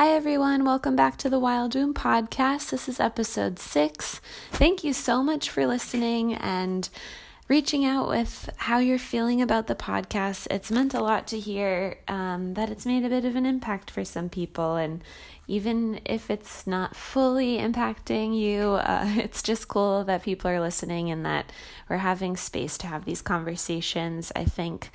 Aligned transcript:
Hi, 0.00 0.12
everyone. 0.12 0.64
Welcome 0.64 0.96
back 0.96 1.18
to 1.18 1.28
the 1.28 1.38
Wild 1.38 1.74
Womb 1.74 1.92
podcast. 1.92 2.70
This 2.70 2.88
is 2.88 3.00
episode 3.00 3.58
six. 3.58 4.22
Thank 4.50 4.82
you 4.82 4.94
so 4.94 5.22
much 5.22 5.50
for 5.50 5.66
listening 5.66 6.32
and 6.32 6.88
reaching 7.48 7.84
out 7.84 8.08
with 8.08 8.48
how 8.56 8.78
you're 8.78 8.98
feeling 8.98 9.42
about 9.42 9.66
the 9.66 9.74
podcast. 9.74 10.46
It's 10.50 10.70
meant 10.70 10.94
a 10.94 11.02
lot 11.02 11.26
to 11.26 11.38
hear 11.38 11.98
um, 12.08 12.54
that 12.54 12.70
it's 12.70 12.86
made 12.86 13.04
a 13.04 13.10
bit 13.10 13.26
of 13.26 13.36
an 13.36 13.44
impact 13.44 13.90
for 13.90 14.02
some 14.02 14.30
people. 14.30 14.76
And 14.76 15.04
even 15.50 16.00
if 16.04 16.30
it's 16.30 16.64
not 16.64 16.94
fully 16.94 17.58
impacting 17.58 18.38
you, 18.38 18.74
uh, 18.74 19.04
it's 19.16 19.42
just 19.42 19.66
cool 19.66 20.04
that 20.04 20.22
people 20.22 20.48
are 20.48 20.60
listening 20.60 21.10
and 21.10 21.26
that 21.26 21.50
we're 21.88 21.96
having 21.96 22.36
space 22.36 22.78
to 22.78 22.86
have 22.86 23.04
these 23.04 23.20
conversations. 23.20 24.30
I 24.36 24.44
think 24.44 24.90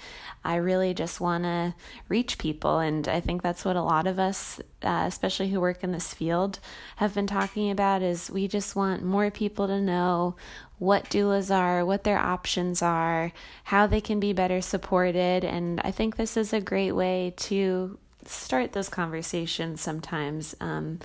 I 0.46 0.56
really 0.56 0.94
just 0.94 1.20
want 1.20 1.44
to 1.44 1.76
reach 2.08 2.38
people. 2.38 2.80
And 2.80 3.06
I 3.06 3.20
think 3.20 3.42
that's 3.42 3.66
what 3.66 3.76
a 3.76 3.82
lot 3.82 4.08
of 4.08 4.18
us, 4.18 4.62
uh, 4.82 5.04
especially 5.06 5.50
who 5.50 5.60
work 5.60 5.84
in 5.84 5.92
this 5.92 6.14
field, 6.14 6.60
have 6.96 7.14
been 7.14 7.28
talking 7.28 7.70
about 7.70 8.02
is 8.02 8.32
we 8.32 8.48
just 8.48 8.78
want 8.78 9.04
more 9.04 9.30
people 9.32 9.68
to 9.68 9.82
know 9.82 10.38
what 10.78 11.10
doulas 11.10 11.54
are, 11.54 11.86
what 11.86 12.06
their 12.06 12.18
options 12.18 12.82
are, 12.82 13.34
how 13.66 13.88
they 13.88 14.00
can 14.00 14.22
be 14.22 14.32
better 14.32 14.62
supported. 14.62 15.44
And 15.44 15.82
I 15.82 15.92
think 15.92 16.16
this 16.16 16.38
is 16.38 16.54
a 16.54 16.62
great 16.62 16.94
way 16.94 17.34
to 17.38 17.98
start 18.28 18.74
those 18.74 18.90
conversations 18.90 19.82
sometimes. 19.82 20.56
Um, 20.60 21.00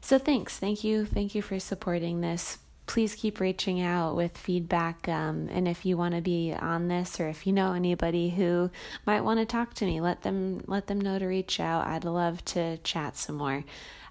so 0.00 0.18
thanks. 0.18 0.58
Thank 0.58 0.84
you. 0.84 1.06
Thank 1.06 1.34
you 1.34 1.42
for 1.42 1.58
supporting 1.58 2.20
this. 2.20 2.58
Please 2.86 3.14
keep 3.14 3.40
reaching 3.40 3.80
out 3.80 4.14
with 4.14 4.36
feedback. 4.36 5.08
Um, 5.08 5.48
and 5.50 5.66
if 5.66 5.86
you 5.86 5.96
want 5.96 6.14
to 6.14 6.20
be 6.20 6.52
on 6.52 6.88
this, 6.88 7.18
or 7.18 7.28
if 7.28 7.46
you 7.46 7.52
know 7.54 7.72
anybody 7.72 8.28
who 8.28 8.70
might 9.06 9.22
want 9.22 9.40
to 9.40 9.46
talk 9.46 9.72
to 9.74 9.86
me, 9.86 10.02
let 10.02 10.22
them 10.22 10.62
let 10.66 10.86
them 10.86 11.00
know 11.00 11.18
to 11.18 11.26
reach 11.26 11.60
out. 11.60 11.86
I'd 11.86 12.04
love 12.04 12.44
to 12.46 12.76
chat 12.78 13.16
some 13.16 13.36
more. 13.36 13.64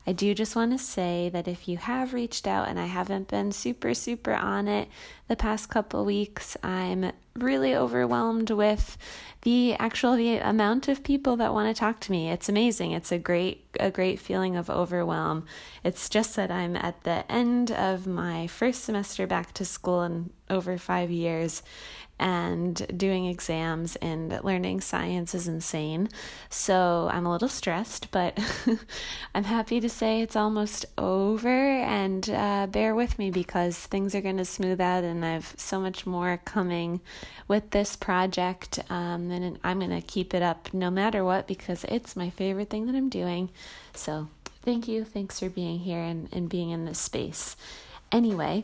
I 0.05 0.11
do 0.11 0.33
just 0.33 0.55
want 0.55 0.71
to 0.71 0.77
say 0.77 1.29
that 1.31 1.47
if 1.47 1.67
you 1.67 1.77
have 1.77 2.13
reached 2.13 2.45
out 2.47 2.67
and 2.67 2.79
I 2.79 2.87
haven't 2.87 3.29
been 3.29 3.51
super, 3.51 3.93
super 3.93 4.33
on 4.33 4.67
it 4.67 4.89
the 5.27 5.35
past 5.35 5.69
couple 5.69 6.03
weeks, 6.03 6.57
I'm 6.61 7.13
really 7.35 7.75
overwhelmed 7.75 8.51
with 8.51 8.97
the 9.41 9.75
actual 9.75 10.15
the 10.15 10.37
amount 10.37 10.87
of 10.87 11.03
people 11.03 11.37
that 11.37 11.53
want 11.53 11.73
to 11.73 11.79
talk 11.79 11.99
to 12.01 12.11
me. 12.11 12.29
It's 12.29 12.49
amazing. 12.49 12.91
It's 12.91 13.11
a 13.11 13.17
great 13.17 13.65
a 13.79 13.89
great 13.89 14.19
feeling 14.19 14.55
of 14.55 14.69
overwhelm. 14.69 15.45
It's 15.83 16.07
just 16.09 16.35
that 16.35 16.51
I'm 16.51 16.75
at 16.75 17.03
the 17.03 17.29
end 17.31 17.71
of 17.71 18.05
my 18.05 18.47
first 18.47 18.83
semester 18.83 19.25
back 19.25 19.53
to 19.53 19.65
school 19.65 20.03
in 20.03 20.29
over 20.49 20.77
5 20.77 21.09
years 21.09 21.63
and 22.23 22.87
doing 22.97 23.25
exams 23.25 23.97
and 23.97 24.39
learning 24.45 24.79
science 24.79 25.35
is 25.35 25.49
insane. 25.49 26.07
So 26.49 27.09
I'm 27.11 27.25
a 27.25 27.31
little 27.31 27.49
stressed, 27.49 28.11
but 28.11 28.39
I'm 29.35 29.43
happy 29.43 29.81
to 29.81 29.89
say 29.89 30.21
it's 30.21 30.37
almost 30.37 30.85
over. 30.97 31.49
And 31.49 32.29
uh, 32.29 32.67
bear 32.67 32.95
with 32.95 33.19
me 33.19 33.29
because 33.29 33.77
things 33.77 34.15
are 34.15 34.21
going 34.21 34.37
to 34.37 34.45
smooth 34.45 34.79
out, 34.79 35.03
and 35.03 35.25
I 35.25 35.33
have 35.33 35.53
so 35.57 35.81
much 35.81 36.05
more 36.05 36.39
coming 36.45 37.01
with 37.49 37.71
this 37.71 37.97
project. 37.97 38.79
Um, 38.89 39.29
and 39.29 39.59
I'm 39.61 39.79
going 39.79 39.91
to 39.91 40.01
keep 40.01 40.33
it 40.33 40.41
up 40.41 40.73
no 40.73 40.89
matter 40.89 41.25
what 41.25 41.45
because 41.45 41.83
it's 41.83 42.15
my 42.15 42.29
favorite 42.29 42.69
thing 42.69 42.85
that 42.85 42.95
I'm 42.95 43.09
doing. 43.09 43.49
So 43.95 44.29
thank 44.61 44.87
you. 44.87 45.03
Thanks 45.03 45.41
for 45.41 45.49
being 45.49 45.79
here 45.79 46.01
and, 46.01 46.29
and 46.31 46.47
being 46.47 46.69
in 46.69 46.85
this 46.85 46.99
space. 46.99 47.57
Anyway, 48.13 48.63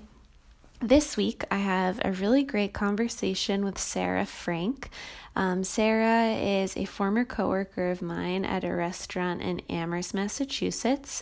this 0.82 1.18
week, 1.18 1.44
I 1.52 1.58
have 1.58 2.00
a 2.04 2.12
really 2.12 2.44
great 2.44 2.74
conversation 2.74 3.66
with 3.66 3.78
Sarah 3.78 4.26
Frank. 4.26 4.90
Um, 5.36 5.64
Sarah 5.64 6.34
is 6.36 6.78
a 6.78 6.86
former 6.86 7.26
coworker 7.26 7.92
of 7.92 8.02
mine 8.02 8.46
at 8.46 8.64
a 8.64 8.74
restaurant 8.74 9.42
in 9.42 9.62
Amherst, 9.70 10.14
Massachusetts. 10.14 11.22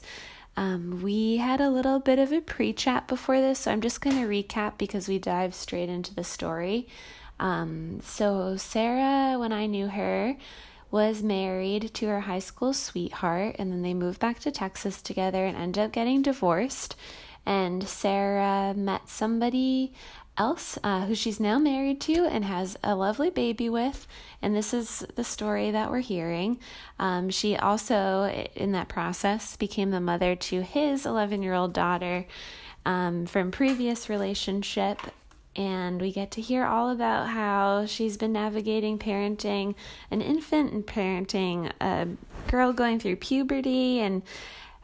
Um, 0.55 1.02
we 1.02 1.38
had 1.38 1.59
a 1.59 1.69
little 1.69 1.99
bit 1.99 2.19
of 2.19 2.31
a 2.31 2.41
pre 2.41 2.72
chat 2.72 3.08
before 3.08 3.41
this, 3.41 3.59
so 3.59 3.72
I'm 3.72 3.81
just 3.81 4.02
going 4.02 4.16
to 4.17 4.27
recap 4.27 4.77
because 4.77 5.08
we 5.08 5.19
dive 5.19 5.55
straight 5.55 5.89
into 5.89 6.14
the 6.14 6.23
story. 6.23 6.87
Um, 7.39 7.99
so, 8.04 8.58
Sarah, 8.58 9.39
when 9.39 9.52
I 9.52 9.65
knew 9.65 9.87
her, 9.87 10.36
was 10.89 11.21
married 11.21 11.93
to 11.95 12.08
her 12.08 12.21
high 12.21 12.39
school 12.39 12.73
sweetheart, 12.73 13.55
and 13.60 13.71
then 13.71 13.81
they 13.81 13.93
moved 13.93 14.20
back 14.20 14.39
to 14.39 14.52
Texas 14.52 15.02
together 15.02 15.45
and 15.45 15.58
ended 15.58 15.83
up 15.83 15.92
getting 15.92 16.21
divorced 16.21 16.95
and 17.47 17.87
Sarah 17.87 18.73
met 18.75 19.08
somebody 19.08 19.93
else 20.37 20.77
uh, 20.83 21.05
who 21.05 21.15
she's 21.15 21.39
now 21.39 21.58
married 21.58 22.02
to 22.02 22.25
and 22.25 22.43
has 22.43 22.77
a 22.83 22.93
lovely 22.93 23.30
baby 23.30 23.69
with. 23.69 24.05
And 24.41 24.53
this 24.53 24.73
is 24.73 25.05
the 25.15 25.23
story 25.23 25.71
that 25.71 25.89
we're 25.89 26.02
hearing. 26.02 26.59
Um, 26.99 27.30
she 27.30 27.55
also, 27.55 28.25
in 28.53 28.73
that 28.73 28.89
process, 28.89 29.55
became 29.55 29.91
the 29.91 30.02
mother 30.02 30.36
to 30.36 30.61
his 30.61 31.05
11 31.05 31.41
year 31.41 31.53
old 31.53 31.71
daughter 31.71 32.25
um, 32.86 33.25
from 33.25 33.49
previous 33.49 34.09
relationship. 34.09 34.99
And 35.55 36.02
we 36.02 36.11
get 36.11 36.31
to 36.31 36.41
hear 36.41 36.65
all 36.65 36.89
about 36.89 37.30
how 37.30 37.86
she's 37.86 38.17
been 38.17 38.33
navigating 38.33 38.99
parenting 38.99 39.73
an 40.11 40.21
infant 40.21 40.73
and 40.73 40.86
parenting 40.86 41.71
a 41.80 42.09
girl 42.52 42.73
going 42.73 42.99
through 42.99 43.15
puberty 43.15 44.02
and 44.02 44.21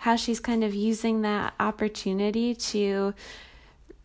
how 0.03 0.17
she's 0.17 0.41
kind 0.41 0.65
of 0.65 0.75
using 0.75 1.21
that 1.21 1.53
opportunity 1.61 2.53
to 2.53 3.13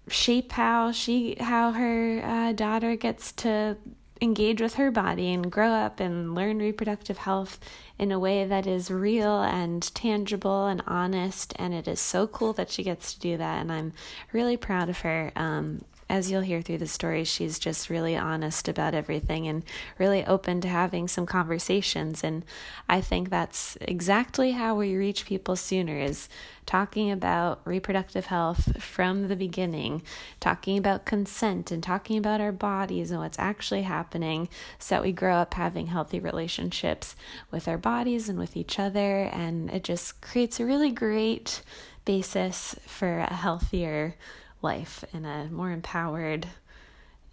shape 0.06 0.52
how 0.52 0.92
she 0.92 1.36
how 1.40 1.72
her 1.72 2.22
uh, 2.24 2.52
daughter 2.52 2.94
gets 2.94 3.32
to 3.32 3.76
engage 4.20 4.60
with 4.60 4.74
her 4.74 4.92
body 4.92 5.32
and 5.32 5.50
grow 5.50 5.70
up 5.72 5.98
and 5.98 6.36
learn 6.36 6.60
reproductive 6.60 7.18
health 7.18 7.58
in 7.98 8.12
a 8.12 8.18
way 8.18 8.44
that 8.44 8.64
is 8.64 8.92
real 8.92 9.42
and 9.42 9.92
tangible 9.92 10.66
and 10.66 10.84
honest. 10.86 11.52
And 11.56 11.74
it 11.74 11.88
is 11.88 11.98
so 11.98 12.28
cool 12.28 12.52
that 12.52 12.70
she 12.70 12.84
gets 12.84 13.14
to 13.14 13.20
do 13.20 13.36
that. 13.36 13.60
And 13.60 13.72
i'm 13.72 13.92
really 14.32 14.56
proud 14.56 14.88
of 14.88 15.00
her 15.00 15.32
um, 15.34 15.82
as 16.10 16.30
you'll 16.30 16.40
hear 16.40 16.62
through 16.62 16.78
the 16.78 16.86
story, 16.86 17.24
she's 17.24 17.58
just 17.58 17.90
really 17.90 18.16
honest 18.16 18.66
about 18.66 18.94
everything 18.94 19.46
and 19.46 19.62
really 19.98 20.24
open 20.24 20.60
to 20.62 20.68
having 20.68 21.06
some 21.06 21.26
conversations. 21.26 22.24
And 22.24 22.44
I 22.88 23.00
think 23.00 23.28
that's 23.28 23.76
exactly 23.82 24.52
how 24.52 24.74
we 24.74 24.96
reach 24.96 25.26
people 25.26 25.54
sooner 25.54 25.98
is 25.98 26.28
talking 26.64 27.10
about 27.10 27.60
reproductive 27.64 28.26
health 28.26 28.82
from 28.82 29.28
the 29.28 29.36
beginning, 29.36 30.02
talking 30.40 30.78
about 30.78 31.04
consent 31.04 31.70
and 31.70 31.82
talking 31.82 32.16
about 32.16 32.40
our 32.40 32.52
bodies 32.52 33.10
and 33.10 33.20
what's 33.20 33.38
actually 33.38 33.82
happening 33.82 34.48
so 34.78 34.94
that 34.94 35.02
we 35.02 35.12
grow 35.12 35.36
up 35.36 35.54
having 35.54 35.88
healthy 35.88 36.20
relationships 36.20 37.16
with 37.50 37.68
our 37.68 37.78
bodies 37.78 38.28
and 38.28 38.38
with 38.38 38.56
each 38.56 38.78
other. 38.78 39.22
And 39.24 39.70
it 39.70 39.84
just 39.84 40.20
creates 40.22 40.58
a 40.58 40.64
really 40.64 40.90
great 40.90 41.62
basis 42.06 42.74
for 42.86 43.18
a 43.18 43.34
healthier 43.34 44.14
life 44.62 45.04
in 45.12 45.24
a 45.24 45.48
more 45.50 45.70
empowered 45.70 46.46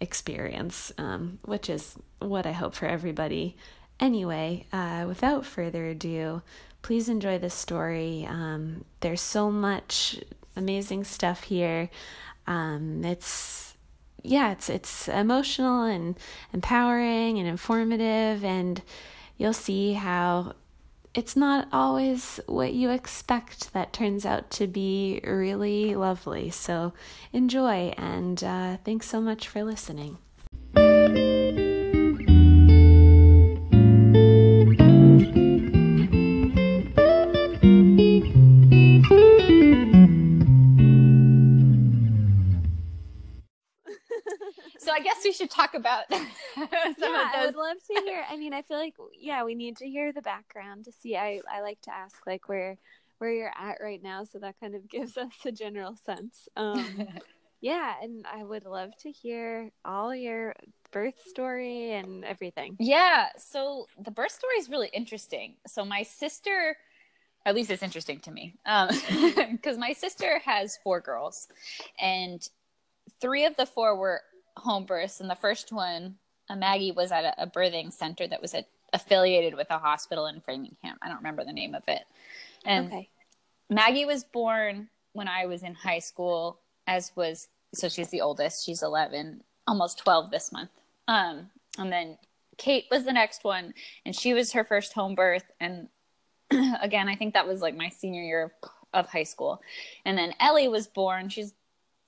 experience, 0.00 0.92
um, 0.98 1.38
which 1.42 1.68
is 1.70 1.96
what 2.18 2.46
I 2.46 2.52
hope 2.52 2.74
for 2.74 2.86
everybody. 2.86 3.56
Anyway, 3.98 4.66
uh, 4.72 5.04
without 5.08 5.46
further 5.46 5.86
ado, 5.86 6.42
please 6.82 7.08
enjoy 7.08 7.38
this 7.38 7.54
story. 7.54 8.26
Um, 8.28 8.84
there's 9.00 9.20
so 9.20 9.50
much 9.50 10.20
amazing 10.54 11.04
stuff 11.04 11.44
here. 11.44 11.88
Um, 12.46 13.04
it's 13.04 13.74
yeah, 14.22 14.52
it's 14.52 14.68
it's 14.68 15.08
emotional 15.08 15.84
and 15.84 16.18
empowering 16.52 17.38
and 17.38 17.48
informative, 17.48 18.44
and 18.44 18.82
you'll 19.38 19.52
see 19.52 19.94
how 19.94 20.54
it's 21.16 21.34
not 21.34 21.66
always 21.72 22.38
what 22.46 22.74
you 22.74 22.90
expect 22.90 23.72
that 23.72 23.94
turns 23.94 24.26
out 24.26 24.50
to 24.50 24.66
be 24.66 25.18
really 25.24 25.94
lovely. 25.94 26.50
So 26.50 26.92
enjoy, 27.32 27.94
and 27.96 28.44
uh, 28.44 28.76
thanks 28.84 29.08
so 29.08 29.22
much 29.22 29.48
for 29.48 29.64
listening. 29.64 30.18
Should 45.36 45.50
talk 45.50 45.74
about 45.74 46.04
some 46.10 46.28
yeah, 46.54 47.30
I 47.34 47.46
would 47.46 47.54
love 47.54 47.76
to 47.88 48.02
hear. 48.04 48.24
I 48.28 48.36
mean, 48.36 48.52
I 48.52 48.62
feel 48.62 48.78
like 48.78 48.94
yeah, 49.18 49.44
we 49.44 49.54
need 49.54 49.76
to 49.78 49.86
hear 49.86 50.12
the 50.12 50.22
background 50.22 50.84
to 50.86 50.92
see. 50.92 51.16
I 51.16 51.40
I 51.50 51.60
like 51.60 51.80
to 51.82 51.94
ask 51.94 52.26
like 52.26 52.48
where 52.48 52.78
where 53.18 53.32
you're 53.32 53.52
at 53.58 53.78
right 53.82 54.02
now, 54.02 54.24
so 54.24 54.38
that 54.38 54.56
kind 54.60 54.74
of 54.74 54.88
gives 54.90 55.16
us 55.16 55.32
a 55.44 55.52
general 55.52 55.96
sense. 55.96 56.48
Um, 56.56 57.08
yeah, 57.60 57.94
and 58.02 58.26
I 58.26 58.44
would 58.44 58.64
love 58.64 58.90
to 59.00 59.10
hear 59.10 59.70
all 59.84 60.14
your 60.14 60.54
birth 60.92 61.20
story 61.26 61.92
and 61.92 62.24
everything. 62.24 62.76
Yeah, 62.78 63.28
so 63.38 63.86
the 64.02 64.10
birth 64.10 64.32
story 64.32 64.56
is 64.58 64.68
really 64.68 64.90
interesting. 64.92 65.54
So 65.66 65.84
my 65.84 66.02
sister 66.02 66.76
at 67.46 67.54
least 67.54 67.70
it's 67.70 67.82
interesting 67.84 68.18
to 68.18 68.32
me 68.32 68.56
because 68.64 69.74
um, 69.74 69.80
my 69.80 69.92
sister 69.92 70.40
has 70.40 70.78
four 70.82 71.00
girls 71.00 71.46
and 72.00 72.48
three 73.20 73.44
of 73.44 73.56
the 73.56 73.64
four 73.64 73.96
were 73.96 74.20
home 74.56 74.84
births, 74.84 75.20
and 75.20 75.30
the 75.30 75.34
first 75.34 75.72
one, 75.72 76.16
uh, 76.48 76.56
Maggie, 76.56 76.92
was 76.92 77.12
at 77.12 77.24
a, 77.24 77.42
a 77.42 77.46
birthing 77.46 77.92
center 77.92 78.26
that 78.26 78.42
was 78.42 78.54
affiliated 78.92 79.54
with 79.54 79.66
a 79.70 79.78
hospital 79.78 80.26
in 80.26 80.40
Framingham. 80.40 80.96
I 81.02 81.08
don't 81.08 81.18
remember 81.18 81.44
the 81.44 81.52
name 81.52 81.74
of 81.74 81.82
it. 81.88 82.02
And 82.64 82.86
okay. 82.88 83.08
Maggie 83.68 84.04
was 84.04 84.24
born 84.24 84.88
when 85.12 85.28
I 85.28 85.46
was 85.46 85.62
in 85.62 85.74
high 85.74 85.98
school, 85.98 86.60
as 86.86 87.12
was 87.16 87.48
so 87.74 87.88
she's 87.88 88.10
the 88.10 88.20
oldest. 88.20 88.64
She's 88.64 88.82
11, 88.82 89.42
almost 89.66 89.98
12 89.98 90.30
this 90.30 90.52
month. 90.52 90.70
Um, 91.08 91.50
and 91.78 91.92
then 91.92 92.18
Kate 92.56 92.86
was 92.90 93.04
the 93.04 93.12
next 93.12 93.44
one, 93.44 93.74
and 94.04 94.14
she 94.14 94.34
was 94.34 94.52
her 94.52 94.64
first 94.64 94.92
home 94.92 95.14
birth. 95.14 95.44
And 95.60 95.88
again, 96.80 97.08
I 97.08 97.16
think 97.16 97.34
that 97.34 97.46
was 97.46 97.60
like 97.60 97.76
my 97.76 97.88
senior 97.88 98.22
year 98.22 98.44
of, 98.44 98.70
of 98.94 99.08
high 99.08 99.24
school. 99.24 99.60
And 100.04 100.16
then 100.16 100.34
Ellie 100.40 100.68
was 100.68 100.86
born. 100.86 101.28
She's 101.28 101.52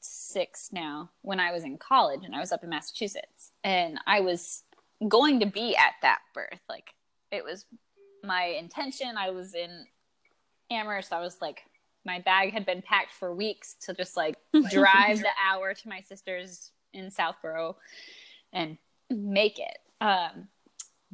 six 0.08 0.70
now 0.72 1.10
when 1.22 1.40
I 1.40 1.52
was 1.52 1.64
in 1.64 1.78
college 1.78 2.20
and 2.24 2.34
I 2.34 2.40
was 2.40 2.52
up 2.52 2.64
in 2.64 2.70
Massachusetts. 2.70 3.52
And 3.64 3.98
I 4.06 4.20
was 4.20 4.62
going 5.06 5.40
to 5.40 5.46
be 5.46 5.76
at 5.76 5.94
that 6.02 6.20
birth. 6.34 6.60
Like 6.68 6.94
it 7.30 7.44
was 7.44 7.64
my 8.24 8.44
intention. 8.44 9.16
I 9.16 9.30
was 9.30 9.54
in 9.54 9.86
Amherst. 10.70 11.12
I 11.12 11.20
was 11.20 11.38
like, 11.40 11.62
my 12.04 12.20
bag 12.20 12.52
had 12.52 12.64
been 12.64 12.82
packed 12.82 13.12
for 13.12 13.34
weeks 13.34 13.74
to 13.82 13.94
just 13.94 14.16
like 14.16 14.36
drive 14.70 15.18
the 15.18 15.28
hour 15.46 15.74
to 15.74 15.88
my 15.88 16.00
sister's 16.00 16.72
in 16.92 17.10
Southborough 17.10 17.76
and 18.52 18.78
make 19.10 19.58
it. 19.58 19.78
Um, 20.00 20.48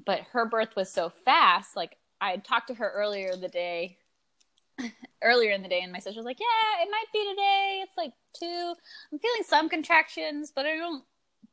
but 0.04 0.20
her 0.32 0.46
birth 0.46 0.76
was 0.76 0.90
so 0.90 1.10
fast. 1.24 1.76
Like 1.76 1.96
I 2.20 2.30
had 2.30 2.44
talked 2.44 2.68
to 2.68 2.74
her 2.74 2.90
earlier 2.90 3.36
the 3.36 3.48
day, 3.48 3.98
earlier 5.22 5.50
in 5.50 5.62
the 5.62 5.68
day, 5.68 5.80
and 5.82 5.92
my 5.92 5.98
sister 5.98 6.18
was 6.18 6.26
like, 6.26 6.40
"Yeah, 6.40 6.82
it 6.82 6.88
might 6.90 7.12
be 7.12 7.28
today. 7.30 7.80
It's 7.82 7.96
like 7.96 8.12
two. 8.38 8.74
I'm 9.12 9.18
feeling 9.18 9.42
some 9.46 9.68
contractions, 9.68 10.52
but 10.54 10.66
I 10.66 10.76
don't 10.76 11.04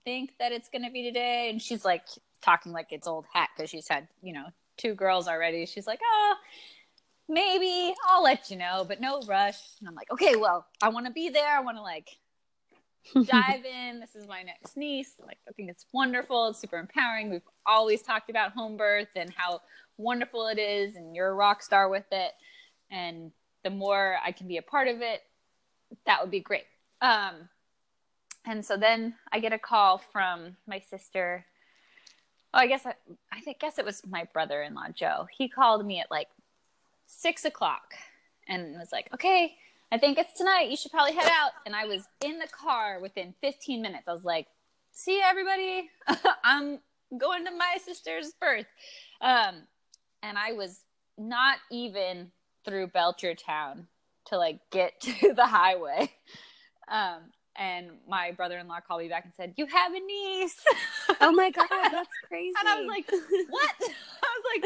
think 0.04 0.34
that 0.40 0.52
it's 0.52 0.70
going 0.70 0.84
to 0.84 0.92
be 0.92 1.04
today." 1.04 1.50
And 1.50 1.62
she's 1.62 1.86
like 1.86 2.04
talking 2.42 2.72
like 2.72 2.88
it's 2.92 3.08
old 3.08 3.26
hat 3.34 3.50
because 3.56 3.70
she's 3.70 3.88
had 3.88 4.08
you 4.22 4.34
know 4.34 4.46
two 4.78 4.94
girls 4.96 5.28
already. 5.28 5.66
She's 5.66 5.88
like, 5.88 6.00
"Oh." 6.04 6.36
Maybe 7.30 7.96
I'll 8.10 8.24
let 8.24 8.52
you 8.52 8.58
know, 8.58 8.84
but 8.86 9.00
no 9.00 9.22
rush. 9.22 9.58
And 9.80 9.88
I'm 9.88 9.96
like, 9.96 10.12
okay, 10.12 10.36
well, 10.36 10.66
I 10.82 10.90
want 10.90 11.06
to 11.06 11.14
be 11.14 11.30
there. 11.30 11.48
I 11.48 11.62
want 11.62 11.78
to 11.78 11.82
like 11.82 12.10
dive 13.26 13.66
in. 13.90 14.00
This 14.00 14.16
is 14.16 14.28
my 14.28 14.44
next 14.44 14.78
niece. 14.78 15.14
Like, 15.26 15.38
I 15.48 15.52
think 15.54 15.70
it's 15.70 15.86
wonderful. 15.94 16.50
It's 16.50 16.60
super 16.60 16.78
empowering. 16.78 17.30
We've 17.30 17.42
always 17.66 18.02
talked 18.02 18.30
about 18.30 18.52
home 18.52 18.78
birth 18.78 19.10
and 19.16 19.32
how 19.36 19.62
wonderful 19.98 20.48
it 20.48 20.60
is, 20.60 20.96
and 20.96 21.16
you're 21.16 21.30
a 21.30 21.34
rock 21.34 21.64
star 21.64 21.90
with 21.90 22.06
it. 22.12 22.32
And 22.90 23.32
the 23.64 23.70
more 23.70 24.18
I 24.24 24.32
can 24.32 24.48
be 24.48 24.58
a 24.58 24.62
part 24.62 24.88
of 24.88 25.02
it, 25.02 25.22
that 26.06 26.22
would 26.22 26.32
be 26.32 26.40
great. 26.40 26.66
Um, 27.02 27.50
and 28.46 28.66
so 28.66 28.78
then 28.78 29.16
I 29.32 29.40
get 29.40 29.54
a 29.54 29.60
call 29.60 29.98
from 29.98 30.58
my 30.68 30.80
sister. 30.80 31.46
Oh, 32.54 32.60
I 32.60 32.68
guess 32.68 32.86
I, 32.86 32.94
I 33.32 33.42
think, 33.42 33.60
guess 33.60 33.80
it 33.80 33.86
was 33.86 34.02
my 34.08 34.28
brother-in-law 34.34 34.90
Joe. 34.96 35.28
He 35.36 35.48
called 35.48 35.86
me 35.86 36.00
at 36.00 36.12
like 36.12 36.28
six 37.06 37.46
o'clock 37.46 37.94
and 38.48 38.78
was 38.78 38.92
like, 38.92 39.10
"Okay, 39.14 39.56
I 39.92 39.98
think 39.98 40.18
it's 40.18 40.34
tonight. 40.34 40.70
You 40.70 40.78
should 40.78 40.92
probably 40.92 41.14
head 41.14 41.30
out. 41.30 41.52
And 41.66 41.76
I 41.76 41.86
was 41.86 42.08
in 42.24 42.40
the 42.40 42.48
car 42.48 43.00
within 43.02 43.34
15 43.42 43.82
minutes. 43.82 44.08
I 44.08 44.14
was 44.14 44.24
like, 44.24 44.48
see 44.94 45.18
you, 45.18 45.24
everybody. 45.24 45.90
I'm 46.44 46.80
going 47.18 47.46
to 47.46 47.52
my 47.52 47.78
sister's 47.84 48.32
birth. 48.40 48.68
Um, 49.20 49.64
and 50.24 50.38
I 50.38 50.54
was 50.54 50.82
not 51.18 51.58
even 51.70 52.32
through 52.64 52.88
Belchertown 52.88 53.86
to 54.28 54.38
like 54.38 54.60
get 54.72 55.00
to 55.02 55.34
the 55.34 55.46
highway. 55.46 56.12
Um, 56.92 57.32
and 57.56 57.92
my 58.08 58.32
brother-in-law 58.32 58.80
called 58.88 59.02
me 59.02 59.08
back 59.08 59.26
and 59.26 59.34
said, 59.34 59.54
"You 59.58 59.66
have 59.66 59.94
a 59.94 60.00
niece." 60.00 60.60
Oh 61.20 61.32
my 61.32 61.50
god, 61.56 61.68
that's 61.70 62.10
crazy! 62.28 62.54
and 62.60 62.68
I 62.68 62.80
was 62.80 62.88
like, 62.88 63.10
"What?" 63.50 63.76
I 63.82 64.28
was 64.36 64.46
like, 64.54 64.64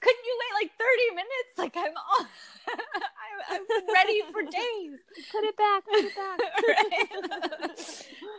"Couldn't 0.00 0.24
you 0.24 0.38
wait 0.40 0.64
like 0.64 0.72
thirty 0.78 1.10
minutes? 1.14 1.58
Like 1.58 1.76
I'm 1.76 1.92
all, 1.96 2.26
I, 2.68 3.54
I've 3.54 3.68
been 3.68 3.86
ready 3.92 4.22
for 4.32 4.42
days. 4.50 4.98
Put 5.32 5.44
it 5.44 5.56
back, 5.56 5.84
put 5.84 6.04
it 6.04 6.14
back." 6.16 6.40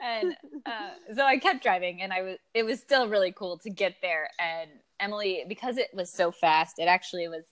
and 0.03 0.35
uh, 0.65 0.91
so 1.15 1.23
I 1.23 1.37
kept 1.37 1.63
driving, 1.63 2.01
and 2.01 2.13
I 2.13 2.21
was. 2.21 2.37
It 2.53 2.63
was 2.63 2.79
still 2.79 3.07
really 3.07 3.31
cool 3.31 3.57
to 3.59 3.69
get 3.69 3.95
there. 4.01 4.29
And 4.39 4.69
Emily, 4.99 5.43
because 5.47 5.77
it 5.77 5.89
was 5.93 6.11
so 6.11 6.31
fast, 6.31 6.75
it 6.77 6.87
actually 6.87 7.27
was. 7.27 7.45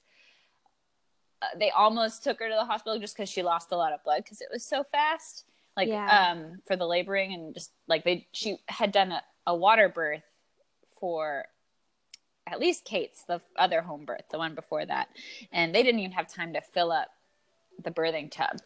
They 1.57 1.71
almost 1.71 2.23
took 2.23 2.39
her 2.39 2.49
to 2.49 2.55
the 2.55 2.65
hospital 2.65 2.99
just 2.99 3.15
because 3.15 3.29
she 3.29 3.43
lost 3.43 3.71
a 3.71 3.77
lot 3.77 3.93
of 3.93 4.03
blood 4.03 4.23
because 4.23 4.41
it 4.41 4.47
was 4.51 4.65
so 4.65 4.83
fast 4.91 5.45
like 5.77 5.89
Yeah. 5.89 6.31
um 6.31 6.59
for 6.65 6.75
the 6.75 6.85
laboring 6.87 7.33
and 7.33 7.53
just 7.53 7.71
like 7.87 8.03
they 8.03 8.27
she 8.31 8.57
had 8.67 8.91
done 8.91 9.11
a, 9.11 9.21
a 9.47 9.55
water 9.55 9.89
birth 9.89 10.23
for 10.99 11.45
at 12.47 12.59
least 12.59 12.85
Kate's 12.85 13.23
the 13.23 13.41
other 13.57 13.81
home 13.81 14.05
birth 14.05 14.25
the 14.31 14.37
one 14.37 14.55
before 14.55 14.85
that. 14.85 15.09
And 15.51 15.73
they 15.73 15.83
didn't 15.83 15.99
even 15.99 16.11
have 16.13 16.27
time 16.27 16.53
to 16.53 16.61
fill 16.61 16.91
up 16.91 17.09
the 17.83 17.91
birthing 17.91 18.29
tub. 18.31 18.61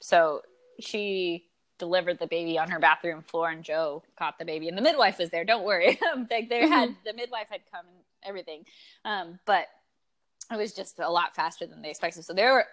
So 0.00 0.42
she 0.80 1.46
delivered 1.78 2.18
the 2.18 2.26
baby 2.26 2.58
on 2.58 2.70
her 2.70 2.78
bathroom 2.78 3.22
floor 3.22 3.48
and 3.50 3.64
Joe 3.64 4.02
caught 4.18 4.38
the 4.38 4.44
baby 4.44 4.68
and 4.68 4.76
the 4.76 4.82
midwife 4.82 5.18
was 5.18 5.30
there 5.30 5.44
don't 5.44 5.64
worry. 5.64 5.98
They, 6.28 6.44
they 6.46 6.68
had 6.68 6.94
the 7.04 7.12
midwife 7.12 7.46
had 7.50 7.60
come 7.72 7.86
and 7.86 8.04
everything. 8.24 8.64
Um 9.04 9.38
but 9.46 9.66
it 10.50 10.56
was 10.56 10.72
just 10.72 10.98
a 10.98 11.10
lot 11.10 11.34
faster 11.34 11.66
than 11.66 11.82
they 11.82 11.90
expected 11.90 12.24
so 12.24 12.32
there 12.32 12.52
were 12.52 12.66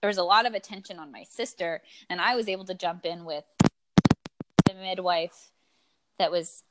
there 0.00 0.08
was 0.08 0.18
a 0.18 0.22
lot 0.22 0.46
of 0.46 0.54
attention 0.54 0.98
on 0.98 1.12
my 1.12 1.24
sister 1.24 1.82
and 2.10 2.20
i 2.20 2.34
was 2.34 2.48
able 2.48 2.64
to 2.64 2.74
jump 2.74 3.04
in 3.04 3.24
with 3.24 3.44
the 4.66 4.74
midwife 4.74 5.50
that 6.18 6.30
was 6.30 6.62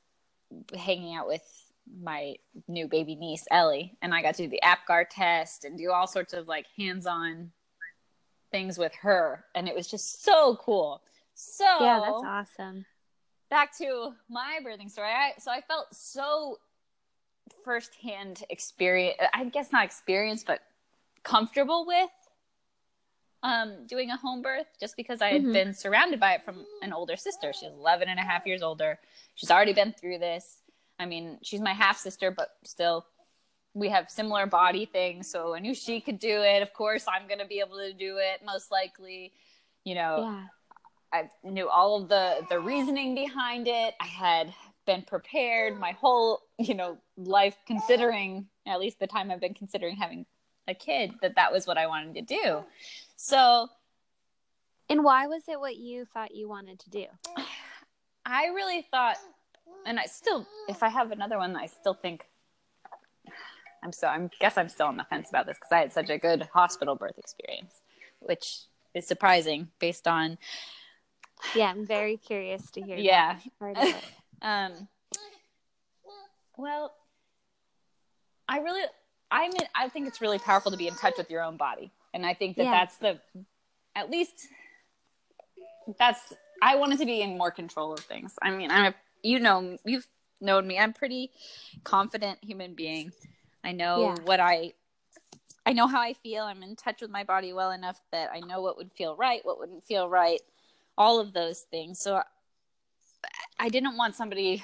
hanging 0.77 1.15
out 1.15 1.27
with 1.27 1.43
my 2.01 2.35
new 2.67 2.87
baby 2.87 3.15
niece 3.15 3.47
ellie 3.51 3.97
and 4.01 4.13
i 4.13 4.21
got 4.21 4.35
to 4.35 4.43
do 4.43 4.49
the 4.49 4.61
apgar 4.63 5.05
test 5.09 5.65
and 5.65 5.77
do 5.77 5.91
all 5.91 6.07
sorts 6.07 6.33
of 6.33 6.47
like 6.47 6.65
hands-on 6.77 7.51
things 8.51 8.77
with 8.77 8.93
her 8.95 9.45
and 9.55 9.67
it 9.67 9.75
was 9.75 9.87
just 9.87 10.23
so 10.23 10.57
cool 10.61 11.01
so 11.33 11.63
Yeah, 11.63 12.01
that's 12.01 12.23
awesome. 12.23 12.85
back 13.49 13.75
to 13.77 14.13
my 14.29 14.59
birthing 14.63 14.91
story. 14.91 15.07
I, 15.09 15.33
so 15.39 15.49
I 15.49 15.61
felt 15.61 15.87
so 15.95 16.59
firsthand 17.63 18.43
experience. 18.49 19.17
I 19.33 19.45
guess 19.45 19.71
not 19.71 19.85
experience, 19.85 20.43
but 20.43 20.59
comfortable 21.23 21.85
with 21.85 22.09
um, 23.43 23.87
doing 23.87 24.11
a 24.11 24.17
home 24.17 24.41
birth 24.41 24.67
just 24.79 24.95
because 24.95 25.21
I 25.21 25.29
had 25.29 25.43
Mhm. 25.43 25.53
been 25.53 25.73
surrounded 25.73 26.19
by 26.19 26.33
it 26.35 26.43
from 26.43 26.65
an 26.83 26.93
older 26.93 27.15
sister. 27.17 27.51
She's 27.53 27.69
11 27.71 28.07
and 28.07 28.19
a 28.19 28.23
half 28.23 28.45
years 28.45 28.61
older. 28.61 28.99
She's 29.35 29.49
already 29.49 29.73
been 29.73 29.93
through 29.93 30.19
this. 30.19 30.61
I 30.99 31.05
mean, 31.07 31.39
she's 31.41 31.59
my 31.61 31.73
half 31.73 31.97
sister, 31.97 32.29
but 32.29 32.55
still, 32.63 33.07
we 33.73 33.89
have 33.89 34.11
similar 34.11 34.45
body 34.45 34.85
things. 34.85 35.27
So 35.29 35.55
I 35.55 35.59
knew 35.59 35.73
she 35.73 36.01
could 36.01 36.19
do 36.19 36.41
it. 36.43 36.61
Of 36.61 36.73
course, 36.73 37.07
I'm 37.07 37.25
going 37.27 37.39
to 37.39 37.45
be 37.45 37.59
able 37.61 37.77
to 37.77 37.93
do 37.93 38.17
it, 38.17 38.43
most 38.45 38.69
likely. 38.69 39.33
You 39.85 39.95
know, 39.95 40.17
Yeah. 40.19 40.47
I 41.13 41.29
knew 41.43 41.67
all 41.67 42.01
of 42.01 42.09
the 42.09 42.45
the 42.47 42.59
reasoning 42.59 43.15
behind 43.15 43.67
it. 43.67 43.95
I 43.99 44.05
had 44.05 44.53
been 44.85 45.01
prepared 45.01 45.79
my 45.79 45.93
whole, 45.93 46.43
you 46.59 46.75
know, 46.75 46.97
life 47.25 47.55
considering 47.65 48.47
at 48.67 48.79
least 48.79 48.99
the 48.99 49.07
time 49.07 49.31
I've 49.31 49.39
been 49.41 49.53
considering 49.53 49.95
having 49.95 50.25
a 50.67 50.73
kid 50.73 51.13
that 51.21 51.35
that 51.35 51.51
was 51.51 51.65
what 51.67 51.77
I 51.77 51.87
wanted 51.87 52.15
to 52.15 52.21
do. 52.35 52.63
So, 53.15 53.67
And 54.89 55.03
why 55.03 55.27
was 55.27 55.43
it 55.47 55.59
what 55.59 55.77
you 55.77 56.05
thought 56.05 56.33
you 56.35 56.47
wanted 56.47 56.79
to 56.79 56.89
do? 56.89 57.05
I 58.25 58.47
really 58.47 58.81
thought 58.91 59.17
and 59.85 59.99
I 59.99 60.05
still 60.05 60.45
if 60.69 60.83
I 60.83 60.89
have 60.89 61.11
another 61.11 61.37
one 61.37 61.55
I 61.55 61.65
still 61.65 61.95
think 61.95 62.25
I'm 63.83 63.91
so 63.91 64.07
I 64.07 64.29
guess 64.39 64.57
I'm 64.57 64.69
still 64.69 64.87
on 64.87 64.97
the 64.97 65.03
fence 65.05 65.29
about 65.29 65.47
this 65.47 65.57
because 65.57 65.71
I 65.71 65.79
had 65.79 65.93
such 65.93 66.09
a 66.09 66.17
good 66.17 66.47
hospital 66.53 66.95
birth 66.95 67.17
experience, 67.17 67.81
which 68.19 68.59
is 68.93 69.07
surprising 69.07 69.69
based 69.79 70.07
on 70.07 70.37
Yeah, 71.55 71.71
I'm 71.71 71.85
very 71.85 72.17
curious 72.17 72.69
to 72.71 72.81
hear. 72.81 72.97
Yeah. 72.97 73.37
that 73.43 73.59
part 73.59 73.77
of 73.77 73.83
it. 73.83 73.95
Um, 74.43 74.87
well, 76.57 76.93
I 78.51 78.57
really, 78.59 78.83
I 79.31 79.47
mean, 79.47 79.67
I 79.73 79.87
think 79.87 80.07
it's 80.07 80.19
really 80.19 80.37
powerful 80.37 80.71
to 80.71 80.77
be 80.77 80.87
in 80.87 80.95
touch 80.95 81.13
with 81.17 81.31
your 81.31 81.41
own 81.41 81.55
body, 81.55 81.89
and 82.13 82.25
I 82.25 82.33
think 82.33 82.57
that 82.57 82.63
Yeah. 82.63 82.71
that's 82.71 82.97
the, 82.97 83.19
at 83.95 84.11
least, 84.11 84.47
that's 85.97 86.33
I 86.61 86.75
wanted 86.75 86.99
to 86.99 87.05
be 87.05 87.21
in 87.21 87.37
more 87.37 87.49
control 87.49 87.93
of 87.93 88.01
things. 88.01 88.35
I 88.41 88.51
mean, 88.51 88.69
I'm 88.69 88.91
a, 88.91 88.95
you 89.23 89.39
know, 89.39 89.77
you've 89.85 90.05
known 90.41 90.67
me. 90.67 90.77
I'm 90.77 90.91
pretty 90.93 91.31
confident 91.85 92.43
human 92.43 92.75
being. 92.75 93.13
I 93.63 93.71
know 93.71 94.01
Yeah. 94.01 94.15
what 94.23 94.39
I. 94.39 94.73
I 95.65 95.73
know 95.73 95.87
how 95.87 96.01
I 96.01 96.13
feel. 96.13 96.43
I'm 96.43 96.63
in 96.63 96.75
touch 96.75 97.01
with 97.01 97.11
my 97.11 97.23
body 97.23 97.53
well 97.53 97.71
enough 97.71 98.01
that 98.11 98.31
I 98.33 98.39
know 98.39 98.61
what 98.61 98.77
would 98.77 98.91
feel 98.91 99.15
right, 99.15 99.45
what 99.45 99.59
wouldn't 99.59 99.85
feel 99.85 100.09
right, 100.09 100.41
all 100.97 101.19
of 101.19 101.33
those 101.33 101.61
things. 101.61 101.99
So 101.99 102.21
I 103.59 103.69
didn't 103.69 103.95
want 103.95 104.15
somebody 104.15 104.63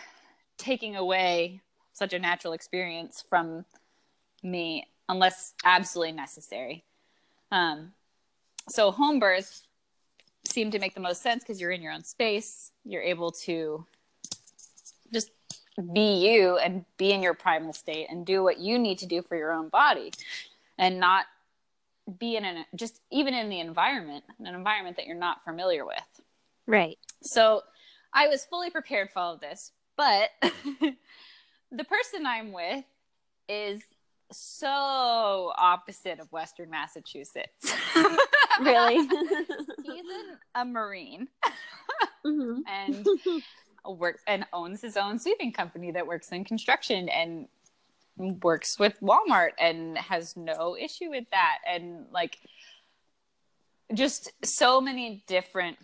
taking 0.58 0.96
away 0.96 1.62
such 1.98 2.14
a 2.14 2.20
natural 2.20 2.54
experience 2.54 3.24
from 3.28 3.66
me 4.44 4.88
unless 5.10 5.54
absolutely 5.66 6.12
necessary. 6.12 6.84
Um, 7.52 7.94
so 8.70 8.92
home 8.92 9.20
birth 9.20 9.64
seemed 10.46 10.74
to 10.74 10.80
make 10.80 10.94
the 10.94 11.00
most 11.00 11.22
sense 11.22 11.44
because 11.44 11.60
you're 11.60 11.72
in 11.72 11.82
your 11.82 11.94
own 11.94 12.04
space. 12.04 12.72
You're 12.86 13.02
able 13.02 13.32
to 13.32 13.86
just 15.14 15.32
be 15.94 16.28
you 16.28 16.58
and 16.58 16.86
be 16.98 17.12
in 17.12 17.22
your 17.22 17.34
primal 17.34 17.74
state 17.74 18.08
and 18.10 18.26
do 18.26 18.44
what 18.44 18.60
you 18.60 18.80
need 18.80 18.98
to 19.00 19.06
do 19.06 19.22
for 19.22 19.36
your 19.36 19.52
own 19.52 19.70
body 19.70 20.12
and 20.78 21.00
not 21.00 21.26
be 22.20 22.36
in 22.36 22.46
an 22.46 22.66
just 22.76 23.02
even 23.12 23.34
in 23.34 23.50
the 23.50 23.60
environment, 23.60 24.24
an 24.40 24.54
environment 24.54 24.96
that 24.98 25.06
you're 25.06 25.16
not 25.16 25.44
familiar 25.44 25.86
with. 25.86 26.22
Right. 26.66 26.98
So 27.22 27.64
I 28.14 28.28
was 28.28 28.46
fully 28.46 28.70
prepared 28.70 29.12
for 29.12 29.20
all 29.20 29.34
of 29.34 29.40
this, 29.40 29.72
but 29.96 30.30
the 31.72 31.84
person 31.84 32.26
I'm 32.26 32.52
with 32.52 32.86
is 33.50 33.82
so 34.32 35.54
opposite 35.58 36.20
of 36.20 36.32
Western 36.32 36.70
Massachusetts. 36.70 37.74
really? 38.62 38.96
He's 38.98 39.10
an, 39.10 40.38
a 40.56 40.66
Marine 40.66 41.28
mm-hmm. 42.26 42.60
and 42.68 43.08
works 43.86 44.22
and 44.28 44.46
owns 44.52 44.82
his 44.82 44.98
own 44.98 45.20
sweeping 45.20 45.52
company 45.52 45.92
that 45.92 46.06
works 46.06 46.32
in 46.32 46.44
construction 46.44 47.10
and 47.10 47.48
works 48.42 48.80
with 48.80 49.00
Walmart 49.02 49.52
and 49.60 49.98
has 49.98 50.36
no 50.36 50.76
issue 50.78 51.10
with 51.10 51.26
that 51.32 51.60
and 51.68 52.06
like 52.12 52.38
just 53.94 54.32
so 54.44 54.82
many 54.82 55.24
different 55.28 55.78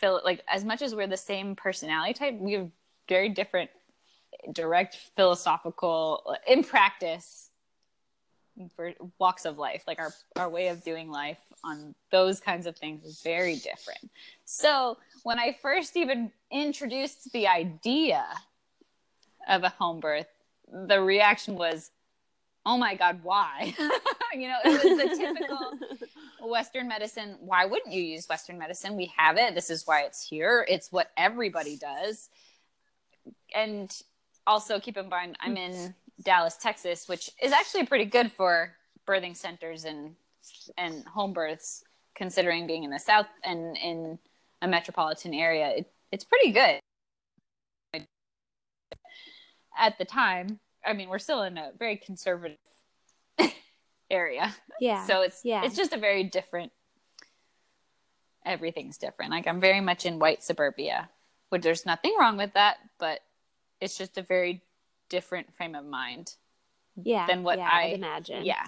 feel 0.00 0.20
like 0.24 0.42
as 0.48 0.64
much 0.64 0.80
as 0.82 0.94
we're 0.94 1.06
the 1.06 1.16
same 1.16 1.54
personality 1.54 2.14
type 2.14 2.34
we 2.38 2.54
have 2.54 2.70
very 3.08 3.28
different 3.28 3.70
direct 4.52 4.96
philosophical 5.16 6.36
in 6.46 6.62
practice 6.62 7.50
for 8.74 8.92
walks 9.18 9.44
of 9.44 9.58
life 9.58 9.84
like 9.86 9.98
our 9.98 10.12
our 10.36 10.48
way 10.48 10.68
of 10.68 10.82
doing 10.82 11.10
life 11.10 11.40
on 11.62 11.94
those 12.10 12.40
kinds 12.40 12.66
of 12.66 12.76
things 12.76 13.04
is 13.04 13.20
very 13.22 13.56
different. 13.56 14.10
So 14.44 14.96
when 15.24 15.38
i 15.38 15.56
first 15.60 15.96
even 15.96 16.30
introduced 16.50 17.32
the 17.32 17.46
idea 17.46 18.24
of 19.48 19.64
a 19.64 19.68
home 19.68 20.00
birth 20.00 20.28
the 20.72 21.00
reaction 21.00 21.54
was 21.54 21.90
oh 22.64 22.76
my 22.76 22.94
god 22.94 23.20
why? 23.22 23.74
You 24.34 24.48
know 24.48 24.58
it 24.64 24.84
was 24.84 24.98
the 24.98 25.16
typical 25.16 26.48
western 26.50 26.88
medicine 26.88 27.36
why 27.40 27.64
wouldn't 27.64 27.94
you 27.94 28.02
use 28.02 28.28
western 28.28 28.58
medicine? 28.58 28.96
We 28.96 29.12
have 29.16 29.38
it. 29.38 29.54
This 29.54 29.70
is 29.70 29.86
why 29.86 30.02
it's 30.02 30.26
here. 30.26 30.66
It's 30.68 30.92
what 30.92 31.10
everybody 31.16 31.76
does. 31.76 32.28
And 33.54 33.90
also 34.46 34.80
keep 34.80 34.96
in 34.96 35.08
mind 35.08 35.36
I'm 35.40 35.56
in 35.56 35.94
Dallas, 36.22 36.56
Texas, 36.56 37.08
which 37.08 37.30
is 37.42 37.52
actually 37.52 37.86
pretty 37.86 38.06
good 38.06 38.32
for 38.32 38.74
birthing 39.06 39.36
centers 39.36 39.84
and 39.84 40.14
and 40.76 41.04
home 41.06 41.32
births, 41.32 41.84
considering 42.14 42.66
being 42.66 42.84
in 42.84 42.90
the 42.90 42.98
South 42.98 43.26
and 43.44 43.76
in 43.76 44.18
a 44.62 44.68
metropolitan 44.68 45.34
area. 45.34 45.68
It, 45.70 45.92
it's 46.12 46.24
pretty 46.24 46.52
good. 46.52 46.80
At 49.78 49.98
the 49.98 50.04
time, 50.04 50.60
I 50.84 50.92
mean, 50.94 51.08
we're 51.08 51.18
still 51.18 51.42
in 51.42 51.58
a 51.58 51.72
very 51.78 51.96
conservative 51.96 52.56
area. 54.10 54.54
Yeah. 54.80 55.06
So 55.06 55.22
it's 55.22 55.40
yeah. 55.44 55.64
it's 55.64 55.76
just 55.76 55.92
a 55.92 55.98
very 55.98 56.24
different. 56.24 56.72
Everything's 58.44 58.96
different. 58.96 59.32
Like 59.32 59.46
I'm 59.46 59.60
very 59.60 59.80
much 59.80 60.06
in 60.06 60.18
white 60.18 60.42
suburbia, 60.42 61.10
which 61.48 61.62
there's 61.62 61.84
nothing 61.84 62.14
wrong 62.18 62.36
with 62.36 62.54
that, 62.54 62.76
but 62.98 63.20
it's 63.80 63.96
just 63.96 64.18
a 64.18 64.22
very 64.22 64.62
different 65.08 65.54
frame 65.56 65.74
of 65.74 65.84
mind 65.84 66.34
yeah 67.02 67.26
than 67.26 67.42
what 67.42 67.58
yeah, 67.58 67.68
I 67.70 67.82
imagine. 67.88 68.44
Yeah. 68.44 68.66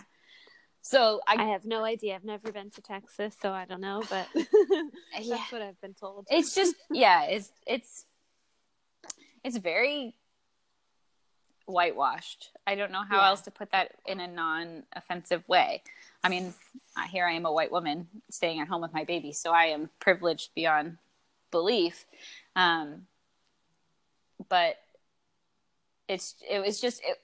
So 0.81 1.21
I, 1.27 1.43
I 1.43 1.45
have 1.49 1.65
no 1.67 1.85
idea. 1.85 2.15
I've 2.15 2.25
never 2.25 2.50
been 2.53 2.71
to 2.71 2.81
Texas, 2.81 3.37
so 3.43 3.53
I 3.53 3.65
don't 3.67 3.81
know, 3.81 4.03
but 4.09 4.27
that's 4.35 5.27
yeah. 5.27 5.43
what 5.50 5.61
I've 5.61 5.81
been 5.81 5.95
told. 5.95 6.27
It's 6.31 6.55
just 6.55 6.75
yeah, 6.91 7.25
it's 7.25 7.53
it's 7.67 8.07
it's 9.45 9.57
very 9.57 10.15
whitewashed. 11.67 12.50
I 12.67 12.75
don't 12.75 12.91
know 12.91 13.03
how 13.07 13.19
Yeah. 13.19 13.29
else 13.29 13.43
to 13.43 13.50
put 13.50 13.71
that 13.73 13.93
in 14.07 14.21
a 14.21 14.27
non-offensive 14.27 15.47
way. 15.49 15.83
I 16.25 16.31
mean, 16.31 16.55
here 17.11 17.27
I 17.27 17.33
am 17.33 17.45
a 17.45 17.53
white 17.53 17.71
woman 17.71 18.09
staying 18.31 18.61
at 18.61 18.69
home 18.69 18.81
with 18.81 18.95
my 18.95 19.05
baby, 19.05 19.33
so 19.33 19.53
I 19.53 19.67
am 19.67 19.91
privileged 20.00 20.55
beyond 20.55 20.97
belief. 21.50 22.07
Um, 22.57 23.07
but 24.49 24.77
it's 26.09 26.35
it 26.49 26.61
was 26.65 26.81
just 26.81 27.00
it, 27.05 27.19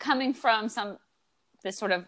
coming 0.00 0.34
from 0.34 0.68
some 0.68 0.98
this 1.62 1.78
sort 1.78 1.92
of 1.92 2.06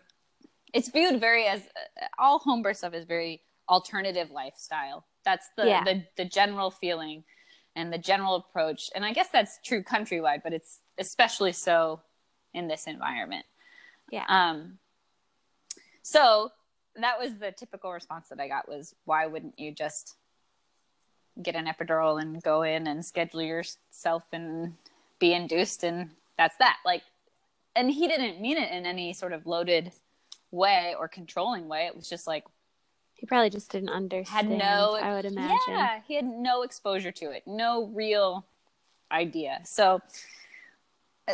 it's 0.74 0.90
viewed 0.90 1.20
very 1.20 1.46
as 1.46 1.60
uh, 1.60 2.06
all 2.18 2.38
home 2.38 2.62
birth 2.62 2.78
stuff 2.78 2.94
is 2.94 3.04
very 3.04 3.42
alternative 3.68 4.30
lifestyle. 4.30 5.06
That's 5.24 5.48
the, 5.56 5.66
Yeah. 5.66 5.84
the 5.84 6.04
the 6.16 6.24
general 6.24 6.70
feeling 6.70 7.24
and 7.74 7.92
the 7.92 7.98
general 7.98 8.36
approach, 8.36 8.90
and 8.94 9.04
I 9.04 9.12
guess 9.12 9.28
that's 9.28 9.58
true 9.64 9.82
countrywide, 9.82 10.42
but 10.42 10.52
it's 10.52 10.80
especially 10.98 11.52
so 11.52 12.00
in 12.54 12.68
this 12.68 12.86
environment. 12.86 13.44
yeah. 14.10 14.24
Um, 14.28 14.78
so 16.02 16.50
that 16.94 17.18
was 17.18 17.36
the 17.36 17.52
typical 17.52 17.92
response 17.92 18.28
that 18.28 18.40
I 18.40 18.48
got 18.48 18.68
was, 18.68 18.94
why 19.04 19.26
wouldn't 19.26 19.58
you 19.58 19.72
just 19.72 20.14
get 21.42 21.54
an 21.54 21.66
epidural 21.66 22.18
and 22.22 22.42
go 22.42 22.62
in 22.62 22.86
and 22.86 23.04
schedule 23.04 23.42
yourself 23.42 24.22
and 24.32 24.72
be 25.18 25.32
induced 25.32 25.84
and 25.84 26.10
that's 26.38 26.56
that. 26.58 26.76
Like, 26.84 27.02
and 27.74 27.90
he 27.90 28.08
didn't 28.08 28.40
mean 28.40 28.56
it 28.56 28.70
in 28.70 28.86
any 28.86 29.12
sort 29.12 29.32
of 29.32 29.46
loaded 29.46 29.92
way 30.50 30.94
or 30.98 31.08
controlling 31.08 31.68
way. 31.68 31.86
It 31.86 31.96
was 31.96 32.08
just 32.08 32.26
like, 32.26 32.44
he 33.14 33.26
probably 33.26 33.50
just 33.50 33.70
didn't 33.70 33.88
understand. 33.88 34.48
had 34.48 34.58
no, 34.58 34.98
I 35.00 35.14
would 35.14 35.24
imagine. 35.24 35.58
yeah, 35.68 36.00
he 36.06 36.14
had 36.16 36.26
no 36.26 36.62
exposure 36.62 37.12
to 37.12 37.30
it, 37.30 37.44
no 37.46 37.86
real 37.86 38.46
idea. 39.10 39.60
So, 39.64 40.00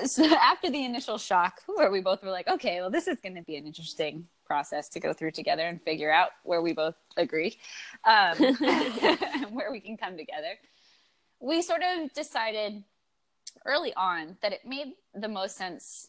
so 0.04 0.24
after 0.24 0.70
the 0.70 0.84
initial 0.84 1.18
shock, 1.18 1.60
where 1.66 1.90
we 1.90 2.00
both 2.00 2.22
were 2.22 2.30
like, 2.30 2.48
okay, 2.48 2.80
well, 2.80 2.90
this 2.90 3.08
is 3.08 3.18
going 3.20 3.34
to 3.34 3.42
be 3.42 3.56
an 3.56 3.66
interesting 3.66 4.26
process 4.46 4.88
to 4.90 5.00
go 5.00 5.12
through 5.12 5.32
together 5.32 5.62
and 5.62 5.82
figure 5.82 6.12
out 6.12 6.30
where 6.44 6.62
we 6.62 6.72
both 6.72 6.94
agree, 7.16 7.58
um, 8.04 8.36
where 9.50 9.72
we 9.72 9.80
can 9.80 9.96
come 9.96 10.16
together. 10.16 10.54
We 11.40 11.62
sort 11.62 11.82
of 11.82 12.12
decided 12.12 12.84
early 13.64 13.92
on 13.94 14.36
that 14.42 14.52
it 14.52 14.60
made 14.64 14.94
the 15.14 15.28
most 15.28 15.56
sense 15.56 16.08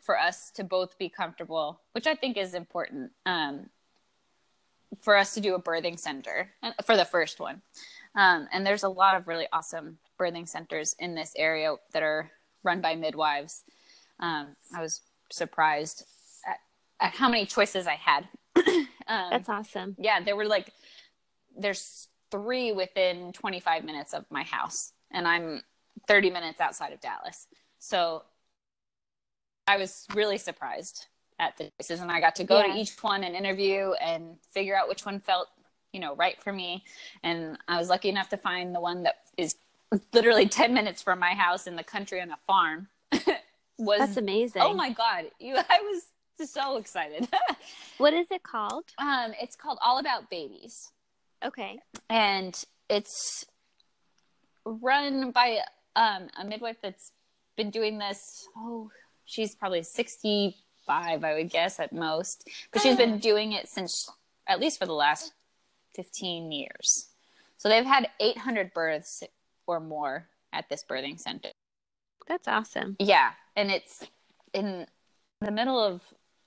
for 0.00 0.18
us 0.18 0.50
to 0.52 0.64
both 0.64 0.98
be 0.98 1.08
comfortable, 1.08 1.80
which 1.92 2.06
I 2.06 2.14
think 2.14 2.36
is 2.36 2.54
important. 2.54 3.12
Um, 3.24 3.70
for 5.00 5.16
us 5.16 5.34
to 5.34 5.40
do 5.40 5.54
a 5.54 5.62
birthing 5.62 5.98
center 5.98 6.50
for 6.84 6.96
the 6.96 7.04
first 7.04 7.40
one. 7.40 7.62
Um, 8.14 8.48
and 8.52 8.66
there's 8.66 8.84
a 8.84 8.88
lot 8.88 9.16
of 9.16 9.26
really 9.26 9.46
awesome 9.52 9.98
birthing 10.18 10.48
centers 10.48 10.94
in 10.98 11.14
this 11.14 11.32
area 11.36 11.74
that 11.92 12.02
are 12.02 12.30
run 12.62 12.80
by 12.80 12.94
midwives. 12.94 13.64
Um, 14.20 14.56
I 14.74 14.80
was 14.80 15.00
surprised 15.30 16.04
at, 16.46 16.58
at 17.00 17.14
how 17.14 17.28
many 17.28 17.46
choices 17.46 17.86
I 17.86 17.94
had. 17.94 18.28
um, 18.56 18.86
That's 19.30 19.48
awesome. 19.48 19.96
yeah, 19.98 20.22
there 20.22 20.36
were 20.36 20.46
like, 20.46 20.72
there's 21.56 22.08
three 22.30 22.72
within 22.72 23.32
25 23.32 23.84
minutes 23.84 24.14
of 24.14 24.24
my 24.30 24.44
house, 24.44 24.92
and 25.10 25.26
I'm 25.26 25.62
30 26.08 26.30
minutes 26.30 26.60
outside 26.60 26.92
of 26.92 27.00
Dallas. 27.00 27.46
So 27.78 28.22
I 29.66 29.76
was 29.76 30.06
really 30.14 30.38
surprised 30.38 31.06
at 31.38 31.56
the 31.56 31.70
choices, 31.80 32.00
and 32.00 32.10
I 32.10 32.20
got 32.20 32.36
to 32.36 32.44
go 32.44 32.58
Yeah. 32.60 32.72
to 32.74 32.78
each 32.78 33.02
one 33.02 33.24
and 33.24 33.34
interview 33.34 33.92
and 34.00 34.36
figure 34.52 34.76
out 34.76 34.88
which 34.88 35.04
one 35.04 35.18
felt, 35.20 35.48
you 35.92 36.00
know, 36.00 36.14
right 36.14 36.40
for 36.42 36.52
me. 36.52 36.84
And 37.22 37.58
I 37.66 37.78
was 37.78 37.88
lucky 37.88 38.08
enough 38.08 38.28
to 38.30 38.36
find 38.36 38.74
the 38.74 38.80
one 38.80 39.02
that 39.04 39.16
is 39.36 39.56
literally 40.12 40.48
10 40.48 40.72
minutes 40.74 41.02
from 41.02 41.18
my 41.18 41.34
house 41.34 41.66
in 41.66 41.76
the 41.76 41.82
country 41.84 42.20
on 42.20 42.30
a 42.30 42.36
farm. 42.46 42.88
was 43.78 43.98
That's 43.98 44.16
amazing. 44.16 44.62
oh 44.62 44.74
my 44.74 44.90
god, 44.90 45.24
you! 45.40 45.56
I 45.68 45.80
was 45.80 46.50
so 46.50 46.76
excited. 46.76 47.28
What 47.98 48.12
is 48.12 48.26
it 48.32 48.42
called? 48.42 48.84
um, 48.98 49.32
it's 49.40 49.54
called 49.54 49.78
All 49.84 49.98
About 49.98 50.28
Babies 50.28 50.90
Okay. 51.44 51.78
and 52.10 52.60
it's 52.90 53.44
run 54.64 55.30
by 55.30 55.60
um, 55.96 56.28
a 56.40 56.44
midwife 56.44 56.76
that's 56.82 57.12
been 57.56 57.70
doing 57.70 57.98
this. 57.98 58.48
Oh, 58.56 58.90
she's 59.24 59.54
probably 59.54 59.82
sixty-five, 59.82 61.24
I 61.24 61.34
would 61.34 61.50
guess 61.50 61.78
at 61.80 61.92
most, 61.92 62.48
but 62.72 62.82
she's 62.82 62.96
been 62.96 63.18
doing 63.18 63.52
it 63.52 63.68
since 63.68 64.10
at 64.46 64.60
least 64.60 64.78
for 64.78 64.86
the 64.86 64.92
last 64.92 65.32
fifteen 65.94 66.52
years. 66.52 67.08
So 67.56 67.68
they've 67.68 67.84
had 67.84 68.08
eight 68.20 68.38
hundred 68.38 68.74
births 68.74 69.22
or 69.66 69.80
more 69.80 70.28
at 70.52 70.68
this 70.68 70.84
birthing 70.88 71.18
center. 71.18 71.50
That's 72.26 72.48
awesome. 72.48 72.96
Yeah, 72.98 73.30
and 73.56 73.70
it's 73.70 74.04
in 74.52 74.86
the 75.40 75.50
middle 75.50 75.78
of 75.78 76.02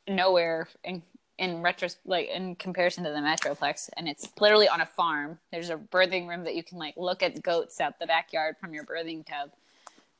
nowhere 0.07 0.67
in 0.83 1.03
in 1.37 1.61
retro 1.61 1.87
like 2.05 2.27
in 2.29 2.55
comparison 2.55 3.03
to 3.03 3.11
the 3.11 3.17
metroplex 3.17 3.89
and 3.95 4.07
it's 4.07 4.29
literally 4.39 4.67
on 4.67 4.81
a 4.81 4.85
farm 4.85 5.37
there's 5.51 5.69
a 5.69 5.75
birthing 5.75 6.27
room 6.27 6.43
that 6.43 6.55
you 6.55 6.63
can 6.63 6.77
like 6.77 6.95
look 6.97 7.21
at 7.21 7.41
goats 7.43 7.79
out 7.79 7.99
the 7.99 8.07
backyard 8.07 8.55
from 8.59 8.73
your 8.73 8.83
birthing 8.83 9.25
tub 9.25 9.51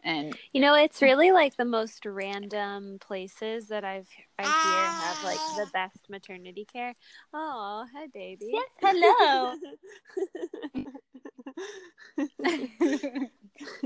and 0.03 0.37
You 0.53 0.61
know, 0.61 0.75
it's 0.75 1.01
really 1.01 1.31
like 1.31 1.57
the 1.57 1.65
most 1.65 2.05
random 2.05 2.99
places 2.99 3.67
that 3.69 3.83
I've 3.83 4.07
I 4.37 4.43
hear 4.43 4.51
have 4.51 5.23
like 5.23 5.39
the 5.57 5.65
ah. 5.65 5.69
best 5.73 6.09
maternity 6.09 6.65
care. 6.71 6.93
Oh, 7.33 7.85
hi 7.93 8.07
baby. 8.13 8.51
Yes, 8.53 8.69
hello. 8.79 9.55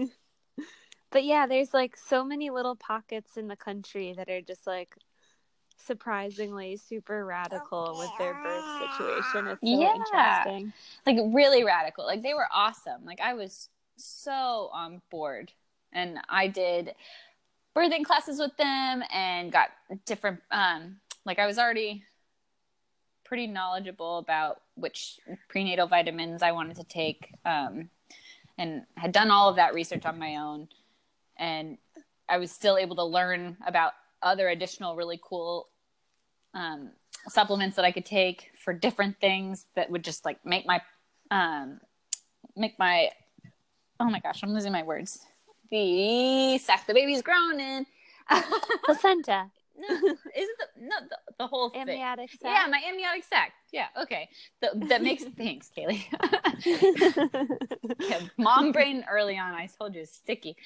But 1.11 1.25
yeah, 1.25 1.45
there's 1.45 1.73
like 1.73 1.97
so 1.97 2.23
many 2.23 2.49
little 2.49 2.75
pockets 2.75 3.35
in 3.35 3.49
the 3.49 3.57
country 3.57 4.13
that 4.15 4.29
are 4.29 4.41
just 4.41 4.65
like 4.65 4.95
surprisingly 5.85 6.77
super 6.77 7.25
radical 7.25 7.95
with 7.97 8.11
their 8.17 8.33
birth 8.43 8.65
situation. 8.77 9.47
It's 9.47 9.61
so 9.61 9.67
Yeah. 9.67 9.95
interesting. 9.95 10.73
like 11.05 11.17
really 11.33 11.63
radical. 11.63 12.05
Like 12.05 12.23
they 12.23 12.33
were 12.33 12.47
awesome. 12.53 13.05
Like 13.05 13.21
I 13.21 13.33
was 13.33 13.69
so 13.97 14.69
on 14.73 15.01
board, 15.09 15.51
and 15.93 16.19
I 16.29 16.47
did 16.47 16.93
birthing 17.75 18.03
classes 18.03 18.39
with 18.39 18.55
them 18.57 19.03
and 19.11 19.51
got 19.51 19.69
different. 20.05 20.39
Um, 20.51 20.97
like 21.25 21.39
I 21.39 21.45
was 21.47 21.57
already 21.57 22.03
pretty 23.23 23.47
knowledgeable 23.47 24.17
about 24.17 24.61
which 24.75 25.19
prenatal 25.47 25.87
vitamins 25.87 26.41
I 26.41 26.51
wanted 26.51 26.75
to 26.77 26.83
take, 26.83 27.33
um, 27.45 27.89
and 28.57 28.83
had 28.97 29.11
done 29.11 29.31
all 29.31 29.49
of 29.49 29.55
that 29.55 29.73
research 29.73 30.05
on 30.05 30.19
my 30.19 30.35
own. 30.37 30.67
And 31.37 31.77
I 32.27 32.37
was 32.37 32.51
still 32.51 32.77
able 32.77 32.95
to 32.97 33.03
learn 33.03 33.57
about 33.65 33.93
other 34.21 34.49
additional 34.49 34.95
really 34.95 35.19
cool 35.23 35.67
um, 36.53 36.91
supplements 37.27 37.75
that 37.75 37.85
I 37.85 37.91
could 37.91 38.05
take 38.05 38.51
for 38.63 38.73
different 38.73 39.19
things 39.19 39.65
that 39.75 39.89
would 39.89 40.03
just 40.03 40.25
like 40.25 40.43
make 40.45 40.65
my 40.65 40.81
um 41.29 41.79
make 42.55 42.77
my 42.77 43.09
oh 43.99 44.09
my 44.09 44.19
gosh 44.19 44.43
i'm 44.43 44.53
losing 44.53 44.71
my 44.71 44.83
words. 44.83 45.19
The 45.69 46.57
sack 46.57 46.85
the 46.87 46.93
baby's 46.93 47.21
grown 47.21 47.59
in 47.59 47.85
Placenta, 48.85 49.49
no 49.77 49.95
is 49.95 50.17
it 50.35 50.57
the 50.59 50.81
no 50.85 50.95
the, 51.09 51.17
the 51.39 51.47
whole 51.47 51.69
thing. 51.69 51.81
Amniotic 51.81 52.29
yeah 52.43 52.67
my 52.69 52.81
amniotic 52.87 53.23
sac. 53.23 53.53
Yeah 53.71 53.87
okay. 54.01 54.27
The, 54.61 54.71
that 54.87 55.01
makes 55.01 55.23
thanks 55.37 55.69
kaylee. 55.75 56.03
Yeah, 58.09 58.19
mom 58.37 58.71
brain 58.71 59.05
early 59.09 59.37
on 59.37 59.53
i 59.53 59.67
told 59.67 59.95
you 59.95 60.01
is 60.01 60.11
sticky. 60.11 60.57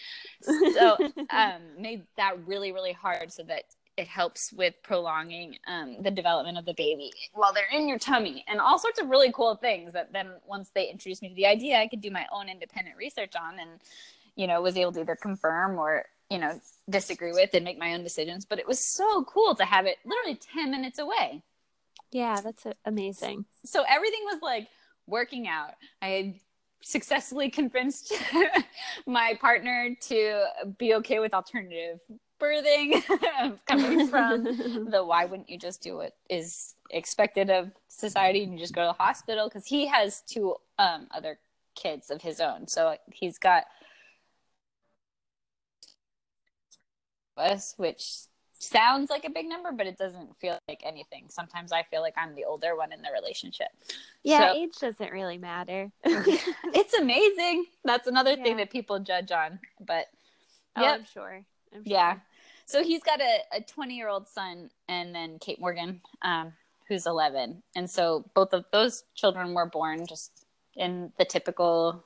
So 0.42 0.98
um 1.30 1.62
made 1.78 2.04
that 2.18 2.46
really 2.48 2.72
really 2.72 2.94
hard 2.94 3.32
so 3.32 3.44
that 3.44 3.66
it 3.98 4.08
helps 4.08 4.52
with 4.52 4.74
prolonging 4.84 5.58
um, 5.68 6.02
the 6.02 6.12
development 6.12 6.58
of 6.58 6.66
the 6.66 6.74
baby 6.74 7.12
while 7.34 7.54
they're 7.54 7.70
in 7.72 7.88
your 7.88 8.00
tummy 8.00 8.44
and 8.48 8.60
all 8.60 8.78
sorts 8.78 9.00
of 9.00 9.10
really 9.10 9.32
cool 9.32 9.56
things 9.56 9.94
that 9.94 10.12
then 10.12 10.32
once 10.46 10.72
they 10.76 10.90
introduced 10.90 11.22
me 11.22 11.30
to 11.30 11.36
the 11.36 11.46
idea 11.46 11.78
i 11.78 11.88
could 11.88 12.02
do 12.02 12.12
my 12.12 12.26
own 12.34 12.50
independent 12.50 12.96
research 12.98 13.34
on 13.36 13.60
and 13.60 13.80
you 14.36 14.48
know 14.48 14.62
was 14.62 14.78
able 14.78 14.92
to 14.92 15.02
either 15.02 15.16
confirm 15.16 15.78
or 15.78 16.06
you 16.30 16.38
know 16.38 16.60
disagree 16.90 17.32
with 17.32 17.50
and 17.54 17.64
make 17.64 17.80
my 17.80 17.94
own 17.94 18.04
decisions 18.04 18.46
but 18.46 18.60
it 18.60 18.68
was 18.68 18.80
so 18.80 19.24
cool 19.24 19.56
to 19.56 19.64
have 19.64 19.86
it 19.86 19.98
literally 20.06 20.40
10 20.54 20.72
minutes 20.72 21.00
away 21.00 21.42
yeah, 22.16 22.40
that's 22.42 22.66
amazing. 22.86 23.44
so 23.66 23.84
everything 23.90 24.22
was 24.24 24.40
like 24.42 24.70
working 25.06 25.50
out. 25.50 25.72
I 26.02 26.08
had 26.08 26.36
successfully 26.82 27.50
convinced 27.50 28.14
my 29.08 29.38
partner 29.42 29.96
to 30.00 30.44
be 30.78 30.94
okay 30.96 31.20
with 31.20 31.34
alternative 31.34 32.00
birthing 32.40 33.02
coming 33.68 34.08
from 34.08 34.44
the 34.92 35.04
why 35.06 35.26
wouldn't 35.26 35.50
you 35.50 35.58
just 35.58 35.82
do 35.82 35.96
what 35.98 36.14
is 36.30 36.76
expected 36.92 37.50
of 37.50 37.72
society 37.88 38.44
and 38.44 38.54
you 38.54 38.60
just 38.60 38.74
go 38.76 38.82
to 38.82 38.88
the 38.98 39.04
hospital 39.04 39.48
because 39.48 39.66
he 39.66 39.88
has 39.88 40.22
two 40.28 40.56
um, 40.78 41.08
other 41.12 41.40
kids 41.76 42.10
of 42.12 42.22
his 42.22 42.40
own 42.40 42.68
so 42.68 42.96
he's 43.12 43.38
got 43.38 43.64
us 47.38 47.74
which 47.78 48.04
sounds 48.58 49.10
like 49.10 49.26
a 49.26 49.30
big 49.30 49.48
number 49.48 49.72
but 49.74 49.86
it 49.86 49.98
doesn't 49.98 50.36
feel 50.40 50.58
like 50.70 50.82
anything 50.86 51.26
sometimes 51.30 51.72
i 51.74 51.84
feel 51.84 52.02
like 52.02 52.14
i'm 52.18 52.34
the 52.36 52.46
older 52.46 52.76
one 52.78 52.94
in 52.94 53.02
the 53.02 53.10
relationship 53.14 53.68
Yeah, 54.24 54.52
So- 54.54 54.58
age 54.58 54.74
doesn't 54.80 55.12
really 55.12 55.38
matter. 55.38 55.92
it's 56.06 56.94
amazing 56.94 57.66
that's 57.84 58.08
another 58.08 58.36
thing 58.38 58.58
that 58.58 58.72
people 58.72 59.00
judge 59.00 59.32
on 59.32 59.60
but 59.80 60.06
Oh, 60.78 60.82
Yep. 60.82 60.96
I'm 61.00 61.06
sure. 61.06 61.46
I'm 61.76 61.82
Yeah. 61.86 62.14
sure. 62.14 62.22
So 62.66 62.84
he's 62.84 63.04
got 63.04 63.22
a, 63.22 63.40
a 63.58 63.62
20 63.62 63.96
year 63.96 64.10
old 64.10 64.28
son 64.28 64.70
and 64.88 65.14
then 65.14 65.38
Kate 65.40 65.60
Morgan, 65.60 66.02
um, 66.22 66.54
who's 66.88 67.06
11. 67.06 67.62
And 67.76 67.90
so 67.90 68.26
both 68.34 68.54
of 68.54 68.66
those 68.72 69.04
children 69.14 69.54
were 69.54 69.68
born 69.68 70.06
just 70.08 70.46
in 70.76 71.12
the 71.18 71.26
typical 71.26 72.04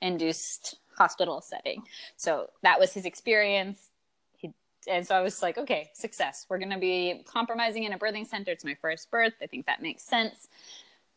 induced 0.00 0.76
hospital 0.96 1.40
setting. 1.40 1.82
So 2.16 2.50
that 2.62 2.80
was 2.80 2.92
his 2.92 3.04
experience. 3.04 3.90
He, 4.36 4.52
and 4.88 5.06
so 5.06 5.14
I 5.14 5.20
was 5.20 5.40
like, 5.42 5.56
okay, 5.58 5.90
success. 5.94 6.46
We're 6.48 6.58
going 6.58 6.70
to 6.70 6.78
be 6.78 7.24
compromising 7.26 7.84
in 7.84 7.92
a 7.92 7.98
birthing 7.98 8.26
center. 8.26 8.50
It's 8.50 8.64
my 8.64 8.76
first 8.80 9.10
birth. 9.10 9.34
I 9.40 9.46
think 9.46 9.66
that 9.66 9.82
makes 9.82 10.02
sense 10.02 10.48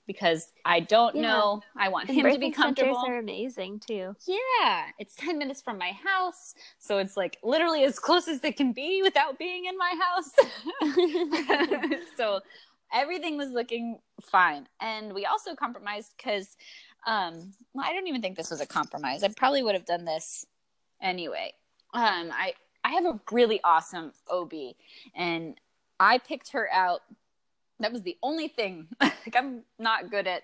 because 0.08 0.52
I 0.64 0.80
don't 0.82 1.16
Yeah. 1.16 1.22
know. 1.22 1.64
I 1.78 1.90
want 1.90 2.10
And 2.10 2.18
him 2.18 2.32
to 2.32 2.40
be 2.40 2.52
birthing 2.52 2.56
centers 2.56 2.96
are 2.98 3.18
amazing 3.18 3.80
too. 3.80 4.16
Yeah, 4.26 4.86
it's 5.00 5.16
10 5.16 5.38
minutes 5.38 5.62
from 5.62 5.78
my 5.78 5.92
house. 5.92 6.56
So 6.80 6.98
it's 7.00 7.18
like 7.18 7.38
literally 7.44 7.84
as 7.84 8.00
close 8.00 8.28
as 8.28 8.44
it 8.44 8.58
can 8.58 8.72
be 8.74 9.02
without 9.04 9.38
being 9.38 9.66
in 9.66 9.78
my 9.78 9.94
house. 10.02 12.00
so 12.18 12.42
everything 12.94 13.38
was 13.38 13.50
looking 13.50 14.00
fine. 14.22 14.68
And 14.80 15.14
we 15.14 15.26
also 15.26 15.56
compromised 15.56 16.14
because, 16.18 16.56
um, 17.08 17.52
well, 17.74 17.86
I 17.86 17.94
don't 17.94 18.08
even 18.08 18.22
think 18.22 18.38
this 18.38 18.50
was 18.52 18.62
a 18.62 18.66
compromise. 18.68 19.24
I 19.24 19.30
probably 19.30 19.64
would 19.64 19.76
have 19.76 19.86
done 19.86 20.06
this 20.06 20.46
anyway. 21.02 21.54
Um, 21.94 22.32
I, 22.32 22.54
I 22.84 22.90
have 22.92 23.06
a 23.06 23.20
really 23.32 23.60
awesome 23.64 24.12
OB 24.30 24.54
and 25.16 25.60
I 26.00 26.18
picked 26.20 26.52
her 26.52 26.70
out. 26.72 27.02
That 27.80 27.92
was 27.92 28.02
the 28.04 28.18
only 28.24 28.48
thing. 28.48 28.88
like 29.02 29.36
I'm 29.36 29.64
not 29.80 30.10
good 30.12 30.28
at 30.28 30.44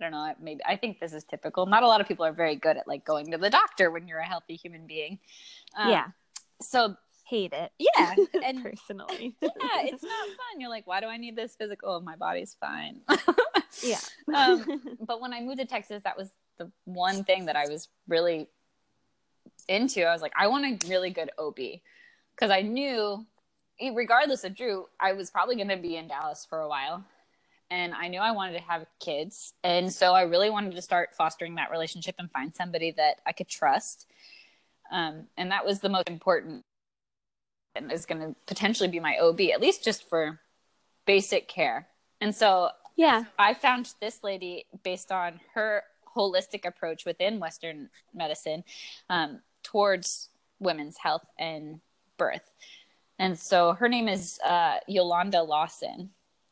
I 0.00 0.04
don't 0.04 0.12
know, 0.12 0.34
maybe 0.40 0.60
I 0.66 0.76
think 0.76 1.00
this 1.00 1.14
is 1.14 1.24
typical. 1.24 1.64
Not 1.66 1.82
a 1.82 1.86
lot 1.86 2.00
of 2.02 2.08
people 2.08 2.26
are 2.26 2.32
very 2.32 2.54
good 2.56 2.76
at 2.76 2.86
like 2.86 3.04
going 3.04 3.30
to 3.32 3.38
the 3.38 3.48
doctor 3.48 3.90
when 3.90 4.06
you're 4.06 4.18
a 4.18 4.26
healthy 4.26 4.54
human 4.56 4.86
being. 4.86 5.18
Um, 5.76 5.90
yeah, 5.90 6.06
So 6.60 6.96
hate 7.24 7.52
it. 7.54 7.72
yeah, 7.78 8.14
and 8.44 8.62
personally. 8.62 9.34
yeah, 9.40 9.82
it's 9.84 10.02
not 10.02 10.26
fun. 10.26 10.60
You're 10.60 10.68
like, 10.70 10.86
why 10.86 11.00
do 11.00 11.06
I 11.06 11.16
need 11.16 11.34
this 11.34 11.56
physical? 11.56 12.00
My 12.00 12.14
body's 12.16 12.56
fine. 12.60 13.00
yeah. 13.82 13.98
um, 14.34 14.82
but 15.00 15.20
when 15.20 15.32
I 15.32 15.40
moved 15.40 15.58
to 15.60 15.64
Texas, 15.66 16.02
that 16.02 16.16
was 16.16 16.30
the 16.58 16.70
one 16.84 17.24
thing 17.24 17.46
that 17.46 17.56
I 17.56 17.66
was 17.68 17.88
really 18.06 18.48
into. 19.68 20.02
I 20.04 20.12
was 20.12 20.22
like, 20.22 20.32
I 20.38 20.46
want 20.48 20.64
a 20.84 20.88
really 20.88 21.10
good 21.10 21.30
OB 21.38 21.56
because 22.34 22.50
I 22.50 22.62
knew, 22.62 23.24
regardless 23.94 24.44
of 24.44 24.54
Drew, 24.54 24.86
I 25.00 25.12
was 25.12 25.30
probably 25.30 25.56
going 25.56 25.68
to 25.68 25.76
be 25.76 25.96
in 25.96 26.08
Dallas 26.08 26.46
for 26.48 26.60
a 26.60 26.68
while. 26.68 27.04
And 27.70 27.94
I 27.94 28.08
knew 28.08 28.20
I 28.20 28.30
wanted 28.30 28.52
to 28.58 28.64
have 28.64 28.86
kids. 29.00 29.52
And 29.64 29.92
so 29.92 30.14
I 30.14 30.22
really 30.22 30.50
wanted 30.50 30.74
to 30.76 30.82
start 30.82 31.14
fostering 31.14 31.56
that 31.56 31.70
relationship 31.70 32.14
and 32.18 32.30
find 32.30 32.54
somebody 32.54 32.92
that 32.92 33.20
I 33.26 33.32
could 33.32 33.48
trust. 33.48 34.06
Um, 34.92 35.26
and 35.36 35.50
that 35.50 35.66
was 35.66 35.80
the 35.80 35.88
most 35.88 36.08
important 36.08 36.64
and 37.74 37.90
is 37.92 38.06
going 38.06 38.20
to 38.20 38.34
potentially 38.46 38.88
be 38.88 39.00
my 39.00 39.18
OB, 39.18 39.40
at 39.52 39.60
least 39.60 39.84
just 39.84 40.08
for 40.08 40.40
basic 41.06 41.48
care. 41.48 41.88
And 42.20 42.34
so 42.34 42.70
yeah. 42.96 43.24
I 43.38 43.54
found 43.54 43.94
this 44.00 44.24
lady 44.24 44.66
based 44.82 45.12
on 45.12 45.40
her 45.54 45.84
holistic 46.16 46.64
approach 46.64 47.04
within 47.04 47.38
Western 47.38 47.90
medicine 48.14 48.64
um, 49.10 49.40
towards 49.62 50.30
women's 50.58 50.96
health 50.96 51.26
and 51.38 51.80
birth. 52.16 52.52
And 53.18 53.38
so 53.38 53.72
her 53.74 53.88
name 53.88 54.08
is 54.08 54.38
uh, 54.40 54.78
Yolanda 54.86 55.42
Lawson, 55.42 56.10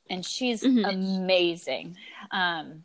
and 0.09 0.25
she's 0.25 0.63
Mhm. 0.63 0.89
amazing. 0.89 1.97
Um, 2.31 2.85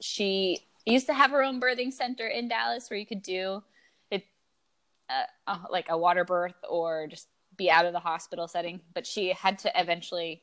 she 0.00 0.60
used 0.86 1.06
to 1.06 1.14
have 1.14 1.30
her 1.30 1.42
own 1.42 1.60
birthing 1.60 1.92
center 1.92 2.26
in 2.26 2.48
Dallas 2.48 2.88
where 2.88 2.98
you 2.98 3.06
could 3.06 3.22
do 3.22 3.62
it 4.10 4.24
uh, 5.10 5.24
uh, 5.46 5.58
like 5.70 5.86
a 5.90 5.98
water 5.98 6.24
birth 6.24 6.54
or 6.68 7.06
just 7.06 7.28
be 7.56 7.70
out 7.70 7.84
of 7.84 7.92
the 7.92 8.00
hospital 8.00 8.48
setting, 8.48 8.80
but 8.94 9.06
she 9.06 9.32
had 9.32 9.58
to 9.58 9.72
eventually 9.80 10.42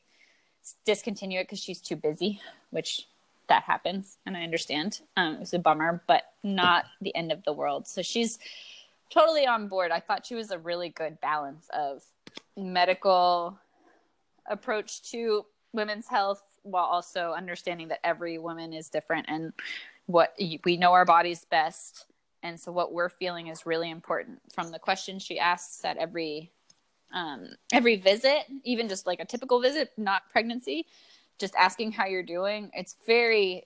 discontinue 0.84 1.40
it 1.40 1.44
because 1.44 1.60
she's 1.60 1.80
too 1.80 1.96
busy, 1.96 2.40
which 2.70 3.08
that 3.48 3.62
happens 3.62 4.18
and 4.26 4.36
I 4.36 4.42
understand. 4.42 5.00
Um, 5.16 5.34
it 5.34 5.40
was 5.40 5.54
a 5.54 5.58
bummer, 5.58 6.02
but 6.06 6.24
not 6.42 6.84
the 7.00 7.14
end 7.14 7.32
of 7.32 7.42
the 7.44 7.52
world. 7.52 7.86
So 7.86 8.02
she's 8.02 8.38
totally 9.10 9.46
on 9.46 9.68
board. 9.68 9.90
I 9.90 10.00
thought 10.00 10.26
she 10.26 10.34
was 10.34 10.50
a 10.50 10.58
really 10.58 10.88
good 10.88 11.20
balance 11.20 11.68
of 11.72 12.02
medical 12.56 13.58
approach 14.46 15.02
to 15.10 15.44
women's 15.72 16.08
health 16.08 16.42
while 16.62 16.84
also 16.84 17.32
understanding 17.32 17.88
that 17.88 18.00
every 18.04 18.38
woman 18.38 18.72
is 18.72 18.88
different 18.88 19.26
and 19.28 19.52
what 20.06 20.34
we 20.64 20.76
know 20.76 20.92
our 20.92 21.04
bodies 21.04 21.44
best 21.50 22.06
and 22.42 22.58
so 22.60 22.70
what 22.70 22.92
we're 22.92 23.08
feeling 23.08 23.48
is 23.48 23.66
really 23.66 23.90
important 23.90 24.40
from 24.52 24.70
the 24.70 24.78
questions 24.78 25.22
she 25.22 25.38
asks 25.38 25.84
at 25.84 25.96
every 25.96 26.50
um, 27.12 27.48
every 27.72 27.96
visit 27.96 28.44
even 28.64 28.88
just 28.88 29.06
like 29.06 29.20
a 29.20 29.24
typical 29.24 29.60
visit 29.60 29.92
not 29.96 30.22
pregnancy 30.30 30.86
just 31.38 31.54
asking 31.56 31.92
how 31.92 32.06
you're 32.06 32.22
doing 32.22 32.70
it's 32.72 32.96
very 33.06 33.64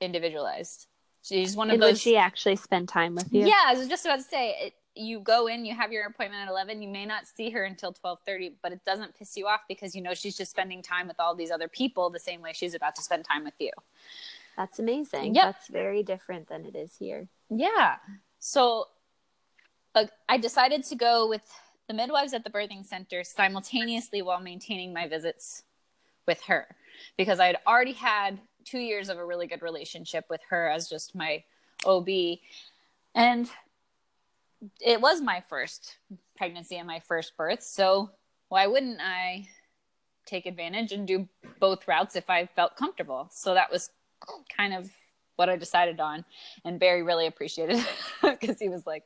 individualized 0.00 0.86
she's 1.22 1.54
one 1.54 1.68
of 1.68 1.74
And 1.74 1.82
those 1.82 2.00
she 2.00 2.16
actually 2.16 2.56
spend 2.56 2.88
time 2.88 3.14
with 3.14 3.32
you? 3.32 3.46
yeah, 3.46 3.62
I 3.66 3.74
was 3.74 3.86
just 3.88 4.04
about 4.04 4.16
to 4.16 4.22
say 4.22 4.56
it, 4.60 4.74
you 4.94 5.20
go 5.20 5.46
in, 5.46 5.64
you 5.64 5.74
have 5.74 5.92
your 5.92 6.06
appointment 6.06 6.42
at 6.42 6.48
11, 6.48 6.82
you 6.82 6.88
may 6.88 7.06
not 7.06 7.26
see 7.26 7.50
her 7.50 7.64
until 7.64 7.92
12:30, 7.92 8.54
but 8.62 8.72
it 8.72 8.84
doesn't 8.84 9.14
piss 9.16 9.36
you 9.36 9.46
off 9.46 9.60
because 9.68 9.94
you 9.94 10.02
know 10.02 10.14
she's 10.14 10.36
just 10.36 10.50
spending 10.50 10.82
time 10.82 11.08
with 11.08 11.18
all 11.18 11.34
these 11.34 11.50
other 11.50 11.68
people 11.68 12.10
the 12.10 12.18
same 12.18 12.42
way 12.42 12.52
she's 12.52 12.74
about 12.74 12.94
to 12.96 13.02
spend 13.02 13.24
time 13.24 13.44
with 13.44 13.54
you. 13.58 13.70
That's 14.56 14.78
amazing. 14.78 15.34
Yep. 15.34 15.44
That's 15.44 15.68
very 15.68 16.02
different 16.02 16.48
than 16.48 16.64
it 16.66 16.76
is 16.76 16.94
here. 16.98 17.28
Yeah. 17.48 17.96
So 18.38 18.88
uh, 19.94 20.06
I 20.28 20.36
decided 20.36 20.84
to 20.84 20.94
go 20.94 21.28
with 21.28 21.42
the 21.88 21.94
midwives 21.94 22.34
at 22.34 22.44
the 22.44 22.50
birthing 22.50 22.84
center 22.84 23.24
simultaneously 23.24 24.22
while 24.22 24.40
maintaining 24.40 24.92
my 24.92 25.08
visits 25.08 25.64
with 26.26 26.40
her 26.42 26.66
because 27.16 27.40
I 27.40 27.46
had 27.46 27.58
already 27.66 27.92
had 27.92 28.38
two 28.64 28.78
years 28.78 29.08
of 29.08 29.18
a 29.18 29.24
really 29.24 29.46
good 29.46 29.62
relationship 29.62 30.24
with 30.30 30.40
her 30.48 30.68
as 30.68 30.88
just 30.88 31.14
my 31.14 31.42
OB. 31.84 32.38
And 33.14 33.50
it 34.80 35.00
was 35.00 35.20
my 35.20 35.42
first 35.48 35.96
pregnancy 36.36 36.76
and 36.76 36.86
my 36.86 37.00
first 37.00 37.36
birth. 37.36 37.62
So 37.62 38.10
why 38.48 38.66
wouldn't 38.66 39.00
I 39.00 39.48
take 40.26 40.46
advantage 40.46 40.92
and 40.92 41.06
do 41.06 41.28
both 41.58 41.86
routes 41.88 42.16
if 42.16 42.30
I 42.30 42.46
felt 42.46 42.76
comfortable? 42.76 43.28
So 43.32 43.54
that 43.54 43.70
was 43.70 43.90
kind 44.54 44.74
of 44.74 44.90
what 45.36 45.48
I 45.48 45.56
decided 45.56 46.00
on. 46.00 46.24
And 46.64 46.78
Barry 46.78 47.02
really 47.02 47.26
appreciated 47.26 47.78
it 47.78 47.86
because 48.40 48.58
he 48.60 48.68
was 48.68 48.86
like, 48.86 49.04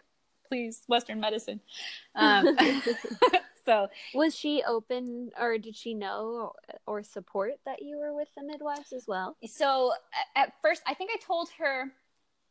please, 0.48 0.82
Western 0.88 1.20
medicine. 1.20 1.60
Um, 2.14 2.56
so 3.64 3.88
was 4.14 4.34
she 4.34 4.62
open 4.66 5.30
or 5.38 5.58
did 5.58 5.76
she 5.76 5.94
know 5.94 6.52
or, 6.86 6.98
or 6.98 7.02
support 7.02 7.54
that 7.64 7.82
you 7.82 7.98
were 7.98 8.14
with 8.14 8.28
the 8.36 8.42
midwives 8.42 8.92
as 8.92 9.06
well? 9.06 9.36
So 9.46 9.92
at 10.34 10.52
first, 10.62 10.82
I 10.86 10.94
think 10.94 11.10
I 11.14 11.18
told 11.24 11.48
her 11.58 11.92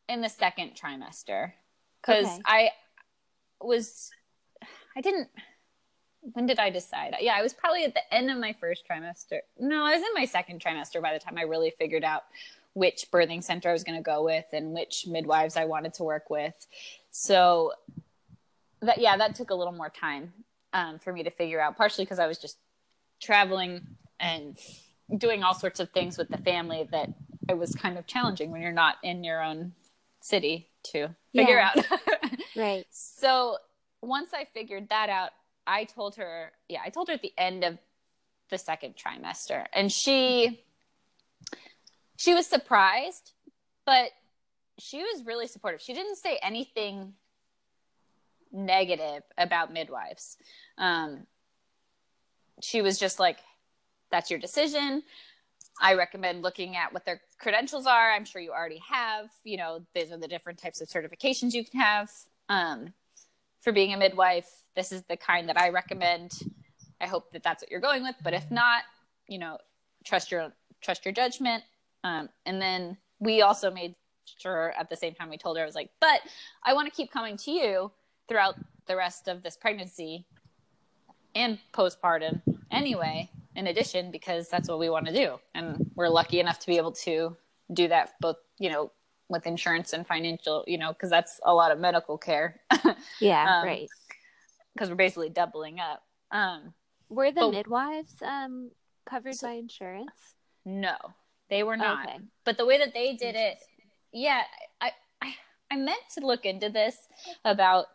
in 0.10 0.22
the 0.22 0.30
second 0.30 0.72
trimester 0.76 1.52
because 2.02 2.26
okay. 2.26 2.42
I 2.46 2.70
was, 3.68 4.12
I 4.96 5.02
didn't, 5.02 5.30
when 6.34 6.46
did 6.46 6.60
I 6.60 6.70
decide? 6.70 7.16
Yeah, 7.20 7.36
I 7.38 7.42
was 7.42 7.54
probably 7.54 7.84
at 7.84 7.94
the 7.94 8.14
end 8.14 8.32
of 8.32 8.38
my 8.38 8.56
first 8.60 8.84
trimester. 8.90 9.40
No, 9.60 9.84
I 9.86 9.96
was 9.96 10.02
in 10.02 10.14
my 10.14 10.26
second 10.26 10.62
trimester 10.62 11.02
by 11.02 11.14
the 11.14 11.20
time 11.20 11.38
I 11.38 11.44
really 11.44 11.72
figured 11.78 12.04
out 12.04 12.24
which 12.74 13.10
birthing 13.12 13.44
center 13.44 13.70
I 13.70 13.74
was 13.74 13.84
going 13.84 13.98
to 13.98 14.04
go 14.04 14.24
with 14.24 14.46
and 14.52 14.74
which 14.74 15.06
midwives 15.08 15.56
I 15.56 15.66
wanted 15.66 15.94
to 15.96 16.04
work 16.04 16.30
with. 16.30 16.54
So 17.12 17.72
that 18.82 19.00
yeah, 19.00 19.18
that 19.18 19.36
took 19.36 19.50
a 19.50 19.56
little 19.56 19.74
more 19.74 19.90
time 19.90 20.34
um, 20.74 21.00
for 21.00 21.14
me 21.14 21.24
to 21.24 21.30
figure 21.30 21.62
out. 21.62 21.78
Partially 21.78 22.06
because 22.06 22.20
I 22.20 22.28
was 22.28 22.38
just 22.38 22.58
traveling 23.22 23.82
and 24.20 24.58
doing 25.18 25.44
all 25.44 25.54
sorts 25.54 25.80
of 25.80 25.90
things 25.92 26.18
with 26.18 26.30
the 26.30 26.38
family 26.38 26.88
that 26.92 27.10
it 27.48 27.58
was 27.58 27.74
kind 27.76 27.98
of 27.98 28.08
challenging 28.08 28.52
when 28.52 28.62
you're 28.62 28.72
not 28.72 28.96
in 29.04 29.24
your 29.24 29.42
own 29.42 29.74
city 30.26 30.70
to 30.84 31.10
figure 31.34 31.58
yeah. 31.58 31.72
out. 31.76 31.86
right. 32.56 32.86
So 32.90 33.58
once 34.02 34.32
I 34.34 34.46
figured 34.54 34.90
that 34.90 35.10
out, 35.10 35.30
I 35.68 35.84
told 35.86 36.16
her, 36.16 36.52
yeah, 36.68 36.80
I 36.84 36.90
told 36.90 37.08
her 37.10 37.14
at 37.14 37.22
the 37.22 37.34
end 37.38 37.64
of 37.64 37.78
the 38.50 38.58
second 38.58 38.96
trimester, 38.96 39.66
and 39.74 39.92
she 39.92 40.64
she 42.18 42.34
was 42.34 42.48
surprised, 42.48 43.32
but 43.86 44.12
she 44.80 45.00
was 45.00 45.26
really 45.26 45.48
supportive. 45.48 45.82
She 45.82 45.94
didn't 45.94 46.18
say 46.18 46.40
anything 46.42 47.14
negative 48.52 49.24
about 49.38 49.74
midwives. 49.74 50.38
Um, 50.78 51.26
she 52.62 52.82
was 52.82 52.98
just 52.98 53.20
like, 53.20 53.40
that's 54.12 54.30
your 54.30 54.40
decision. 54.40 55.04
I 55.82 55.96
recommend 55.96 56.42
looking 56.42 56.76
at 56.76 56.94
what 56.94 57.06
their 57.06 57.22
credentials 57.38 57.86
are. 57.86 58.12
I'm 58.12 58.26
sure 58.26 58.42
you 58.42 58.52
already 58.52 58.82
have. 58.90 59.30
You 59.44 59.58
know, 59.58 59.86
these 59.94 60.12
are 60.12 60.18
the 60.18 60.28
different 60.28 60.60
types 60.60 60.82
of 60.82 60.88
certifications 60.88 61.54
you 61.54 61.66
can 61.66 61.80
have 61.80 62.10
um, 62.50 62.94
for 63.62 63.72
being 63.74 63.94
a 63.94 63.98
midwife. 63.98 64.50
This 64.76 64.92
is 64.92 65.04
the 65.04 65.18
kind 65.18 65.50
that 65.50 65.60
I 65.60 65.70
recommend. 65.70 66.32
I 67.02 67.08
hope 67.08 67.32
that 67.34 67.44
that's 67.44 67.62
what 67.62 67.70
you're 67.70 67.82
going 67.82 68.04
with. 68.04 68.16
But 68.24 68.34
if 68.34 68.50
not, 68.50 68.84
you 69.28 69.38
know, 69.38 69.58
trust 70.04 70.32
your 70.32 70.54
trust 70.82 71.04
your 71.04 71.14
judgment. 71.14 71.64
Um, 72.04 72.30
and 72.46 72.62
then 72.62 72.98
we 73.20 73.42
also 73.42 73.72
made 73.72 73.96
sure 74.38 74.74
at 74.78 74.90
the 74.90 74.96
same 74.96 75.14
time 75.14 75.30
we 75.30 75.38
told 75.38 75.58
her, 75.58 75.64
I 75.64 75.66
was 75.66 75.76
like, 75.76 75.90
but 76.00 76.22
I 76.64 76.74
want 76.74 76.88
to 76.88 76.96
keep 76.96 77.12
coming 77.12 77.38
to 77.38 77.52
you 77.52 77.92
throughout 78.28 78.56
the 78.88 78.96
rest 78.96 79.28
of 79.28 79.44
this 79.44 79.58
pregnancy 79.58 80.26
and 81.34 81.60
postpartum 81.74 82.42
anyway, 82.72 83.30
in 83.56 83.68
addition, 83.68 84.12
because 84.12 84.50
that's 84.50 84.70
what 84.70 84.80
we 84.80 84.90
want 84.90 85.06
to 85.08 85.14
do. 85.14 85.40
And 85.54 85.90
we're 85.96 86.10
lucky 86.10 86.40
enough 86.40 86.60
to 86.60 86.68
be 86.68 86.78
able 86.78 86.92
to 86.94 87.36
do 87.74 87.88
that 87.88 88.14
both, 88.20 88.38
you 88.60 88.70
know, 88.70 88.92
with 89.30 89.48
insurance 89.48 89.94
and 89.94 90.06
financial, 90.06 90.64
you 90.68 90.78
know, 90.78 90.94
because 90.94 91.10
that's 91.10 91.40
a 91.44 91.54
lot 91.54 91.72
of 91.72 91.80
medical 91.80 92.18
care. 92.18 92.62
yeah, 93.20 93.60
um, 93.60 93.66
right. 93.66 93.90
Because 94.74 94.90
we're 94.90 94.96
basically 94.96 95.30
doubling 95.30 95.80
up. 95.80 96.04
Um, 96.32 96.74
Were 97.10 97.32
the 97.32 97.42
but, 97.42 97.52
midwives 97.52 98.14
um, 98.22 98.72
covered 99.10 99.36
so, 99.36 99.48
by 99.48 99.54
insurance? 99.54 100.12
No, 100.66 100.96
they 101.50 101.64
were 101.64 101.78
not. 101.78 102.08
Okay. 102.08 102.18
But 102.44 102.58
the 102.58 102.66
way 102.66 102.78
that 102.78 102.94
they 102.94 103.16
did 103.16 103.36
it, 103.36 103.58
yeah, 104.12 104.42
I, 104.82 104.92
I 105.22 105.34
I 105.72 105.76
meant 105.78 106.02
to 106.18 106.26
look 106.26 106.46
into 106.46 106.70
this 106.70 106.98
about 107.44 107.86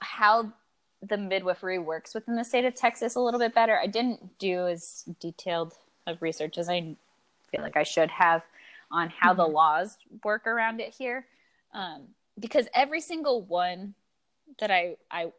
how 0.00 0.52
the 1.02 1.16
midwifery 1.16 1.78
works 1.78 2.14
within 2.14 2.36
the 2.36 2.44
state 2.44 2.64
of 2.64 2.74
Texas 2.74 3.14
a 3.14 3.20
little 3.20 3.40
bit 3.40 3.54
better. 3.54 3.78
I 3.78 3.86
didn't 3.86 4.38
do 4.38 4.66
as 4.66 5.04
detailed 5.18 5.74
of 6.06 6.20
research 6.20 6.58
as 6.58 6.68
I 6.68 6.96
feel 7.50 7.62
like 7.62 7.76
I 7.76 7.82
should 7.82 8.10
have 8.10 8.42
on 8.90 9.08
how 9.08 9.30
mm-hmm. 9.30 9.40
the 9.40 9.46
laws 9.46 9.96
work 10.24 10.46
around 10.46 10.80
it 10.80 10.94
here, 10.96 11.26
um, 11.72 12.02
because 12.38 12.66
every 12.74 13.00
single 13.00 13.42
one 13.42 13.94
that 14.58 14.70
I 14.70 14.96
I 15.10 15.32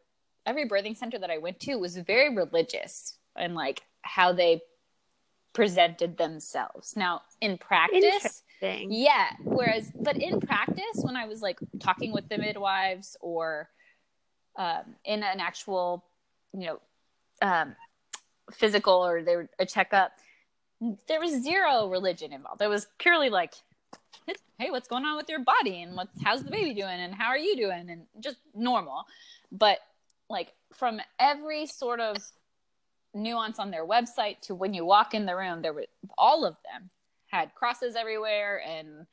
every 0.46 0.68
birthing 0.68 0.96
center 0.96 1.18
that 1.18 1.30
I 1.30 1.38
went 1.38 1.60
to 1.60 1.76
was 1.76 1.96
very 1.96 2.34
religious 2.34 3.14
and 3.36 3.54
like 3.54 3.82
how 4.02 4.32
they 4.32 4.62
presented 5.52 6.16
themselves. 6.16 6.96
Now, 6.96 7.22
in 7.40 7.58
practice, 7.58 8.42
yeah. 8.90 9.30
Whereas, 9.44 9.92
but 9.94 10.16
in 10.16 10.40
practice, 10.40 11.02
when 11.02 11.16
I 11.16 11.26
was 11.26 11.42
like 11.42 11.58
talking 11.80 12.12
with 12.12 12.28
the 12.28 12.38
midwives 12.38 13.16
or 13.20 13.68
um, 14.56 14.94
in 15.04 15.22
an 15.22 15.40
actual, 15.40 16.04
you 16.52 16.66
know, 16.66 16.80
um, 17.40 17.74
physical 18.52 18.94
or 18.94 19.22
they 19.22 19.36
were 19.36 19.48
a 19.58 19.66
checkup, 19.66 20.12
there 21.08 21.20
was 21.20 21.42
zero 21.42 21.88
religion 21.88 22.32
involved. 22.32 22.60
It 22.60 22.68
was 22.68 22.86
purely 22.98 23.30
like, 23.30 23.54
hey, 24.58 24.70
what's 24.70 24.88
going 24.88 25.04
on 25.04 25.16
with 25.16 25.28
your 25.28 25.40
body 25.40 25.82
and 25.82 25.96
what's 25.96 26.22
how's 26.22 26.42
the 26.44 26.50
baby 26.50 26.74
doing 26.74 27.00
and 27.00 27.14
how 27.14 27.28
are 27.28 27.38
you 27.38 27.56
doing 27.56 27.90
and 27.90 28.02
just 28.20 28.38
normal. 28.54 29.04
But 29.50 29.78
like 30.28 30.52
from 30.72 31.00
every 31.18 31.66
sort 31.66 32.00
of 32.00 32.16
nuance 33.14 33.58
on 33.58 33.70
their 33.70 33.86
website 33.86 34.40
to 34.42 34.54
when 34.54 34.72
you 34.74 34.84
walk 34.84 35.14
in 35.14 35.26
the 35.26 35.36
room, 35.36 35.62
there 35.62 35.72
were 35.72 35.86
all 36.16 36.44
of 36.44 36.56
them 36.70 36.90
had 37.26 37.54
crosses 37.54 37.96
everywhere 37.96 38.62
and 38.66 39.06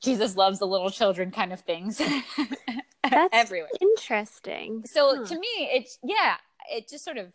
Jesus 0.00 0.36
loves 0.36 0.58
the 0.58 0.66
little 0.66 0.90
children 0.90 1.30
kind 1.30 1.52
of 1.52 1.60
things. 1.60 1.98
That's 3.02 3.28
everywhere. 3.32 3.70
Interesting. 3.80 4.84
So 4.86 5.16
huh. 5.16 5.24
to 5.26 5.34
me, 5.34 5.70
it's 5.72 5.98
yeah, 6.02 6.36
it 6.70 6.88
just 6.88 7.04
sort 7.04 7.16
of 7.16 7.32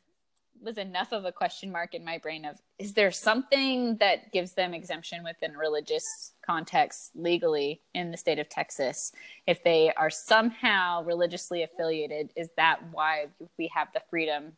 was 0.62 0.78
enough 0.78 1.12
of 1.12 1.26
a 1.26 1.32
question 1.32 1.72
mark 1.72 1.94
in 1.94 2.04
my 2.04 2.18
brain 2.18 2.46
of 2.46 2.58
is 2.80 2.94
there 2.94 3.12
something 3.12 3.98
that 3.98 4.32
gives 4.32 4.54
them 4.54 4.74
exemption 4.74 5.24
within 5.24 5.56
religious 5.56 6.34
context 6.46 7.12
legally 7.16 7.82
in 7.94 8.12
the 8.12 8.18
state 8.18 8.40
of 8.40 8.50
Texas 8.50 9.12
if 9.48 9.64
they 9.64 9.92
are 9.94 10.10
somehow 10.10 11.04
religiously 11.04 11.64
affiliated 11.64 12.32
is 12.36 12.50
that 12.58 12.80
why 12.92 13.26
we 13.58 13.70
have 13.74 13.90
the 13.94 14.02
freedom 14.10 14.54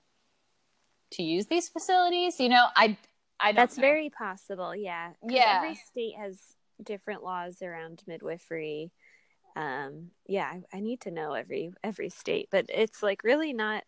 to 1.12 1.24
use 1.24 1.48
these 1.48 1.68
facilities 1.70 2.40
you 2.40 2.50
know 2.50 2.68
I 2.76 2.98
I 3.40 3.52
That's 3.52 3.78
know. 3.78 3.82
very 3.82 4.10
possible 4.10 4.76
yeah 4.76 5.12
yeah 5.28 5.62
every 5.64 5.76
state 5.76 6.16
has 6.18 6.40
different 6.84 7.24
laws 7.24 7.62
around 7.62 8.04
midwifery 8.08 8.92
um 9.56 10.12
yeah 10.28 10.52
I, 10.74 10.78
I 10.78 10.80
need 10.80 11.02
to 11.02 11.12
know 11.12 11.34
every 11.34 11.72
every 11.84 12.10
state 12.10 12.50
but 12.52 12.66
it's 12.70 13.02
like 13.02 13.24
really 13.24 13.54
not 13.54 13.84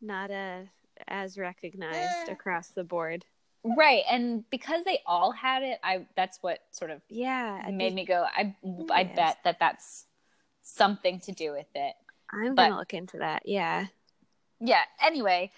not 0.00 0.30
a 0.30 0.68
as 1.08 1.38
recognized 1.38 2.28
across 2.28 2.68
the 2.68 2.84
board. 2.84 3.24
Right, 3.64 4.02
and 4.10 4.48
because 4.50 4.84
they 4.84 5.00
all 5.06 5.30
had 5.30 5.62
it, 5.62 5.78
I 5.84 6.06
that's 6.16 6.38
what 6.40 6.58
sort 6.72 6.90
of 6.90 7.00
yeah 7.08 7.64
made 7.70 7.94
me 7.94 8.04
go. 8.04 8.24
I 8.26 8.56
I 8.90 9.04
bet 9.04 9.38
that 9.44 9.58
that's 9.60 10.06
something 10.62 11.20
to 11.20 11.32
do 11.32 11.52
with 11.52 11.68
it. 11.74 11.94
I'm 12.32 12.54
but, 12.54 12.68
gonna 12.68 12.78
look 12.78 12.94
into 12.94 13.18
that. 13.18 13.42
Yeah. 13.44 13.86
Yeah. 14.60 14.82
Anyway, 15.00 15.52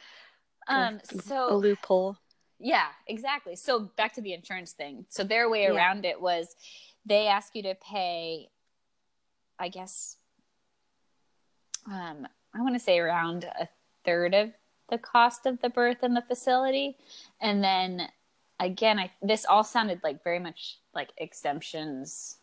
um, 0.68 1.00
so 1.24 1.50
a 1.50 1.57
loophole. 1.57 2.18
Yeah, 2.59 2.87
exactly. 3.07 3.57
So 3.57 3.90
back 3.97 4.14
to 4.14 4.21
the 4.21 4.33
insurance 4.33 4.73
thing. 4.73 5.07
So 5.09 5.25
their 5.25 5.51
way 5.51 5.67
around 5.67 6.05
yeah. 6.05 6.12
it 6.12 6.21
was 6.21 6.55
they 7.07 7.27
ask 7.27 7.55
you 7.55 7.62
to 7.64 7.75
pay, 7.75 8.49
I 9.59 9.69
guess, 9.69 10.17
um, 11.87 12.27
I 12.55 12.62
want 12.62 12.75
to 12.75 12.81
say 12.81 12.99
around 12.99 13.45
a 13.45 13.69
third 14.05 14.35
of 14.35 14.51
the 14.90 14.99
cost 14.99 15.47
of 15.47 15.61
the 15.61 15.69
birth 15.69 16.03
in 16.03 16.14
the 16.14 16.23
facility. 16.23 16.97
And 17.40 17.62
then 17.62 18.09
again, 18.61 18.99
I 18.99 19.11
this 19.23 19.45
all 19.45 19.64
sounded 19.64 20.01
like 20.03 20.23
very 20.25 20.38
much 20.38 20.79
like 20.95 21.11
exemptions 21.19 22.37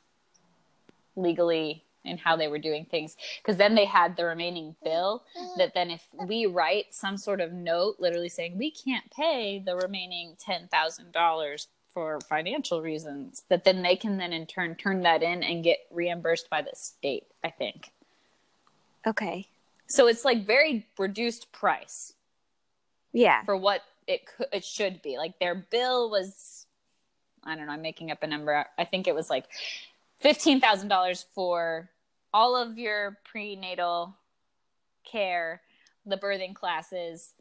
legally 1.15 1.84
in 2.03 2.17
how 2.17 2.35
they 2.35 2.47
were 2.47 2.57
doing 2.59 2.85
things 2.85 3.15
because 3.41 3.57
then 3.57 3.75
they 3.75 3.85
had 3.85 4.15
the 4.15 4.25
remaining 4.25 4.75
bill 4.83 5.23
that 5.57 5.73
then 5.73 5.91
if 5.91 6.03
we 6.27 6.45
write 6.45 6.85
some 6.91 7.17
sort 7.17 7.39
of 7.39 7.51
note 7.53 7.95
literally 7.99 8.29
saying 8.29 8.57
we 8.57 8.71
can't 8.71 9.09
pay 9.11 9.61
the 9.65 9.75
remaining 9.75 10.35
$10,000 10.45 11.67
for 11.93 12.19
financial 12.29 12.81
reasons 12.81 13.43
that 13.49 13.63
then 13.65 13.81
they 13.83 13.95
can 13.95 14.17
then 14.17 14.31
in 14.33 14.45
turn 14.47 14.75
turn 14.75 15.01
that 15.01 15.21
in 15.21 15.43
and 15.43 15.63
get 15.63 15.79
reimbursed 15.91 16.49
by 16.49 16.61
the 16.61 16.71
state 16.73 17.25
i 17.43 17.49
think 17.49 17.91
Okay. 19.05 19.47
So 19.87 20.07
it's 20.07 20.23
like 20.23 20.45
very 20.45 20.85
reduced 20.97 21.51
price 21.51 22.13
Yeah. 23.13 23.43
for 23.43 23.57
what 23.57 23.81
it 24.07 24.25
could, 24.25 24.47
it 24.53 24.63
should 24.63 25.01
be. 25.01 25.17
Like 25.17 25.39
their 25.39 25.55
bill 25.55 26.09
was, 26.09 26.65
I 27.43 27.55
don't 27.55 27.65
know, 27.65 27.73
I'm 27.73 27.81
making 27.81 28.11
up 28.11 28.21
a 28.23 28.27
number. 28.27 28.65
I 28.77 28.85
think 28.85 29.07
it 29.07 29.15
was 29.15 29.29
like 29.29 29.45
fifteen 30.19 30.61
thousand 30.61 30.87
dollars 30.89 31.25
for 31.33 31.89
all 32.34 32.56
of 32.56 32.78
your 32.78 33.17
prenatal 33.24 34.15
care, 35.04 35.62
the 36.06 36.17
birthing 36.17 36.56
classes, 36.56 37.34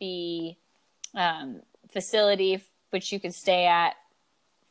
the 0.00 0.54
um, 1.14 1.60
facility 1.92 2.62
which 2.90 3.12
you 3.12 3.18
could 3.18 3.34
stay 3.34 3.66
at 3.66 3.94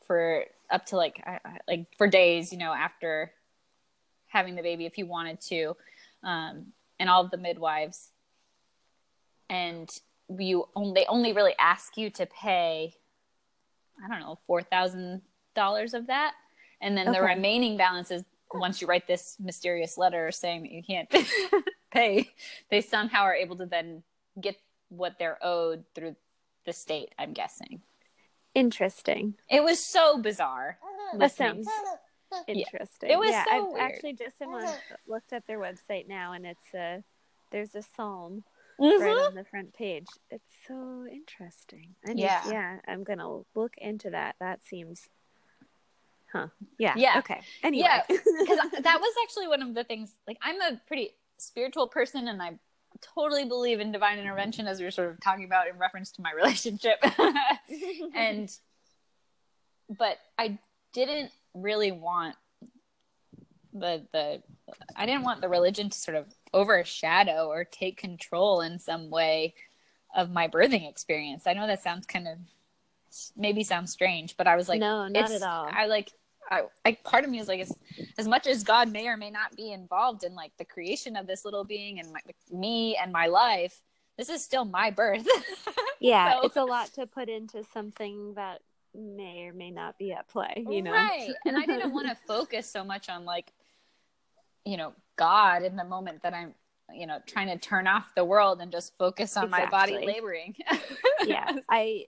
for 0.06 0.44
up 0.70 0.86
to 0.86 0.96
like 0.96 1.22
like 1.68 1.86
for 1.96 2.06
days, 2.06 2.52
you 2.52 2.58
know, 2.58 2.72
after 2.72 3.32
having 4.28 4.54
the 4.54 4.62
baby 4.62 4.86
if 4.86 4.98
you 4.98 5.06
wanted 5.06 5.40
to, 5.40 5.76
um, 6.22 6.66
and 6.98 7.08
all 7.08 7.24
of 7.24 7.30
the 7.30 7.36
midwives. 7.36 8.10
And 9.50 9.90
you 10.38 10.68
only 10.74 11.00
they 11.00 11.06
only 11.06 11.32
really 11.32 11.54
ask 11.58 11.96
you 11.96 12.10
to 12.10 12.26
pay, 12.26 12.94
I 14.02 14.08
don't 14.08 14.20
know, 14.20 14.38
four 14.46 14.62
thousand 14.62 15.22
dollars 15.54 15.94
of 15.94 16.06
that, 16.06 16.32
and 16.80 16.96
then 16.96 17.12
the 17.12 17.20
remaining 17.20 17.76
balance 17.76 18.10
is 18.10 18.24
once 18.54 18.80
you 18.80 18.86
write 18.86 19.06
this 19.06 19.36
mysterious 19.40 19.98
letter 19.98 20.30
saying 20.30 20.62
that 20.62 20.72
you 20.72 20.82
can't 20.82 21.08
pay, 21.90 22.30
they 22.70 22.80
somehow 22.80 23.22
are 23.22 23.34
able 23.34 23.56
to 23.56 23.66
then 23.66 24.02
get 24.40 24.56
what 24.88 25.18
they're 25.18 25.38
owed 25.42 25.84
through 25.94 26.14
the 26.64 26.72
state. 26.72 27.12
I'm 27.18 27.32
guessing. 27.32 27.82
Interesting. 28.54 29.34
It 29.50 29.62
was 29.62 29.84
so 29.84 30.18
bizarre. 30.18 30.78
Uh-huh. 30.82 31.18
That 31.18 31.24
listening. 31.24 31.64
sounds 31.64 31.68
uh-huh. 32.32 32.42
interesting. 32.46 33.10
It 33.10 33.18
was 33.18 33.30
yeah, 33.30 33.44
so 33.44 33.50
I've 33.50 33.72
weird. 33.72 33.80
actually 33.80 34.12
just 34.14 34.38
someone 34.38 34.64
uh-huh. 34.64 34.96
looked 35.08 35.32
up 35.32 35.46
their 35.46 35.58
website 35.58 36.08
now 36.08 36.32
and 36.32 36.46
it's 36.46 36.74
a 36.74 37.02
there's 37.50 37.74
a 37.74 37.82
psalm 37.96 38.44
Mhm. 38.80 39.00
right 39.00 39.10
mm-hmm. 39.10 39.26
on 39.26 39.34
the 39.34 39.44
front 39.44 39.72
page. 39.74 40.06
It's 40.30 40.52
so 40.66 41.06
interesting. 41.10 41.94
I 42.06 42.14
need, 42.14 42.22
Yeah. 42.22 42.42
yeah, 42.50 42.80
I'm 42.88 43.04
gonna 43.04 43.42
look 43.54 43.76
into 43.78 44.10
that. 44.10 44.36
That 44.40 44.64
seems 44.64 45.08
Huh. 46.34 46.48
Yeah. 46.78 46.94
Yeah. 46.96 47.18
Okay. 47.18 47.40
Anyway. 47.62 47.86
Yeah, 47.86 48.02
because 48.08 48.58
that 48.82 48.98
was 49.00 49.14
actually 49.22 49.46
one 49.46 49.62
of 49.62 49.72
the 49.74 49.84
things. 49.84 50.12
Like, 50.26 50.38
I'm 50.42 50.60
a 50.60 50.80
pretty 50.88 51.10
spiritual 51.38 51.86
person, 51.86 52.26
and 52.26 52.42
I 52.42 52.58
totally 53.14 53.44
believe 53.44 53.78
in 53.78 53.92
divine 53.92 54.18
intervention, 54.18 54.66
as 54.66 54.80
we 54.80 54.84
were 54.84 54.90
sort 54.90 55.10
of 55.10 55.20
talking 55.20 55.44
about 55.44 55.68
in 55.68 55.78
reference 55.78 56.10
to 56.12 56.22
my 56.22 56.32
relationship. 56.32 56.98
and, 58.16 58.50
but 59.96 60.18
I 60.36 60.58
didn't 60.92 61.30
really 61.54 61.92
want 61.92 62.34
the 63.72 64.04
the 64.12 64.42
I 64.96 65.06
didn't 65.06 65.22
want 65.22 65.40
the 65.40 65.48
religion 65.48 65.90
to 65.90 65.98
sort 65.98 66.16
of 66.16 66.26
overshadow 66.52 67.46
or 67.48 67.64
take 67.64 67.96
control 67.96 68.60
in 68.60 68.78
some 68.78 69.10
way 69.10 69.54
of 70.14 70.30
my 70.30 70.48
birthing 70.48 70.88
experience. 70.88 71.46
I 71.46 71.54
know 71.54 71.66
that 71.66 71.82
sounds 71.82 72.06
kind 72.06 72.26
of 72.26 72.38
maybe 73.36 73.62
sounds 73.62 73.92
strange, 73.92 74.36
but 74.36 74.46
I 74.46 74.56
was 74.56 74.68
like, 74.68 74.80
No, 74.80 75.08
not 75.08 75.30
at 75.30 75.42
all. 75.42 75.68
I 75.70 75.86
like, 75.86 76.12
I 76.50 76.62
like 76.84 77.02
part 77.04 77.24
of 77.24 77.30
me 77.30 77.38
is 77.38 77.48
like, 77.48 77.60
as, 77.60 77.72
as 78.18 78.28
much 78.28 78.46
as 78.46 78.62
God 78.62 78.92
may 78.92 79.08
or 79.08 79.16
may 79.16 79.30
not 79.30 79.56
be 79.56 79.72
involved 79.72 80.24
in 80.24 80.34
like 80.34 80.52
the 80.58 80.64
creation 80.64 81.16
of 81.16 81.26
this 81.26 81.44
little 81.44 81.64
being 81.64 82.00
and 82.00 82.12
my, 82.12 82.20
me 82.52 82.96
and 82.96 83.12
my 83.12 83.26
life, 83.26 83.80
this 84.18 84.28
is 84.28 84.44
still 84.44 84.64
my 84.64 84.90
birth. 84.90 85.26
yeah, 86.00 86.34
So- 86.34 86.46
it's 86.46 86.56
a 86.56 86.64
lot 86.64 86.92
to 86.94 87.06
put 87.06 87.28
into 87.28 87.64
something 87.72 88.34
that 88.34 88.60
may 88.94 89.46
or 89.48 89.52
may 89.52 89.70
not 89.70 89.98
be 89.98 90.12
at 90.12 90.28
play, 90.28 90.64
you 90.68 90.82
know. 90.82 90.92
Right. 90.92 91.30
And 91.46 91.56
I 91.56 91.66
didn't 91.66 91.92
want 91.92 92.08
to 92.08 92.14
focus 92.26 92.70
so 92.70 92.84
much 92.84 93.08
on 93.08 93.24
like, 93.24 93.52
you 94.64 94.76
know, 94.76 94.92
God 95.16 95.62
in 95.62 95.76
the 95.76 95.84
moment 95.84 96.22
that 96.22 96.32
I'm, 96.32 96.54
you 96.92 97.06
know, 97.06 97.18
trying 97.26 97.48
to 97.48 97.58
turn 97.58 97.86
off 97.86 98.14
the 98.14 98.24
world 98.24 98.60
and 98.60 98.70
just 98.70 98.96
focus 98.98 99.36
on 99.36 99.50
my 99.50 99.66
body 99.66 99.98
laboring. 100.06 100.54
yeah 101.24 101.56
i 101.68 102.04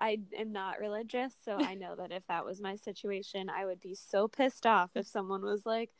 i 0.00 0.18
am 0.38 0.52
not 0.52 0.80
religious 0.80 1.32
so 1.44 1.56
i 1.60 1.74
know 1.74 1.94
that 1.94 2.12
if 2.12 2.22
that 2.28 2.44
was 2.44 2.60
my 2.60 2.74
situation 2.76 3.48
i 3.48 3.64
would 3.64 3.80
be 3.80 3.94
so 3.94 4.28
pissed 4.28 4.66
off 4.66 4.90
if 4.94 5.06
someone 5.06 5.42
was 5.42 5.64
like 5.64 5.90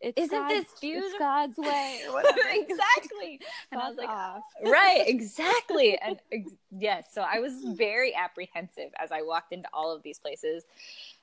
it's 0.00 0.20
Isn't 0.20 0.38
God's, 0.38 0.54
this 0.54 0.80
beautiful? 0.80 1.18
god's 1.18 1.56
way 1.56 2.00
exactly. 2.52 3.40
And 3.72 3.80
I 3.80 3.88
was 3.88 3.96
like, 3.96 4.08
off. 4.08 4.42
right, 4.64 5.02
exactly. 5.06 5.98
And 6.06 6.18
ex- 6.30 6.52
yes, 6.70 7.06
so 7.12 7.22
I 7.22 7.40
was 7.40 7.64
very 7.64 8.14
apprehensive 8.14 8.90
as 8.98 9.10
I 9.10 9.22
walked 9.22 9.52
into 9.52 9.68
all 9.72 9.94
of 9.94 10.02
these 10.02 10.18
places 10.18 10.64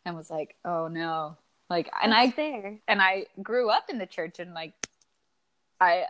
and 0.06 0.16
was 0.16 0.30
like, 0.30 0.56
oh 0.66 0.88
no. 0.88 1.38
Like, 1.70 1.90
and 2.02 2.14
I 2.14 2.32
fair 2.32 2.80
and 2.88 3.02
I 3.02 3.28
grew 3.42 3.70
up 3.70 3.90
in 3.90 3.98
the 3.98 4.06
church 4.06 4.40
and 4.40 4.54
like 4.54 4.74
I 5.80 6.06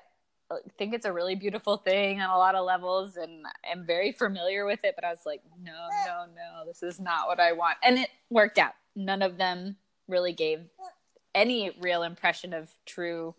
think 0.78 0.94
it's 0.94 1.06
a 1.06 1.14
really 1.14 1.36
beautiful 1.36 1.78
thing 1.78 2.22
on 2.22 2.30
a 2.30 2.38
lot 2.38 2.56
of 2.56 2.66
levels 2.66 3.18
and 3.18 3.46
I'm 3.70 3.86
very 3.86 4.12
familiar 4.12 4.66
with 4.66 4.80
it 4.84 4.94
but 4.96 5.04
I 5.04 5.10
was 5.10 5.26
like 5.26 5.42
no 5.64 5.88
no 6.06 6.26
no 6.26 6.66
this 6.66 6.84
is 6.84 7.00
not 7.00 7.28
what 7.28 7.40
I 7.40 7.54
want. 7.54 7.78
And 7.84 7.98
it 7.98 8.10
worked 8.30 8.58
out. 8.58 8.74
None 8.96 9.22
of 9.22 9.38
them 9.38 9.78
really 10.08 10.34
gave 10.34 10.62
any 11.34 11.72
real 11.80 12.04
impression 12.04 12.54
of 12.54 12.70
true 12.86 13.34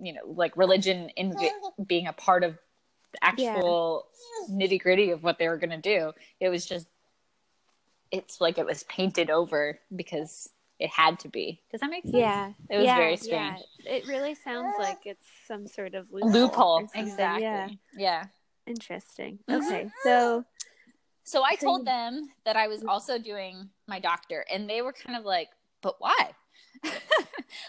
you 0.00 0.12
know 0.12 0.22
like 0.26 0.56
religion 0.56 1.10
in 1.10 1.34
being 1.86 2.06
a 2.06 2.12
part 2.12 2.42
of 2.42 2.58
the 3.12 3.24
actual 3.24 4.06
nitty 4.50 4.80
gritty 4.80 5.10
of 5.10 5.22
what 5.22 5.38
they 5.38 5.48
were 5.48 5.58
going 5.58 5.70
to 5.70 5.76
do. 5.76 6.12
It 6.40 6.48
was 6.48 6.66
just 6.66 6.88
it's 8.10 8.40
like 8.40 8.58
it 8.58 8.66
was 8.66 8.84
painted 8.84 9.30
over 9.30 9.78
because 9.94 10.48
it 10.78 10.90
had 10.90 11.18
to 11.20 11.28
be. 11.28 11.60
Does 11.70 11.80
that 11.80 11.90
make 11.90 12.02
sense? 12.02 12.14
Yeah. 12.16 12.52
It 12.68 12.76
was 12.78 12.86
yeah, 12.86 12.96
very 12.96 13.16
strange. 13.16 13.60
Yeah. 13.78 13.92
it 13.92 14.06
really 14.08 14.34
sounds 14.34 14.74
like 14.78 15.06
it's 15.06 15.26
some 15.46 15.66
sort 15.66 15.94
of 15.94 16.06
loophole, 16.10 16.30
loophole 16.32 16.88
exactly 16.94 17.42
yeah. 17.44 17.68
yeah. 17.96 18.24
Interesting. 18.66 19.38
Mhm. 19.48 19.56
okay 19.66 19.90
so 20.02 20.44
so 21.22 21.42
i 21.42 21.54
So 21.56 21.66
told 21.66 21.80
you- 21.80 21.84
them 21.86 22.28
that 22.44 22.56
i 22.56 22.66
was 22.66 22.82
also 22.84 23.18
doing 23.18 23.70
my 23.86 23.98
doctor 24.00 24.44
and 24.52 24.68
they 24.68 24.82
were 24.82 24.92
kind 24.92 25.16
of 25.18 25.24
like 25.24 25.48
but 25.82 25.96
why? 26.00 26.30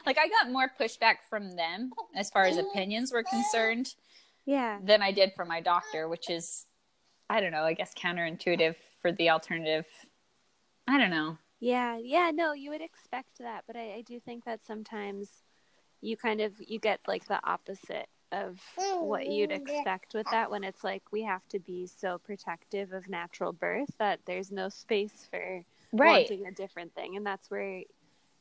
Like 0.06 0.18
i 0.18 0.28
got 0.28 0.52
more 0.52 0.72
pushback 0.80 1.18
from 1.30 1.56
them 1.56 1.91
as 2.15 2.30
far 2.30 2.46
as 2.46 2.58
opinions 2.58 3.12
were 3.13 3.24
concerned 3.24 3.94
yeah. 4.46 4.80
than 4.84 5.02
i 5.02 5.12
did 5.12 5.34
from 5.36 5.48
my 5.48 5.62
doctor 5.62 6.08
which 6.10 6.30
is 6.30 6.65
i 7.30 7.39
don't 7.39 7.52
know 7.52 7.63
i 7.63 7.74
guess 7.74 7.94
counterintuitive 7.94 8.76
for 9.02 9.12
the 9.12 9.30
alternative. 9.30 9.86
I 10.88 10.98
don't 10.98 11.12
know 11.12 11.38
Yeah, 11.65 11.97
yeah, 11.97 12.30
no, 12.32 12.54
you 12.54 12.69
would 12.69 12.84
expect 12.84 13.39
that, 13.39 13.63
but 13.65 13.75
I, 13.75 13.95
I 13.95 14.04
do 14.06 14.19
think 14.19 14.45
that 14.45 14.63
sometimes 14.63 15.28
you 15.99 16.15
kind 16.15 16.39
of 16.39 16.54
you 16.60 16.78
get 16.78 16.99
like 17.08 17.25
the 17.25 17.39
opposite 17.43 18.08
of 18.32 18.60
what 18.99 19.25
you'd 19.25 19.49
mm-hmm. 19.49 19.67
expect 19.67 20.13
with 20.13 20.28
that 20.30 20.51
when 20.51 20.63
it's 20.63 20.84
like 20.84 21.01
we 21.12 21.23
have 21.23 21.43
to 21.47 21.58
be 21.58 21.88
so 21.88 22.19
protective 22.19 22.93
of 22.93 23.10
natural 23.10 23.51
birth 23.51 23.89
that 23.97 24.19
there's 24.28 24.51
no 24.51 24.69
space 24.69 25.28
for 25.32 25.65
wanting 25.91 26.45
a 26.45 26.51
different 26.51 26.93
thing, 26.93 27.15
and 27.15 27.25
that's 27.25 27.49
where 27.49 27.82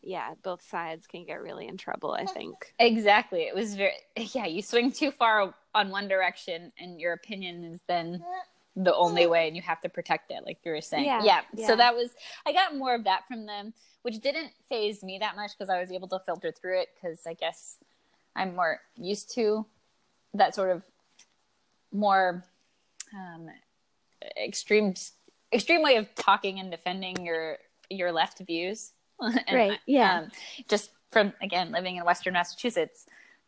yeah, 0.02 0.34
both 0.42 0.60
sides 0.60 1.06
can 1.06 1.24
get 1.24 1.40
really 1.40 1.66
in 1.66 1.78
trouble. 1.78 2.12
I 2.12 2.26
think. 2.26 2.74
Exactly. 2.78 3.44
It 3.44 3.54
was 3.54 3.74
very 3.74 3.94
yeah, 4.34 4.44
you 4.44 4.60
swing 4.60 4.92
too 4.92 5.10
far 5.10 5.54
on 5.74 5.88
one 5.88 6.08
direction 6.08 6.72
and 6.78 7.00
your 7.00 7.14
opinion 7.14 7.64
is 7.64 7.80
then 7.88 8.16
mm-hmm. 8.16 8.40
The 8.76 8.94
only 8.94 9.26
way 9.26 9.46
and 9.46 9.56
you 9.56 9.62
have 9.62 9.80
to 9.82 9.88
protect 9.88 10.30
it 10.30 10.44
like 10.44 10.58
you 10.64 10.72
were 10.72 10.80
saying. 10.80 11.04
Yeah, 11.04 11.22
Yeah. 11.22 11.40
yeah. 11.54 11.66
So 11.66 11.76
that 11.76 11.94
was 11.94 12.10
I 12.44 12.52
got 12.52 12.76
more 12.76 12.94
of 12.94 13.04
that 13.04 13.26
from 13.28 13.46
them, 13.46 13.72
which 14.02 14.20
didn't 14.20 14.50
phase 14.68 15.02
me 15.02 15.18
that 15.18 15.36
much 15.36 15.52
because 15.52 15.70
I 15.70 15.80
was 15.80 15.92
able 15.92 16.08
to 16.08 16.18
filter 16.20 16.50
through 16.52 16.80
it 16.80 16.88
cuz 17.00 17.26
I 17.26 17.34
guess 17.34 17.78
I'm 18.34 18.56
more 18.56 18.80
used 18.96 19.32
to 19.34 19.66
that 20.34 20.54
sort 20.54 20.70
of 20.70 20.84
more 21.92 22.44
um 23.14 23.48
extreme 24.36 24.94
extreme 25.52 25.82
way 25.82 25.96
of 25.96 26.12
talking 26.16 26.58
and 26.58 26.70
defending 26.70 27.24
your 27.24 27.58
your 27.90 28.12
left 28.12 28.38
views. 28.40 28.92
And, 29.20 29.44
Right, 29.52 29.78
yeah. 29.86 30.18
Um, 30.22 30.30
just 30.68 30.90
from 31.12 31.32
again 31.40 31.70
living 31.70 31.96
in 31.96 32.04
Western 32.04 32.34
Massachusetts. 32.34 33.06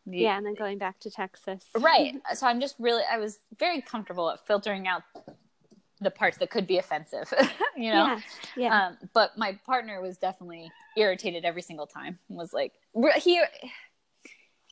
Yeah, 0.09 0.37
and 0.37 0.45
then 0.45 0.55
going 0.55 0.77
back 0.77 0.99
to 1.01 1.11
Texas. 1.11 1.65
Right. 1.77 2.15
So 2.33 2.47
I'm 2.47 2.59
just 2.61 2.75
really 2.79 3.03
I 3.09 3.17
was 3.17 3.39
very 3.59 3.81
comfortable 3.81 4.29
at 4.29 4.45
filtering 4.47 4.87
out 4.87 5.03
the 5.99 6.11
parts 6.11 6.37
that 6.37 6.49
could 6.49 6.67
be 6.67 6.77
offensive. 6.77 7.31
you 7.75 7.91
know? 7.91 8.05
Yeah. 8.05 8.19
Yeah. 8.55 8.87
Um, 8.87 8.97
but 9.13 9.37
my 9.37 9.57
partner 9.65 10.01
was 10.01 10.17
definitely 10.17 10.71
irritated 10.95 11.43
every 11.43 11.61
single 11.61 11.87
time. 11.87 12.19
Was 12.29 12.53
like 12.53 12.73
he 13.17 13.41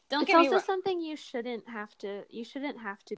don't 0.09 0.21
it's 0.21 0.27
get 0.27 0.37
me 0.39 0.45
also 0.45 0.51
wrong. 0.51 0.63
something 0.65 1.01
you 1.01 1.15
shouldn't 1.15 1.67
have 1.67 1.97
to. 1.99 2.23
You 2.29 2.45
shouldn't 2.45 2.79
have 2.79 3.03
to. 3.05 3.15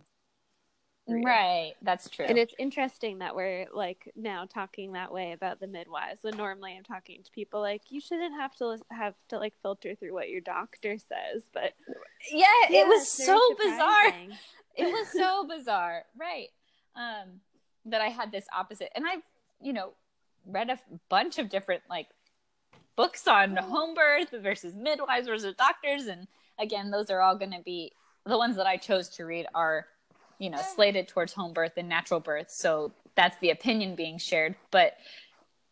Right. 1.07 1.73
That's 1.81 2.09
true. 2.09 2.25
And 2.25 2.37
it's 2.37 2.53
interesting 2.59 3.19
that 3.19 3.35
we're 3.35 3.67
like 3.73 4.11
now 4.15 4.45
talking 4.45 4.91
that 4.93 5.11
way 5.11 5.31
about 5.31 5.59
the 5.59 5.67
midwives. 5.67 6.19
When 6.23 6.35
normally 6.35 6.75
I'm 6.77 6.83
talking 6.83 7.23
to 7.23 7.31
people 7.31 7.61
like 7.61 7.83
you 7.89 8.01
shouldn't 8.01 8.33
have 8.33 8.55
to 8.57 8.77
have 8.91 9.13
to 9.29 9.37
like 9.37 9.53
filter 9.61 9.95
through 9.95 10.13
what 10.13 10.29
your 10.29 10.41
doctor 10.41 10.97
says, 10.97 11.43
but 11.53 11.73
yeah, 12.31 12.45
Yeah, 12.69 12.81
it 12.81 12.87
was 12.87 13.09
so 13.11 13.39
very 13.57 13.71
bizarre. 13.71 14.13
it 14.75 14.91
was 14.91 15.07
so 15.11 15.47
bizarre 15.47 16.03
right 16.19 16.49
um 16.95 17.39
that 17.85 18.01
i 18.01 18.07
had 18.09 18.31
this 18.31 18.45
opposite 18.55 18.89
and 18.95 19.05
i've 19.07 19.21
you 19.61 19.73
know 19.73 19.91
read 20.45 20.69
a 20.69 20.73
f- 20.73 20.83
bunch 21.09 21.39
of 21.39 21.49
different 21.49 21.81
like 21.89 22.07
books 22.95 23.27
on 23.27 23.55
home 23.55 23.93
birth 23.95 24.29
versus 24.41 24.73
midwives 24.75 25.27
versus 25.27 25.53
doctors 25.57 26.07
and 26.07 26.27
again, 26.59 26.89
those 26.89 27.09
are 27.11 27.21
all 27.21 27.37
going 27.37 27.51
to 27.51 27.61
be 27.63 27.91
the 28.25 28.37
ones 28.37 28.55
that 28.55 28.65
I 28.65 28.77
chose 28.77 29.09
to 29.09 29.25
read 29.25 29.45
are, 29.53 29.85
you 30.39 30.49
know, 30.49 30.59
slated 30.75 31.07
towards 31.07 31.33
home 31.33 31.53
birth 31.53 31.73
and 31.77 31.89
natural 31.89 32.19
birth. 32.19 32.49
So 32.51 32.91
that's 33.15 33.37
the 33.39 33.49
opinion 33.49 33.95
being 33.95 34.17
shared. 34.17 34.55
But 34.71 34.93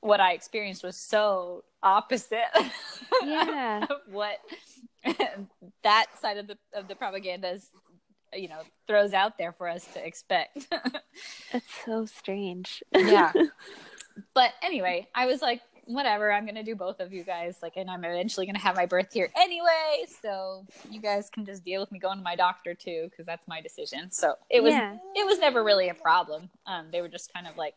what 0.02 0.20
I 0.20 0.34
experienced 0.34 0.84
was 0.84 0.98
so 0.98 1.64
opposite 1.84 2.40
Yeah. 3.24 3.86
what 4.08 4.38
that 5.84 6.06
side 6.20 6.38
of 6.38 6.48
the 6.48 6.58
of 6.74 6.88
the 6.88 6.96
propaganda 6.96 7.52
is, 7.52 7.68
you 8.34 8.48
know, 8.50 8.62
throws 8.88 9.14
out 9.14 9.38
there 9.38 9.52
for 9.52 9.68
us 9.68 9.86
to 9.94 10.06
expect. 10.06 10.68
It's 11.54 11.66
so 11.86 12.06
strange. 12.06 12.84
yeah. 12.94 13.32
But 14.34 14.52
anyway, 14.64 15.08
I 15.16 15.26
was 15.28 15.42
like, 15.42 15.62
whatever, 15.86 16.32
I'm 16.32 16.46
gonna 16.46 16.64
do 16.64 16.76
both 16.76 17.00
of 17.00 17.14
you 17.14 17.24
guys. 17.24 17.58
Like, 17.62 17.74
and 17.78 17.90
I'm 17.90 18.04
eventually 18.04 18.46
gonna 18.46 18.60
have 18.60 18.76
my 18.76 18.86
birth 18.86 19.14
here 19.14 19.30
anyway, 19.38 20.06
so 20.22 20.66
you 20.90 21.02
guys 21.02 21.30
can 21.30 21.46
just 21.46 21.64
deal 21.64 21.82
with 21.82 21.92
me 21.92 22.00
going 22.00 22.18
to 22.18 22.24
my 22.24 22.36
doctor 22.36 22.74
too, 22.74 23.08
because 23.10 23.26
that's 23.26 23.48
my 23.48 23.62
decision. 23.62 24.12
So 24.12 24.36
it 24.50 24.62
was 24.62 24.74
Yeah. 24.74 24.98
it 25.16 25.26
was 25.26 25.40
never 25.40 25.64
really 25.64 25.90
a 25.90 25.94
problem. 25.94 26.50
Um, 26.66 26.90
they 26.92 27.02
were 27.02 27.10
just 27.10 27.34
kind 27.34 27.48
of 27.48 27.58
like 27.58 27.76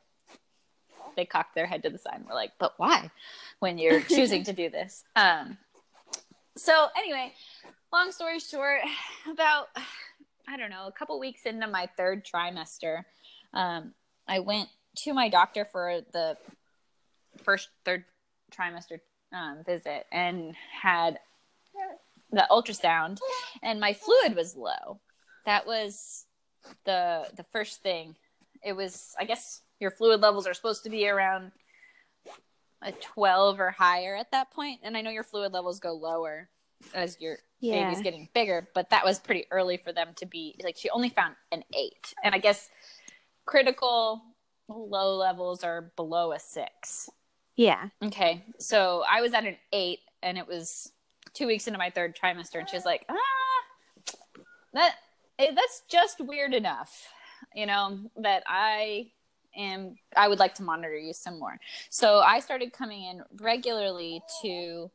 they 1.17 1.25
cocked 1.25 1.55
their 1.55 1.67
head 1.67 1.83
to 1.83 1.91
the 1.91 1.99
side 1.99 2.17
and 2.17 2.27
were 2.27 2.35
like, 2.35 2.53
but 2.59 2.75
why? 2.79 3.11
When 3.61 3.79
you're 3.79 4.01
choosing 4.17 4.45
to 4.45 4.53
do 4.53 4.71
this. 4.71 5.05
Um, 5.17 5.59
so 6.57 6.89
anyway, 6.97 7.33
long 7.93 8.13
story 8.13 8.41
short, 8.41 8.81
about 9.31 9.69
I 10.49 10.57
don't 10.57 10.71
know, 10.71 10.87
a 10.87 10.93
couple 10.93 11.19
weeks 11.21 11.43
into 11.45 11.67
my 11.67 11.89
third 11.97 12.25
trimester, 12.25 13.03
um, 13.53 13.93
I 14.27 14.39
went 14.41 14.69
to 14.99 15.13
my 15.13 15.29
doctor 15.29 15.65
for 15.67 16.01
the 16.13 16.37
first 17.49 17.71
third 17.87 18.05
trimester 18.53 18.99
um, 19.33 19.63
visit 19.65 20.05
and 20.13 20.55
had 20.83 21.19
the 22.31 22.47
ultrasound, 22.51 23.17
and 23.63 23.81
my 23.81 23.95
fluid 23.95 24.37
was 24.37 24.55
low. 24.55 25.01
That 25.47 25.67
was 25.67 26.27
the 26.85 27.25
the 27.39 27.45
first 27.45 27.83
thing. 27.83 28.17
It 28.63 28.75
was, 28.75 29.15
I 29.19 29.25
guess, 29.25 29.63
your 29.81 29.91
fluid 29.91 30.21
levels 30.21 30.47
are 30.47 30.53
supposed 30.53 30.83
to 30.85 30.91
be 30.91 31.09
around 31.09 31.53
a 32.83 32.93
12 32.93 33.61
or 33.61 33.71
higher 33.71 34.15
at 34.15 34.31
that 34.31 34.53
point 34.53 34.79
and 34.85 34.97
i 34.97 35.01
know 35.01 35.11
your 35.11 35.25
fluid 35.25 35.53
levels 35.53 35.81
go 35.81 35.95
lower 35.95 36.49
as 36.95 37.21
your 37.21 37.39
Yeah. 37.59 37.83
baby's 37.89 38.03
getting 38.03 38.29
bigger 38.35 38.69
but 38.73 38.91
that 38.91 39.05
was 39.05 39.19
pretty 39.19 39.47
early 39.51 39.79
for 39.79 39.93
them 39.93 40.11
to 40.15 40.27
be 40.27 40.55
like 40.63 40.77
she 40.77 40.89
only 40.91 41.09
found 41.09 41.35
an 41.51 41.65
8 41.75 42.15
and 42.23 42.37
i 42.37 42.39
guess 42.39 42.71
critical 43.47 44.23
low 44.69 45.17
levels 45.17 45.65
are 45.65 45.91
below 45.97 46.31
a 46.31 46.39
6 46.39 47.11
Yeah. 47.59 47.89
okay 48.05 48.45
so 48.61 49.03
i 49.11 49.21
was 49.21 49.35
at 49.35 49.45
an 49.45 49.57
8 49.73 49.99
and 50.23 50.39
it 50.39 50.47
was 50.47 50.93
2 51.35 51.49
weeks 51.49 51.67
into 51.67 51.79
my 51.79 51.91
third 51.91 52.17
trimester 52.17 52.61
and 52.61 52.69
she 52.69 52.77
was 52.77 52.85
like 52.85 53.05
ah 53.09 54.15
that 54.75 54.95
eh, 55.41 55.51
that's 55.55 55.83
just 55.91 56.21
weird 56.21 56.55
enough 56.55 57.09
you 57.57 57.67
know 57.67 57.99
that 58.17 58.45
i 58.47 59.11
am 59.57 59.97
i 60.17 60.29
would 60.29 60.39
like 60.39 60.55
to 60.55 60.63
monitor 60.63 60.97
you 60.97 61.13
some 61.13 61.39
more 61.41 61.59
so 61.91 62.21
i 62.21 62.39
started 62.39 62.73
coming 62.73 63.03
in 63.03 63.23
regularly 63.41 64.23
to 64.41 64.89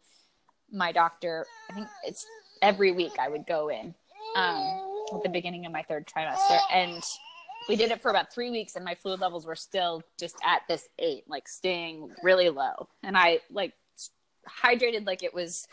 my 0.72 0.94
doctor 0.94 1.46
i 1.70 1.74
think 1.74 1.88
it's 2.06 2.26
every 2.62 2.94
week 2.94 3.12
i 3.20 3.28
would 3.28 3.46
go 3.46 3.70
in 3.70 3.94
um, 4.38 4.80
at 5.14 5.22
the 5.22 5.30
beginning 5.30 5.66
of 5.66 5.72
my 5.74 5.84
third 5.84 6.08
trimester 6.08 6.60
and 6.72 7.04
we 7.70 7.76
did 7.76 7.92
it 7.92 8.02
for 8.02 8.10
about 8.10 8.34
three 8.34 8.50
weeks 8.50 8.76
and 8.76 8.84
my 8.84 8.96
fluid 8.96 9.20
levels 9.20 9.46
were 9.46 9.56
still 9.56 10.02
just 10.20 10.36
at 10.44 10.62
this 10.68 10.88
eight 11.00 11.24
like 11.28 11.48
staying 11.48 12.10
really 12.22 12.50
low 12.50 12.88
and 13.04 13.18
i 13.18 13.40
like 13.52 13.74
hydrated 14.62 15.06
like 15.06 15.24
it 15.24 15.34
was 15.34 15.68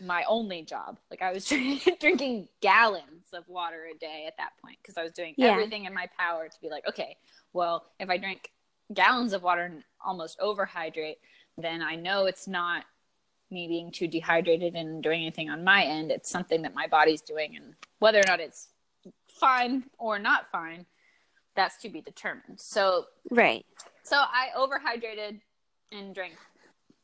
my 0.00 0.24
only 0.28 0.62
job. 0.62 0.98
Like 1.10 1.22
I 1.22 1.32
was 1.32 1.46
drinking 2.00 2.48
gallons 2.60 3.26
of 3.32 3.48
water 3.48 3.88
a 3.92 3.98
day 3.98 4.24
at 4.26 4.36
that 4.38 4.50
point 4.62 4.78
because 4.82 4.96
I 4.96 5.02
was 5.02 5.12
doing 5.12 5.34
Yeah. 5.36 5.48
everything 5.50 5.84
in 5.84 5.94
my 5.94 6.08
power 6.18 6.48
to 6.48 6.60
be 6.60 6.68
like, 6.70 6.86
okay, 6.88 7.16
well, 7.52 7.86
if 7.98 8.08
I 8.08 8.16
drink 8.16 8.50
gallons 8.94 9.32
of 9.32 9.42
water 9.42 9.62
and 9.62 9.82
almost 10.04 10.38
overhydrate, 10.38 11.16
then 11.58 11.82
I 11.82 11.96
know 11.96 12.26
it's 12.26 12.46
not 12.46 12.84
me 13.50 13.66
being 13.66 13.90
too 13.90 14.06
dehydrated 14.06 14.74
and 14.74 15.02
doing 15.02 15.22
anything 15.22 15.50
on 15.50 15.64
my 15.64 15.82
end. 15.82 16.12
It's 16.12 16.30
something 16.30 16.62
that 16.62 16.74
my 16.74 16.86
body's 16.86 17.20
doing, 17.20 17.56
and 17.56 17.74
whether 17.98 18.20
or 18.20 18.26
not 18.26 18.38
it's 18.38 18.68
fine 19.28 19.84
or 19.98 20.20
not 20.20 20.50
fine, 20.52 20.86
that's 21.56 21.76
to 21.82 21.88
be 21.88 22.00
determined. 22.00 22.60
So 22.60 23.06
Right. 23.30 23.64
so 24.02 24.16
I 24.16 24.48
overhydrated 24.56 25.40
and 25.92 26.14
drank 26.14 26.34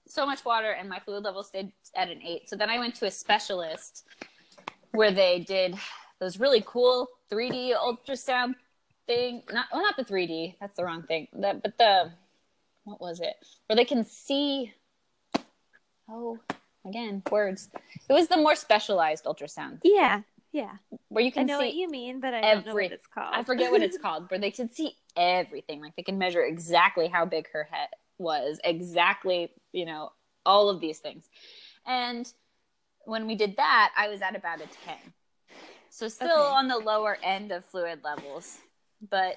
so 0.08 0.24
much 0.24 0.44
water, 0.44 0.70
and 0.70 0.88
my 0.88 1.00
fluid 1.00 1.24
level 1.24 1.42
stayed 1.42 1.72
at 1.96 2.08
an 2.08 2.22
eight. 2.22 2.48
So 2.48 2.54
then 2.56 2.70
I 2.70 2.78
went 2.78 2.94
to 2.96 3.06
a 3.06 3.10
specialist 3.10 4.04
where 4.92 5.10
they 5.10 5.40
did 5.40 5.76
those 6.20 6.38
really 6.38 6.62
cool 6.64 7.08
3D 7.30 7.74
ultrasound 7.74 8.54
thing. 9.06 9.42
Not 9.52 9.66
well, 9.72 9.82
not 9.82 9.96
the 9.96 10.04
3D. 10.04 10.54
That's 10.60 10.76
the 10.76 10.84
wrong 10.84 11.02
thing. 11.02 11.26
That, 11.32 11.62
but 11.62 11.76
the 11.76 12.12
what 12.84 13.00
was 13.00 13.20
it? 13.20 13.34
Where 13.66 13.76
they 13.76 13.84
can 13.84 14.04
see. 14.04 14.72
Oh, 16.08 16.38
again, 16.86 17.22
words. 17.32 17.68
It 18.08 18.12
was 18.12 18.28
the 18.28 18.36
more 18.36 18.54
specialized 18.54 19.24
ultrasound 19.24 19.80
Yeah. 19.82 20.22
Yeah. 20.56 20.72
where 21.08 21.22
you 21.22 21.30
can 21.30 21.42
I 21.42 21.44
know 21.44 21.58
see 21.58 21.66
what 21.66 21.74
you 21.74 21.88
mean, 21.90 22.20
but 22.20 22.32
I 22.32 22.40
don't 22.40 22.66
know 22.66 22.74
what 22.74 22.90
it's 22.90 23.06
called. 23.06 23.34
I 23.34 23.44
forget 23.44 23.70
what 23.70 23.82
it's 23.82 23.98
called, 24.02 24.28
but 24.30 24.40
they 24.40 24.50
can 24.50 24.70
see 24.70 24.94
everything. 25.14 25.82
Like 25.82 25.94
they 25.96 26.02
can 26.02 26.16
measure 26.16 26.42
exactly 26.42 27.08
how 27.08 27.26
big 27.26 27.46
her 27.52 27.68
head 27.70 27.88
was, 28.18 28.58
exactly, 28.64 29.50
you 29.72 29.84
know, 29.84 30.12
all 30.46 30.70
of 30.70 30.80
these 30.80 30.98
things. 30.98 31.28
And 31.86 32.26
when 33.04 33.26
we 33.26 33.34
did 33.34 33.58
that, 33.58 33.92
I 33.98 34.08
was 34.08 34.22
at 34.22 34.34
about 34.34 34.62
a 34.62 34.66
10. 34.66 34.94
So 35.90 36.08
still 36.08 36.26
Okay. 36.30 36.40
on 36.40 36.68
the 36.68 36.78
lower 36.78 37.18
end 37.22 37.52
of 37.52 37.66
fluid 37.66 38.00
levels, 38.02 38.58
but 39.10 39.36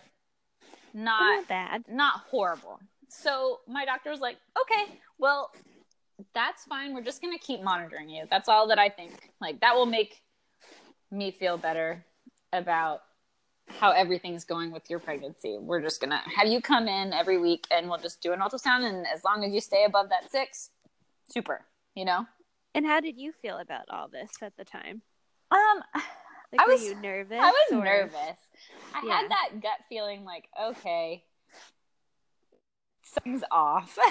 not 0.94 1.36
not 1.40 1.48
bad. 1.50 1.84
not 1.90 2.22
horrible. 2.32 2.80
So 3.10 3.60
my 3.68 3.84
doctor 3.84 4.10
was 4.10 4.22
like, 4.22 4.38
"Okay, 4.62 4.84
well, 5.18 5.52
that's 6.34 6.64
fine. 6.64 6.94
We're 6.94 7.04
just 7.04 7.22
going 7.22 7.38
to 7.38 7.44
keep 7.44 7.62
monitoring 7.62 8.10
you. 8.10 8.26
That's 8.30 8.48
all 8.48 8.68
that 8.70 8.80
I 8.80 8.88
think. 8.90 9.12
Like 9.42 9.60
that 9.62 9.76
will 9.76 9.86
make 9.86 10.22
me 11.12 11.32
feel 11.32 11.58
better 11.58 12.06
about 12.54 13.02
how 13.68 13.92
everything's 13.92 14.44
going 14.46 14.72
with 14.72 14.90
your 14.90 15.00
pregnancy. 15.00 15.58
We're 15.60 15.82
just 15.82 16.00
going 16.02 16.10
to 16.12 16.18
have 16.36 16.48
you 16.48 16.62
come 16.62 16.88
in 16.88 17.14
every 17.14 17.38
week 17.38 17.68
and 17.72 17.88
we'll 17.90 18.00
just 18.00 18.22
do 18.22 18.34
an 18.34 18.40
ultrasound 18.40 18.84
and 18.90 19.06
as 19.08 19.24
long 19.24 19.44
as 19.44 19.54
you 19.54 19.62
stay 19.62 19.84
above 19.86 20.10
that 20.10 20.32
6, 20.32 20.70
super, 21.32 21.66
you 21.96 22.06
know?" 22.06 22.26
And 22.76 22.86
how 22.86 23.00
did 23.00 23.18
you 23.18 23.32
feel 23.32 23.58
about 23.58 23.86
all 23.90 24.08
this 24.08 24.32
at 24.42 24.56
the 24.58 24.66
time? 24.66 25.02
Um 25.52 25.84
Like, 26.52 26.62
I 26.62 26.66
were 26.66 26.74
was- 26.74 26.84
you 26.84 26.96
nervous? 26.96 27.40
I 27.40 27.52
was 27.52 27.72
or- 27.74 27.84
nervous. 27.84 28.40
I 28.96 29.02
Yeah. 29.06 29.18
had 29.22 29.30
that 29.32 29.50
gut 29.62 29.80
feeling 29.88 30.26
like, 30.26 30.50
okay, 30.60 31.24
something's 33.14 33.44
off. 33.52 33.98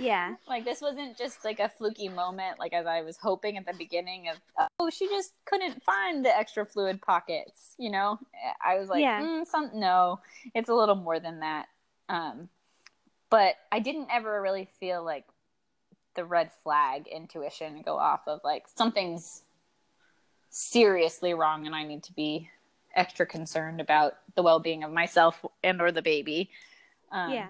Yeah. 0.00 0.36
like 0.46 0.64
this 0.64 0.80
wasn't 0.80 1.18
just 1.18 1.44
like 1.44 1.58
a 1.58 1.68
fluky 1.68 2.08
moment 2.08 2.60
like 2.60 2.72
as 2.72 2.86
i 2.86 3.02
was 3.02 3.16
hoping 3.16 3.56
at 3.56 3.66
the 3.66 3.72
beginning 3.72 4.28
of 4.28 4.36
oh 4.78 4.90
she 4.90 5.08
just 5.08 5.32
couldn't 5.44 5.82
find 5.82 6.24
the 6.24 6.36
extra 6.36 6.64
fluid 6.64 7.02
pockets 7.02 7.74
you 7.78 7.90
know 7.90 8.16
i 8.64 8.78
was 8.78 8.88
like 8.88 9.00
Yeah. 9.02 9.20
mm, 9.20 9.44
some 9.44 9.70
no 9.74 10.20
it's 10.54 10.68
a 10.68 10.74
little 10.74 10.94
more 10.94 11.18
than 11.18 11.40
that 11.40 11.66
um 12.08 12.48
but 13.28 13.56
i 13.72 13.80
didn't 13.80 14.06
ever 14.12 14.40
really 14.40 14.68
feel 14.78 15.02
like 15.02 15.24
the 16.14 16.24
red 16.24 16.52
flag 16.62 17.08
intuition 17.08 17.82
go 17.82 17.96
off 17.98 18.20
of 18.28 18.40
like 18.44 18.66
something's 18.76 19.42
seriously 20.50 21.34
wrong 21.34 21.66
and 21.66 21.74
i 21.74 21.82
need 21.82 22.04
to 22.04 22.12
be 22.12 22.48
extra 22.94 23.26
concerned 23.26 23.80
about 23.80 24.14
the 24.36 24.42
well-being 24.44 24.84
of 24.84 24.92
myself 24.92 25.44
and 25.64 25.80
or 25.82 25.90
the 25.90 26.02
baby 26.02 26.50
um, 27.10 27.32
yeah. 27.32 27.46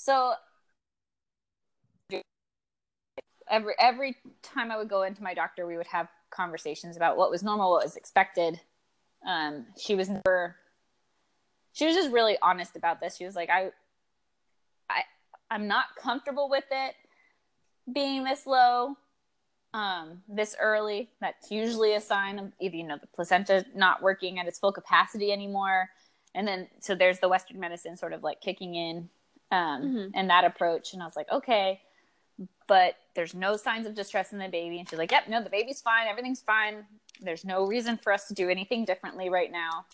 So 0.00 0.32
every 3.50 3.74
every 3.78 4.16
time 4.42 4.70
I 4.70 4.78
would 4.78 4.88
go 4.88 5.02
into 5.02 5.22
my 5.22 5.34
doctor, 5.34 5.66
we 5.66 5.76
would 5.76 5.86
have 5.88 6.08
conversations 6.30 6.96
about 6.96 7.18
what 7.18 7.30
was 7.30 7.42
normal, 7.42 7.72
what 7.72 7.84
was 7.84 7.96
expected. 7.96 8.58
Um, 9.26 9.66
she 9.78 9.94
was 9.94 10.08
never. 10.08 10.56
She 11.72 11.86
was 11.86 11.94
just 11.94 12.10
really 12.10 12.38
honest 12.40 12.76
about 12.76 13.00
this. 13.00 13.16
She 13.16 13.26
was 13.26 13.36
like, 13.36 13.50
"I, 13.50 13.72
I, 14.88 15.02
I'm 15.50 15.68
not 15.68 15.84
comfortable 15.98 16.48
with 16.48 16.64
it 16.70 16.94
being 17.92 18.24
this 18.24 18.46
low, 18.46 18.96
um, 19.74 20.22
this 20.28 20.56
early. 20.58 21.10
That's 21.20 21.50
usually 21.50 21.94
a 21.94 22.00
sign 22.00 22.38
of 22.38 22.52
either 22.58 22.76
you 22.76 22.84
know 22.84 22.96
the 22.98 23.06
placenta 23.08 23.66
not 23.74 24.02
working 24.02 24.38
at 24.38 24.46
its 24.46 24.58
full 24.58 24.72
capacity 24.72 25.30
anymore, 25.30 25.90
and 26.34 26.48
then 26.48 26.68
so 26.80 26.94
there's 26.94 27.18
the 27.18 27.28
Western 27.28 27.60
medicine 27.60 27.98
sort 27.98 28.14
of 28.14 28.22
like 28.22 28.40
kicking 28.40 28.74
in, 28.74 29.10
um, 29.50 29.82
Mhm. 29.82 30.10
and 30.14 30.30
that 30.30 30.44
approach. 30.44 30.92
And 30.92 31.02
I 31.02 31.06
was 31.06 31.16
like, 31.16 31.30
okay, 31.30 31.80
but 32.66 32.96
there's 33.14 33.34
no 33.34 33.56
signs 33.56 33.86
of 33.86 33.94
distress 33.94 34.32
in 34.32 34.38
the 34.38 34.48
baby. 34.48 34.78
And 34.78 34.88
she's 34.88 34.98
like, 34.98 35.10
yep, 35.12 35.28
no, 35.28 35.42
the 35.42 35.50
baby's 35.50 35.80
fine. 35.82 36.06
Everything's 36.06 36.40
fine. 36.40 36.86
There's 37.20 37.44
no 37.44 37.66
reason 37.66 37.98
for 37.98 38.12
us 38.12 38.28
to 38.28 38.34
do 38.34 38.48
anything 38.48 38.84
differently 38.84 39.28
right 39.28 39.50
now. 39.50 39.84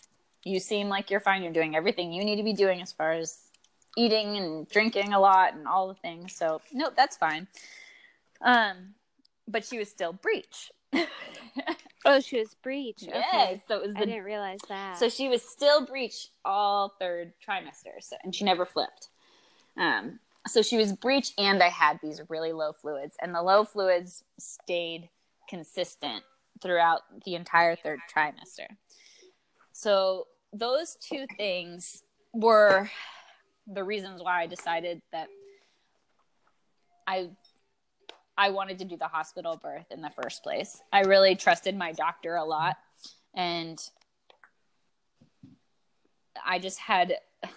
You 0.45 0.61
seem 0.61 0.89
like 0.89 1.11
you're 1.11 1.21
fine. 1.21 1.43
You're 1.43 1.53
doing 1.53 1.75
everything 1.75 2.13
you 2.13 2.23
need 2.25 2.37
to 2.37 2.43
be 2.45 2.53
doing 2.53 2.81
as 2.83 2.93
far 2.93 3.13
as 3.13 3.41
eating 3.97 4.37
and 4.37 4.69
drinking 4.69 5.13
a 5.15 5.19
lot 5.19 5.55
and 5.55 5.67
all 5.67 5.89
the 5.89 5.95
things. 5.95 6.37
So, 6.37 6.61
nope, 6.73 6.93
that's 6.97 7.17
fine. 7.17 7.49
Um, 8.43 8.95
but 9.49 9.65
she 9.65 9.79
was 9.79 9.89
still 9.89 10.13
breech. 10.13 10.71
oh, 12.05 12.21
she 12.21 12.39
was 12.39 12.55
breech. 12.63 12.99
Yes, 13.01 13.25
Okay. 13.35 13.63
so 13.67 13.77
it 13.81 13.87
was 13.89 13.97
I 13.97 14.01
didn't 14.01 14.23
realize 14.25 14.61
that. 14.69 14.99
So 14.99 15.09
she 15.09 15.29
was 15.29 15.43
still 15.43 15.85
breech 15.87 16.29
all 16.45 16.91
third 17.01 17.33
trimester, 17.47 18.01
so, 18.01 18.17
and 18.23 18.35
she 18.35 18.45
never 18.45 18.65
flipped. 18.67 19.09
Um, 19.79 20.21
so 20.47 20.63
she 20.63 20.77
was 20.77 20.93
breech, 20.93 21.33
and 21.39 21.63
I 21.63 21.69
had 21.69 21.99
these 22.03 22.21
really 22.29 22.53
low 22.53 22.73
fluids, 22.73 23.17
and 23.21 23.35
the 23.35 23.43
low 23.43 23.65
fluids 23.65 24.25
stayed 24.39 25.09
consistent 25.49 26.23
throughout 26.63 27.03
the 27.25 27.35
entire 27.35 27.77
third 27.77 27.99
trimester. 28.15 28.67
So 29.73 30.27
those 30.53 30.97
two 30.97 31.27
things 31.37 32.03
were 32.33 32.91
the 33.67 33.85
reasons 33.85 34.23
why 34.23 34.43
I 34.43 34.47
decided 34.47 35.03
that 35.13 35.29
I 37.07 37.31
I 38.39 38.51
wanted 38.51 38.79
to 38.81 38.85
do 38.85 38.97
the 38.97 39.09
hospital 39.09 39.59
birth 39.63 39.87
in 39.91 40.03
the 40.03 40.11
first 40.11 40.43
place. 40.43 40.83
I 40.93 41.01
really 41.03 41.37
trusted 41.37 41.77
my 41.77 41.93
doctor 41.93 42.37
a 42.37 42.45
lot 42.45 42.77
and 43.35 43.79
I 46.45 46.59
just 46.59 46.79
had 46.79 47.15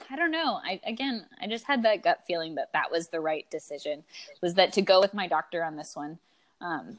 I 0.09 0.15
don't 0.15 0.31
know. 0.31 0.59
I 0.63 0.79
again, 0.85 1.25
I 1.41 1.47
just 1.47 1.65
had 1.65 1.83
that 1.83 2.03
gut 2.03 2.21
feeling 2.27 2.55
that 2.55 2.73
that 2.73 2.91
was 2.91 3.09
the 3.09 3.19
right 3.19 3.49
decision. 3.49 4.03
Was 4.41 4.55
that 4.55 4.73
to 4.73 4.81
go 4.81 4.99
with 4.99 5.13
my 5.13 5.27
doctor 5.27 5.63
on 5.63 5.75
this 5.75 5.95
one? 5.95 6.19
Um, 6.61 6.97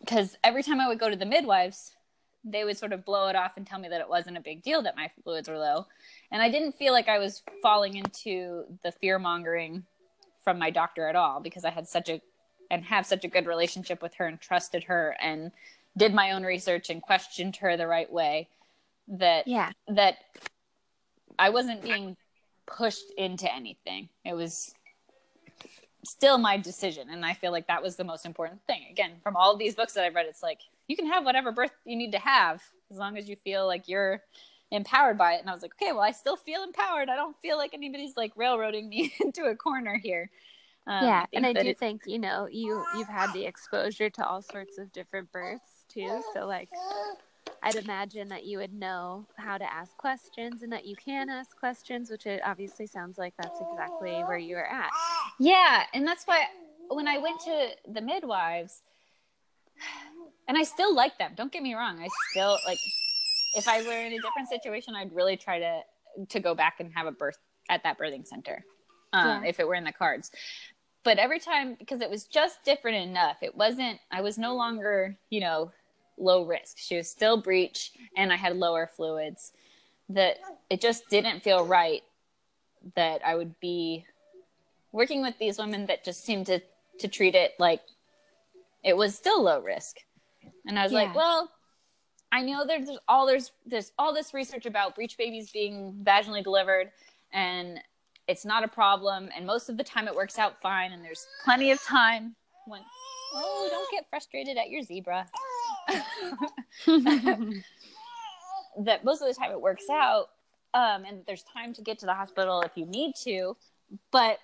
because 0.00 0.36
every 0.44 0.62
time 0.62 0.80
I 0.80 0.88
would 0.88 0.98
go 0.98 1.10
to 1.10 1.16
the 1.16 1.26
midwives, 1.26 1.96
they 2.44 2.64
would 2.64 2.76
sort 2.76 2.92
of 2.92 3.04
blow 3.04 3.28
it 3.28 3.36
off 3.36 3.56
and 3.56 3.66
tell 3.66 3.78
me 3.78 3.88
that 3.88 4.00
it 4.00 4.08
wasn't 4.08 4.36
a 4.36 4.40
big 4.40 4.62
deal 4.62 4.82
that 4.82 4.96
my 4.96 5.10
fluids 5.24 5.48
were 5.48 5.58
low, 5.58 5.86
and 6.30 6.40
I 6.42 6.50
didn't 6.50 6.76
feel 6.76 6.92
like 6.92 7.08
I 7.08 7.18
was 7.18 7.42
falling 7.62 7.96
into 7.96 8.64
the 8.84 8.92
fear 8.92 9.18
mongering 9.18 9.84
from 10.44 10.58
my 10.58 10.70
doctor 10.70 11.08
at 11.08 11.16
all 11.16 11.40
because 11.40 11.64
I 11.64 11.70
had 11.70 11.88
such 11.88 12.08
a 12.08 12.20
and 12.70 12.84
have 12.84 13.06
such 13.06 13.24
a 13.24 13.28
good 13.28 13.46
relationship 13.46 14.02
with 14.02 14.14
her 14.14 14.26
and 14.26 14.40
trusted 14.40 14.84
her 14.84 15.16
and 15.20 15.52
did 15.96 16.12
my 16.12 16.32
own 16.32 16.44
research 16.44 16.90
and 16.90 17.00
questioned 17.00 17.56
her 17.56 17.76
the 17.76 17.86
right 17.86 18.10
way 18.10 18.48
that 19.08 19.46
yeah. 19.46 19.70
that 19.88 20.16
I 21.38 21.50
wasn't 21.50 21.82
being 21.82 22.16
pushed 22.66 23.10
into 23.16 23.52
anything. 23.54 24.08
It 24.24 24.34
was 24.34 24.72
still 26.04 26.38
my 26.38 26.56
decision. 26.56 27.08
And 27.10 27.24
I 27.24 27.34
feel 27.34 27.52
like 27.52 27.66
that 27.66 27.82
was 27.82 27.96
the 27.96 28.04
most 28.04 28.26
important 28.26 28.60
thing. 28.66 28.86
Again, 28.90 29.12
from 29.22 29.36
all 29.36 29.56
these 29.56 29.74
books 29.74 29.92
that 29.94 30.04
I've 30.04 30.14
read, 30.14 30.26
it's 30.26 30.42
like 30.42 30.60
you 30.88 30.96
can 30.96 31.06
have 31.06 31.24
whatever 31.24 31.52
birth 31.52 31.72
you 31.84 31.96
need 31.96 32.12
to 32.12 32.18
have 32.18 32.62
as 32.90 32.96
long 32.96 33.16
as 33.16 33.28
you 33.28 33.36
feel 33.36 33.66
like 33.66 33.88
you're 33.88 34.22
empowered 34.70 35.18
by 35.18 35.34
it. 35.34 35.40
And 35.40 35.50
I 35.50 35.52
was 35.52 35.62
like, 35.62 35.74
okay, 35.80 35.92
well, 35.92 36.02
I 36.02 36.12
still 36.12 36.36
feel 36.36 36.62
empowered. 36.62 37.08
I 37.08 37.16
don't 37.16 37.36
feel 37.40 37.56
like 37.56 37.74
anybody's 37.74 38.16
like 38.16 38.32
railroading 38.36 38.88
me 38.88 39.12
into 39.20 39.44
a 39.44 39.56
corner 39.56 39.98
here. 40.02 40.30
Um, 40.88 41.04
yeah, 41.04 41.20
think 41.26 41.28
and 41.32 41.46
I 41.46 41.62
do 41.62 41.70
it- 41.70 41.78
think 41.80 42.02
you 42.06 42.20
know 42.20 42.46
you 42.48 42.84
you've 42.96 43.08
had 43.08 43.32
the 43.32 43.44
exposure 43.44 44.08
to 44.08 44.24
all 44.24 44.40
sorts 44.40 44.78
of 44.78 44.92
different 44.92 45.32
births 45.32 45.84
too. 45.88 46.22
So 46.32 46.46
like, 46.46 46.68
I'd 47.66 47.74
imagine 47.84 48.28
that 48.28 48.44
you 48.44 48.58
would 48.58 48.72
know 48.72 49.26
how 49.36 49.58
to 49.58 49.64
ask 49.64 49.96
questions 49.96 50.62
and 50.62 50.72
that 50.72 50.86
you 50.86 50.94
can 50.94 51.28
ask 51.28 51.56
questions, 51.58 52.10
which 52.10 52.26
it 52.26 52.40
obviously 52.44 52.86
sounds 52.86 53.18
like 53.18 53.34
that's 53.38 53.60
exactly 53.60 54.22
where 54.24 54.38
you 54.38 54.56
are 54.56 54.66
at. 54.66 54.90
Yeah, 55.40 55.82
and 55.92 56.06
that's 56.06 56.24
why 56.24 56.44
when 56.88 57.08
I 57.08 57.18
went 57.18 57.40
to 57.40 57.68
the 57.92 58.00
midwives, 58.00 58.82
and 60.48 60.56
I 60.56 60.62
still 60.62 60.94
like 60.94 61.18
them. 61.18 61.32
Don't 61.36 61.50
get 61.50 61.62
me 61.62 61.74
wrong. 61.74 62.00
I 62.00 62.08
still 62.30 62.58
like 62.64 62.78
if 63.56 63.66
I 63.66 63.82
were 63.82 64.00
in 64.06 64.12
a 64.12 64.18
different 64.20 64.48
situation, 64.48 64.94
I'd 64.94 65.12
really 65.12 65.36
try 65.36 65.58
to 65.58 65.80
to 66.28 66.40
go 66.40 66.54
back 66.54 66.76
and 66.78 66.92
have 66.94 67.06
a 67.06 67.12
birth 67.12 67.38
at 67.68 67.82
that 67.82 67.98
birthing 67.98 68.26
center, 68.26 68.64
um, 69.12 69.42
Yeah. 69.42 69.48
if 69.48 69.58
it 69.58 69.66
were 69.66 69.74
in 69.74 69.84
the 69.84 69.92
cards. 69.92 70.30
But 71.02 71.18
every 71.18 71.40
time, 71.40 71.74
because 71.74 72.00
it 72.00 72.10
was 72.10 72.24
just 72.26 72.64
different 72.64 72.96
enough, 72.96 73.38
it 73.42 73.56
wasn't. 73.56 73.98
I 74.10 74.20
was 74.22 74.38
no 74.38 74.54
longer, 74.56 75.18
you 75.30 75.40
know, 75.40 75.72
low 76.18 76.44
risk. 76.44 76.78
She 76.78 76.96
was 76.96 77.08
still 77.10 77.36
breech, 77.40 77.92
and 78.16 78.32
I 78.32 78.36
had 78.36 78.56
lower 78.56 78.86
fluids. 78.86 79.52
That 80.08 80.36
it 80.70 80.80
just 80.80 81.08
didn't 81.08 81.42
feel 81.42 81.64
right 81.66 82.02
that 82.94 83.20
I 83.26 83.34
would 83.34 83.58
be 83.60 84.04
working 84.92 85.20
with 85.22 85.36
these 85.38 85.58
women 85.58 85.86
that 85.86 86.04
just 86.04 86.24
seemed 86.24 86.46
to 86.46 86.60
to 87.00 87.08
treat 87.08 87.34
it 87.34 87.52
like 87.58 87.80
it 88.84 88.96
was 88.96 89.14
still 89.14 89.42
low 89.42 89.60
risk 89.60 89.96
and 90.66 90.78
i 90.78 90.82
was 90.84 90.92
Yeah. 90.92 91.00
like 91.02 91.14
well 91.14 91.50
i 92.32 92.40
know 92.40 92.64
there's 92.64 92.88
all 93.08 93.26
there's 93.26 93.50
there's 93.66 93.92
all 93.98 94.14
this 94.14 94.32
research 94.32 94.64
about 94.64 94.94
breech 94.94 95.18
babies 95.18 95.50
being 95.50 95.92
vaginally 96.02 96.42
delivered 96.42 96.90
and 97.32 97.78
it's 98.28 98.46
not 98.46 98.64
a 98.64 98.68
problem 98.68 99.28
and 99.36 99.44
most 99.44 99.68
of 99.68 99.76
the 99.76 99.84
time 99.84 100.08
it 100.08 100.14
works 100.14 100.38
out 100.38 100.58
fine 100.62 100.92
and 100.92 101.04
there's 101.04 101.26
plenty 101.44 101.70
of 101.72 101.82
time 101.82 102.34
when 102.66 102.80
oh 103.34 103.68
don't 103.70 103.90
get 103.90 104.08
frustrated 104.08 104.56
at 104.56 104.70
your 104.70 104.82
zebra 104.82 105.26
that 108.78 109.04
most 109.04 109.22
of 109.22 109.28
the 109.28 109.34
time 109.34 109.50
it 109.52 109.60
works 109.60 109.88
out 109.90 110.26
um, 110.74 111.04
and 111.04 111.22
there's 111.26 111.42
time 111.44 111.72
to 111.74 111.82
get 111.82 111.98
to 112.00 112.06
the 112.06 112.14
hospital 112.14 112.60
if 112.62 112.72
you 112.74 112.84
need 112.86 113.14
to 113.24 113.56
but 114.12 114.38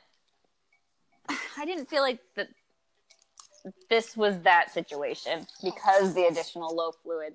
i 1.58 1.64
didn't 1.64 1.88
feel 1.88 2.02
like 2.02 2.18
that 2.36 2.48
this 3.88 4.16
was 4.16 4.40
that 4.40 4.72
situation 4.72 5.46
because 5.62 6.14
the 6.14 6.26
additional 6.26 6.74
low 6.74 6.90
fluid 7.02 7.34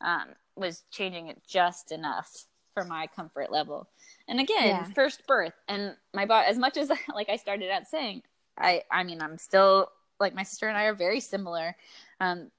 um, 0.00 0.28
was 0.56 0.82
changing 0.90 1.28
it 1.28 1.40
just 1.46 1.92
enough 1.92 2.44
for 2.74 2.84
my 2.84 3.06
comfort 3.14 3.52
level 3.52 3.86
and 4.28 4.40
again 4.40 4.66
Yeah. 4.68 4.84
first 4.94 5.26
birth 5.26 5.52
and 5.68 5.94
my 6.14 6.24
body 6.24 6.48
as 6.48 6.58
much 6.58 6.76
as 6.76 6.90
like 7.14 7.28
i 7.28 7.36
started 7.36 7.70
out 7.70 7.86
saying 7.86 8.22
i 8.58 8.82
i 8.90 9.04
mean 9.04 9.20
i'm 9.20 9.36
still 9.38 9.88
like 10.18 10.34
my 10.34 10.42
sister 10.42 10.68
and 10.68 10.76
i 10.78 10.84
are 10.84 10.94
very 10.94 11.20
similar 11.20 11.76
um, 12.20 12.50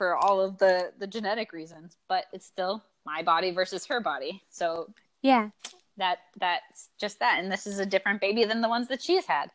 for 0.00 0.16
all 0.16 0.40
of 0.40 0.56
the 0.56 0.92
the 0.98 1.06
genetic 1.06 1.52
reasons 1.52 1.98
but 2.08 2.24
it's 2.32 2.46
still 2.46 2.82
my 3.04 3.22
body 3.22 3.50
versus 3.50 3.86
her 3.86 4.00
body. 4.00 4.42
So 4.50 4.92
yeah, 5.22 5.50
that 5.96 6.18
that's 6.38 6.88
just 6.98 7.18
that. 7.20 7.38
And 7.38 7.50
this 7.50 7.66
is 7.66 7.78
a 7.78 7.86
different 7.86 8.20
baby 8.20 8.44
than 8.44 8.60
the 8.60 8.68
ones 8.68 8.88
that 8.88 9.02
she's 9.02 9.26
had. 9.26 9.50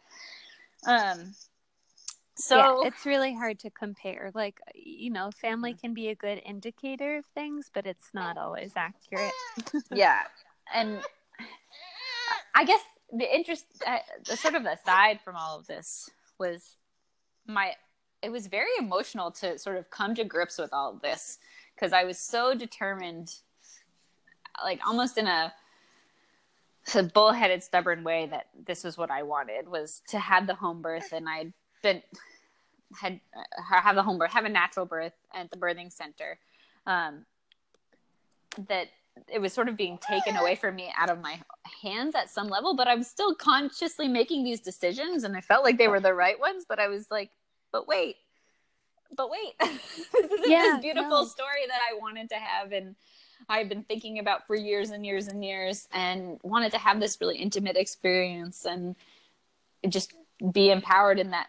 Um 0.88 1.34
so 2.38 2.58
yeah, 2.58 2.88
it's 2.88 3.06
really 3.06 3.34
hard 3.34 3.60
to 3.60 3.70
compare. 3.70 4.32
Like, 4.34 4.60
you 4.74 5.10
know, 5.10 5.32
family 5.32 5.74
can 5.74 5.94
be 5.94 6.10
a 6.10 6.16
good 6.16 6.42
indicator 6.46 7.18
of 7.18 7.26
things, 7.34 7.72
but 7.74 7.86
it's 7.86 8.10
not 8.14 8.38
always 8.38 8.74
accurate. 8.76 9.32
yeah. 9.92 10.22
And 10.74 11.00
i 12.58 12.64
guess 12.64 12.80
the 13.12 13.36
interest 13.36 13.66
uh, 13.86 13.98
the 14.26 14.38
sort 14.38 14.56
of 14.56 14.66
aside 14.66 15.20
from 15.24 15.36
all 15.36 15.60
of 15.60 15.68
this 15.68 16.10
was 16.40 16.78
my 17.46 17.74
it 18.26 18.32
was 18.32 18.48
very 18.48 18.72
emotional 18.80 19.30
to 19.30 19.58
sort 19.60 19.78
of 19.78 19.90
come 19.92 20.16
to 20.16 20.24
grips 20.24 20.58
with 20.58 20.74
all 20.74 20.94
this 21.04 21.38
because 21.76 21.94
i 21.94 22.04
was 22.04 22.18
so 22.18 22.56
determined 22.56 23.36
like 24.64 24.80
almost 24.86 25.18
in 25.20 25.28
a, 25.28 25.54
a 26.96 27.04
bullheaded 27.04 27.62
stubborn 27.62 28.04
way 28.04 28.26
that 28.26 28.48
this 28.66 28.84
was 28.84 28.98
what 28.98 29.12
i 29.12 29.22
wanted 29.22 29.70
was 29.70 30.02
to 30.08 30.18
have 30.18 30.48
the 30.48 30.56
home 30.56 30.82
birth. 30.82 31.14
And 31.14 31.30
i'd 31.30 31.54
been 31.84 32.02
had 33.00 33.20
uh, 33.38 33.62
have 33.62 33.96
the 33.96 34.04
home 34.04 34.18
birth 34.18 34.32
have 34.32 34.46
a 34.46 34.50
natural 34.50 34.88
birth 34.88 35.14
at 35.34 35.52
the 35.52 35.58
birthing 35.58 35.94
center 35.94 36.40
um, 36.88 37.26
that 38.68 38.88
it 39.32 39.40
was 39.40 39.54
sort 39.54 39.70
of 39.70 39.78
being 39.78 39.98
taken 39.98 40.36
away 40.36 40.56
from 40.56 40.76
me 40.76 40.92
out 40.98 41.10
of 41.10 41.22
my 41.22 41.40
hands 41.82 42.16
at 42.16 42.30
some 42.30 42.48
level 42.48 42.76
but 42.76 42.88
i 42.88 42.96
was 42.96 43.08
still 43.08 43.36
consciously 43.36 44.08
making 44.08 44.44
these 44.44 44.62
decisions 44.62 45.24
and 45.24 45.38
i 45.38 45.42
felt 45.42 45.64
like 45.64 45.78
they 45.78 45.88
were 45.88 46.00
the 46.00 46.14
right 46.14 46.40
ones 46.40 46.66
but 46.68 46.80
i 46.80 46.88
was 46.88 47.12
like 47.12 47.30
but 47.72 47.88
wait 47.88 48.18
but 49.16 49.30
wait 49.30 49.54
this 49.60 50.32
isn't 50.32 50.50
Yeah, 50.50 50.62
this 50.76 50.82
beautiful 50.82 51.22
no. 51.22 51.26
story 51.26 51.66
that 51.68 51.80
i 51.90 51.98
wanted 52.00 52.30
to 52.30 52.36
have 52.36 52.72
and 52.72 52.96
i've 53.50 53.70
been 53.70 53.84
thinking 53.84 54.20
about 54.20 54.48
for 54.48 54.56
years 54.56 54.92
and 54.92 55.06
years 55.06 55.28
and 55.28 55.44
years 55.44 55.88
and 55.94 56.40
wanted 56.44 56.72
to 56.72 56.78
have 56.78 57.00
this 57.00 57.20
really 57.22 57.38
intimate 57.38 57.78
experience 57.78 58.66
and 58.66 58.96
just 59.88 60.14
be 60.52 60.72
empowered 60.72 61.20
in 61.20 61.32
that 61.32 61.48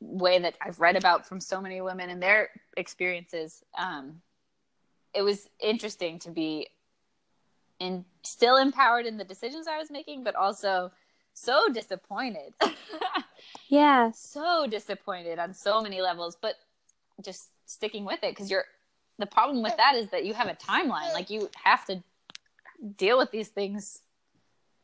way 0.00 0.38
that 0.38 0.54
i've 0.60 0.80
read 0.80 0.96
about 0.96 1.26
from 1.26 1.40
so 1.40 1.60
many 1.60 1.80
women 1.80 2.10
and 2.10 2.22
their 2.22 2.50
experiences 2.76 3.62
um, 3.78 4.20
it 5.14 5.22
was 5.22 5.48
interesting 5.60 6.18
to 6.18 6.30
be 6.30 6.68
in 7.80 8.04
still 8.22 8.56
empowered 8.56 9.06
in 9.06 9.16
the 9.16 9.24
decisions 9.24 9.66
I 9.66 9.78
was 9.78 9.90
making, 9.90 10.24
but 10.24 10.34
also 10.34 10.90
so 11.34 11.68
disappointed. 11.72 12.54
Yeah, 13.68 14.10
so 14.12 14.66
disappointed 14.68 15.38
on 15.38 15.54
so 15.54 15.80
many 15.80 16.00
levels, 16.00 16.36
but 16.40 16.54
just 17.22 17.50
sticking 17.66 18.04
with 18.04 18.22
it 18.22 18.32
because 18.32 18.50
you're 18.50 18.64
the 19.18 19.26
problem 19.26 19.62
with 19.62 19.76
that 19.76 19.94
is 19.94 20.08
that 20.10 20.24
you 20.24 20.34
have 20.34 20.48
a 20.48 20.54
timeline. 20.54 21.12
Like 21.12 21.30
you 21.30 21.48
have 21.62 21.84
to 21.86 22.02
deal 22.96 23.16
with 23.16 23.30
these 23.30 23.48
things 23.48 24.00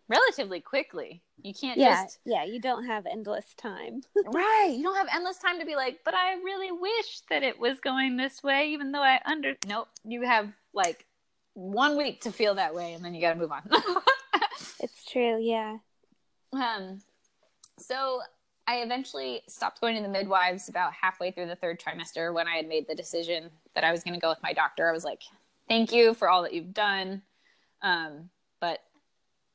relatively 0.08 0.60
quickly. 0.60 1.22
You 1.42 1.54
can't 1.54 1.78
yeah, 1.78 2.04
just 2.04 2.18
yeah. 2.24 2.44
You 2.44 2.60
don't 2.60 2.84
have 2.84 3.06
endless 3.06 3.54
time. 3.56 4.02
right. 4.26 4.74
You 4.76 4.82
don't 4.82 4.96
have 4.96 5.08
endless 5.14 5.38
time 5.38 5.58
to 5.58 5.66
be 5.66 5.74
like, 5.76 6.00
but 6.04 6.14
I 6.14 6.34
really 6.34 6.70
wish 6.70 7.20
that 7.30 7.42
it 7.42 7.58
was 7.58 7.80
going 7.80 8.16
this 8.16 8.42
way, 8.42 8.68
even 8.68 8.92
though 8.92 9.02
I 9.02 9.20
under. 9.24 9.54
Nope. 9.66 9.88
You 10.04 10.22
have 10.22 10.52
like 10.74 11.06
one 11.54 11.96
week 11.96 12.20
to 12.22 12.32
feel 12.32 12.54
that 12.54 12.74
way, 12.74 12.92
and 12.92 13.04
then 13.04 13.14
you 13.14 13.20
got 13.20 13.34
to 13.34 13.38
move 13.38 13.52
on. 13.52 13.62
It's 14.82 15.04
true. 15.04 15.38
Yeah. 15.40 15.76
um, 16.52 17.00
so 17.78 18.20
I 18.70 18.82
eventually 18.82 19.42
stopped 19.48 19.80
going 19.80 19.96
to 19.96 20.02
the 20.02 20.08
midwives 20.08 20.68
about 20.68 20.92
halfway 20.92 21.32
through 21.32 21.46
the 21.46 21.56
third 21.56 21.80
trimester 21.80 22.32
when 22.32 22.46
I 22.46 22.54
had 22.54 22.68
made 22.68 22.86
the 22.86 22.94
decision 22.94 23.50
that 23.74 23.82
I 23.82 23.90
was 23.90 24.04
going 24.04 24.14
to 24.14 24.20
go 24.20 24.28
with 24.28 24.40
my 24.44 24.52
doctor. 24.52 24.88
I 24.88 24.92
was 24.92 25.02
like, 25.02 25.22
thank 25.66 25.90
you 25.90 26.14
for 26.14 26.30
all 26.30 26.44
that 26.44 26.54
you've 26.54 26.72
done. 26.72 27.20
Um, 27.82 28.30
but 28.60 28.78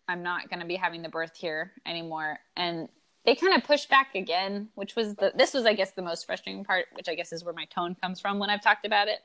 I'm 0.09 0.21
not 0.21 0.49
going 0.49 0.59
to 0.59 0.65
be 0.65 0.75
having 0.75 1.01
the 1.01 1.07
birth 1.07 1.37
here 1.37 1.71
anymore. 1.85 2.39
And 2.57 2.89
they 3.25 3.35
kind 3.35 3.55
of 3.55 3.63
pushed 3.63 3.89
back 3.89 4.15
again, 4.15 4.67
which 4.75 4.97
was 4.97 5.15
the, 5.15 5.31
this 5.33 5.53
was, 5.53 5.65
I 5.65 5.75
guess, 5.75 5.91
the 5.91 6.01
most 6.01 6.25
frustrating 6.25 6.65
part, 6.65 6.87
which 6.91 7.07
I 7.07 7.15
guess 7.15 7.31
is 7.31 7.45
where 7.45 7.53
my 7.53 7.65
tone 7.73 7.95
comes 7.95 8.19
from 8.19 8.37
when 8.37 8.49
I've 8.49 8.61
talked 8.61 8.85
about 8.85 9.07
it 9.07 9.19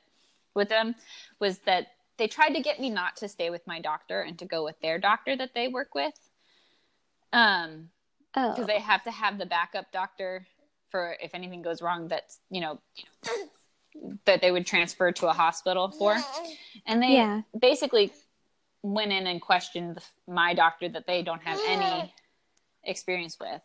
with 0.55 0.69
them, 0.69 0.95
was 1.39 1.57
that 1.65 1.87
they 2.15 2.27
tried 2.27 2.53
to 2.53 2.61
get 2.61 2.79
me 2.79 2.89
not 2.89 3.17
to 3.17 3.27
stay 3.27 3.49
with 3.49 3.67
my 3.67 3.81
doctor 3.81 4.21
and 4.21 4.39
to 4.39 4.45
go 4.45 4.63
with 4.63 4.79
their 4.79 4.99
doctor 4.99 5.35
that 5.35 5.53
they 5.53 5.67
work 5.67 5.93
with. 5.93 6.17
Um, 7.33 7.89
because 8.33 8.59
oh. 8.59 8.65
they 8.65 8.79
have 8.79 9.03
to 9.03 9.11
have 9.11 9.37
the 9.37 9.45
backup 9.45 9.91
doctor 9.91 10.45
for 10.89 11.15
if 11.21 11.33
anything 11.33 11.61
goes 11.61 11.81
wrong 11.81 12.07
that's 12.07 12.39
you 12.49 12.61
know 12.61 12.79
that 14.25 14.41
they 14.41 14.51
would 14.51 14.65
transfer 14.65 15.11
to 15.11 15.27
a 15.27 15.33
hospital 15.33 15.91
for. 15.91 16.17
And 16.85 17.01
they 17.01 17.13
yeah. 17.13 17.41
basically 17.59 18.11
went 18.83 19.11
in 19.11 19.27
and 19.27 19.41
questioned 19.41 19.95
the, 19.97 20.03
my 20.31 20.53
doctor 20.53 20.89
that 20.89 21.05
they 21.07 21.21
don't 21.23 21.41
have 21.43 21.59
any 21.67 22.13
experience 22.83 23.37
with 23.39 23.61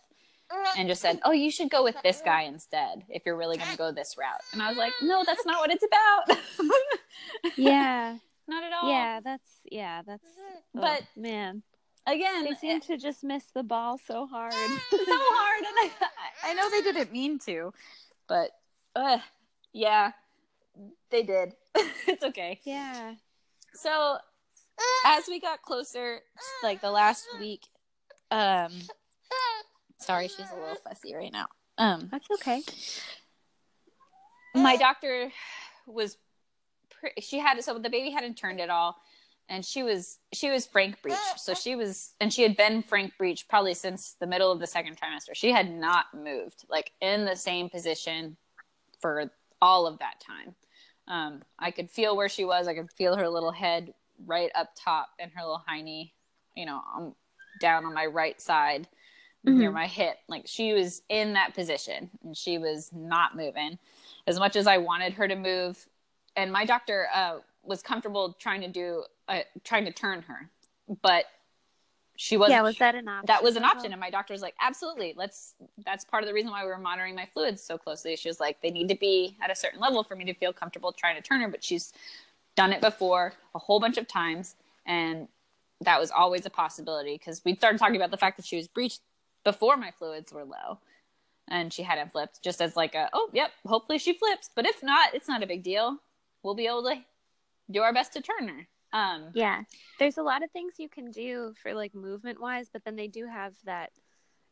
and 0.76 0.88
just 0.88 1.00
said 1.00 1.18
oh 1.24 1.32
you 1.32 1.50
should 1.50 1.70
go 1.70 1.82
with 1.82 1.96
this 2.02 2.20
guy 2.24 2.42
instead 2.42 3.02
if 3.08 3.22
you're 3.24 3.36
really 3.36 3.56
going 3.56 3.70
to 3.70 3.76
go 3.76 3.92
this 3.92 4.16
route. 4.18 4.42
And 4.52 4.62
i 4.62 4.68
was 4.68 4.76
like 4.76 4.92
no 5.02 5.22
that's 5.24 5.46
not 5.46 5.60
what 5.60 5.70
it's 5.70 5.84
about. 5.84 6.38
Yeah. 7.56 8.16
Not 8.46 8.62
at 8.62 8.72
all. 8.72 8.90
Yeah 8.90 9.20
that's 9.24 9.60
yeah 9.70 10.02
that's 10.06 10.26
oh, 10.38 10.80
but 10.80 11.02
oh, 11.02 11.20
man 11.20 11.62
again 12.06 12.44
they 12.44 12.54
seem 12.54 12.80
to 12.82 12.96
just 12.96 13.24
miss 13.24 13.44
the 13.54 13.62
ball 13.62 13.98
so 13.98 14.26
hard. 14.26 14.54
So 14.90 14.98
hard 15.08 15.64
and 15.64 15.92
I, 16.44 16.50
I 16.50 16.54
know 16.54 16.70
they 16.70 16.82
didn't 16.82 17.12
mean 17.12 17.38
to 17.40 17.72
but 18.28 18.50
uh, 18.94 19.18
yeah 19.72 20.12
they 21.10 21.22
did. 21.22 21.54
It's 22.08 22.24
okay. 22.24 22.60
Yeah. 22.64 23.14
So 23.74 24.18
as 25.04 25.24
we 25.28 25.40
got 25.40 25.62
closer 25.62 26.20
like 26.62 26.80
the 26.80 26.90
last 26.90 27.26
week 27.40 27.62
um 28.30 28.72
sorry 29.98 30.28
she's 30.28 30.50
a 30.50 30.60
little 30.60 30.76
fussy 30.76 31.14
right 31.14 31.32
now. 31.32 31.46
Um 31.78 32.08
that's 32.10 32.28
okay. 32.32 32.62
my 34.54 34.76
doctor 34.76 35.30
was 35.86 36.16
pre- 36.90 37.20
she 37.20 37.38
had 37.38 37.62
so 37.62 37.78
the 37.78 37.90
baby 37.90 38.10
hadn't 38.10 38.34
turned 38.36 38.60
at 38.60 38.70
all 38.70 38.96
and 39.48 39.64
she 39.64 39.82
was 39.82 40.18
she 40.32 40.50
was 40.50 40.66
frank 40.66 41.00
breech 41.02 41.14
so 41.36 41.54
she 41.54 41.76
was 41.76 42.14
and 42.20 42.32
she 42.32 42.42
had 42.42 42.56
been 42.56 42.82
frank 42.82 43.12
breech 43.18 43.48
probably 43.48 43.74
since 43.74 44.16
the 44.20 44.26
middle 44.26 44.50
of 44.50 44.60
the 44.60 44.66
second 44.66 44.96
trimester. 44.96 45.34
She 45.34 45.52
had 45.52 45.70
not 45.70 46.06
moved 46.14 46.64
like 46.68 46.92
in 47.00 47.24
the 47.24 47.36
same 47.36 47.68
position 47.68 48.36
for 49.00 49.30
all 49.62 49.86
of 49.86 49.98
that 49.98 50.20
time. 50.20 50.54
Um, 51.08 51.42
i 51.58 51.70
could 51.70 51.90
feel 51.90 52.16
where 52.16 52.28
she 52.28 52.44
was. 52.44 52.66
I 52.66 52.74
could 52.74 52.90
feel 52.92 53.16
her 53.16 53.28
little 53.28 53.52
head 53.52 53.94
right 54.26 54.50
up 54.54 54.70
top 54.76 55.10
and 55.20 55.30
her 55.34 55.42
little 55.42 55.62
hiney 55.68 56.12
you 56.56 56.66
know 56.66 56.80
um, 56.96 57.14
down 57.60 57.84
on 57.84 57.94
my 57.94 58.06
right 58.06 58.40
side 58.40 58.88
mm-hmm. 59.46 59.58
near 59.58 59.70
my 59.70 59.86
hip. 59.86 60.16
Like 60.28 60.46
she 60.46 60.72
was 60.72 61.02
in 61.08 61.34
that 61.34 61.54
position 61.54 62.10
and 62.24 62.36
she 62.36 62.58
was 62.58 62.90
not 62.92 63.36
moving. 63.36 63.78
As 64.26 64.38
much 64.38 64.56
as 64.56 64.66
i 64.66 64.78
wanted 64.78 65.12
her 65.12 65.28
to 65.28 65.36
move 65.36 65.86
and 66.36 66.52
my 66.52 66.64
doctor 66.64 67.08
uh, 67.14 67.38
was 67.62 67.82
comfortable 67.82 68.36
trying 68.38 68.60
to 68.60 68.68
do 68.68 69.02
uh, 69.28 69.40
trying 69.64 69.84
to 69.84 69.92
turn 69.92 70.22
her, 70.22 70.50
but 71.02 71.24
she 72.16 72.36
wasn't. 72.36 72.56
Yeah, 72.56 72.62
was 72.62 72.78
that 72.78 72.94
an 72.94 73.08
option? 73.08 73.26
That 73.26 73.42
was 73.42 73.56
an 73.56 73.64
option, 73.64 73.92
and 73.92 74.00
my 74.00 74.10
doctor 74.10 74.32
was 74.32 74.42
like, 74.42 74.54
"Absolutely, 74.60 75.14
let's." 75.16 75.54
That's 75.84 76.04
part 76.04 76.22
of 76.22 76.28
the 76.28 76.34
reason 76.34 76.50
why 76.50 76.62
we 76.64 76.70
were 76.70 76.78
monitoring 76.78 77.14
my 77.14 77.26
fluids 77.26 77.62
so 77.62 77.76
closely. 77.76 78.16
She 78.16 78.28
was 78.28 78.40
like, 78.40 78.60
"They 78.62 78.70
need 78.70 78.88
to 78.88 78.94
be 78.94 79.36
at 79.42 79.50
a 79.50 79.54
certain 79.54 79.80
level 79.80 80.02
for 80.02 80.16
me 80.16 80.24
to 80.24 80.34
feel 80.34 80.52
comfortable 80.52 80.92
trying 80.92 81.16
to 81.16 81.22
turn 81.22 81.40
her," 81.40 81.48
but 81.48 81.62
she's 81.62 81.92
done 82.54 82.72
it 82.72 82.80
before 82.80 83.34
a 83.54 83.58
whole 83.58 83.80
bunch 83.80 83.98
of 83.98 84.08
times, 84.08 84.56
and 84.86 85.28
that 85.82 86.00
was 86.00 86.10
always 86.10 86.46
a 86.46 86.50
possibility 86.50 87.14
because 87.14 87.44
we 87.44 87.54
started 87.54 87.78
talking 87.78 87.96
about 87.96 88.10
the 88.10 88.16
fact 88.16 88.36
that 88.38 88.46
she 88.46 88.56
was 88.56 88.66
breached 88.66 89.02
before 89.44 89.76
my 89.76 89.90
fluids 89.90 90.32
were 90.32 90.44
low 90.44 90.78
and 91.48 91.72
she 91.72 91.82
hadn't 91.82 92.10
flipped 92.10 92.42
just 92.42 92.62
as 92.62 92.74
like 92.76 92.94
a 92.94 93.08
oh 93.12 93.28
yep 93.32 93.52
hopefully 93.66 93.98
she 93.98 94.14
flips 94.14 94.50
but 94.56 94.66
if 94.66 94.82
not 94.82 95.14
it's 95.14 95.28
not 95.28 95.42
a 95.42 95.46
big 95.46 95.62
deal 95.62 95.98
we'll 96.42 96.54
be 96.54 96.66
able 96.66 96.82
to 96.82 96.96
do 97.70 97.82
our 97.82 97.92
best 97.92 98.12
to 98.12 98.20
turn 98.20 98.48
her. 98.48 98.66
Um, 98.92 99.30
yeah, 99.34 99.62
there's 99.98 100.18
a 100.18 100.22
lot 100.22 100.42
of 100.42 100.50
things 100.50 100.74
you 100.78 100.88
can 100.88 101.10
do 101.10 101.54
for 101.62 101.74
like 101.74 101.94
movement 101.94 102.40
wise, 102.40 102.68
but 102.72 102.84
then 102.84 102.96
they 102.96 103.08
do 103.08 103.26
have 103.26 103.54
that. 103.64 103.90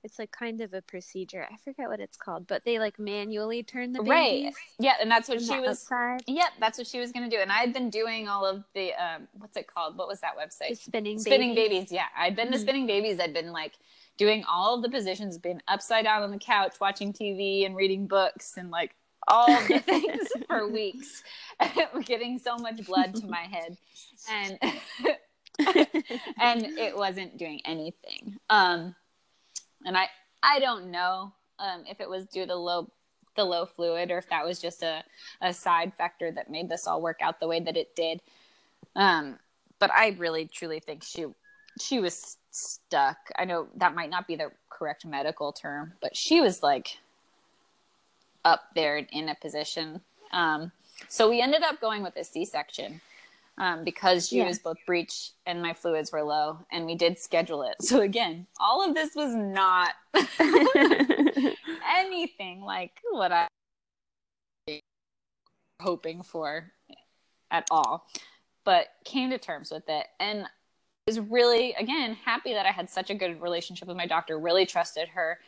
It's 0.03 0.19
like 0.19 0.31
kind 0.31 0.61
of 0.61 0.75
a 0.75 0.83
procedure. 0.83 1.47
I 1.51 1.57
forget 1.65 1.89
what 1.89 1.99
it's 1.99 2.19
called, 2.19 2.47
but 2.47 2.63
they 2.67 2.79
like 2.79 2.99
manually 2.99 3.63
turn 3.63 3.93
the 3.93 4.03
babies. 4.03 4.45
Right. 4.45 4.55
Yeah, 4.79 4.93
and 5.01 5.11
that's 5.11 5.31
what 5.31 5.41
she 5.41 5.59
was. 5.59 5.83
Outside. 5.91 6.21
Yep, 6.27 6.53
that's 6.61 6.77
what 6.77 6.87
she 6.87 7.01
was 7.01 7.11
going 7.11 7.29
to 7.29 7.35
do. 7.35 7.41
And 7.41 7.51
I 7.51 7.57
had 7.57 7.73
been 7.73 7.89
doing 7.89 8.29
all 8.29 8.45
of 8.45 8.65
the 8.75 8.93
um, 8.93 9.29
what's 9.33 9.57
it 9.57 9.67
called? 9.67 9.97
What 9.97 10.07
was 10.07 10.21
that 10.21 10.37
website? 10.37 10.69
The 10.71 10.75
spinning 10.75 11.19
spinning 11.19 11.55
babies. 11.55 11.85
babies. 11.85 11.93
Yeah, 11.93 12.05
I'd 12.19 12.37
been 12.37 12.49
mm-hmm. 12.49 12.53
to 12.53 12.59
spinning 12.59 12.87
babies. 12.87 13.19
I'd 13.19 13.33
been 13.33 13.53
like 13.53 13.73
doing 14.19 14.45
all 14.45 14.75
of 14.75 14.83
the 14.83 14.91
positions, 14.91 15.39
been 15.39 15.63
upside 15.69 16.05
down 16.05 16.23
on 16.23 16.31
the 16.31 16.39
couch 16.39 16.75
watching 16.81 17.13
TV 17.13 17.65
and 17.65 17.75
reading 17.75 18.07
books 18.07 18.59
and 18.59 18.71
like 18.71 18.95
all 19.29 19.49
the 19.69 19.81
things 19.81 20.29
for 20.47 20.69
weeks, 20.69 21.23
getting 22.05 22.39
so 22.39 22.57
much 22.57 22.85
blood 22.87 23.15
to 23.17 23.27
my 23.27 23.43
head, 23.43 23.77
and 24.31 24.59
and 26.41 26.65
it 26.79 26.97
wasn't 26.97 27.37
doing 27.39 27.61
anything. 27.65 28.37
Um, 28.51 28.95
and 29.85 29.97
I 29.97 30.09
I 30.43 30.61
don't 30.61 30.91
know 30.91 31.33
um, 31.59 31.85
if 31.89 32.01
it 32.01 32.09
was 32.09 32.27
due 32.27 32.47
to 32.47 32.55
low 32.55 32.91
the 33.37 33.45
low 33.45 33.67
fluid 33.67 34.11
or 34.11 34.19
if 34.19 34.29
that 34.29 34.45
was 34.45 34.61
just 34.61 34.83
a, 34.83 35.03
a 35.41 35.53
side 35.53 35.93
factor 35.95 36.31
that 36.31 36.51
made 36.51 36.69
this 36.69 36.87
all 36.87 37.03
work 37.03 37.19
out 37.21 37.41
the 37.41 37.49
way 37.49 37.59
that 37.61 37.77
it 37.77 37.97
did. 37.97 38.21
Um, 38.95 39.39
but 39.81 39.91
I 39.93 40.15
really 40.19 40.47
truly 40.47 40.81
think 40.81 41.03
she 41.03 41.27
she 41.81 41.99
was 41.99 42.37
stuck. 42.51 43.17
I 43.37 43.45
know 43.45 43.67
that 43.77 43.95
might 43.95 44.11
not 44.11 44.29
be 44.29 44.37
the 44.37 44.53
correct 44.71 45.05
medical 45.05 45.53
term, 45.53 45.95
but 46.01 46.17
she 46.17 46.41
was 46.41 46.63
like 46.63 46.99
up 48.45 48.63
there 48.75 48.97
in 48.99 49.29
a 49.29 49.35
position. 49.35 50.01
Um, 50.33 50.73
so 51.09 51.29
we 51.29 51.41
ended 51.41 51.63
up 51.63 51.81
going 51.81 52.03
with 52.03 52.17
a 52.17 52.25
C-section 52.25 53.01
um, 53.59 53.85
because 53.85 54.29
she 54.29 54.39
yeah. 54.39 54.47
was 54.47 54.59
both 54.59 54.79
breech 54.87 55.31
and 55.47 55.63
my 55.63 55.73
fluids 55.73 56.13
were 56.13 56.23
low, 56.23 56.59
and 56.73 56.87
we 56.87 56.95
did 56.95 57.19
schedule 57.19 57.63
it. 57.63 57.77
So 57.81 58.01
again, 58.01 58.47
all 58.59 58.87
of 58.87 58.95
this 58.95 59.15
was 59.15 59.35
not 59.35 59.91
anything 61.97 62.61
like 62.61 63.01
what 63.11 63.33
I 63.33 63.47
hoping 65.81 66.23
for 66.23 66.73
at 67.51 67.67
all, 67.71 68.07
but 68.65 68.89
came 69.05 69.31
to 69.31 69.39
terms 69.39 69.71
with 69.71 69.85
it 69.89 70.07
and 70.19 70.47
was 71.07 71.21
really 71.21 71.75
again 71.75 72.15
happy 72.25 72.55
that 72.55 72.65
I 72.67 72.71
had 72.71 72.89
such 72.89 73.11
a 73.11 73.15
good 73.15 73.41
relationship 73.41 73.87
with 73.87 73.97
my 73.97 74.07
doctor. 74.07 74.39
Really 74.39 74.67
trusted 74.67 75.09
her, 75.09 75.39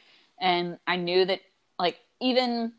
and 0.40 0.78
I 0.86 0.96
knew 0.96 1.24
that 1.24 1.40
like 1.78 1.98
even 2.20 2.72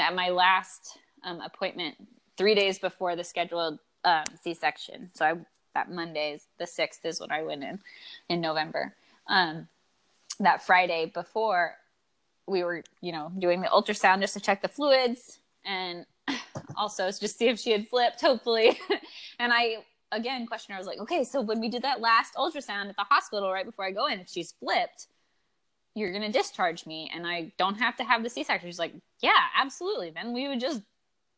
at 0.00 0.14
my 0.14 0.30
last 0.30 0.98
um, 1.24 1.40
appointment 1.40 1.96
three 2.36 2.54
days 2.54 2.78
before 2.78 3.16
the 3.16 3.24
scheduled 3.24 3.78
um, 4.04 4.24
C-section. 4.42 5.10
So 5.14 5.24
I 5.24 5.34
that 5.74 5.90
Monday, 5.90 6.38
the 6.58 6.66
sixth, 6.66 7.04
is 7.06 7.20
when 7.20 7.30
I 7.30 7.42
went 7.42 7.62
in 7.64 7.78
in 8.28 8.40
November. 8.40 8.94
Um, 9.26 9.68
that 10.40 10.62
Friday 10.62 11.10
before, 11.12 11.76
we 12.46 12.64
were 12.64 12.82
you 13.00 13.12
know 13.12 13.32
doing 13.38 13.60
the 13.60 13.68
ultrasound 13.68 14.20
just 14.20 14.34
to 14.34 14.40
check 14.40 14.62
the 14.62 14.68
fluids 14.68 15.38
and 15.64 16.04
also 16.76 17.06
just 17.06 17.38
see 17.38 17.48
if 17.48 17.58
she 17.58 17.72
had 17.72 17.88
flipped, 17.88 18.20
hopefully. 18.20 18.78
and 19.38 19.52
I 19.52 19.78
again 20.10 20.46
questioned 20.46 20.74
her. 20.74 20.76
I 20.76 20.80
was 20.80 20.86
like, 20.86 21.00
okay, 21.00 21.24
so 21.24 21.40
when 21.40 21.60
we 21.60 21.68
did 21.68 21.82
that 21.82 22.00
last 22.00 22.34
ultrasound 22.34 22.88
at 22.88 22.96
the 22.96 23.04
hospital 23.04 23.50
right 23.52 23.66
before 23.66 23.84
I 23.84 23.90
go 23.90 24.06
in, 24.06 24.20
if 24.20 24.28
she's 24.28 24.52
flipped, 24.52 25.06
you're 25.94 26.10
going 26.10 26.22
to 26.22 26.32
discharge 26.32 26.86
me 26.86 27.10
and 27.14 27.26
I 27.26 27.52
don't 27.58 27.76
have 27.76 27.96
to 27.96 28.04
have 28.04 28.22
the 28.22 28.30
C-section. 28.30 28.68
She's 28.68 28.78
like, 28.78 28.94
yeah, 29.20 29.32
absolutely. 29.56 30.10
Then 30.10 30.32
we 30.32 30.48
would 30.48 30.60
just 30.60 30.80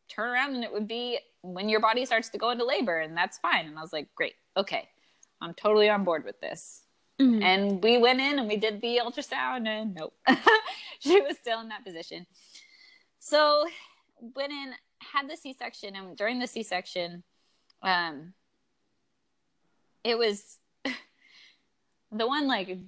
turn 0.08 0.30
around 0.30 0.54
and 0.54 0.64
it 0.64 0.72
would 0.72 0.86
be 0.86 1.18
when 1.42 1.68
your 1.68 1.80
body 1.80 2.04
starts 2.04 2.28
to 2.30 2.38
go 2.38 2.50
into 2.50 2.64
labor 2.64 3.00
and 3.00 3.16
that's 3.16 3.38
fine. 3.38 3.66
And 3.66 3.78
I 3.78 3.82
was 3.82 3.92
like, 3.92 4.08
great. 4.14 4.34
Okay. 4.56 4.88
I'm 5.40 5.54
totally 5.54 5.88
on 5.88 6.04
board 6.04 6.24
with 6.24 6.40
this. 6.40 6.82
Mm-hmm. 7.20 7.42
And 7.42 7.82
we 7.82 7.98
went 7.98 8.20
in 8.20 8.38
and 8.38 8.48
we 8.48 8.56
did 8.56 8.80
the 8.80 9.00
ultrasound 9.04 9.66
and 9.66 9.94
nope. 9.94 10.14
she 11.00 11.20
was 11.20 11.36
still 11.36 11.60
in 11.60 11.68
that 11.68 11.84
position. 11.84 12.26
So 13.18 13.66
went 14.36 14.52
in, 14.52 14.72
had 15.00 15.28
the 15.28 15.36
C-section 15.36 15.96
and 15.96 16.16
during 16.16 16.38
the 16.38 16.46
C-section, 16.46 17.22
um, 17.82 18.34
it 20.04 20.16
was 20.16 20.58
the 22.12 22.26
one 22.26 22.46
like 22.46 22.78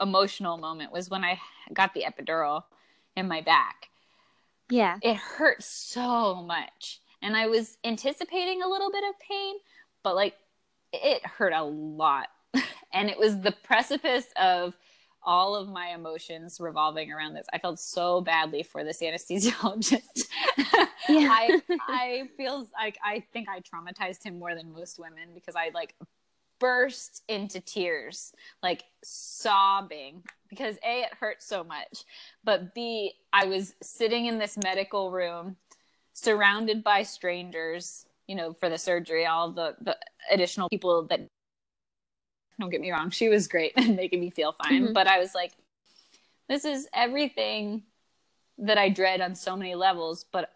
emotional 0.00 0.58
moment 0.58 0.92
was 0.92 1.10
when 1.10 1.24
I 1.24 1.40
got 1.72 1.94
the 1.94 2.04
epidural 2.04 2.64
in 3.16 3.28
my 3.28 3.40
back. 3.40 3.88
Yeah. 4.70 4.98
It 5.02 5.16
hurt 5.16 5.62
so 5.62 6.42
much. 6.42 7.00
And 7.22 7.36
I 7.36 7.46
was 7.46 7.78
anticipating 7.84 8.62
a 8.62 8.68
little 8.68 8.90
bit 8.90 9.04
of 9.08 9.18
pain, 9.18 9.56
but 10.02 10.14
like 10.14 10.34
it 10.92 11.24
hurt 11.24 11.52
a 11.52 11.62
lot. 11.62 12.28
and 12.92 13.08
it 13.08 13.18
was 13.18 13.40
the 13.40 13.52
precipice 13.52 14.26
of 14.40 14.74
all 15.22 15.56
of 15.56 15.68
my 15.68 15.88
emotions 15.88 16.60
revolving 16.60 17.12
around 17.12 17.34
this. 17.34 17.46
I 17.52 17.58
felt 17.58 17.80
so 17.80 18.20
badly 18.20 18.62
for 18.62 18.84
this 18.84 19.00
anesthesiologist. 19.02 20.24
Yeah. 21.08 21.28
I 21.30 21.60
I 21.88 22.28
feel 22.36 22.66
like 22.72 22.98
I 23.04 23.22
think 23.32 23.48
I 23.48 23.60
traumatized 23.60 24.24
him 24.24 24.38
more 24.38 24.54
than 24.54 24.72
most 24.72 24.98
women 24.98 25.28
because 25.34 25.54
I 25.54 25.70
like 25.74 25.94
burst 26.58 27.22
into 27.28 27.60
tears, 27.60 28.32
like 28.62 28.84
sobbing 29.02 30.22
because 30.48 30.76
A, 30.84 31.02
it 31.02 31.14
hurt 31.14 31.42
so 31.42 31.64
much, 31.64 32.04
but 32.44 32.74
B, 32.74 33.12
I 33.32 33.46
was 33.46 33.74
sitting 33.82 34.26
in 34.26 34.38
this 34.38 34.56
medical 34.62 35.10
room 35.10 35.56
surrounded 36.12 36.82
by 36.82 37.02
strangers, 37.02 38.06
you 38.26 38.34
know, 38.34 38.52
for 38.52 38.68
the 38.68 38.78
surgery, 38.78 39.26
all 39.26 39.50
the, 39.50 39.76
the 39.80 39.96
additional 40.30 40.68
people 40.68 41.02
that 41.08 41.20
don't 42.58 42.70
get 42.70 42.80
me 42.80 42.90
wrong, 42.90 43.10
she 43.10 43.28
was 43.28 43.48
great 43.48 43.72
and 43.76 43.96
making 43.96 44.20
me 44.20 44.30
feel 44.30 44.52
fine. 44.52 44.84
Mm-hmm. 44.84 44.92
But 44.92 45.06
I 45.06 45.18
was 45.18 45.34
like, 45.34 45.52
this 46.48 46.64
is 46.64 46.88
everything 46.94 47.82
that 48.58 48.78
I 48.78 48.88
dread 48.88 49.20
on 49.20 49.34
so 49.34 49.56
many 49.56 49.74
levels, 49.74 50.24
but 50.32 50.52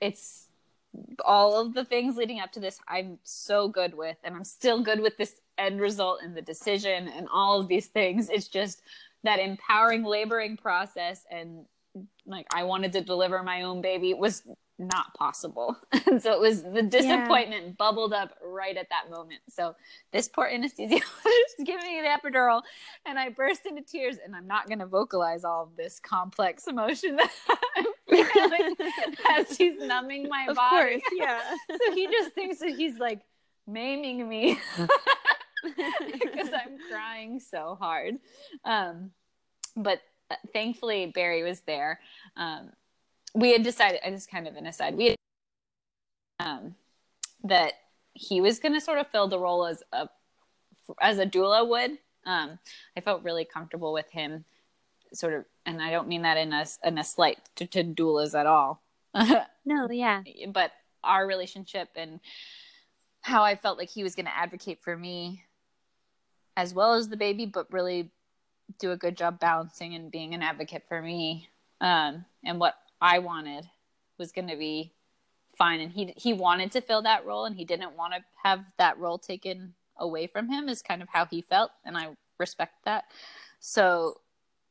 it's 0.00 0.45
all 1.24 1.60
of 1.60 1.74
the 1.74 1.84
things 1.84 2.16
leading 2.16 2.40
up 2.40 2.52
to 2.52 2.60
this 2.60 2.78
i'm 2.88 3.18
so 3.24 3.68
good 3.68 3.94
with 3.94 4.16
and 4.24 4.34
i'm 4.34 4.44
still 4.44 4.82
good 4.82 5.00
with 5.00 5.16
this 5.16 5.40
end 5.58 5.80
result 5.80 6.20
and 6.22 6.36
the 6.36 6.42
decision 6.42 7.08
and 7.08 7.28
all 7.32 7.60
of 7.60 7.68
these 7.68 7.86
things. 7.86 8.28
It's 8.30 8.48
just 8.48 8.82
that 9.24 9.38
empowering 9.38 10.04
laboring 10.04 10.56
process 10.56 11.24
and 11.30 11.64
like 12.26 12.46
i 12.52 12.62
wanted 12.62 12.92
to 12.92 13.00
deliver 13.00 13.42
my 13.42 13.62
own 13.62 13.80
baby 13.80 14.12
was 14.12 14.42
not 14.78 15.14
possible 15.14 15.76
and 16.06 16.22
so 16.22 16.32
it 16.32 16.40
was 16.40 16.62
the 16.62 16.82
disappointment 16.82 17.64
yeah. 17.64 17.72
bubbled 17.78 18.12
up 18.12 18.36
right 18.44 18.76
at 18.76 18.88
that 18.90 19.10
moment 19.10 19.40
so 19.48 19.74
this 20.12 20.28
poor 20.28 20.48
anesthesiologist 20.48 21.00
giving 21.64 21.86
me 21.86 22.02
the 22.02 22.08
epidural 22.08 22.60
and 23.06 23.18
i 23.18 23.28
burst 23.30 23.64
into 23.64 23.80
tears 23.80 24.16
and 24.22 24.36
i'm 24.36 24.46
not 24.46 24.68
going 24.68 24.78
to 24.78 24.86
vocalize 24.86 25.44
all 25.44 25.62
of 25.62 25.76
this 25.76 25.98
complex 25.98 26.66
emotion 26.66 27.16
that 27.16 27.30
i'm 27.76 27.84
feeling 28.08 28.74
as 29.30 29.56
he's 29.56 29.78
numbing 29.78 30.28
my 30.28 30.46
of 30.48 30.56
body. 30.56 31.00
Course, 31.00 31.02
yeah. 31.16 31.40
so 31.70 31.94
he 31.94 32.06
just 32.06 32.32
thinks 32.32 32.58
that 32.58 32.70
he's 32.70 32.98
like 32.98 33.20
maiming 33.66 34.28
me 34.28 34.58
because 35.64 36.50
I'm 36.52 36.78
crying 36.90 37.40
so 37.40 37.76
hard. 37.78 38.16
Um, 38.64 39.10
but 39.76 40.00
uh, 40.30 40.36
thankfully, 40.52 41.06
Barry 41.14 41.42
was 41.42 41.60
there. 41.60 42.00
Um, 42.36 42.70
we 43.36 43.52
had 43.52 43.62
decided, 43.62 44.00
I 44.04 44.10
just 44.10 44.30
kind 44.30 44.48
of 44.48 44.56
an 44.56 44.66
aside, 44.66 44.96
we 44.96 45.06
had 45.06 45.16
um, 46.40 46.74
that 47.44 47.74
he 48.14 48.40
was 48.40 48.58
going 48.58 48.72
to 48.72 48.80
sort 48.80 48.98
of 48.98 49.08
fill 49.08 49.28
the 49.28 49.38
role 49.38 49.66
as 49.66 49.82
a 49.92 50.08
as 51.00 51.18
a 51.18 51.26
doula 51.26 51.68
would. 51.68 51.98
Um, 52.24 52.58
I 52.96 53.00
felt 53.00 53.24
really 53.24 53.44
comfortable 53.44 53.92
with 53.92 54.10
him 54.10 54.44
sort 55.12 55.34
of 55.34 55.44
and 55.64 55.82
I 55.82 55.90
don't 55.90 56.08
mean 56.08 56.22
that 56.22 56.36
in 56.38 56.52
a 56.52 56.66
in 56.84 56.98
a 56.98 57.04
slight 57.04 57.38
to, 57.56 57.66
to 57.66 57.84
doulas 57.84 58.38
at 58.38 58.46
all. 58.46 58.82
no, 59.64 59.88
yeah. 59.90 60.22
But 60.48 60.72
our 61.04 61.26
relationship 61.26 61.88
and 61.94 62.20
how 63.20 63.42
I 63.42 63.56
felt 63.56 63.78
like 63.78 63.90
he 63.90 64.02
was 64.02 64.14
going 64.14 64.26
to 64.26 64.36
advocate 64.36 64.82
for 64.82 64.96
me 64.96 65.42
as 66.56 66.72
well 66.72 66.94
as 66.94 67.08
the 67.08 67.16
baby, 67.16 67.44
but 67.44 67.70
really 67.72 68.10
do 68.78 68.92
a 68.92 68.96
good 68.96 69.16
job 69.16 69.38
balancing 69.38 69.94
and 69.94 70.10
being 70.10 70.34
an 70.34 70.42
advocate 70.42 70.84
for 70.88 71.02
me. 71.02 71.48
Um, 71.80 72.24
and 72.44 72.58
what 72.58 72.74
I 73.00 73.18
wanted 73.18 73.68
was 74.18 74.32
going 74.32 74.48
to 74.48 74.56
be 74.56 74.92
fine. 75.56 75.80
And 75.80 75.92
he 75.92 76.12
he 76.16 76.32
wanted 76.32 76.72
to 76.72 76.80
fill 76.80 77.02
that 77.02 77.26
role, 77.26 77.44
and 77.44 77.56
he 77.56 77.64
didn't 77.64 77.96
want 77.96 78.14
to 78.14 78.20
have 78.42 78.64
that 78.78 78.98
role 78.98 79.18
taken 79.18 79.74
away 79.98 80.26
from 80.26 80.48
him. 80.48 80.68
Is 80.68 80.82
kind 80.82 81.02
of 81.02 81.08
how 81.08 81.26
he 81.26 81.42
felt, 81.42 81.70
and 81.84 81.96
I 81.96 82.08
respect 82.38 82.84
that. 82.84 83.04
So 83.60 84.20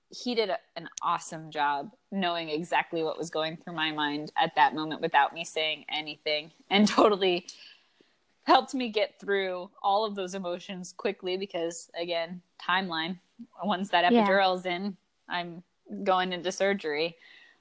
he 0.10 0.36
did 0.36 0.50
a, 0.50 0.58
an 0.76 0.88
awesome 1.02 1.50
job 1.50 1.92
knowing 2.12 2.50
exactly 2.50 3.04
what 3.04 3.18
was 3.18 3.30
going 3.30 3.58
through 3.58 3.74
my 3.74 3.92
mind 3.92 4.32
at 4.38 4.54
that 4.56 4.76
moment 4.76 5.02
without 5.02 5.34
me 5.34 5.44
saying 5.44 5.84
anything 5.90 6.52
and 6.70 6.88
totally 6.88 7.46
helped 8.44 8.76
me 8.76 8.90
get 8.90 9.20
through 9.20 9.70
all 9.82 10.06
of 10.06 10.16
those 10.16 10.36
emotions 10.36 10.94
quickly 10.96 11.38
because 11.38 11.90
again 12.00 12.42
timeline 12.62 13.18
once 13.64 13.90
that 13.90 14.06
epidural's 14.06 14.66
yeah. 14.66 14.76
in 14.76 14.98
i'm 15.28 15.64
going 16.04 16.32
into 16.32 16.52
surgery 16.52 17.16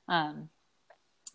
um 0.09 0.49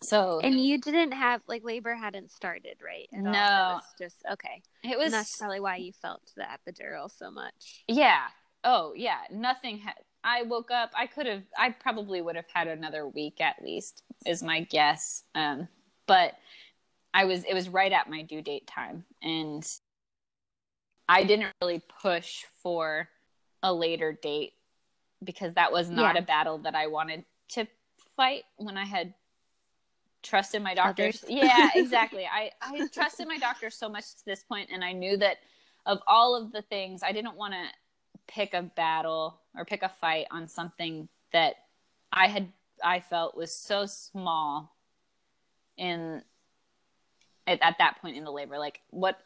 so 0.02 0.40
and 0.42 0.58
you 0.58 0.78
didn't 0.78 1.12
have 1.12 1.42
like 1.46 1.62
labor 1.62 1.94
hadn't 1.94 2.30
started 2.30 2.76
right 2.84 3.08
no 3.12 3.30
it 3.30 3.34
was 3.34 3.82
just 3.98 4.16
okay 4.32 4.62
it 4.82 4.96
was 4.96 5.06
and 5.06 5.14
that's 5.14 5.36
probably 5.36 5.60
why 5.60 5.76
you 5.76 5.92
felt 5.92 6.22
the 6.36 6.44
epidural 6.44 7.10
so 7.10 7.30
much 7.30 7.84
yeah 7.86 8.26
oh 8.64 8.92
yeah 8.96 9.18
nothing 9.30 9.78
had 9.78 9.94
I 10.22 10.42
woke 10.42 10.70
up. 10.70 10.90
I 10.94 11.06
could 11.06 11.26
have. 11.26 11.42
I 11.56 11.70
probably 11.70 12.20
would 12.20 12.36
have 12.36 12.48
had 12.52 12.68
another 12.68 13.08
week 13.08 13.40
at 13.40 13.62
least, 13.62 14.02
is 14.26 14.42
my 14.42 14.60
guess. 14.60 15.24
Um, 15.34 15.68
but 16.06 16.34
I 17.14 17.24
was. 17.24 17.44
It 17.44 17.54
was 17.54 17.68
right 17.68 17.92
at 17.92 18.10
my 18.10 18.22
due 18.22 18.42
date 18.42 18.66
time, 18.66 19.04
and 19.22 19.66
I 21.08 21.24
didn't 21.24 21.52
really 21.62 21.82
push 22.02 22.44
for 22.62 23.08
a 23.62 23.72
later 23.72 24.16
date 24.20 24.52
because 25.24 25.54
that 25.54 25.72
was 25.72 25.88
not 25.88 26.14
yeah. 26.14 26.22
a 26.22 26.24
battle 26.24 26.58
that 26.58 26.74
I 26.74 26.86
wanted 26.86 27.24
to 27.50 27.66
fight 28.16 28.44
when 28.56 28.76
I 28.76 28.84
had 28.84 29.14
trusted 30.22 30.62
my 30.62 30.74
doctors. 30.74 31.24
yeah, 31.28 31.70
exactly. 31.74 32.26
I 32.26 32.50
I 32.60 32.86
trusted 32.92 33.28
my 33.28 33.38
doctor 33.38 33.70
so 33.70 33.88
much 33.88 34.16
to 34.16 34.24
this 34.24 34.42
point, 34.42 34.70
and 34.72 34.84
I 34.84 34.92
knew 34.92 35.16
that 35.16 35.38
of 35.86 36.00
all 36.06 36.34
of 36.34 36.52
the 36.52 36.62
things, 36.62 37.02
I 37.02 37.12
didn't 37.12 37.36
want 37.36 37.54
to 37.54 37.64
pick 38.26 38.54
a 38.54 38.62
battle 38.62 39.40
or 39.56 39.64
pick 39.64 39.82
a 39.82 39.88
fight 39.88 40.26
on 40.30 40.46
something 40.46 41.08
that 41.32 41.54
I 42.12 42.28
had 42.28 42.52
I 42.82 43.00
felt 43.00 43.36
was 43.36 43.54
so 43.54 43.86
small 43.86 44.74
in 45.76 46.22
at, 47.46 47.60
at 47.62 47.78
that 47.78 48.00
point 48.00 48.16
in 48.16 48.24
the 48.24 48.30
labor. 48.30 48.58
Like 48.58 48.80
what 48.90 49.18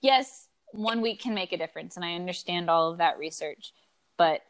yes, 0.00 0.48
one 0.72 1.00
week 1.00 1.20
can 1.20 1.34
make 1.34 1.52
a 1.52 1.56
difference 1.56 1.96
and 1.96 2.04
I 2.04 2.14
understand 2.14 2.68
all 2.68 2.90
of 2.90 2.98
that 2.98 3.18
research, 3.18 3.72
but 4.16 4.42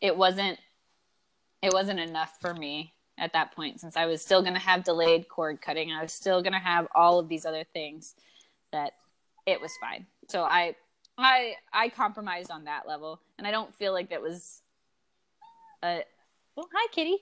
it 0.00 0.16
wasn't 0.16 0.58
it 1.62 1.72
wasn't 1.72 2.00
enough 2.00 2.36
for 2.40 2.54
me 2.54 2.93
at 3.18 3.32
that 3.32 3.54
point 3.54 3.80
since 3.80 3.96
I 3.96 4.06
was 4.06 4.22
still 4.22 4.42
going 4.42 4.54
to 4.54 4.60
have 4.60 4.84
delayed 4.84 5.28
cord 5.28 5.60
cutting. 5.60 5.92
I 5.92 6.02
was 6.02 6.12
still 6.12 6.42
going 6.42 6.52
to 6.52 6.58
have 6.58 6.88
all 6.94 7.18
of 7.18 7.28
these 7.28 7.46
other 7.46 7.64
things 7.64 8.14
that 8.72 8.92
it 9.46 9.60
was 9.60 9.70
fine. 9.80 10.06
So 10.28 10.42
I 10.42 10.74
I 11.16 11.54
I 11.72 11.88
compromised 11.90 12.50
on 12.50 12.64
that 12.64 12.86
level, 12.86 13.20
and 13.38 13.46
I 13.46 13.50
don't 13.50 13.74
feel 13.74 13.92
like 13.92 14.10
that 14.10 14.22
was 14.22 14.62
a 15.82 16.02
well, 16.56 16.68
hi 16.72 16.86
Kitty. 16.92 17.18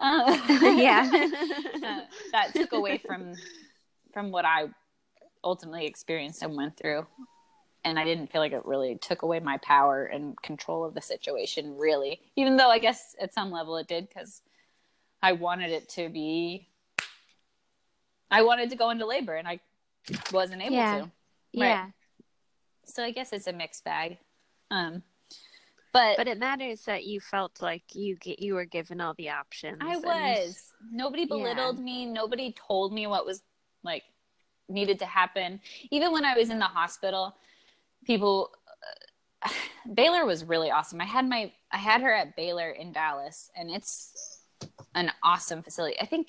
Uh, 0.00 0.38
yeah, 0.76 1.10
uh, 1.84 2.00
that 2.32 2.52
took 2.54 2.72
away 2.72 2.98
from 2.98 3.34
from 4.12 4.30
what 4.30 4.44
I 4.44 4.68
ultimately 5.44 5.86
experienced 5.86 6.42
and 6.42 6.56
went 6.56 6.76
through, 6.76 7.06
and 7.84 7.98
I 7.98 8.04
didn't 8.04 8.30
feel 8.30 8.40
like 8.40 8.52
it 8.52 8.64
really 8.64 8.96
took 8.96 9.22
away 9.22 9.40
my 9.40 9.58
power 9.58 10.04
and 10.04 10.40
control 10.42 10.84
of 10.84 10.94
the 10.94 11.02
situation. 11.02 11.76
Really, 11.76 12.20
even 12.36 12.56
though 12.56 12.70
I 12.70 12.78
guess 12.78 13.16
at 13.20 13.34
some 13.34 13.50
level 13.50 13.76
it 13.76 13.88
did, 13.88 14.08
because 14.08 14.42
I 15.22 15.32
wanted 15.32 15.70
it 15.70 15.88
to 15.90 16.08
be. 16.08 16.68
I 18.30 18.42
wanted 18.42 18.70
to 18.70 18.76
go 18.76 18.90
into 18.90 19.06
labor, 19.06 19.36
and 19.36 19.46
I 19.46 19.60
wasn't 20.32 20.62
able 20.62 20.74
yeah. 20.74 20.98
to. 20.98 21.02
Right. 21.02 21.10
Yeah 21.54 21.86
so 22.84 23.02
I 23.02 23.10
guess 23.10 23.32
it's 23.32 23.46
a 23.46 23.52
mixed 23.52 23.84
bag. 23.84 24.18
Um, 24.70 25.02
but 25.92 26.16
but 26.16 26.28
it 26.28 26.38
matters 26.38 26.82
that 26.84 27.04
you 27.04 27.20
felt 27.20 27.60
like 27.60 27.82
you 27.94 28.16
get 28.16 28.40
you 28.40 28.54
were 28.54 28.64
given 28.64 29.00
all 29.00 29.14
the 29.14 29.30
options. 29.30 29.78
I 29.80 29.94
and, 29.94 30.04
was. 30.04 30.72
Nobody 30.90 31.26
belittled 31.26 31.78
yeah. 31.78 31.84
me. 31.84 32.06
Nobody 32.06 32.54
told 32.66 32.92
me 32.92 33.06
what 33.06 33.26
was 33.26 33.42
like 33.82 34.04
needed 34.68 34.98
to 35.00 35.06
happen. 35.06 35.60
Even 35.90 36.12
when 36.12 36.24
I 36.24 36.36
was 36.36 36.50
in 36.50 36.58
the 36.58 36.66
hospital, 36.66 37.36
people. 38.06 38.50
Uh, 39.42 39.50
Baylor 39.94 40.24
was 40.24 40.44
really 40.44 40.70
awesome. 40.70 41.00
I 41.00 41.04
had 41.04 41.28
my 41.28 41.52
I 41.72 41.76
had 41.76 42.00
her 42.02 42.12
at 42.12 42.36
Baylor 42.36 42.70
in 42.70 42.92
Dallas, 42.92 43.50
and 43.56 43.70
it's 43.70 44.31
an 44.94 45.10
awesome 45.22 45.62
facility. 45.62 45.96
I 46.00 46.06
think 46.06 46.28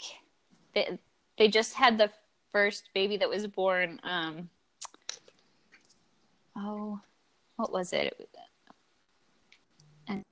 they 0.74 0.98
they 1.38 1.48
just 1.48 1.74
had 1.74 1.98
the 1.98 2.10
first 2.52 2.90
baby 2.94 3.18
that 3.18 3.30
was 3.30 3.48
born 3.48 4.00
um, 4.04 4.50
oh, 6.58 7.00
what 7.56 7.72
was 7.72 7.94
it? 7.94 8.30
And 10.08 10.24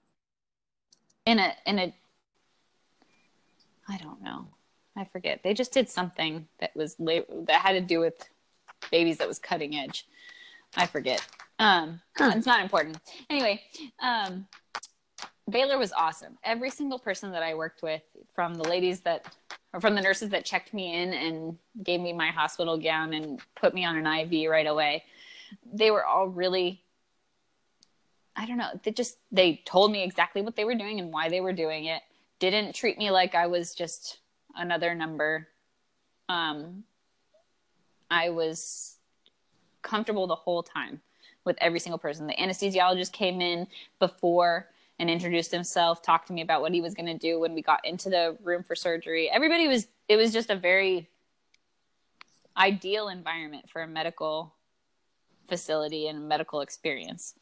in 1.26 1.40
a 1.40 1.54
in 1.66 1.80
a 1.80 1.94
I 3.90 3.98
don't 3.98 4.22
know. 4.22 4.48
I 4.96 5.06
forget. 5.06 5.42
They 5.44 5.54
just 5.54 5.72
did 5.72 5.90
something 5.90 6.48
that 6.60 6.76
was 6.76 6.96
that 6.98 7.62
had 7.62 7.74
to 7.74 7.82
do 7.82 8.00
with 8.00 8.30
babies 8.92 9.18
that 9.18 9.28
was 9.28 9.40
cutting 9.40 9.76
edge. 9.76 10.08
I 10.76 10.86
forget. 10.86 11.26
Um, 11.60 12.02
huh. 12.18 12.32
it's 12.36 12.46
not 12.46 12.62
important. 12.62 12.98
Anyway, 13.30 13.62
um, 14.02 14.48
Baylor 15.52 15.78
was 15.78 15.92
awesome. 15.94 16.38
Every 16.44 16.70
single 16.70 17.00
person 17.00 17.32
that 17.32 17.44
I 17.44 17.54
worked 17.54 17.84
with, 17.84 18.02
from 18.34 18.56
the 18.56 18.64
ladies 18.64 19.02
that, 19.02 19.36
or 19.74 19.82
from 19.82 19.96
the 19.96 20.02
nurses 20.02 20.30
that 20.30 20.46
checked 20.46 20.74
me 20.74 20.96
in 20.96 21.14
and 21.14 21.58
gave 21.84 22.00
me 22.00 22.14
my 22.14 22.30
hospital 22.30 22.78
gown 22.78 23.14
and 23.14 23.40
put 23.56 23.74
me 23.74 23.86
on 23.86 23.98
an 23.98 24.06
IV 24.08 24.50
right 24.50 24.68
away, 24.68 25.04
they 25.72 25.92
were 25.92 26.06
all 26.06 26.28
really 26.28 26.82
I 28.36 28.46
don't 28.46 28.58
know. 28.58 28.80
They 28.84 28.92
just 28.92 29.18
they 29.32 29.62
told 29.66 29.92
me 29.92 30.04
exactly 30.04 30.42
what 30.42 30.56
they 30.56 30.66
were 30.66 30.76
doing 30.76 31.00
and 31.00 31.12
why 31.12 31.30
they 31.30 31.42
were 31.42 31.54
doing 31.54 31.86
it. 31.86 32.02
Didn't 32.40 32.74
treat 32.74 32.98
me 32.98 33.12
like 33.12 33.36
I 33.36 33.48
was 33.48 33.76
just 33.76 34.20
another 34.56 34.96
number. 34.96 35.48
Um, 36.30 36.84
I 38.10 38.30
was 38.30 38.98
comfortable 39.82 40.28
the 40.28 40.36
whole 40.36 40.64
time 40.64 41.02
with 41.44 41.58
every 41.60 41.80
single 41.80 42.00
person. 42.00 42.26
The 42.26 42.34
anesthesiologist 42.36 43.12
came 43.12 43.42
in 43.42 43.68
before 44.00 44.71
and 45.02 45.10
introduced 45.10 45.52
himself, 45.52 46.04
talked 46.04 46.28
to 46.28 46.34
me 46.34 46.42
about 46.42 46.62
what 46.62 46.72
he 46.72 46.80
was 46.80 46.94
going 46.94 47.08
to 47.08 47.18
do 47.18 47.40
when 47.40 47.56
we 47.56 47.64
got 47.64 47.84
into 47.84 48.08
the 48.08 48.38
room 48.44 48.62
for 48.64 48.76
surgery. 48.76 49.30
Everybody 49.30 49.68
was 49.68 49.88
it 50.08 50.16
was 50.16 50.32
just 50.32 50.52
a 50.52 50.56
very 50.56 51.10
ideal 52.56 53.10
environment 53.10 53.68
for 53.68 53.82
a 53.82 53.88
medical 53.88 54.54
facility 55.50 56.08
and 56.08 56.30
medical 56.30 56.62
experience. 56.62 57.34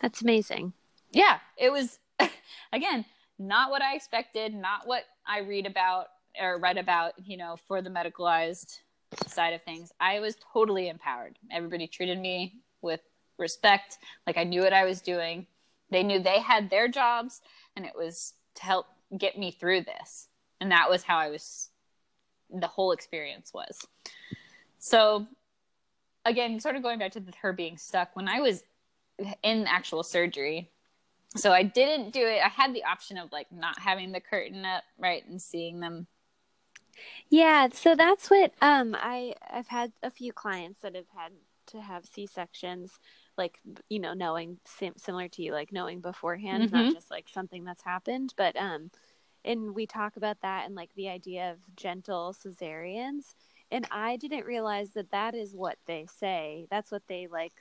That's 0.00 0.22
amazing. 0.22 0.74
Yeah, 1.10 1.38
it 1.58 1.72
was 1.72 1.98
again, 2.72 3.04
not 3.36 3.70
what 3.70 3.82
I 3.82 3.96
expected, 3.96 4.54
not 4.54 4.86
what 4.86 5.02
I 5.26 5.40
read 5.40 5.66
about 5.66 6.06
or 6.40 6.58
read 6.58 6.78
about, 6.78 7.14
you 7.26 7.36
know, 7.36 7.56
for 7.66 7.82
the 7.82 7.90
medicalized 7.90 8.78
side 9.26 9.54
of 9.54 9.62
things. 9.64 9.90
I 9.98 10.20
was 10.20 10.36
totally 10.52 10.88
empowered. 10.88 11.36
Everybody 11.50 11.88
treated 11.88 12.20
me 12.20 12.60
with 12.80 13.00
respect, 13.38 13.98
like 14.24 14.36
I 14.36 14.44
knew 14.44 14.62
what 14.62 14.72
I 14.72 14.84
was 14.84 15.00
doing. 15.00 15.48
They 15.92 16.02
knew 16.02 16.20
they 16.20 16.40
had 16.40 16.70
their 16.70 16.88
jobs 16.88 17.40
and 17.76 17.84
it 17.84 17.92
was 17.94 18.34
to 18.56 18.62
help 18.62 18.86
get 19.16 19.38
me 19.38 19.50
through 19.50 19.82
this. 19.82 20.28
And 20.60 20.70
that 20.72 20.90
was 20.90 21.02
how 21.02 21.18
I 21.18 21.28
was 21.28 21.70
the 22.50 22.66
whole 22.66 22.92
experience 22.92 23.52
was. 23.54 23.86
So 24.78 25.26
again, 26.24 26.60
sort 26.60 26.76
of 26.76 26.82
going 26.82 26.98
back 26.98 27.12
to 27.12 27.20
the, 27.20 27.32
her 27.42 27.52
being 27.52 27.76
stuck 27.76 28.14
when 28.14 28.28
I 28.28 28.40
was 28.40 28.62
in 29.42 29.66
actual 29.66 30.02
surgery. 30.02 30.70
So 31.36 31.52
I 31.52 31.62
didn't 31.62 32.12
do 32.12 32.26
it. 32.26 32.40
I 32.44 32.48
had 32.48 32.74
the 32.74 32.84
option 32.84 33.16
of 33.16 33.32
like 33.32 33.50
not 33.50 33.78
having 33.78 34.12
the 34.12 34.20
curtain 34.20 34.64
up, 34.64 34.84
right, 34.98 35.26
and 35.26 35.40
seeing 35.40 35.80
them 35.80 36.06
yeah, 37.28 37.68
so 37.72 37.94
that's 37.94 38.30
what 38.30 38.52
um 38.60 38.96
I 38.98 39.34
I've 39.50 39.68
had 39.68 39.92
a 40.02 40.10
few 40.10 40.32
clients 40.32 40.80
that 40.82 40.94
have 40.94 41.08
had 41.16 41.32
to 41.68 41.80
have 41.80 42.06
C-sections 42.06 42.98
like 43.38 43.58
you 43.88 43.98
know 43.98 44.14
knowing 44.14 44.58
sim- 44.64 44.96
similar 44.96 45.28
to 45.28 45.42
you 45.42 45.52
like 45.52 45.72
knowing 45.72 46.00
beforehand 46.00 46.64
mm-hmm. 46.64 46.76
not 46.76 46.94
just 46.94 47.10
like 47.10 47.28
something 47.28 47.64
that's 47.64 47.82
happened 47.82 48.32
but 48.36 48.56
um 48.56 48.90
and 49.44 49.74
we 49.74 49.86
talk 49.86 50.16
about 50.16 50.40
that 50.42 50.66
and 50.66 50.74
like 50.74 50.94
the 50.94 51.08
idea 51.08 51.50
of 51.50 51.58
gentle 51.76 52.34
cesareans 52.34 53.34
and 53.70 53.86
I 53.90 54.16
didn't 54.16 54.44
realize 54.44 54.90
that 54.90 55.10
that 55.12 55.34
is 55.34 55.54
what 55.54 55.78
they 55.86 56.06
say 56.18 56.66
that's 56.70 56.92
what 56.92 57.02
they 57.08 57.26
like 57.26 57.54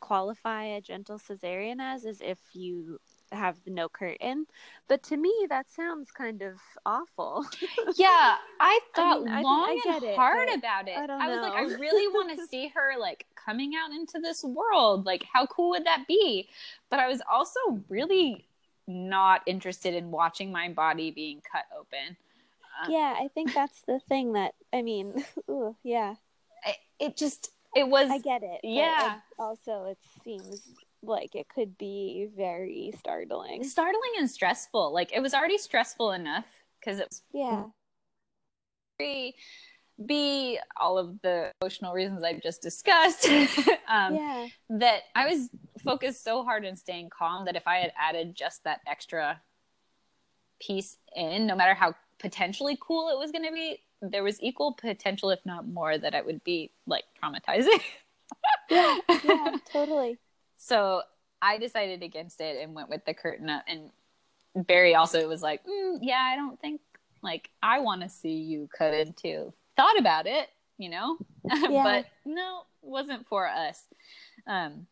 qualify 0.00 0.64
a 0.64 0.80
gentle 0.80 1.18
cesarean 1.18 1.80
as 1.80 2.04
is 2.04 2.20
if 2.20 2.38
you 2.52 2.98
have 3.32 3.56
no 3.66 3.88
curtain. 3.88 4.46
But 4.88 5.02
to 5.04 5.16
me, 5.16 5.32
that 5.48 5.70
sounds 5.70 6.10
kind 6.10 6.42
of 6.42 6.54
awful. 6.84 7.44
yeah, 7.96 8.36
I 8.60 8.80
thought 8.94 9.22
I 9.28 9.34
mean, 9.34 9.42
long 9.42 9.68
I, 9.68 9.80
I 9.88 9.94
and 9.94 10.04
it, 10.04 10.16
hard 10.16 10.48
about 10.48 10.88
it. 10.88 10.96
I, 10.96 11.28
was 11.28 11.40
like, 11.40 11.52
I 11.52 11.62
really 11.80 12.08
want 12.08 12.38
to 12.38 12.46
see 12.50 12.68
her 12.74 12.98
like 12.98 13.26
coming 13.34 13.72
out 13.76 13.92
into 13.92 14.20
this 14.20 14.44
world. 14.44 15.06
Like, 15.06 15.24
how 15.32 15.46
cool 15.46 15.70
would 15.70 15.86
that 15.86 16.04
be? 16.06 16.48
But 16.90 17.00
I 17.00 17.08
was 17.08 17.20
also 17.30 17.60
really 17.88 18.46
not 18.86 19.42
interested 19.46 19.94
in 19.94 20.10
watching 20.10 20.52
my 20.52 20.68
body 20.68 21.10
being 21.10 21.42
cut 21.50 21.64
open. 21.76 22.16
Uh, 22.82 22.90
yeah, 22.90 23.16
I 23.18 23.28
think 23.34 23.54
that's 23.54 23.82
the 23.82 24.00
thing 24.08 24.34
that 24.34 24.54
I 24.72 24.82
mean. 24.82 25.24
Ooh, 25.50 25.76
yeah, 25.82 26.14
it, 26.64 26.76
it 27.00 27.16
just 27.16 27.50
it 27.74 27.88
was. 27.88 28.10
I 28.10 28.18
get 28.18 28.42
it. 28.42 28.60
Yeah. 28.62 29.16
It 29.16 29.20
also, 29.38 29.84
it 29.84 29.98
seems 30.24 30.62
like 31.06 31.34
it 31.34 31.48
could 31.48 31.76
be 31.78 32.28
very 32.36 32.92
startling. 32.98 33.64
Startling 33.64 34.12
and 34.18 34.30
stressful. 34.30 34.92
Like 34.92 35.12
it 35.12 35.20
was 35.20 35.34
already 35.34 35.58
stressful 35.58 36.12
enough 36.12 36.46
because 36.80 36.98
it 36.98 37.08
was 37.08 37.22
yeah. 37.32 37.64
be 38.98 39.34
be 40.04 40.58
all 40.78 40.98
of 40.98 41.20
the 41.22 41.50
emotional 41.60 41.94
reasons 41.94 42.22
I've 42.22 42.42
just 42.42 42.62
discussed. 42.62 43.28
Um, 43.88 44.16
yeah. 44.16 44.46
that 44.68 45.02
i 45.14 45.32
was 45.32 45.48
focused 45.84 46.24
so 46.24 46.42
hard 46.42 46.64
in 46.64 46.74
staying 46.74 47.08
calm 47.08 47.44
that 47.44 47.54
if 47.54 47.68
i 47.68 47.76
had 47.76 47.92
added 47.96 48.34
just 48.34 48.64
that 48.64 48.80
extra 48.84 49.40
piece 50.60 50.98
in 51.14 51.46
no 51.46 51.54
matter 51.54 51.72
how 51.72 51.94
potentially 52.18 52.76
cool 52.80 53.10
it 53.10 53.16
was 53.16 53.30
going 53.30 53.44
to 53.44 53.52
be 53.52 53.80
there 54.02 54.24
was 54.24 54.42
equal 54.42 54.72
potential 54.72 55.30
if 55.30 55.38
not 55.46 55.68
more 55.68 55.96
that 55.96 56.14
it 56.14 56.26
would 56.26 56.42
be 56.42 56.72
like 56.86 57.04
traumatizing. 57.22 57.80
Yeah 58.68 58.98
yeah 59.08 59.56
totally 59.70 60.18
so 60.56 61.02
I 61.42 61.58
decided 61.58 62.02
against 62.02 62.40
it 62.40 62.62
and 62.62 62.74
went 62.74 62.88
with 62.88 63.04
the 63.04 63.14
curtain 63.14 63.50
up. 63.50 63.64
And 63.68 63.90
Barry 64.66 64.94
also 64.94 65.28
was 65.28 65.42
like, 65.42 65.64
mm, 65.64 65.98
"Yeah, 66.00 66.20
I 66.20 66.36
don't 66.36 66.60
think 66.60 66.80
like 67.22 67.50
I 67.62 67.80
want 67.80 68.02
to 68.02 68.08
see 68.08 68.34
you 68.34 68.68
cut 68.76 68.94
into." 68.94 69.52
Thought 69.76 69.98
about 69.98 70.26
it, 70.26 70.48
you 70.78 70.88
know, 70.88 71.18
yeah. 71.44 71.82
but 71.82 72.06
no, 72.24 72.62
wasn't 72.80 73.26
for 73.26 73.46
us. 73.46 73.84
Um, 74.46 74.86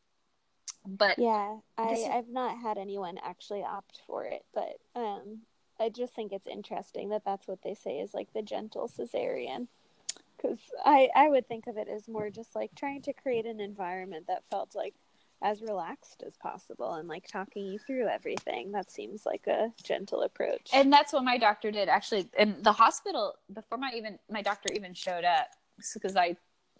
but 0.87 1.19
yeah, 1.19 1.57
I 1.79 2.09
I've 2.13 2.29
not 2.29 2.59
had 2.59 2.77
anyone 2.77 3.19
actually 3.25 3.63
opt 3.63 4.01
for 4.07 4.27
it, 4.27 4.45
but 4.53 4.77
um, 4.95 5.41
I 5.81 5.89
just 5.89 6.15
think 6.15 6.33
it's 6.33 6.47
interesting 6.47 7.09
that 7.09 7.25
that's 7.25 7.49
what 7.49 7.63
they 7.63 7.75
say 7.75 8.01
is 8.01 8.13
like 8.13 8.33
the 8.35 8.43
gentle 8.43 8.89
cesarean 8.89 9.69
because 10.37 10.59
I 10.85 11.09
I 11.15 11.29
would 11.29 11.49
think 11.49 11.67
of 11.67 11.77
it 11.79 11.89
as 11.89 12.07
more 12.07 12.29
just 12.29 12.55
like 12.55 12.75
trying 12.75 13.03
to 13.03 13.13
create 13.13 13.47
an 13.47 13.61
environment 13.61 14.27
that 14.29 14.45
felt 14.51 14.75
like 14.75 14.95
as 15.45 15.61
relaxed 15.61 16.25
as 16.27 16.37
possible 16.39 16.95
and 16.95 17.07
like 17.07 17.29
talking 17.29 17.67
you 17.67 17.79
through 17.79 18.09
everything. 18.09 18.73
That 18.73 18.91
seems 18.91 19.27
like 19.27 19.47
a 19.47 19.71
gentle 19.83 20.23
approach. 20.23 20.71
And 20.73 20.91
that's 20.91 21.13
what 21.13 21.23
my 21.23 21.37
doctor 21.37 21.71
did 21.71 21.89
actually 21.89 22.29
in 22.39 22.57
the 22.63 22.73
hospital 22.73 23.35
before 23.53 23.77
my 23.77 23.93
even 23.95 24.19
my 24.31 24.41
doctor 24.41 24.73
even 24.75 24.95
showed 24.95 25.25
up 25.25 25.49
because 25.93 26.17
I 26.17 26.37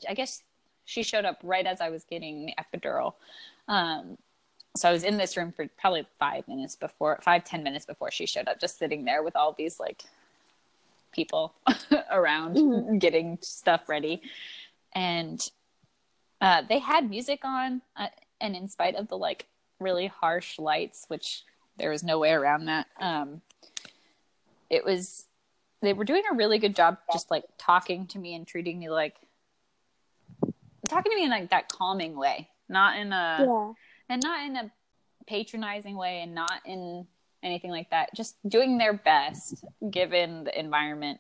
I 0.09 0.15
guess 0.15 0.43
she 0.87 1.03
showed 1.03 1.27
up 1.27 1.39
right 1.43 1.67
as 1.67 1.83
I 1.83 1.91
was 1.91 2.05
getting 2.05 2.47
the 2.47 2.55
epidural. 2.59 3.15
Um, 3.69 4.17
so 4.77 4.89
I 4.89 4.93
was 4.93 5.05
in 5.05 5.19
this 5.19 5.37
room 5.37 5.53
for 5.53 5.69
probably 5.79 6.07
five 6.19 6.49
minutes 6.49 6.75
before, 6.75 7.19
five 7.23 7.45
ten 7.45 7.63
minutes 7.63 7.85
before 7.85 8.11
she 8.11 8.25
showed 8.27 8.49
up, 8.49 8.61
just 8.61 8.79
sitting 8.79 9.05
there 9.05 9.23
with 9.23 9.37
all 9.37 9.53
these 9.53 9.79
like 9.79 10.03
people 11.13 11.55
around 12.11 12.57
mm-hmm. 12.57 12.97
getting 12.97 13.39
stuff 13.43 13.91
ready, 13.91 14.23
and 14.95 15.51
uh, 16.41 16.63
they 16.67 16.79
had 16.79 17.11
music 17.11 17.41
on. 17.45 17.83
Uh, 17.95 18.09
and 18.45 18.55
in 18.55 18.69
spite 18.69 18.95
of 18.95 19.09
the 19.09 19.17
like 19.17 19.47
really 19.81 20.07
harsh 20.07 20.59
lights 20.59 21.07
which 21.09 21.43
there 21.79 21.91
was 21.91 22.05
no 22.05 22.19
way 22.19 22.31
around 22.31 22.67
that 22.67 22.87
um 23.01 23.41
it 24.71 24.85
was 24.85 25.25
they 25.81 25.93
were 25.93 26.05
doing 26.05 26.23
a 26.31 26.35
really 26.35 26.59
good 26.59 26.77
job 26.77 26.99
just 27.13 27.31
like 27.31 27.45
talking 27.59 28.07
to 28.07 28.19
me 28.19 28.35
and 28.35 28.47
treating 28.47 28.79
me 28.79 28.89
like 28.89 29.17
talking 30.89 31.11
to 31.11 31.17
me 31.17 31.25
in 31.25 31.31
like 31.31 31.51
that 31.51 31.69
calming 31.69 32.17
way 32.17 32.49
not 32.69 32.97
in 32.99 33.13
a 33.13 33.39
yeah. 33.41 33.73
and 34.09 34.23
not 34.23 34.47
in 34.47 34.57
a 34.57 34.71
patronizing 35.27 35.97
way 35.97 36.21
and 36.21 36.35
not 36.35 36.61
in 36.67 37.07
anything 37.43 37.71
like 37.71 37.91
that 37.91 38.15
just 38.15 38.37
doing 38.49 38.79
their 38.79 38.93
best 38.93 39.65
given 39.91 40.45
the 40.45 40.59
environment 40.59 41.19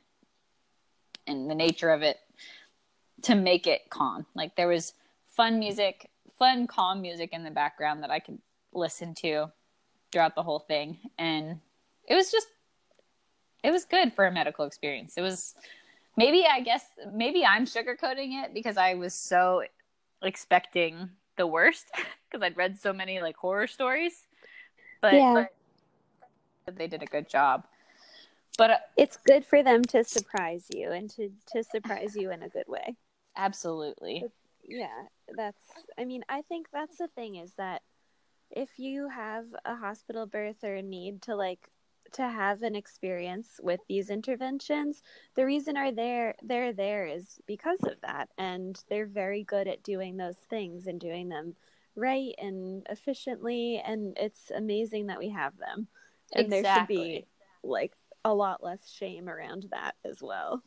and 1.27 1.51
the 1.51 1.55
nature 1.55 1.91
of 1.91 2.03
it 2.03 2.19
to 3.23 3.35
make 3.35 3.67
it 3.67 3.89
calm 3.91 4.27
like 4.35 4.55
there 4.57 4.69
was 4.69 4.93
fun 5.27 5.59
music 5.59 6.11
fun, 6.39 6.67
calm 6.67 7.01
music 7.01 7.31
in 7.33 7.45
the 7.45 7.51
background 7.51 8.03
that 8.03 8.11
I 8.11 8.19
could 8.19 8.39
listen 8.73 9.15
to 9.17 9.51
throughout 10.11 10.35
the 10.35 10.43
whole 10.43 10.61
thing. 10.61 10.99
And 11.19 11.61
it 12.07 12.15
was 12.15 12.31
just, 12.31 12.49
it 13.63 13.71
was 13.71 13.85
good 13.85 14.13
for 14.13 14.27
a 14.27 14.33
medical 14.33 14.65
experience. 14.65 15.15
It 15.17 15.23
was 15.23 15.55
maybe, 16.17 16.45
I 16.51 16.61
guess, 16.61 16.85
maybe 17.13 17.45
I'm 17.45 17.67
sugarcoating 17.67 18.45
it 18.45 18.55
because 18.55 18.77
I 18.77 18.95
was 18.95 19.15
so 19.15 19.63
expecting 20.23 21.09
the 21.37 21.47
worst 21.47 21.87
because 22.31 22.43
I'd 22.43 22.57
read 22.57 22.79
so 22.79 22.93
many 22.93 23.21
like 23.21 23.37
horror 23.37 23.67
stories. 23.67 24.27
But, 25.01 25.15
yeah. 25.15 25.47
but 26.65 26.77
they 26.77 26.87
did 26.87 27.03
a 27.03 27.07
good 27.07 27.29
job. 27.29 27.65
But 28.57 28.71
uh, 28.71 28.77
it's 28.97 29.17
good 29.17 29.45
for 29.45 29.63
them 29.63 29.83
to 29.87 30.05
surprise 30.05 30.67
you 30.73 30.93
and 30.93 31.11
to, 31.11 31.31
to 31.53 31.65
surprise 31.65 32.15
you 32.15 32.31
in 32.31 32.43
a 32.43 32.49
good 32.49 32.69
way. 32.69 32.97
Absolutely 33.37 34.25
yeah, 34.69 35.05
that's, 35.37 35.67
I 35.99 36.05
mean, 36.05 36.23
I 36.29 36.43
think 36.43 36.69
that's 36.73 36.99
the 36.99 37.09
thing 37.09 37.37
is 37.37 37.53
that 37.55 37.83
if 38.51 38.79
you 38.79 39.09
have 39.09 39.47
a 39.65 39.75
hospital 39.75 40.27
birth 40.27 40.63
or 40.63 40.75
a 40.75 40.83
need 40.83 41.23
to 41.23 41.35
like 41.35 41.71
to 42.13 42.23
have 42.23 42.63
an 42.63 42.77
experience 42.77 43.61
with 43.61 43.81
these 43.89 44.09
interventions 44.09 45.03
the 45.35 45.45
reason 45.45 45.77
are 45.77 45.91
there 45.91 46.37
they're 46.43 46.73
there 46.73 47.07
is 47.07 47.41
because 47.47 47.81
of 47.83 48.01
that. 48.03 48.29
And 48.39 48.81
they're 48.89 49.07
very 49.07 49.43
good 49.43 49.67
at 49.67 49.83
doing 49.83 50.17
those 50.17 50.37
things 50.49 50.87
and 50.87 51.01
doing 51.01 51.29
them 51.29 51.55
right 51.97 52.35
and 52.39 52.87
efficiently. 52.89 53.83
And 53.85 54.17
it's 54.21 54.51
amazing 54.55 55.07
that 55.07 55.19
we 55.19 55.31
have 55.31 55.57
them. 55.57 55.89
And 56.33 56.53
exactly. 56.53 56.97
there 56.97 57.05
should 57.05 57.23
be 57.23 57.27
like 57.63 57.93
a 58.25 58.35
lot 58.35 58.63
less 58.63 58.89
shame 58.91 59.29
around 59.29 59.67
that 59.71 59.95
as 60.05 60.19
well. 60.23 60.63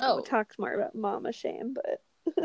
Oh. 0.00 0.16
We 0.16 0.22
talked 0.22 0.58
more 0.58 0.74
about 0.74 0.94
mama 0.94 1.32
shame 1.32 1.74
but 1.74 2.02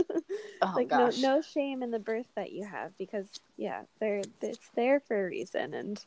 Oh, 0.59 0.73
like 0.75 0.89
gosh. 0.89 1.19
no 1.19 1.35
no 1.35 1.41
shame 1.41 1.83
in 1.83 1.91
the 1.91 1.99
birth 1.99 2.25
that 2.35 2.51
you 2.51 2.65
have 2.65 2.97
because 2.97 3.27
yeah, 3.57 3.83
they're 3.99 4.23
it's 4.41 4.69
there 4.75 4.99
for 4.99 5.27
a 5.27 5.29
reason 5.29 5.75
and 5.75 6.03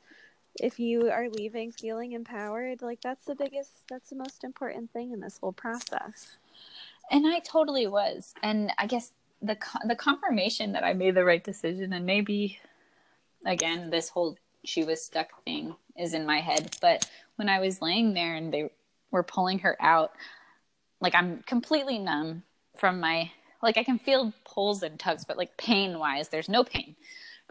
if 0.58 0.80
you 0.80 1.10
are 1.10 1.28
leaving 1.28 1.70
feeling 1.70 2.12
empowered, 2.12 2.82
like 2.82 3.00
that's 3.00 3.24
the 3.24 3.34
biggest 3.34 3.70
that's 3.88 4.10
the 4.10 4.16
most 4.16 4.44
important 4.44 4.92
thing 4.92 5.12
in 5.12 5.20
this 5.20 5.38
whole 5.38 5.52
process. 5.52 6.38
And 7.10 7.26
I 7.26 7.40
totally 7.40 7.86
was. 7.86 8.34
And 8.42 8.72
I 8.78 8.86
guess 8.86 9.12
the 9.42 9.56
the 9.86 9.96
confirmation 9.96 10.72
that 10.72 10.84
I 10.84 10.92
made 10.92 11.14
the 11.14 11.24
right 11.24 11.42
decision 11.42 11.92
and 11.92 12.04
maybe 12.04 12.58
again 13.46 13.90
this 13.90 14.08
whole 14.08 14.36
she 14.64 14.84
was 14.84 15.02
stuck 15.02 15.28
thing 15.44 15.74
is 15.96 16.12
in 16.14 16.26
my 16.26 16.40
head, 16.40 16.76
but 16.80 17.08
when 17.36 17.48
I 17.48 17.60
was 17.60 17.80
laying 17.80 18.12
there 18.12 18.34
and 18.34 18.52
they 18.52 18.70
were 19.10 19.22
pulling 19.22 19.60
her 19.60 19.76
out, 19.80 20.12
like 21.00 21.14
I'm 21.14 21.42
completely 21.46 21.98
numb 21.98 22.42
from 22.76 23.00
my 23.00 23.30
like 23.62 23.76
I 23.76 23.84
can 23.84 23.98
feel 23.98 24.32
pulls 24.44 24.82
and 24.82 24.98
tugs, 24.98 25.24
but 25.24 25.36
like 25.36 25.56
pain 25.56 25.98
wise, 25.98 26.28
there's 26.28 26.48
no 26.48 26.64
pain. 26.64 26.96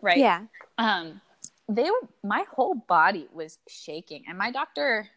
Right? 0.02 0.18
Yeah. 0.18 0.42
um 0.78 1.20
they 1.68 1.84
were 1.84 2.10
my 2.24 2.46
whole 2.52 2.74
body 2.74 3.28
was 3.32 3.60
shaking 3.68 4.24
and 4.28 4.38
my 4.38 4.50
doctor 4.52 5.08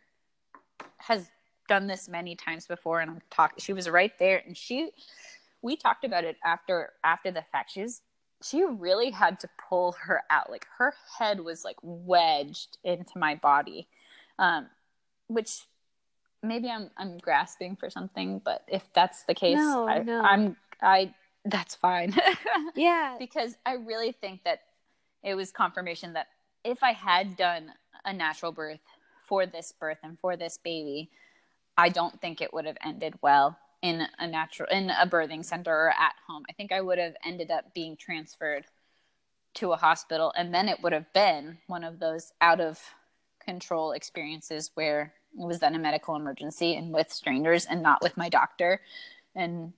has 0.98 1.30
done 1.68 1.86
this 1.86 2.08
many 2.08 2.34
times 2.36 2.66
before 2.66 3.00
and 3.00 3.10
i'm 3.10 3.22
talking 3.30 3.56
she 3.58 3.72
was 3.72 3.88
right 3.88 4.18
there 4.18 4.42
and 4.46 4.56
she 4.56 4.90
we 5.62 5.76
talked 5.76 6.04
about 6.04 6.24
it 6.24 6.36
after 6.44 6.90
after 7.04 7.30
the 7.30 7.42
fact 7.52 7.70
she 7.70 7.80
was 7.82 8.02
she 8.42 8.62
really 8.64 9.10
had 9.10 9.40
to 9.40 9.48
pull 9.68 9.92
her 9.92 10.22
out 10.28 10.50
like 10.50 10.66
her 10.76 10.92
head 11.18 11.40
was 11.40 11.64
like 11.64 11.76
wedged 11.82 12.76
into 12.84 13.16
my 13.18 13.34
body 13.36 13.88
um 14.38 14.66
which 15.28 15.62
maybe 16.42 16.68
i'm 16.68 16.90
i'm 16.98 17.16
grasping 17.18 17.76
for 17.76 17.88
something 17.88 18.40
but 18.44 18.62
if 18.68 18.92
that's 18.92 19.22
the 19.22 19.34
case 19.34 19.56
No, 19.56 19.88
I, 19.88 19.98
no. 20.00 20.20
I'm 20.82 21.14
that's 21.44 21.74
fine 21.74 22.14
Yeah. 22.76 23.16
because 23.18 23.56
I 23.66 23.74
really 23.74 24.12
think 24.12 24.44
that 24.44 24.60
it 25.22 25.34
was 25.34 25.50
confirmation 25.50 26.12
that 26.14 26.28
if 26.64 26.82
I 26.82 26.92
had 26.92 27.36
done 27.36 27.72
a 28.04 28.12
natural 28.12 28.52
birth 28.52 28.80
for 29.26 29.46
this 29.46 29.72
birth 29.72 29.98
and 30.02 30.18
for 30.18 30.36
this 30.36 30.58
baby, 30.58 31.10
I 31.76 31.88
don't 31.88 32.20
think 32.20 32.40
it 32.40 32.52
would 32.52 32.66
have 32.66 32.76
ended 32.84 33.14
well 33.22 33.58
in 33.82 34.06
a 34.18 34.26
natural 34.26 34.68
in 34.70 34.90
a 34.90 35.06
birthing 35.06 35.44
center 35.44 35.72
or 35.72 35.90
at 35.90 36.14
home. 36.28 36.44
I 36.48 36.52
think 36.52 36.70
I 36.70 36.80
would 36.80 36.98
have 36.98 37.14
ended 37.24 37.50
up 37.50 37.74
being 37.74 37.96
transferred 37.96 38.64
to 39.54 39.72
a 39.72 39.76
hospital 39.76 40.32
and 40.36 40.54
then 40.54 40.68
it 40.68 40.82
would 40.82 40.92
have 40.92 41.12
been 41.12 41.58
one 41.66 41.84
of 41.84 41.98
those 41.98 42.32
out 42.40 42.60
of 42.60 42.80
control 43.44 43.92
experiences 43.92 44.70
where 44.74 45.12
it 45.38 45.44
was 45.46 45.58
then 45.58 45.74
a 45.74 45.78
medical 45.78 46.14
emergency 46.14 46.74
and 46.76 46.92
with 46.92 47.12
strangers 47.12 47.66
and 47.66 47.82
not 47.82 48.00
with 48.02 48.16
my 48.16 48.28
doctor 48.28 48.80
and 49.34 49.72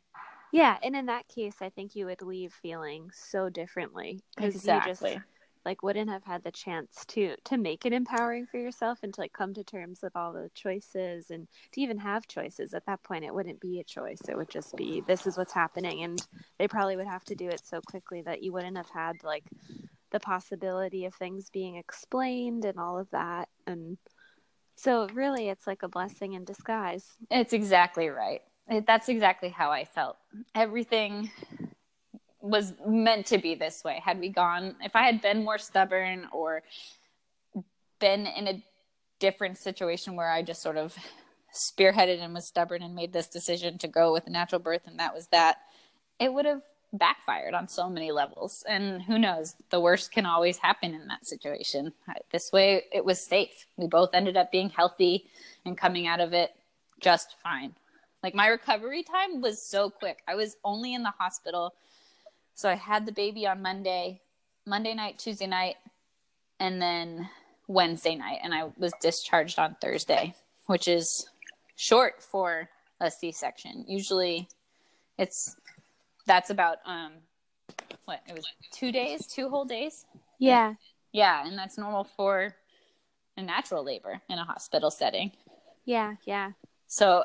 Yeah, 0.54 0.78
and 0.84 0.94
in 0.94 1.06
that 1.06 1.26
case, 1.26 1.56
I 1.60 1.68
think 1.70 1.96
you 1.96 2.06
would 2.06 2.22
leave 2.22 2.52
feeling 2.52 3.10
so 3.12 3.48
differently 3.48 4.20
because 4.36 4.68
you 4.68 4.80
just 4.80 5.02
like 5.64 5.82
wouldn't 5.82 6.08
have 6.08 6.22
had 6.22 6.44
the 6.44 6.52
chance 6.52 7.04
to 7.08 7.34
to 7.46 7.56
make 7.56 7.84
it 7.84 7.92
empowering 7.92 8.46
for 8.46 8.58
yourself 8.58 9.00
and 9.02 9.12
to 9.14 9.20
like 9.20 9.32
come 9.32 9.52
to 9.54 9.64
terms 9.64 9.98
with 10.00 10.14
all 10.14 10.32
the 10.32 10.50
choices 10.54 11.28
and 11.28 11.48
to 11.72 11.80
even 11.80 11.98
have 11.98 12.28
choices. 12.28 12.72
At 12.72 12.86
that 12.86 13.02
point, 13.02 13.24
it 13.24 13.34
wouldn't 13.34 13.58
be 13.58 13.80
a 13.80 13.84
choice; 13.84 14.20
it 14.28 14.36
would 14.36 14.48
just 14.48 14.76
be 14.76 15.02
this 15.08 15.26
is 15.26 15.36
what's 15.36 15.52
happening, 15.52 16.04
and 16.04 16.24
they 16.60 16.68
probably 16.68 16.94
would 16.94 17.08
have 17.08 17.24
to 17.24 17.34
do 17.34 17.48
it 17.48 17.66
so 17.66 17.80
quickly 17.80 18.22
that 18.22 18.44
you 18.44 18.52
wouldn't 18.52 18.76
have 18.76 18.90
had 18.90 19.24
like 19.24 19.50
the 20.12 20.20
possibility 20.20 21.04
of 21.04 21.14
things 21.16 21.50
being 21.50 21.74
explained 21.74 22.64
and 22.64 22.78
all 22.78 22.96
of 22.96 23.10
that. 23.10 23.48
And 23.66 23.98
so, 24.76 25.08
really, 25.08 25.48
it's 25.48 25.66
like 25.66 25.82
a 25.82 25.88
blessing 25.88 26.34
in 26.34 26.44
disguise. 26.44 27.16
It's 27.28 27.52
exactly 27.52 28.08
right. 28.08 28.42
It, 28.68 28.86
that's 28.86 29.08
exactly 29.08 29.50
how 29.50 29.70
I 29.70 29.84
felt. 29.84 30.16
Everything 30.54 31.30
was 32.40 32.74
meant 32.86 33.26
to 33.26 33.38
be 33.38 33.54
this 33.54 33.82
way. 33.84 34.00
Had 34.04 34.20
we 34.20 34.28
gone, 34.28 34.76
if 34.82 34.94
I 34.94 35.02
had 35.02 35.20
been 35.22 35.44
more 35.44 35.58
stubborn 35.58 36.26
or 36.32 36.62
been 37.98 38.26
in 38.26 38.48
a 38.48 38.62
different 39.18 39.58
situation 39.58 40.16
where 40.16 40.30
I 40.30 40.42
just 40.42 40.62
sort 40.62 40.76
of 40.76 40.96
spearheaded 41.54 42.20
and 42.20 42.34
was 42.34 42.46
stubborn 42.46 42.82
and 42.82 42.94
made 42.94 43.12
this 43.12 43.28
decision 43.28 43.78
to 43.78 43.88
go 43.88 44.12
with 44.12 44.28
natural 44.28 44.60
birth 44.60 44.82
and 44.86 44.98
that 44.98 45.14
was 45.14 45.28
that, 45.28 45.58
it 46.18 46.32
would 46.32 46.44
have 46.44 46.62
backfired 46.92 47.54
on 47.54 47.68
so 47.68 47.88
many 47.88 48.12
levels. 48.12 48.64
And 48.68 49.02
who 49.02 49.18
knows, 49.18 49.54
the 49.70 49.80
worst 49.80 50.12
can 50.12 50.26
always 50.26 50.58
happen 50.58 50.94
in 50.94 51.06
that 51.08 51.26
situation. 51.26 51.92
This 52.30 52.52
way, 52.52 52.84
it 52.92 53.04
was 53.04 53.20
safe. 53.20 53.66
We 53.76 53.86
both 53.86 54.10
ended 54.14 54.36
up 54.36 54.52
being 54.52 54.70
healthy 54.70 55.28
and 55.64 55.76
coming 55.76 56.06
out 56.06 56.20
of 56.20 56.32
it 56.32 56.50
just 57.00 57.36
fine. 57.42 57.74
Like 58.24 58.34
my 58.34 58.46
recovery 58.48 59.02
time 59.02 59.42
was 59.42 59.60
so 59.60 59.90
quick. 59.90 60.22
I 60.26 60.34
was 60.34 60.56
only 60.64 60.94
in 60.94 61.02
the 61.02 61.10
hospital. 61.10 61.74
So 62.54 62.70
I 62.70 62.74
had 62.74 63.04
the 63.04 63.12
baby 63.12 63.46
on 63.46 63.60
Monday, 63.60 64.22
Monday 64.66 64.94
night, 64.94 65.18
Tuesday 65.18 65.46
night, 65.46 65.76
and 66.58 66.80
then 66.80 67.28
Wednesday 67.68 68.14
night. 68.14 68.38
And 68.42 68.54
I 68.54 68.70
was 68.78 68.94
discharged 68.98 69.58
on 69.58 69.76
Thursday, 69.78 70.34
which 70.64 70.88
is 70.88 71.28
short 71.76 72.22
for 72.22 72.70
a 72.98 73.10
C 73.10 73.30
section. 73.30 73.84
Usually 73.86 74.48
it's 75.18 75.54
that's 76.26 76.48
about 76.48 76.78
um 76.86 77.12
what 78.06 78.22
it 78.26 78.34
was 78.34 78.46
two 78.72 78.90
days, 78.90 79.26
two 79.26 79.50
whole 79.50 79.66
days. 79.66 80.06
Yeah, 80.38 80.74
Yeah, 81.12 81.46
and 81.46 81.58
that's 81.58 81.76
normal 81.76 82.04
for 82.04 82.54
a 83.36 83.42
natural 83.42 83.84
labor 83.84 84.22
in 84.30 84.38
a 84.38 84.44
hospital 84.44 84.90
setting. 84.90 85.32
yeah, 85.84 86.14
yeah. 86.24 86.52
So 86.86 87.24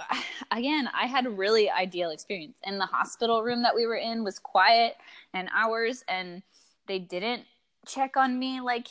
again, 0.50 0.88
I 0.94 1.06
had 1.06 1.26
a 1.26 1.30
really 1.30 1.70
ideal 1.70 2.10
experience. 2.10 2.58
And 2.64 2.80
the 2.80 2.86
hospital 2.86 3.42
room 3.42 3.62
that 3.62 3.74
we 3.74 3.86
were 3.86 3.96
in 3.96 4.24
was 4.24 4.38
quiet 4.38 4.96
and 5.32 5.48
ours 5.54 6.04
and 6.08 6.42
they 6.86 6.98
didn't 6.98 7.44
check 7.86 8.16
on 8.16 8.38
me 8.38 8.60
like 8.60 8.88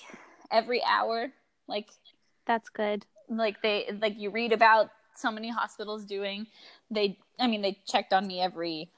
every 0.52 0.82
hour 0.84 1.32
like 1.68 1.90
That's 2.46 2.70
good. 2.70 3.06
like 3.30 3.62
they 3.62 3.90
like 4.02 4.18
you 4.18 4.30
read 4.30 4.54
about 4.54 4.90
so 5.16 5.32
many 5.32 5.50
hospitals 5.50 6.06
doing. 6.06 6.48
They 6.92 7.18
I 7.40 7.48
mean 7.48 7.62
they 7.62 7.80
checked 7.86 8.14
on 8.14 8.28
me 8.28 8.42
every 8.42 8.90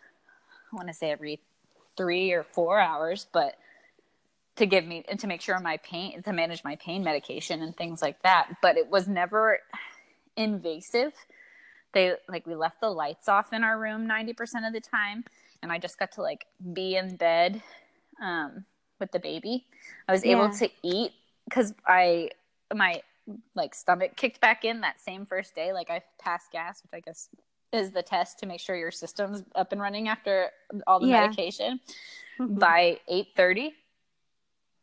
I 0.72 0.76
want 0.76 0.88
to 0.90 0.94
say 0.94 1.12
every 1.12 1.40
3 1.96 2.32
or 2.34 2.44
4 2.44 2.80
hours, 2.80 3.28
but 3.32 3.56
to 4.58 4.66
give 4.66 4.86
me 4.86 5.04
and 5.08 5.20
to 5.20 5.28
make 5.28 5.42
sure 5.42 5.60
my 5.60 5.78
pain 5.78 6.22
to 6.24 6.34
manage 6.34 6.64
my 6.64 6.76
pain 6.78 7.04
medication 7.04 7.62
and 7.62 7.76
things 7.76 8.02
like 8.02 8.22
that, 8.24 8.50
but 8.62 8.78
it 8.78 8.90
was 8.90 9.08
never 9.08 9.60
invasive. 10.36 11.14
They 11.98 12.14
like 12.30 12.46
we 12.46 12.54
left 12.54 12.80
the 12.80 12.92
lights 12.92 13.28
off 13.28 13.54
in 13.54 13.64
our 13.64 13.80
room 13.80 14.08
90% 14.08 14.68
of 14.68 14.72
the 14.72 14.80
time 14.80 15.24
and 15.64 15.72
I 15.72 15.80
just 15.80 15.98
got 15.98 16.12
to 16.12 16.22
like 16.22 16.46
be 16.74 16.96
in 16.96 17.16
bed 17.16 17.64
um 18.22 18.66
with 19.00 19.12
the 19.12 19.20
baby. 19.20 19.66
I 20.08 20.12
was 20.12 20.24
able 20.24 20.48
to 20.50 20.70
eat 20.84 21.14
cuz 21.50 21.74
I 21.88 22.30
my 22.72 23.02
like 23.56 23.74
stomach 23.74 24.16
kicked 24.16 24.40
back 24.40 24.64
in 24.64 24.82
that 24.82 25.02
same 25.02 25.26
first 25.26 25.56
day. 25.56 25.74
Like 25.74 25.90
I 25.90 26.04
passed 26.20 26.52
gas, 26.52 26.84
which 26.84 26.94
I 26.94 27.00
guess 27.00 27.30
is 27.74 27.92
the 27.92 28.04
test 28.04 28.38
to 28.40 28.46
make 28.46 28.60
sure 28.60 28.76
your 28.76 28.92
system's 28.92 29.44
up 29.56 29.72
and 29.72 29.82
running 29.82 30.08
after 30.08 30.52
all 30.86 31.00
the 31.00 31.08
Yeah. 31.08 31.22
medication 31.22 31.80
by 32.40 33.00
8.30 33.12 33.74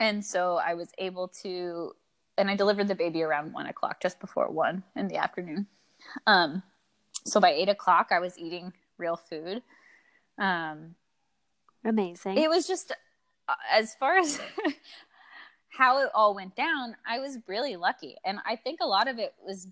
and 0.00 0.24
so 0.24 0.56
i 0.56 0.74
was 0.74 0.90
able 0.98 1.28
to 1.28 1.94
and 2.36 2.50
i 2.50 2.56
delivered 2.56 2.88
the 2.88 2.94
baby 2.94 3.22
around 3.22 3.52
one 3.52 3.66
o'clock 3.66 4.00
just 4.02 4.18
before 4.20 4.50
one 4.50 4.82
in 4.96 5.08
the 5.08 5.16
afternoon. 5.16 5.66
Um 6.26 6.62
so 7.24 7.40
by 7.40 7.50
eight 7.50 7.68
o'clock 7.68 8.08
i 8.10 8.18
was 8.18 8.38
eating 8.38 8.72
real 8.98 9.16
food. 9.16 9.62
Um 10.38 10.94
Amazing. 11.84 12.38
it 12.38 12.48
was 12.48 12.66
just 12.66 12.92
uh, 13.48 13.54
as 13.70 13.94
far 13.94 14.16
as 14.18 14.40
how 15.68 16.00
it 16.00 16.08
all 16.14 16.34
went 16.34 16.54
down 16.56 16.96
i 17.06 17.18
was 17.18 17.38
really 17.46 17.76
lucky. 17.76 18.16
And 18.24 18.38
i 18.46 18.56
think 18.56 18.80
a 18.80 18.86
lot 18.86 19.08
of 19.08 19.18
it 19.18 19.34
was 19.44 19.68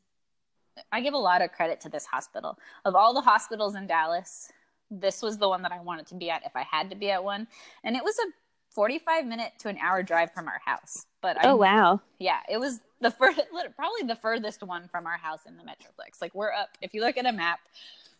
i 0.90 1.00
give 1.00 1.14
a 1.14 1.18
lot 1.18 1.42
of 1.42 1.52
credit 1.52 1.80
to 1.82 1.88
this 1.88 2.06
hospital. 2.06 2.58
Of 2.84 2.94
all 2.94 3.14
the 3.14 3.20
hospitals 3.20 3.74
in 3.74 3.86
dallas 3.86 4.50
this 4.90 5.22
was 5.22 5.38
the 5.38 5.48
one 5.48 5.62
that 5.62 5.72
i 5.72 5.80
wanted 5.80 6.06
to 6.06 6.14
be 6.14 6.28
at 6.28 6.44
if 6.44 6.54
i 6.54 6.62
had 6.62 6.90
to 6.90 6.96
be 6.96 7.10
at 7.10 7.22
one. 7.22 7.46
And 7.84 7.96
it 7.96 8.04
was 8.04 8.16
a 8.18 8.28
45 8.74 9.26
minute 9.26 9.52
to 9.58 9.68
an 9.68 9.78
hour 9.78 10.02
drive 10.02 10.32
from 10.32 10.48
our 10.48 10.60
house 10.64 11.06
but 11.20 11.36
I, 11.38 11.50
oh 11.50 11.56
wow. 11.56 12.00
yeah 12.18 12.40
it 12.50 12.58
was 12.58 12.80
the 13.00 13.10
first 13.10 13.40
probably 13.76 14.02
the 14.06 14.16
furthest 14.16 14.62
one 14.62 14.88
from 14.88 15.06
our 15.06 15.16
house 15.18 15.40
in 15.46 15.56
the 15.56 15.62
metroplex 15.62 16.20
like 16.20 16.34
we're 16.34 16.52
up 16.52 16.70
if 16.80 16.94
you 16.94 17.00
look 17.00 17.16
at 17.16 17.26
a 17.26 17.32
map 17.32 17.60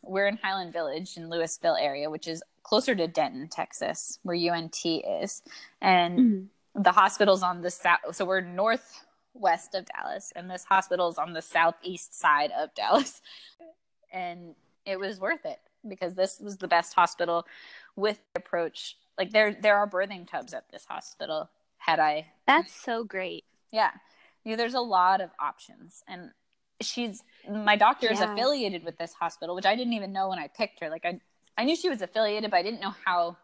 we're 0.03 0.27
in 0.27 0.37
highland 0.43 0.73
village 0.73 1.17
in 1.17 1.29
lewisville 1.29 1.81
area 1.81 2.11
which 2.11 2.29
is 2.29 2.43
closer 2.63 2.95
to 2.95 3.07
denton 3.07 3.49
texas 3.49 4.19
where 4.23 4.37
unt 4.37 4.85
is 5.23 5.43
and 5.81 6.19
Mhm. 6.19 6.47
the 6.83 6.93
hospital's 6.93 7.43
on 7.43 7.63
the 7.63 7.71
south 7.71 8.01
so 8.15 8.25
we're 8.25 8.41
northwest 8.41 9.75
of 9.75 9.87
dallas 9.87 10.33
and 10.37 10.51
this 10.51 10.65
hospital's 10.65 11.19
on 11.19 11.33
the 11.33 11.43
southeast 11.43 12.19
side 12.19 12.51
of 12.59 12.75
dallas 12.75 13.23
and 14.13 14.55
it 14.85 14.99
was 14.99 15.19
worth 15.21 15.45
it 15.47 15.61
because 15.89 16.15
this 16.15 16.39
was 16.41 16.59
the 16.59 16.69
best 16.69 16.95
hospital 16.95 17.47
with 17.97 18.19
the 18.35 18.41
approach 18.41 18.97
like 19.19 19.31
there 19.33 19.55
there 19.55 19.77
are 19.77 19.89
birthing 19.89 20.29
tubs 20.29 20.55
at 20.55 20.71
this 20.71 20.85
hospital 20.87 21.51
had 21.79 21.99
i 22.01 22.27
That's 22.47 22.75
so 22.75 23.05
great. 23.05 23.45
yeah. 23.71 23.91
You 24.45 24.51
know, 24.53 24.57
there's 24.57 24.75
a 24.75 24.81
lot 24.81 25.21
of 25.21 25.31
options. 25.39 26.03
And 26.09 26.31
she's 26.81 27.23
my 27.49 27.77
doctor 27.77 28.11
is 28.11 28.19
Yeah. 28.21 28.33
affiliated 28.33 28.85
with 28.85 28.99
this 28.99 29.13
hospital, 29.13 29.55
which 29.55 29.67
I 29.67 29.77
didn't 29.77 29.93
even 29.93 30.13
know 30.13 30.29
when 30.29 30.39
I 30.41 30.49
picked 30.49 30.81
her. 30.81 30.91
Like 30.91 31.05
I 31.05 31.21
I 31.57 31.65
knew 31.65 31.77
she 31.77 31.89
was 31.89 32.03
affiliated, 32.03 32.51
but 32.51 32.57
I 32.57 32.63
didn't 32.63 32.81
know 32.81 32.95
how 33.05 33.37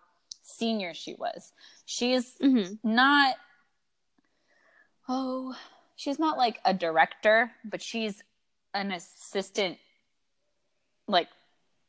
senior 0.43 0.95
she 0.95 1.15
was. 1.15 1.53
She's 1.87 2.35
Mm-hmm. 2.43 2.75
not 2.95 3.37
oh 5.09 5.55
she's 5.97 6.19
not 6.19 6.37
like 6.37 6.59
a 6.65 6.75
director 6.75 7.51
but 7.65 7.81
she's 7.83 8.23
an 8.75 8.93
assistant 8.93 9.79
like 11.07 11.29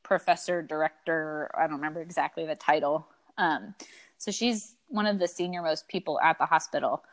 professor 0.04 0.62
director 0.62 1.52
i 1.54 1.64
don't 1.64 1.76
remember 1.76 2.02
exactly 2.02 2.46
the 2.46 2.56
title 2.56 3.08
um 3.40 3.74
so 4.20 4.30
she's 4.32 4.76
one 4.90 5.08
of 5.08 5.18
the 5.18 5.28
senior 5.28 5.62
most 5.64 5.88
people 5.88 6.20
at 6.22 6.38
the 6.38 6.46
hospital 6.46 7.04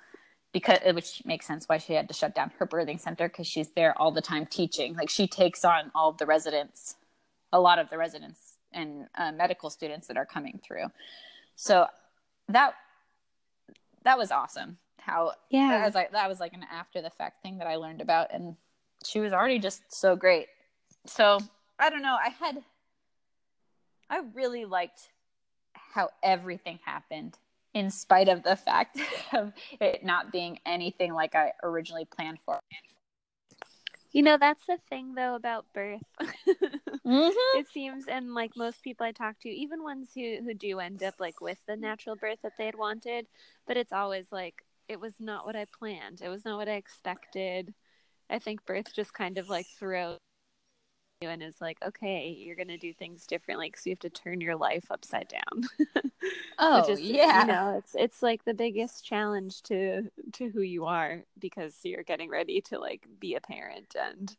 because 0.52 0.78
which 0.94 1.22
makes 1.24 1.46
sense 1.46 1.66
why 1.68 1.78
she 1.78 1.94
had 1.94 2.06
to 2.08 2.14
shut 2.14 2.34
down 2.34 2.50
her 2.58 2.66
birthing 2.66 3.00
center 3.00 3.28
because 3.28 3.46
she's 3.46 3.70
there 3.70 3.96
all 3.98 4.10
the 4.10 4.20
time 4.20 4.44
teaching 4.44 4.94
like 4.94 5.08
she 5.08 5.26
takes 5.26 5.64
on 5.64 5.90
all 5.94 6.10
of 6.10 6.18
the 6.18 6.26
residents 6.26 6.96
a 7.52 7.60
lot 7.60 7.78
of 7.78 7.88
the 7.88 7.96
residents 7.96 8.58
and 8.72 9.06
uh, 9.16 9.32
medical 9.32 9.70
students 9.70 10.06
that 10.08 10.18
are 10.18 10.26
coming 10.26 10.60
through 10.62 10.84
so 11.54 11.86
that 12.48 12.74
that 14.04 14.18
was 14.18 14.30
awesome 14.30 14.76
how 14.98 15.32
Yeah. 15.50 15.68
that 15.68 15.84
was 15.86 15.94
like 15.94 16.12
that 16.12 16.28
was 16.28 16.40
like 16.40 16.52
an 16.52 16.64
after 16.70 17.00
the 17.00 17.10
fact 17.10 17.42
thing 17.42 17.58
that 17.58 17.66
I 17.66 17.76
learned 17.76 18.00
about 18.00 18.32
and 18.34 18.56
she 19.04 19.20
was 19.20 19.32
already 19.32 19.58
just 19.60 19.82
so 19.92 20.16
great. 20.16 20.48
So 21.06 21.38
I 21.78 21.90
don't 21.90 22.02
know, 22.02 22.16
I 22.20 22.30
had 22.30 22.62
I 24.10 24.22
really 24.34 24.64
liked 24.64 25.10
how 25.96 26.10
everything 26.22 26.78
happened 26.84 27.38
in 27.72 27.90
spite 27.90 28.28
of 28.28 28.42
the 28.42 28.54
fact 28.54 29.00
of 29.32 29.52
it 29.80 30.04
not 30.04 30.30
being 30.30 30.58
anything 30.66 31.12
like 31.14 31.34
I 31.34 31.52
originally 31.62 32.04
planned 32.04 32.38
for. 32.44 32.60
You 34.12 34.22
know, 34.22 34.36
that's 34.38 34.66
the 34.66 34.78
thing 34.88 35.14
though 35.14 35.34
about 35.34 35.66
birth. 35.74 36.02
Mm-hmm. 37.06 37.58
it 37.60 37.68
seems 37.68 38.06
and 38.08 38.34
like 38.34 38.56
most 38.56 38.82
people 38.82 39.06
I 39.06 39.12
talk 39.12 39.36
to, 39.42 39.48
even 39.48 39.84
ones 39.84 40.08
who 40.12 40.38
who 40.42 40.54
do 40.54 40.80
end 40.80 41.04
up 41.04 41.14
like 41.20 41.40
with 41.40 41.58
the 41.68 41.76
natural 41.76 42.16
birth 42.16 42.38
that 42.42 42.54
they 42.58 42.66
had 42.66 42.74
wanted, 42.74 43.28
but 43.64 43.76
it's 43.76 43.92
always 43.92 44.26
like 44.32 44.64
it 44.88 44.98
was 44.98 45.14
not 45.20 45.46
what 45.46 45.54
I 45.54 45.66
planned. 45.78 46.20
It 46.20 46.28
was 46.28 46.44
not 46.44 46.58
what 46.58 46.68
I 46.68 46.72
expected. 46.72 47.72
I 48.28 48.40
think 48.40 48.66
birth 48.66 48.92
just 48.92 49.14
kind 49.14 49.38
of 49.38 49.48
like 49.48 49.66
throws 49.78 50.18
you 51.20 51.28
and 51.28 51.42
is 51.42 51.60
like, 51.60 51.78
okay, 51.82 52.28
you're 52.38 52.56
gonna 52.56 52.76
do 52.76 52.92
things 52.92 53.26
differently 53.26 53.68
because 53.68 53.86
you 53.86 53.92
have 53.92 53.98
to 54.00 54.10
turn 54.10 54.40
your 54.40 54.56
life 54.56 54.84
upside 54.90 55.28
down. 55.28 55.64
Oh 56.58 56.90
is, 56.90 57.00
yeah. 57.00 57.42
you 57.42 57.46
know, 57.46 57.76
it's 57.76 57.94
it's 57.94 58.22
like 58.22 58.44
the 58.44 58.54
biggest 58.54 59.04
challenge 59.04 59.62
to 59.64 60.10
to 60.32 60.48
who 60.48 60.62
you 60.62 60.86
are 60.86 61.22
because 61.38 61.76
you're 61.82 62.02
getting 62.02 62.30
ready 62.30 62.62
to 62.62 62.78
like 62.78 63.06
be 63.20 63.34
a 63.34 63.40
parent 63.40 63.94
and 63.94 64.34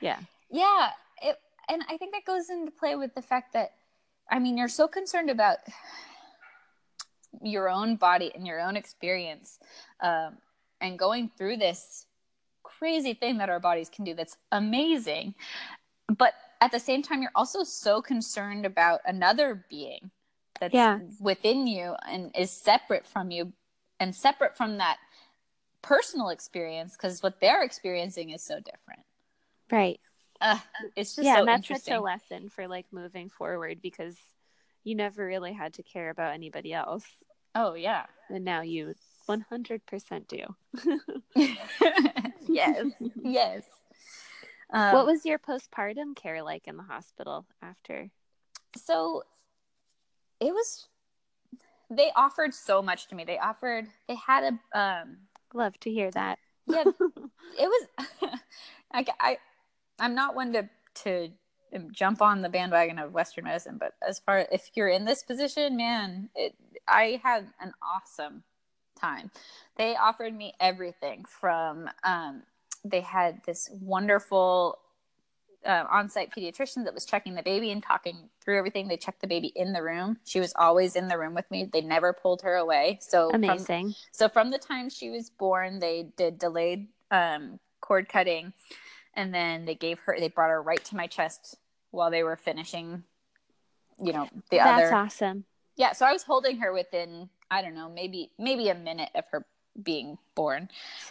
yeah, 0.00 0.18
Yeah, 0.50 0.88
it, 1.22 1.38
and 1.68 1.82
I 1.88 1.96
think 1.96 2.12
that 2.14 2.24
goes 2.24 2.50
into 2.50 2.70
play 2.72 2.94
with 2.96 3.14
the 3.14 3.22
fact 3.22 3.52
that, 3.52 3.72
I 4.30 4.38
mean, 4.38 4.56
you're 4.56 4.68
so 4.68 4.88
concerned 4.88 5.30
about 5.30 5.58
your 7.42 7.68
own 7.68 7.96
body 7.96 8.32
and 8.34 8.46
your 8.46 8.60
own 8.60 8.76
experience, 8.76 9.58
um, 10.00 10.38
and 10.80 10.98
going 10.98 11.30
through 11.36 11.58
this 11.58 12.06
crazy 12.62 13.14
thing 13.14 13.38
that 13.38 13.48
our 13.48 13.60
bodies 13.60 13.88
can 13.88 14.04
do. 14.04 14.14
That's 14.14 14.36
amazing, 14.52 15.34
but 16.08 16.34
at 16.60 16.72
the 16.72 16.80
same 16.80 17.02
time, 17.02 17.22
you're 17.22 17.30
also 17.34 17.62
so 17.64 18.00
concerned 18.00 18.64
about 18.66 19.00
another 19.06 19.64
being 19.68 20.10
that's 20.60 20.72
Yeah. 20.74 21.00
within 21.20 21.66
you 21.66 21.94
and 22.06 22.30
is 22.36 22.50
separate 22.50 23.06
from 23.06 23.30
you, 23.30 23.52
and 24.00 24.14
separate 24.14 24.56
from 24.56 24.78
that 24.78 24.98
personal 25.82 26.30
experience 26.30 26.96
because 26.96 27.22
what 27.22 27.40
they're 27.40 27.62
experiencing 27.62 28.30
is 28.30 28.42
so 28.42 28.56
different. 28.60 29.02
right. 29.70 30.00
Uh, 30.40 30.58
it's 30.96 31.14
just 31.14 31.24
yeah, 31.24 31.34
so 31.36 31.40
and 31.40 31.48
that's 31.48 31.68
such 31.68 31.88
a 31.94 32.00
lesson 32.00 32.48
for 32.50 32.66
like 32.66 32.86
moving 32.92 33.30
forward 33.30 33.80
because 33.80 34.16
you 34.82 34.94
never 34.94 35.24
really 35.24 35.52
had 35.52 35.72
to 35.74 35.82
care 35.82 36.10
about 36.10 36.34
anybody 36.34 36.72
else, 36.72 37.04
oh 37.54 37.74
yeah. 37.74 38.04
and 38.28 38.44
now 38.44 38.60
you 38.60 38.94
100% 39.28 40.28
do. 40.28 40.44
yes. 42.48 42.86
Yes. 43.22 43.62
Um, 44.74 44.92
what 44.92 45.06
was 45.06 45.24
your 45.24 45.38
postpartum 45.38 46.16
care 46.16 46.42
like 46.42 46.66
in 46.66 46.76
the 46.76 46.82
hospital 46.82 47.46
after? 47.62 48.10
so? 48.76 49.22
It 50.40 50.52
was. 50.52 50.88
They 51.88 52.10
offered 52.16 52.52
so 52.52 52.82
much 52.82 53.06
to 53.08 53.14
me. 53.14 53.24
They 53.24 53.38
offered. 53.38 53.86
They 54.08 54.16
had 54.16 54.58
a. 54.74 54.78
Um. 54.78 55.18
Love 55.54 55.78
to 55.80 55.90
hear 55.90 56.10
that. 56.10 56.40
Yeah. 56.66 56.82
it 57.58 57.68
was. 57.68 57.88
I. 58.92 59.06
I. 59.20 59.38
I'm 60.00 60.16
not 60.16 60.34
one 60.34 60.52
to 60.54 60.68
to 61.04 61.30
jump 61.92 62.20
on 62.20 62.42
the 62.42 62.48
bandwagon 62.48 62.98
of 62.98 63.12
Western 63.12 63.44
medicine, 63.44 63.76
but 63.78 63.92
as 64.06 64.18
far 64.18 64.46
if 64.50 64.70
you're 64.74 64.88
in 64.88 65.04
this 65.04 65.22
position, 65.22 65.76
man, 65.76 66.30
it. 66.34 66.54
I 66.88 67.20
had 67.22 67.46
an 67.60 67.72
awesome 67.80 68.42
time. 69.00 69.30
They 69.76 69.94
offered 69.94 70.34
me 70.34 70.54
everything 70.58 71.24
from. 71.26 71.88
Um, 72.02 72.42
they 72.84 73.00
had 73.00 73.40
this 73.44 73.70
wonderful 73.72 74.78
uh, 75.64 75.84
on-site 75.90 76.30
pediatrician 76.30 76.84
that 76.84 76.92
was 76.92 77.06
checking 77.06 77.34
the 77.34 77.42
baby 77.42 77.70
and 77.70 77.82
talking 77.82 78.28
through 78.42 78.58
everything. 78.58 78.86
They 78.86 78.96
checked 78.96 79.20
the 79.20 79.26
baby 79.26 79.52
in 79.56 79.72
the 79.72 79.82
room. 79.82 80.18
She 80.24 80.40
was 80.40 80.52
always 80.56 80.94
in 80.94 81.08
the 81.08 81.18
room 81.18 81.34
with 81.34 81.50
me. 81.50 81.68
They 81.72 81.80
never 81.80 82.12
pulled 82.12 82.42
her 82.42 82.56
away. 82.56 82.98
So 83.00 83.30
from, 83.30 83.36
Amazing. 83.36 83.94
so 84.12 84.28
from 84.28 84.50
the 84.50 84.58
time 84.58 84.90
she 84.90 85.10
was 85.10 85.30
born, 85.30 85.78
they 85.78 86.08
did 86.16 86.38
delayed 86.38 86.88
um, 87.10 87.58
cord 87.80 88.08
cutting, 88.08 88.52
and 89.14 89.32
then 89.32 89.64
they 89.64 89.74
gave 89.74 89.98
her. 90.00 90.16
They 90.18 90.28
brought 90.28 90.50
her 90.50 90.62
right 90.62 90.84
to 90.86 90.96
my 90.96 91.06
chest 91.06 91.56
while 91.90 92.10
they 92.10 92.22
were 92.22 92.36
finishing. 92.36 93.04
You 93.98 94.12
know 94.12 94.28
the 94.50 94.58
That's 94.58 94.82
other. 94.82 94.94
awesome. 94.94 95.44
Yeah. 95.76 95.92
So 95.92 96.04
I 96.04 96.12
was 96.12 96.24
holding 96.24 96.58
her 96.58 96.72
within 96.72 97.30
I 97.50 97.62
don't 97.62 97.74
know 97.74 97.88
maybe 97.88 98.30
maybe 98.38 98.68
a 98.68 98.74
minute 98.74 99.10
of 99.14 99.24
her 99.30 99.46
being 99.82 100.18
born. 100.34 100.68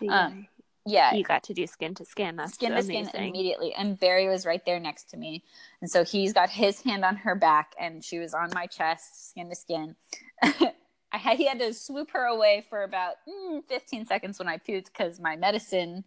Um, 0.09 0.47
Yeah. 0.85 1.13
you 1.13 1.23
got 1.23 1.43
to 1.43 1.53
do 1.53 1.65
skin 1.65 1.95
to 1.95 2.05
skin. 2.05 2.35
That's 2.35 2.53
skin 2.53 2.71
to 2.71 2.83
skin 2.83 3.03
amazing. 3.03 3.29
immediately 3.29 3.73
and 3.73 3.99
barry 3.99 4.27
was 4.27 4.45
right 4.45 4.63
there 4.65 4.79
next 4.79 5.09
to 5.11 5.17
me 5.17 5.43
and 5.81 5.89
so 5.89 6.03
he's 6.03 6.33
got 6.33 6.49
his 6.49 6.81
hand 6.81 7.05
on 7.05 7.15
her 7.17 7.35
back 7.35 7.73
and 7.79 8.03
she 8.03 8.19
was 8.19 8.33
on 8.33 8.49
my 8.53 8.65
chest 8.65 9.29
skin 9.29 9.49
to 9.49 9.55
skin 9.55 9.95
i 10.43 11.17
had 11.17 11.37
he 11.37 11.47
had 11.47 11.59
to 11.59 11.73
swoop 11.73 12.11
her 12.11 12.25
away 12.25 12.65
for 12.69 12.83
about 12.83 13.15
mm, 13.27 13.63
15 13.67 14.05
seconds 14.05 14.39
when 14.39 14.47
i 14.47 14.57
puked 14.57 14.85
because 14.85 15.19
my 15.19 15.35
medicine 15.35 16.03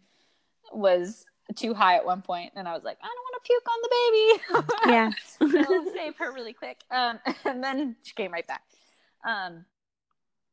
was 0.73 1.25
too 1.55 1.73
high 1.73 1.97
at 1.97 2.05
one 2.05 2.21
point 2.23 2.53
and 2.57 2.69
i 2.69 2.75
was 2.75 2.85
like 2.85 2.99
i 3.03 3.07
don't 3.07 3.25
want 3.25 3.43
to 3.43 3.49
puke 3.49 3.69
on 3.71 3.81
the 3.83 4.61
baby 4.61 4.73
Yeah. 4.93 5.11
so 5.39 5.93
save 5.95 6.17
her 6.17 6.33
really 6.33 6.53
quick 6.53 6.81
um, 6.91 7.19
and 7.45 7.63
then 7.63 7.97
she 8.03 8.15
came 8.15 8.33
right 8.33 8.47
back 8.47 8.63
um, 9.27 9.65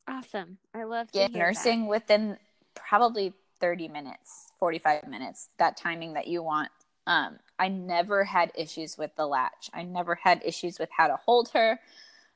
awesome. 0.07 0.57
I 0.73 0.83
love 0.83 1.07
yeah, 1.13 1.27
nursing 1.27 1.87
within 1.87 2.37
probably 2.75 3.33
30 3.63 3.87
minutes 3.87 4.51
45 4.59 5.07
minutes 5.07 5.47
that 5.57 5.77
timing 5.77 6.15
that 6.15 6.27
you 6.27 6.43
want. 6.43 6.69
Um, 7.07 7.39
i 7.57 7.69
never 7.69 8.25
had 8.25 8.51
issues 8.55 8.97
with 8.97 9.15
the 9.15 9.25
latch. 9.25 9.69
I 9.73 9.83
never 9.83 10.15
had 10.15 10.41
issues 10.43 10.79
with 10.79 10.89
how 10.91 11.07
to 11.07 11.15
hold 11.15 11.49
her. 11.53 11.79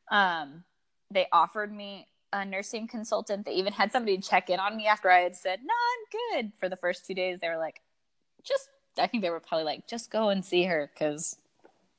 Um, 0.09 0.63
they 1.11 1.27
offered 1.33 1.73
me 1.73 2.07
a 2.31 2.45
nursing 2.45 2.87
consultant. 2.87 3.45
They 3.45 3.55
even 3.55 3.73
had 3.73 3.91
somebody 3.91 4.19
check 4.19 4.49
in 4.49 4.61
on 4.61 4.77
me 4.77 4.87
after 4.87 5.11
i 5.11 5.19
had 5.19 5.35
said 5.35 5.59
no 5.65 5.73
i'm 5.73 6.43
good. 6.43 6.53
For 6.59 6.69
the 6.69 6.77
first 6.77 7.05
two 7.05 7.13
days 7.13 7.39
they 7.41 7.49
were 7.49 7.57
like 7.57 7.81
just 8.41 8.69
i 8.97 9.05
think 9.05 9.21
they 9.21 9.29
were 9.29 9.41
probably 9.41 9.65
like 9.65 9.85
just 9.85 10.09
go 10.09 10.29
and 10.29 10.45
see 10.45 10.63
her 10.63 10.89
because 10.93 11.37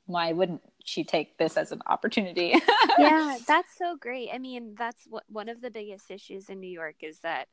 why 0.07 0.31
wouldn't 0.31 0.63
she 0.83 1.03
take 1.03 1.37
this 1.37 1.55
as 1.55 1.71
an 1.71 1.81
opportunity? 1.85 2.55
Yeah, 2.97 3.37
that's 3.47 3.77
so 3.77 3.95
great. 3.95 4.29
I 4.33 4.39
mean, 4.39 4.75
that's 4.77 5.03
what 5.07 5.23
one 5.29 5.47
of 5.47 5.61
the 5.61 5.69
biggest 5.69 6.11
issues 6.11 6.49
in 6.49 6.59
New 6.59 6.69
York 6.69 6.95
is 7.01 7.19
that 7.19 7.47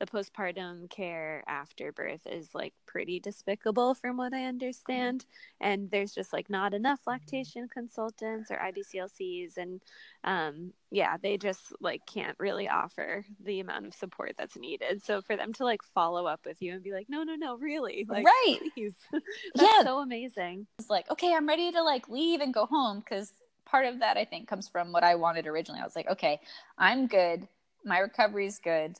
the 0.00 0.06
postpartum 0.06 0.88
care 0.88 1.44
after 1.46 1.92
birth 1.92 2.26
is 2.26 2.48
like 2.54 2.72
pretty 2.86 3.20
despicable 3.20 3.94
from 3.94 4.16
what 4.16 4.32
I 4.32 4.46
understand. 4.46 5.26
And 5.60 5.90
there's 5.90 6.12
just 6.14 6.32
like 6.32 6.48
not 6.48 6.72
enough 6.72 7.00
lactation 7.06 7.68
consultants 7.68 8.50
or 8.50 8.56
IBCLCs. 8.56 9.58
And 9.58 9.82
um, 10.24 10.72
yeah, 10.90 11.18
they 11.22 11.36
just 11.36 11.74
like 11.80 12.00
can't 12.06 12.34
really 12.40 12.66
offer 12.66 13.26
the 13.44 13.60
amount 13.60 13.86
of 13.86 13.92
support 13.94 14.32
that's 14.38 14.56
needed. 14.56 15.04
So 15.04 15.20
for 15.20 15.36
them 15.36 15.52
to 15.54 15.64
like 15.64 15.82
follow 15.94 16.24
up 16.26 16.40
with 16.46 16.62
you 16.62 16.72
and 16.72 16.82
be 16.82 16.92
like, 16.92 17.10
no, 17.10 17.22
no, 17.22 17.34
no, 17.34 17.58
really, 17.58 18.06
like, 18.08 18.24
Right. 18.24 18.58
please. 18.74 18.94
that's 19.12 19.22
Yeah. 19.54 19.82
so 19.84 19.98
amazing. 19.98 20.66
was 20.78 20.88
like, 20.88 21.10
okay, 21.10 21.34
I'm 21.34 21.46
ready 21.46 21.70
to 21.72 21.82
like 21.82 22.08
leave 22.08 22.40
and 22.40 22.54
go 22.54 22.64
home 22.64 23.00
because 23.00 23.34
part 23.66 23.84
of 23.84 23.98
that 24.00 24.16
I 24.16 24.24
think 24.24 24.48
comes 24.48 24.66
from 24.66 24.92
what 24.92 25.04
I 25.04 25.14
wanted 25.14 25.46
originally. 25.46 25.82
I 25.82 25.84
was 25.84 25.94
like, 25.94 26.08
okay, 26.08 26.40
I'm 26.78 27.06
good. 27.06 27.46
My 27.84 27.98
recovery's 27.98 28.58
good. 28.58 28.96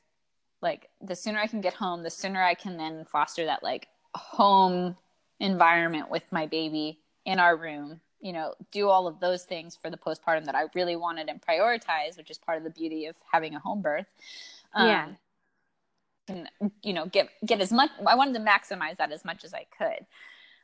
Like 0.62 0.90
the 1.00 1.16
sooner 1.16 1.38
I 1.38 1.46
can 1.46 1.60
get 1.60 1.74
home, 1.74 2.02
the 2.02 2.10
sooner 2.10 2.42
I 2.42 2.54
can 2.54 2.76
then 2.76 3.04
foster 3.04 3.44
that 3.46 3.62
like 3.62 3.88
home 4.14 4.96
environment 5.40 6.10
with 6.10 6.30
my 6.32 6.46
baby 6.46 7.00
in 7.24 7.38
our 7.38 7.56
room. 7.56 8.00
You 8.20 8.34
know, 8.34 8.54
do 8.70 8.88
all 8.88 9.06
of 9.06 9.20
those 9.20 9.44
things 9.44 9.76
for 9.80 9.88
the 9.90 9.96
postpartum 9.96 10.44
that 10.44 10.54
I 10.54 10.64
really 10.74 10.96
wanted 10.96 11.28
and 11.30 11.40
prioritize, 11.40 12.18
which 12.18 12.30
is 12.30 12.36
part 12.38 12.58
of 12.58 12.64
the 12.64 12.70
beauty 12.70 13.06
of 13.06 13.16
having 13.32 13.54
a 13.54 13.58
home 13.60 13.80
birth. 13.80 14.06
Um, 14.74 14.86
Yeah. 14.86 15.08
and 16.28 16.48
you 16.82 16.92
know 16.92 17.06
get 17.06 17.28
get 17.44 17.60
as 17.60 17.72
much 17.72 17.90
i 18.06 18.14
wanted 18.14 18.34
to 18.34 18.40
maximize 18.40 18.96
that 18.96 19.10
as 19.10 19.24
much 19.24 19.44
as 19.44 19.52
i 19.54 19.64
could 19.76 20.06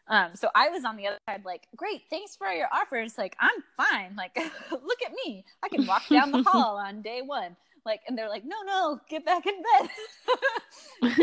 Um, 0.09 0.37
so 0.37 0.49
I 0.55 0.69
was 0.71 0.85
on 0.85 0.97
the 0.97 1.07
other 1.09 1.19
side, 1.29 1.45
like, 1.45 1.69
great, 1.77 2.03
thanks 2.11 2.37
for 2.37 2.49
your 2.49 2.69
offers. 2.73 3.19
Like, 3.19 3.37
I'm 3.41 3.61
fine. 3.77 4.17
Like, 4.17 4.37
look 4.71 5.03
at 5.07 5.13
me. 5.25 5.45
I 5.65 5.69
can 5.69 5.87
walk 5.87 6.05
down 6.11 6.33
the 6.33 6.39
hall 6.47 6.79
on 6.79 7.03
day 7.03 7.23
one. 7.23 7.57
Like, 7.87 8.01
and 8.09 8.19
they're 8.19 8.29
like, 8.29 8.45
no, 8.45 8.57
no, 8.67 9.01
get 9.09 9.25
back 9.25 9.47
in 9.47 9.55
bed. 9.63 9.91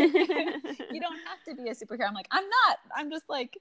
you 0.90 1.00
don't 1.00 1.20
have 1.26 1.44
to 1.46 1.54
be 1.54 1.68
a 1.68 1.74
superhero. 1.74 2.08
I'm 2.08 2.14
like, 2.14 2.28
I'm 2.30 2.44
not. 2.44 2.78
I'm 2.96 3.10
just 3.10 3.26
like 3.28 3.58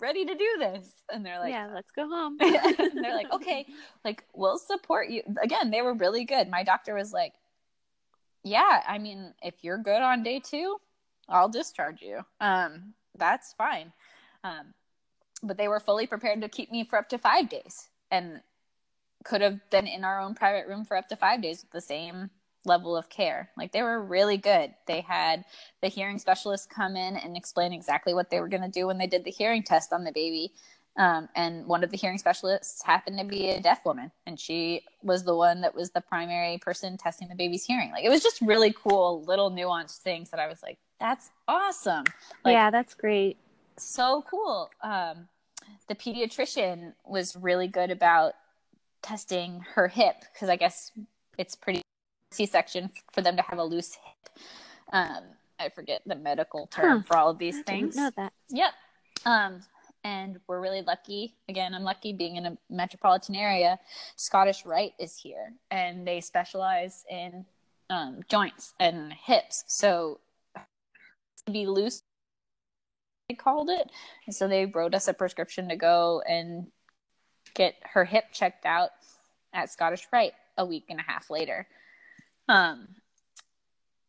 ready 0.00 0.24
to 0.24 0.34
do 0.34 0.48
this. 0.58 0.90
And 1.12 1.24
they're 1.24 1.38
like, 1.38 1.52
yeah, 1.52 1.68
let's 1.72 1.90
go 1.92 2.08
home. 2.08 2.38
and 2.40 3.04
they're 3.04 3.14
like, 3.14 3.30
okay, 3.32 3.66
like, 4.04 4.24
we'll 4.32 4.58
support 4.58 5.10
you. 5.10 5.22
Again, 5.42 5.70
they 5.70 5.82
were 5.82 5.92
really 5.92 6.24
good. 6.24 6.48
My 6.48 6.64
doctor 6.64 6.94
was 6.94 7.12
like, 7.12 7.34
yeah, 8.42 8.82
I 8.88 8.98
mean, 8.98 9.34
if 9.42 9.54
you're 9.62 9.78
good 9.78 10.00
on 10.00 10.22
day 10.22 10.40
two, 10.40 10.78
I'll 11.28 11.50
discharge 11.50 12.00
you. 12.00 12.20
Um, 12.40 12.94
that's 13.16 13.52
fine. 13.52 13.92
Um, 14.42 14.72
but 15.42 15.58
they 15.58 15.68
were 15.68 15.80
fully 15.80 16.06
prepared 16.06 16.40
to 16.40 16.48
keep 16.48 16.72
me 16.72 16.84
for 16.84 16.98
up 16.98 17.10
to 17.10 17.18
five 17.18 17.50
days 17.50 17.88
and 18.10 18.40
could 19.24 19.40
have 19.40 19.58
been 19.70 19.86
in 19.86 20.04
our 20.04 20.20
own 20.20 20.34
private 20.34 20.68
room 20.68 20.84
for 20.84 20.96
up 20.96 21.08
to 21.08 21.16
five 21.16 21.42
days 21.42 21.62
with 21.62 21.70
the 21.70 21.80
same 21.80 22.30
level 22.66 22.96
of 22.96 23.08
care. 23.08 23.50
Like 23.56 23.72
they 23.72 23.82
were 23.82 24.02
really 24.02 24.36
good. 24.36 24.74
They 24.86 25.00
had 25.00 25.44
the 25.82 25.88
hearing 25.88 26.18
specialist 26.18 26.70
come 26.70 26.96
in 26.96 27.16
and 27.16 27.36
explain 27.36 27.72
exactly 27.72 28.14
what 28.14 28.30
they 28.30 28.40
were 28.40 28.48
going 28.48 28.62
to 28.62 28.68
do 28.68 28.86
when 28.86 28.98
they 28.98 29.06
did 29.06 29.24
the 29.24 29.30
hearing 29.30 29.62
test 29.62 29.92
on 29.92 30.04
the 30.04 30.12
baby. 30.12 30.52
Um, 30.96 31.28
and 31.34 31.66
one 31.66 31.82
of 31.82 31.90
the 31.90 31.96
hearing 31.96 32.18
specialists 32.18 32.82
happened 32.84 33.18
to 33.18 33.24
be 33.24 33.50
a 33.50 33.60
deaf 33.60 33.84
woman, 33.84 34.12
and 34.26 34.38
she 34.38 34.82
was 35.02 35.24
the 35.24 35.34
one 35.34 35.60
that 35.62 35.74
was 35.74 35.90
the 35.90 36.00
primary 36.00 36.58
person 36.58 36.96
testing 36.96 37.26
the 37.28 37.34
baby's 37.34 37.64
hearing. 37.64 37.90
Like 37.90 38.04
it 38.04 38.10
was 38.10 38.22
just 38.22 38.40
really 38.40 38.72
cool, 38.72 39.24
little 39.24 39.50
nuanced 39.50 39.98
things 39.98 40.30
that 40.30 40.38
I 40.38 40.46
was 40.46 40.62
like, 40.62 40.78
"That's 41.00 41.30
awesome!" 41.48 42.04
Like, 42.44 42.52
yeah, 42.52 42.70
that's 42.70 42.94
great. 42.94 43.38
So 43.76 44.24
cool. 44.30 44.70
Um, 44.82 45.26
the 45.88 45.96
pediatrician 45.96 46.92
was 47.04 47.34
really 47.34 47.66
good 47.66 47.90
about 47.90 48.34
testing 49.04 49.64
her 49.74 49.86
hip 49.86 50.24
because 50.32 50.48
I 50.48 50.56
guess 50.56 50.90
it's 51.36 51.54
pretty 51.54 51.82
C-section 52.32 52.90
for 53.12 53.20
them 53.20 53.36
to 53.36 53.42
have 53.42 53.58
a 53.58 53.64
loose 53.64 53.94
hip. 53.94 54.38
Um, 54.92 55.22
I 55.60 55.68
forget 55.68 56.02
the 56.06 56.16
medical 56.16 56.66
term 56.66 57.00
huh. 57.00 57.04
for 57.06 57.16
all 57.16 57.30
of 57.30 57.38
these 57.38 57.58
I 57.58 57.62
things. 57.62 57.96
know 57.96 58.10
that. 58.16 58.32
Yep. 58.50 58.72
Um, 59.26 59.60
and 60.02 60.40
we're 60.48 60.60
really 60.60 60.82
lucky. 60.82 61.34
Again, 61.48 61.74
I'm 61.74 61.82
lucky 61.82 62.12
being 62.12 62.36
in 62.36 62.46
a 62.46 62.58
metropolitan 62.70 63.36
area. 63.36 63.78
Scottish 64.16 64.66
Rite 64.66 64.94
is 64.98 65.16
here, 65.16 65.52
and 65.70 66.06
they 66.06 66.20
specialize 66.20 67.04
in 67.10 67.44
um, 67.90 68.20
joints 68.28 68.74
and 68.80 69.12
hips. 69.12 69.64
So, 69.66 70.20
to 71.46 71.52
be 71.52 71.66
loose, 71.66 72.02
they 73.28 73.34
called 73.34 73.70
it. 73.70 73.90
And 74.26 74.34
so 74.34 74.48
they 74.48 74.66
wrote 74.66 74.94
us 74.94 75.08
a 75.08 75.14
prescription 75.14 75.68
to 75.68 75.76
go 75.76 76.22
and 76.28 76.66
get 77.54 77.76
her 77.82 78.04
hip 78.04 78.26
checked 78.32 78.66
out 78.66 78.90
at 79.52 79.70
Scottish 79.70 80.06
Rite 80.12 80.34
a 80.58 80.64
week 80.64 80.86
and 80.90 81.00
a 81.00 81.02
half 81.02 81.30
later. 81.30 81.66
Um, 82.48 82.88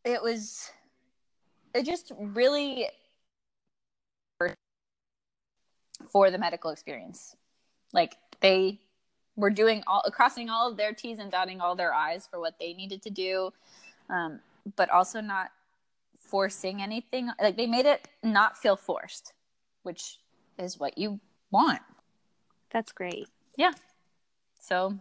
it 0.04 0.22
was 0.22 0.72
it 1.74 1.86
just 1.86 2.12
really 2.18 2.88
for 6.12 6.32
the 6.32 6.38
medical 6.38 6.72
experience. 6.72 7.36
Like 7.94 8.16
they 8.42 8.80
were 9.36 9.50
doing 9.50 9.84
all 9.88 10.04
crossing 10.12 10.50
all 10.50 10.70
of 10.70 10.78
their 10.78 10.94
T's 10.94 11.20
and 11.20 11.32
dotting 11.32 11.62
all 11.62 11.76
their 11.76 11.94
I's 11.94 12.28
for 12.28 12.40
what 12.40 12.58
they 12.60 12.74
needed 12.74 13.02
to 13.04 13.10
do, 13.10 13.52
um, 14.10 14.40
but 14.76 14.90
also 14.90 15.22
not 15.22 15.52
forcing 16.18 16.82
anything. 16.82 17.30
Like 17.42 17.58
they 17.58 17.68
made 17.68 17.86
it 17.86 18.08
not 18.24 18.58
feel 18.58 18.76
forced, 18.76 19.34
which 19.84 20.20
is 20.58 20.80
what 20.80 20.98
you 20.98 21.20
want. 21.52 21.82
That's 22.72 22.92
great. 22.92 23.28
Yeah. 23.58 23.72
So 24.60 24.98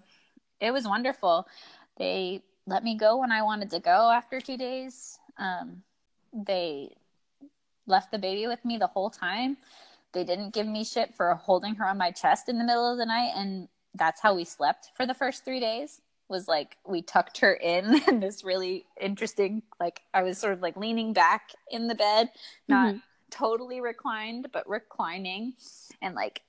it 0.61 0.72
was 0.72 0.86
wonderful. 0.86 1.46
They 1.98 2.42
let 2.66 2.84
me 2.84 2.96
go 2.96 3.18
when 3.18 3.32
I 3.32 3.42
wanted 3.42 3.70
to 3.70 3.80
go 3.80 4.11
after 4.11 4.40
two 4.40 4.57
days. 4.57 5.18
Um, 5.38 5.82
they 6.32 6.94
left 7.86 8.11
the 8.11 8.18
baby 8.18 8.46
with 8.46 8.64
me 8.64 8.78
the 8.78 8.86
whole 8.86 9.11
time. 9.11 9.57
They 10.12 10.24
didn't 10.24 10.55
give 10.55 10.66
me 10.66 10.84
shit 10.84 11.14
for 11.14 11.34
holding 11.34 11.74
her 11.76 11.86
on 11.86 11.98
my 11.98 12.11
chest 12.11 12.48
in 12.48 12.59
the 12.59 12.64
middle 12.64 12.90
of 12.90 12.98
the 12.98 13.07
night, 13.07 13.32
and 13.36 13.68
that's 13.94 14.20
how 14.20 14.34
we 14.34 14.44
slept 14.44 14.90
for 14.96 15.07
the 15.07 15.14
first 15.14 15.44
three 15.44 15.61
days. 15.61 16.00
Was 16.28 16.48
like 16.48 16.78
we 16.86 17.02
tucked 17.02 17.38
her 17.38 17.52
in 17.52 18.00
in 18.09 18.20
this 18.20 18.44
really 18.44 18.86
interesting, 19.00 19.62
like 19.78 20.00
I 20.14 20.22
was 20.22 20.38
sort 20.38 20.55
of 20.55 20.62
like 20.62 20.76
leaning 20.76 21.12
back 21.12 21.50
in 21.70 21.88
the 21.88 21.94
bed, 21.94 22.30
not 22.68 22.90
mm-hmm. 22.90 22.98
totally 23.30 23.80
reclined, 23.80 24.48
but 24.52 24.68
reclining, 24.68 25.55
and 26.00 26.14
like 26.14 26.42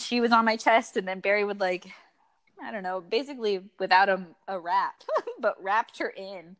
she 0.00 0.20
was 0.20 0.32
on 0.32 0.44
my 0.44 0.56
chest, 0.56 0.96
and 0.96 1.06
then 1.06 1.20
Barry 1.20 1.44
would 1.44 1.60
like 1.60 1.86
I 2.62 2.72
don't 2.72 2.82
know, 2.82 3.00
basically 3.00 3.60
without 3.78 4.08
a, 4.08 4.24
a 4.46 4.58
wrap, 4.58 5.02
but 5.40 5.62
wrapped 5.62 5.98
her 5.98 6.08
in 6.08 6.56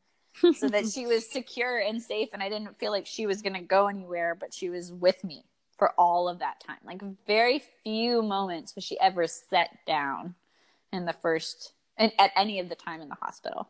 so 0.55 0.69
that 0.69 0.89
she 0.89 1.07
was 1.07 1.27
secure 1.31 1.79
and 1.79 2.01
safe. 2.01 2.29
And 2.33 2.43
I 2.43 2.49
didn't 2.49 2.79
feel 2.79 2.93
like 2.93 3.07
she 3.07 3.27
was 3.27 3.43
going 3.43 3.55
to 3.55 3.61
go 3.61 3.89
anywhere, 3.89 4.37
but 4.39 4.55
she 4.55 4.71
was 4.71 4.93
with 4.93 5.25
me 5.25 5.45
for 5.77 5.93
all 5.99 6.29
of 6.29 6.39
that 6.39 6.61
time. 6.61 6.79
Like 6.85 7.03
very 7.27 7.63
few 7.83 8.23
moments 8.23 8.75
was 8.75 8.85
she 8.85 8.99
ever 9.01 9.27
set 9.27 9.79
down 9.87 10.35
in 10.93 11.05
the 11.05 11.13
first, 11.13 11.73
and 11.97 12.13
at 12.19 12.33
any 12.37 12.61
of 12.61 12.69
the 12.69 12.75
time 12.75 13.01
in 13.01 13.09
the 13.09 13.17
hospital, 13.21 13.69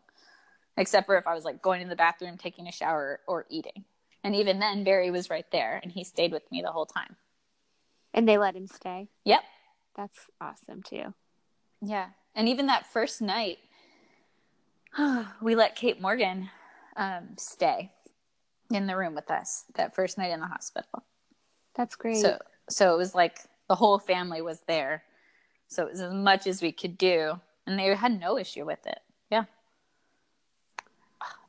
except 0.76 1.06
for 1.06 1.16
if 1.16 1.26
I 1.26 1.34
was 1.34 1.44
like 1.44 1.60
going 1.62 1.82
to 1.82 1.88
the 1.88 1.96
bathroom, 1.96 2.36
taking 2.36 2.68
a 2.68 2.72
shower, 2.72 3.20
or 3.26 3.46
eating. 3.48 3.84
And 4.22 4.34
even 4.36 4.58
then, 4.58 4.84
Barry 4.84 5.10
was 5.10 5.30
right 5.30 5.50
there 5.52 5.80
and 5.82 5.90
he 5.90 6.04
stayed 6.04 6.32
with 6.32 6.50
me 6.50 6.60
the 6.60 6.72
whole 6.72 6.86
time. 6.86 7.16
And 8.14 8.28
they 8.28 8.38
let 8.38 8.56
him 8.56 8.66
stay? 8.66 9.08
Yep. 9.24 9.42
That's 9.98 10.30
awesome 10.40 10.80
too. 10.82 11.12
Yeah. 11.82 12.10
And 12.36 12.48
even 12.48 12.66
that 12.66 12.86
first 12.86 13.20
night, 13.20 13.58
we 15.42 15.56
let 15.56 15.74
Kate 15.74 16.00
Morgan 16.00 16.50
um, 16.96 17.30
stay 17.36 17.90
in 18.70 18.86
the 18.86 18.96
room 18.96 19.16
with 19.16 19.28
us 19.28 19.64
that 19.74 19.96
first 19.96 20.16
night 20.16 20.30
in 20.30 20.38
the 20.38 20.46
hospital. 20.46 21.02
That's 21.74 21.96
great. 21.96 22.18
So, 22.18 22.38
so 22.70 22.94
it 22.94 22.96
was 22.96 23.12
like 23.12 23.38
the 23.68 23.74
whole 23.74 23.98
family 23.98 24.40
was 24.40 24.60
there. 24.68 25.02
So 25.66 25.84
it 25.86 25.90
was 25.90 26.00
as 26.00 26.14
much 26.14 26.46
as 26.46 26.62
we 26.62 26.70
could 26.70 26.96
do, 26.96 27.40
and 27.66 27.76
they 27.76 27.92
had 27.94 28.18
no 28.18 28.38
issue 28.38 28.64
with 28.64 28.86
it. 28.86 29.00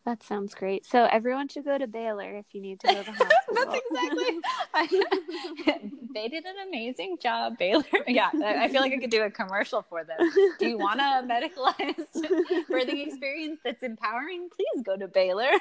That 0.06 0.24
sounds 0.24 0.56
great. 0.56 0.86
So 0.86 1.06
everyone 1.12 1.50
should 1.50 1.66
go 1.66 1.78
to 1.78 1.86
Baylor 1.86 2.38
if 2.38 2.46
you 2.54 2.62
need 2.62 2.80
to 2.82 2.88
go 2.88 3.04
to 3.04 3.12
the 3.12 3.12
hospital. 3.12 3.56
That's 3.56 3.82
exactly. 3.92 4.40
I, 4.74 5.90
they 6.14 6.28
did 6.30 6.46
an 6.46 6.56
amazing 6.68 7.18
job, 7.22 7.58
Baylor. 7.58 7.84
Yeah, 8.08 8.30
I 8.34 8.70
feel 8.70 8.82
like 8.82 8.94
I 8.94 8.98
could 8.98 9.12
do 9.12 9.24
a 9.24 9.30
commercial 9.30 9.82
for 9.84 10.04
them. 10.04 10.18
Do 10.58 10.68
you 10.68 10.78
want 10.78 11.00
a 11.00 11.26
medicalized 11.28 12.66
birthing 12.70 13.08
experience 13.08 13.60
that's 13.64 13.84
empowering? 13.84 14.50
Please 14.50 14.84
go 14.84 14.96
to 14.98 15.08
Baylor. 15.08 15.52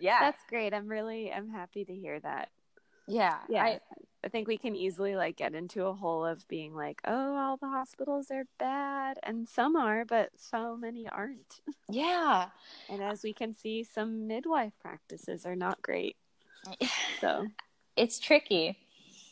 yeah, 0.00 0.18
that's 0.20 0.42
great. 0.48 0.72
I'm 0.74 0.88
really, 0.88 1.32
I'm 1.32 1.50
happy 1.50 1.84
to 1.84 1.94
hear 1.94 2.18
that. 2.20 2.48
Yeah, 3.06 3.36
yeah. 3.48 3.62
I, 3.62 3.80
I 4.26 4.28
think 4.28 4.48
we 4.48 4.58
can 4.58 4.74
easily 4.74 5.14
like 5.14 5.36
get 5.36 5.54
into 5.54 5.86
a 5.86 5.92
hole 5.92 6.26
of 6.26 6.48
being 6.48 6.74
like, 6.74 7.00
oh, 7.04 7.36
all 7.36 7.56
the 7.58 7.68
hospitals 7.68 8.28
are 8.32 8.42
bad, 8.58 9.20
and 9.22 9.48
some 9.48 9.76
are, 9.76 10.04
but 10.04 10.30
so 10.36 10.76
many 10.76 11.08
aren't. 11.08 11.60
Yeah. 11.88 12.46
and 12.90 13.04
as 13.04 13.22
we 13.22 13.32
can 13.32 13.54
see, 13.54 13.84
some 13.84 14.26
midwife 14.26 14.72
practices 14.82 15.46
are 15.46 15.54
not 15.54 15.80
great. 15.80 16.16
So 17.20 17.46
it's 17.96 18.18
tricky. 18.18 18.76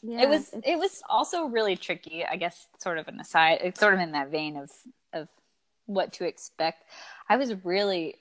Yeah, 0.00 0.22
it 0.22 0.28
was 0.28 0.54
it 0.64 0.78
was 0.78 1.02
also 1.08 1.46
really 1.46 1.76
tricky, 1.76 2.24
I 2.24 2.36
guess 2.36 2.68
sort 2.78 2.98
of 2.98 3.08
an 3.08 3.18
aside, 3.18 3.58
it's 3.62 3.80
sort 3.80 3.94
of 3.94 4.00
in 4.00 4.12
that 4.12 4.30
vein 4.30 4.56
of 4.56 4.70
of 5.12 5.28
what 5.86 6.12
to 6.14 6.24
expect. 6.24 6.84
I 7.28 7.36
was 7.36 7.52
really 7.64 8.14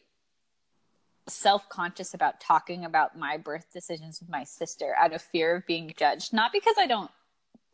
self-conscious 1.28 2.14
about 2.14 2.40
talking 2.40 2.86
about 2.86 3.18
my 3.18 3.38
birth 3.38 3.66
decisions 3.72 4.20
with 4.20 4.30
my 4.30 4.44
sister 4.44 4.94
out 4.98 5.14
of 5.14 5.22
fear 5.22 5.56
of 5.56 5.66
being 5.66 5.94
judged. 5.98 6.34
Not 6.34 6.52
because 6.52 6.76
i 6.78 6.88
don't 6.88 7.12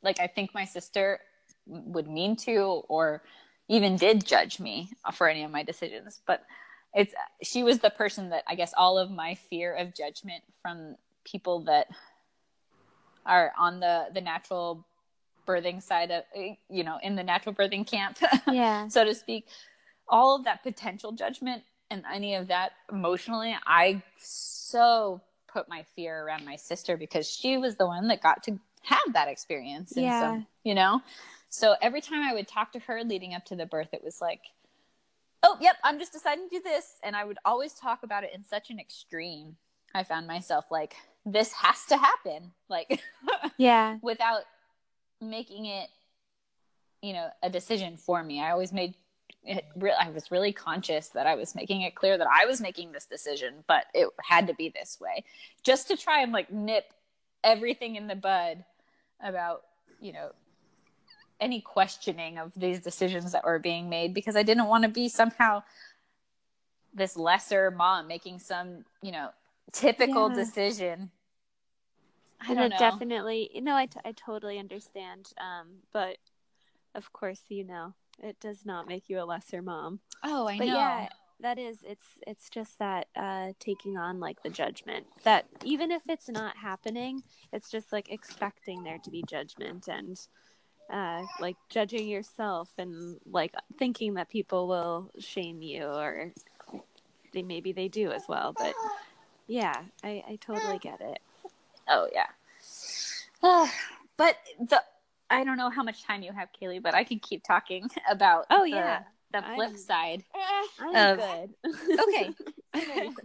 like 0.02 0.20
i 0.20 0.28
think 0.28 0.54
my 0.54 0.66
sister 0.66 1.20
would 1.66 2.08
mean 2.08 2.36
to 2.36 2.84
or 2.88 3.22
even 3.68 3.96
did 3.96 4.26
judge 4.26 4.60
me 4.60 4.90
for 5.14 5.28
any 5.28 5.44
of 5.44 5.52
my 5.52 5.64
decisions 5.64 6.22
but 6.26 6.44
it's 6.94 7.14
she 7.44 7.64
was 7.64 7.80
the 7.80 7.90
person 7.90 8.30
that 8.30 8.44
i 8.48 8.56
guess 8.56 8.74
all 8.78 8.98
of 8.98 9.12
my 9.12 9.36
fear 9.36 9.76
of 9.76 9.94
judgment 9.94 10.44
from 10.62 10.96
people 11.26 11.60
that 11.60 11.88
are 13.26 13.54
on 13.60 13.80
the 13.80 14.08
the 14.14 14.22
natural 14.22 14.86
birthing 15.50 15.82
side 15.82 16.12
of 16.12 16.24
you 16.70 16.84
know 16.84 16.98
in 17.02 17.16
the 17.16 17.24
natural 17.24 17.56
birthing 17.56 17.86
camp 17.86 18.18
yeah. 18.52 18.88
so 18.88 19.04
to 19.04 19.16
speak. 19.16 19.48
All 20.08 20.36
of 20.36 20.46
that 20.46 20.64
potential 20.64 21.12
judgment 21.12 21.64
and 21.92 22.04
any 22.12 22.36
of 22.36 22.48
that 22.48 22.72
emotionally, 22.92 23.56
I 23.66 24.02
so 24.18 25.22
put 25.48 25.68
my 25.68 25.84
fear 25.96 26.24
around 26.24 26.46
my 26.46 26.56
sister 26.56 26.98
because 26.98 27.30
she 27.30 27.58
was 27.58 27.76
the 27.76 27.86
one 27.86 28.08
that 28.10 28.22
got 28.22 28.44
to 28.44 28.60
have 28.84 29.14
that 29.14 29.28
experience. 29.28 29.94
Yeah. 29.96 30.22
Some, 30.22 30.48
you 30.64 30.76
know? 30.76 31.02
So 31.50 31.76
every 31.82 32.02
time 32.02 32.22
I 32.22 32.34
would 32.34 32.48
talk 32.48 32.72
to 32.74 32.80
her 32.80 33.04
leading 33.04 33.34
up 33.34 33.46
to 33.46 33.56
the 33.56 33.66
birth, 33.66 33.90
it 33.94 34.04
was 34.04 34.22
like, 34.22 34.42
oh, 35.42 35.58
yep, 35.60 35.78
I'm 35.84 35.98
just 35.98 36.14
deciding 36.14 36.50
to 36.50 36.58
do 36.58 36.62
this. 36.64 36.98
And 37.04 37.16
I 37.16 37.26
would 37.26 37.38
always 37.44 37.74
talk 37.74 38.04
about 38.04 38.24
it 38.24 38.32
in 38.36 38.44
such 38.44 38.70
an 38.70 38.80
extreme. 38.80 39.56
I 39.96 40.04
found 40.04 40.28
myself 40.28 40.66
like, 40.70 40.96
this 41.26 41.52
has 41.54 41.86
to 41.86 41.98
happen 41.98 42.52
like 42.70 43.02
yeah 43.58 43.98
without 44.02 44.42
making 45.22 45.66
it 45.66 45.90
you 47.02 47.14
know 47.14 47.30
a 47.44 47.50
decision 47.50 47.98
for 47.98 48.24
me 48.24 48.42
i 48.42 48.52
always 48.52 48.72
made 48.72 48.94
it 49.44 49.66
re- 49.76 49.94
i 50.00 50.10
was 50.10 50.32
really 50.32 50.52
conscious 50.52 51.08
that 51.10 51.26
i 51.26 51.36
was 51.36 51.56
making 51.56 51.82
it 51.82 51.96
clear 51.96 52.18
that 52.18 52.28
i 52.28 52.46
was 52.46 52.60
making 52.60 52.92
this 52.92 53.06
decision 53.06 53.64
but 53.68 53.86
it 53.94 54.08
had 54.22 54.48
to 54.48 54.54
be 54.54 54.70
this 54.70 55.00
way. 55.00 55.24
Just 55.64 55.88
to 55.88 55.98
try 55.98 56.22
and 56.22 56.32
like 56.32 56.52
nip 56.52 56.94
everything 57.44 57.96
in 57.96 58.08
the 58.08 58.16
bud 58.16 58.64
about 59.22 59.64
you 60.02 60.12
know 60.14 60.32
any 61.40 61.62
questioning 61.62 62.38
of 62.38 62.52
these 62.56 62.82
decisions 62.82 63.32
that 63.32 63.46
were 63.46 63.60
being 63.60 63.88
made 63.90 64.14
because 64.14 64.36
i 64.36 64.44
didn't 64.44 64.68
want 64.68 64.84
to 64.84 64.90
be 64.90 65.08
somehow 65.08 65.64
this 66.94 67.16
lesser 67.16 67.72
mom 67.72 68.08
making 68.08 68.40
some 68.40 68.84
you 69.02 69.12
know 69.12 69.30
typical 69.72 70.28
Yeah. 70.30 70.36
decision. 70.36 71.12
I 72.42 72.54
don't 72.54 72.70
know. 72.70 72.78
definitely 72.78 73.50
no 73.62 73.76
I, 73.76 73.86
t- 73.86 74.00
I 74.04 74.12
totally 74.14 74.60
understand 74.60 75.32
um 75.40 75.68
but 75.94 76.18
of 76.96 77.12
course 77.14 77.42
you 77.50 77.64
know 77.66 77.94
it 78.22 78.40
does 78.40 78.66
not 78.66 78.88
make 78.88 79.10
you 79.10 79.22
a 79.22 79.26
lesser 79.26 79.62
mom. 79.62 80.00
Oh 80.24 80.48
i 80.48 80.58
but 80.58 80.68
know. 80.68 80.76
yeah 80.76 81.10
that 81.42 81.58
is 81.58 81.78
it's 81.84 82.06
it's 82.28 82.50
just 82.50 82.78
that 82.80 83.08
uh 83.16 83.54
taking 83.60 83.98
on 83.98 84.20
like 84.20 84.44
the 84.44 84.50
judgment 84.50 85.06
that 85.24 85.46
even 85.64 85.90
if 85.90 86.02
it's 86.10 86.28
not 86.28 86.58
happening 86.58 87.24
it's 87.54 87.72
just 87.72 87.94
like 87.94 88.12
expecting 88.12 88.84
there 88.84 88.98
to 88.98 89.10
be 89.10 89.24
judgment 89.24 89.88
and 89.88 90.20
uh 90.92 91.24
like 91.40 91.56
judging 91.70 92.10
yourself 92.10 92.70
and 92.78 93.18
like 93.32 93.54
thinking 93.78 94.16
that 94.16 94.28
people 94.28 94.68
will 94.68 95.10
shame 95.20 95.62
you 95.62 95.86
or 95.86 96.34
they 97.34 97.42
maybe 97.42 97.72
they 97.72 97.88
do 97.88 98.12
as 98.12 98.24
well 98.28 98.54
but 98.58 98.74
yeah 99.48 99.84
i 100.04 100.24
i 100.28 100.38
totally 100.42 100.78
get 100.80 101.00
it. 101.00 101.20
Oh 101.88 102.08
yeah. 102.14 102.28
but 104.18 104.36
the 104.60 104.82
I 105.30 105.44
don't 105.44 105.58
know 105.58 105.70
how 105.70 105.84
much 105.84 106.04
time 106.04 106.22
you 106.24 106.32
have, 106.34 106.50
Kaylee, 106.60 106.82
but 106.82 106.96
I 106.96 107.04
can 107.04 107.20
keep 107.20 107.44
talking 107.44 107.88
about 108.10 108.46
Oh, 108.50 108.64
the, 108.64 108.70
yeah. 108.70 109.00
the 109.32 109.42
flip 109.42 109.70
I'm- 109.70 109.78
side. 109.78 110.24
i'm 110.80 110.96
Of- 110.96 111.18
good 111.20 111.50
Okay. 112.00 112.34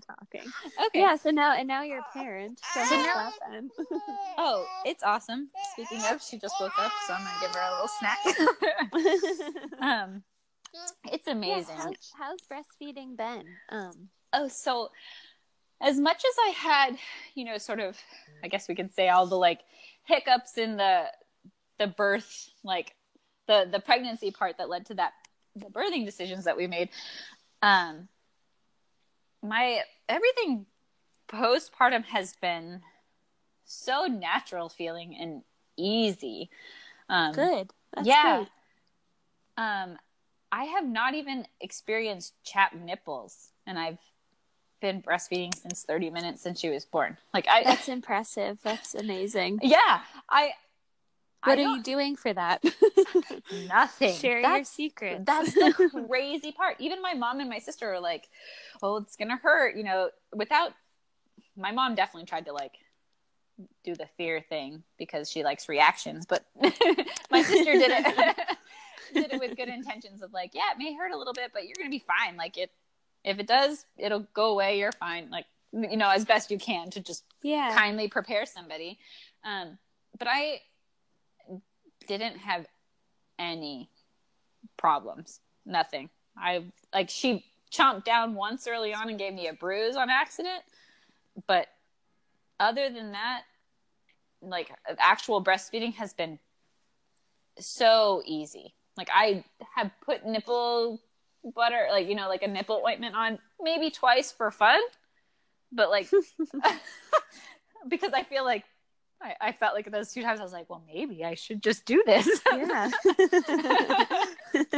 talking 0.06 0.50
Okay. 0.86 1.00
yeah 1.00 1.16
so 1.16 1.30
now 1.30 1.54
and 1.54 1.68
now 1.68 1.82
you're 1.82 1.98
a 2.00 2.12
parent 2.12 2.58
so, 2.74 2.84
So 2.84 2.96
now- 2.96 3.32
Oh, 4.38 4.66
it's 4.84 5.02
awesome. 5.02 5.48
Speaking 5.72 6.02
of, 6.10 6.22
she 6.22 6.38
just 6.38 6.54
woke 6.60 6.78
up, 6.78 6.92
so 7.06 7.14
I'm 7.14 7.24
gonna 7.24 7.40
give 7.40 7.54
her 7.54 7.60
a 7.60 7.72
little 7.72 7.88
snack. 7.88 8.18
um 9.80 10.22
it's 11.12 11.26
Yeah, 11.26 11.32
amazing. 11.34 11.76
how's, 11.76 12.12
how's 12.18 12.40
breastfeeding 12.50 13.16
been? 13.16 13.44
Um, 13.68 14.08
Oh, 14.32 14.48
so 14.48 14.90
as 15.80 16.00
much 16.00 16.16
as 16.16 16.34
I 16.46 16.48
had, 16.48 16.96
you 17.36 17.44
know, 17.44 17.58
sort 17.58 17.78
of, 17.78 17.96
I 18.42 18.48
guess 18.48 18.68
we 18.68 18.74
could 18.74 18.92
say 18.92 19.08
all 19.08 19.26
the 19.26 19.36
like 19.36 19.60
hiccups 20.04 20.58
in 20.58 20.76
the 20.76 21.04
the 21.78 21.86
birth, 21.86 22.50
like 22.62 22.94
the 23.46 23.68
the 23.70 23.80
pregnancy 23.80 24.30
part 24.30 24.58
that 24.58 24.68
led 24.68 24.86
to 24.86 24.94
that 24.94 25.12
the 25.56 25.66
birthing 25.66 26.04
decisions 26.04 26.44
that 26.44 26.56
we 26.56 26.66
made. 26.66 26.88
Um, 27.62 28.08
my 29.42 29.80
everything 30.08 30.66
postpartum 31.28 32.04
has 32.04 32.34
been 32.40 32.82
so 33.64 34.06
natural 34.06 34.68
feeling 34.68 35.16
and 35.18 35.42
easy. 35.76 36.50
Um, 37.08 37.32
good. 37.32 37.70
That's 37.94 38.06
yeah. 38.06 38.36
great. 38.36 38.48
Um, 39.56 39.98
I 40.50 40.64
have 40.64 40.86
not 40.86 41.14
even 41.14 41.46
experienced 41.60 42.34
chapped 42.44 42.74
nipples, 42.74 43.50
and 43.66 43.78
I've 43.78 43.98
been 44.80 45.02
breastfeeding 45.02 45.54
since 45.54 45.82
30 45.82 46.10
minutes 46.10 46.42
since 46.42 46.60
she 46.60 46.68
was 46.68 46.84
born. 46.84 47.16
Like 47.32 47.48
I, 47.48 47.64
That's 47.64 47.88
impressive. 47.88 48.58
That's 48.62 48.94
amazing. 48.94 49.60
yeah, 49.62 50.00
I. 50.28 50.52
What 51.44 51.58
are 51.58 51.62
you 51.62 51.82
doing 51.82 52.16
for 52.16 52.32
that? 52.32 52.64
Nothing. 53.68 54.14
Share 54.14 54.40
your 54.40 54.64
secrets. 54.64 55.22
That's 55.24 55.52
the 55.54 56.04
crazy 56.08 56.52
part. 56.52 56.76
Even 56.78 57.02
my 57.02 57.14
mom 57.14 57.40
and 57.40 57.48
my 57.48 57.58
sister 57.58 57.92
are 57.92 58.00
like, 58.00 58.28
"Oh, 58.82 58.96
it's 58.96 59.16
gonna 59.16 59.36
hurt," 59.36 59.76
you 59.76 59.84
know. 59.84 60.10
Without 60.34 60.72
my 61.56 61.72
mom, 61.72 61.94
definitely 61.94 62.26
tried 62.26 62.46
to 62.46 62.52
like 62.52 62.72
do 63.84 63.94
the 63.94 64.06
fear 64.16 64.40
thing 64.40 64.82
because 64.98 65.30
she 65.30 65.44
likes 65.44 65.68
reactions, 65.68 66.26
but 66.26 66.44
my 67.30 67.42
sister 67.42 67.72
did 67.72 67.90
it 67.90 68.56
did 69.14 69.32
it 69.32 69.40
with 69.40 69.56
good 69.56 69.68
intentions 69.68 70.22
of 70.22 70.32
like, 70.32 70.50
yeah, 70.54 70.72
it 70.72 70.78
may 70.78 70.94
hurt 70.94 71.12
a 71.12 71.16
little 71.16 71.32
bit, 71.32 71.52
but 71.52 71.64
you're 71.64 71.76
gonna 71.78 71.90
be 71.90 72.04
fine. 72.04 72.36
Like 72.36 72.58
it, 72.58 72.70
if 73.24 73.38
it 73.38 73.46
does, 73.46 73.86
it'll 73.96 74.26
go 74.34 74.50
away. 74.50 74.78
You're 74.78 74.92
fine. 74.92 75.30
Like 75.30 75.46
you 75.72 75.96
know, 75.96 76.10
as 76.10 76.24
best 76.24 76.50
you 76.50 76.58
can 76.58 76.90
to 76.90 77.00
just 77.00 77.24
yeah. 77.42 77.74
kindly 77.74 78.08
prepare 78.08 78.46
somebody. 78.46 78.98
Um, 79.44 79.78
but 80.18 80.28
I 80.30 80.60
didn't 82.06 82.38
have 82.38 82.66
any 83.38 83.90
problems. 84.76 85.40
Nothing. 85.66 86.10
I 86.36 86.64
like 86.92 87.10
she 87.10 87.44
chomped 87.72 88.04
down 88.04 88.34
once 88.34 88.66
early 88.68 88.94
on 88.94 89.08
and 89.08 89.18
gave 89.18 89.34
me 89.34 89.48
a 89.48 89.52
bruise 89.52 89.96
on 89.96 90.10
accident, 90.10 90.62
but 91.46 91.68
other 92.60 92.90
than 92.90 93.12
that, 93.12 93.42
like 94.42 94.70
actual 94.98 95.42
breastfeeding 95.42 95.94
has 95.94 96.12
been 96.12 96.38
so 97.58 98.22
easy. 98.26 98.74
Like 98.96 99.08
I 99.12 99.44
have 99.74 99.90
put 100.04 100.24
nipple 100.26 101.00
butter, 101.54 101.88
like 101.90 102.08
you 102.08 102.14
know, 102.14 102.28
like 102.28 102.42
a 102.42 102.48
nipple 102.48 102.82
ointment 102.86 103.14
on 103.14 103.38
maybe 103.60 103.90
twice 103.90 104.32
for 104.32 104.50
fun, 104.50 104.80
but 105.72 105.90
like 105.90 106.10
because 107.88 108.12
I 108.12 108.22
feel 108.22 108.44
like 108.44 108.64
I, 109.24 109.48
I 109.48 109.52
felt 109.52 109.74
like 109.74 109.90
those 109.90 110.12
two 110.12 110.22
times 110.22 110.38
I 110.38 110.42
was 110.42 110.52
like, 110.52 110.68
well, 110.68 110.82
maybe 110.92 111.24
I 111.24 111.34
should 111.34 111.62
just 111.62 111.86
do 111.86 112.02
this. 112.04 112.28
Yeah. 112.54 112.90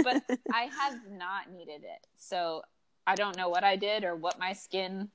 but 0.02 0.22
I 0.52 0.70
have 0.80 1.00
not 1.10 1.50
needed 1.52 1.82
it, 1.82 2.06
so 2.16 2.62
I 3.06 3.16
don't 3.16 3.36
know 3.36 3.48
what 3.48 3.64
I 3.64 3.76
did 3.76 4.04
or 4.04 4.14
what 4.14 4.38
my 4.38 4.52
skin 4.52 5.10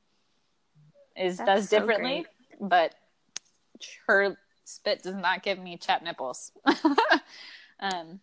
is 1.15 1.37
That's 1.37 1.47
does 1.47 1.69
so 1.69 1.79
differently. 1.79 2.25
But 2.59 2.93
her 4.07 4.37
spit 4.65 5.03
does 5.03 5.15
not 5.15 5.43
give 5.43 5.57
me 5.57 5.77
chapped 5.77 6.03
nipples. 6.03 6.51
um, 7.79 8.19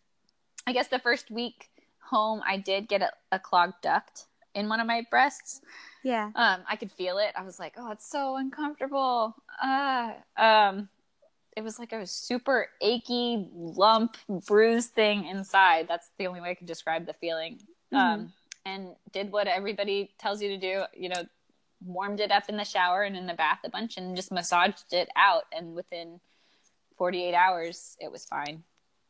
I 0.67 0.73
guess 0.73 0.89
the 0.89 1.01
first 1.01 1.31
week 1.31 1.69
home, 1.99 2.41
I 2.47 2.59
did 2.59 2.89
get 2.89 3.03
a, 3.03 3.11
a 3.33 3.39
clogged 3.39 3.81
duct 3.83 4.27
in 4.55 4.69
one 4.69 4.81
of 4.81 4.87
my 4.87 5.05
breasts. 5.11 5.61
yeah. 6.05 6.31
Um, 6.35 6.61
I 6.69 6.77
could 6.77 6.93
feel 6.93 7.19
it. 7.19 7.33
I 7.37 7.43
was 7.43 7.59
like, 7.59 7.75
oh, 7.77 7.91
it's 7.91 8.09
so 8.09 8.37
uncomfortable. 8.37 9.35
Uh, 9.63 10.13
um, 10.37 10.89
it 11.59 11.65
was 11.65 11.77
like 11.77 11.93
a 11.93 12.07
super 12.07 12.69
achy 12.81 13.49
lump, 13.53 14.17
bruise 14.47 14.87
thing 14.87 15.27
inside. 15.27 15.87
That's 15.89 16.09
the 16.17 16.29
only 16.29 16.41
way 16.41 16.51
I 16.51 16.55
could 16.55 16.69
describe 16.69 17.05
the 17.05 17.15
feeling. 17.15 17.59
Um, 17.93 18.33
and 18.65 18.95
did 19.11 19.33
what 19.33 19.49
everybody 19.49 20.15
tells 20.21 20.41
you 20.41 20.51
to 20.51 20.57
do. 20.57 20.85
You 20.95 21.09
know, 21.09 21.25
warmed 21.85 22.21
it 22.21 22.31
up 22.31 22.45
in 22.49 22.57
the 22.57 22.65
shower 22.65 23.03
and 23.03 23.17
in 23.17 23.27
the 23.27 23.35
bath 23.35 23.59
a 23.65 23.71
bunch, 23.71 23.97
and 23.97 24.15
just 24.15 24.31
massaged 24.31 24.93
it 24.93 25.09
out. 25.17 25.47
And 25.53 25.75
within 25.75 26.21
48 26.97 27.35
hours, 27.35 27.97
it 27.99 28.13
was 28.13 28.25
fine. 28.25 28.63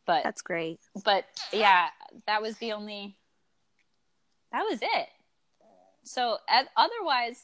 But 0.06 0.24
That's 0.24 0.40
great. 0.40 0.80
but 1.04 1.26
yeah, 1.52 1.88
that 2.26 2.40
was 2.40 2.56
the 2.56 2.72
only. 2.72 3.14
That 4.52 4.62
was 4.62 4.78
it. 4.80 5.08
So 6.04 6.38
otherwise, 6.48 7.42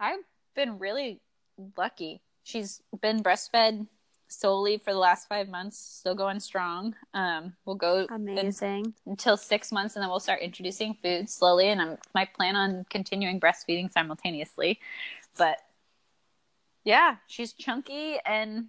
I've 0.00 0.18
been 0.56 0.80
really 0.80 1.20
lucky. 1.76 2.20
She's 2.42 2.82
been 3.00 3.22
breastfed 3.22 3.86
solely 4.28 4.78
for 4.78 4.92
the 4.92 4.98
last 4.98 5.28
five 5.28 5.48
months, 5.48 5.78
still 5.78 6.14
going 6.14 6.40
strong. 6.40 6.94
Um, 7.12 7.54
we'll 7.64 7.76
go 7.76 8.06
Amazing. 8.10 8.94
until 9.06 9.36
six 9.36 9.70
months, 9.70 9.96
and 9.96 10.02
then 10.02 10.10
we'll 10.10 10.20
start 10.20 10.40
introducing 10.40 10.94
food 10.94 11.28
slowly. 11.28 11.68
And 11.68 11.80
I'm 11.80 11.98
my 12.14 12.24
plan 12.24 12.56
on 12.56 12.86
continuing 12.90 13.40
breastfeeding 13.40 13.90
simultaneously. 13.90 14.80
But 15.36 15.58
yeah, 16.84 17.16
she's 17.26 17.52
chunky 17.52 18.18
and 18.26 18.66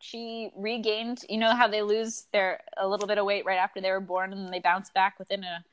she 0.00 0.50
regained. 0.56 1.24
You 1.28 1.38
know 1.38 1.54
how 1.54 1.66
they 1.68 1.82
lose 1.82 2.26
their 2.32 2.60
a 2.76 2.86
little 2.86 3.06
bit 3.06 3.18
of 3.18 3.24
weight 3.24 3.44
right 3.44 3.58
after 3.58 3.80
they 3.80 3.90
were 3.90 4.00
born, 4.00 4.32
and 4.32 4.44
then 4.44 4.50
they 4.50 4.60
bounce 4.60 4.90
back 4.90 5.18
within 5.18 5.44
a 5.44 5.64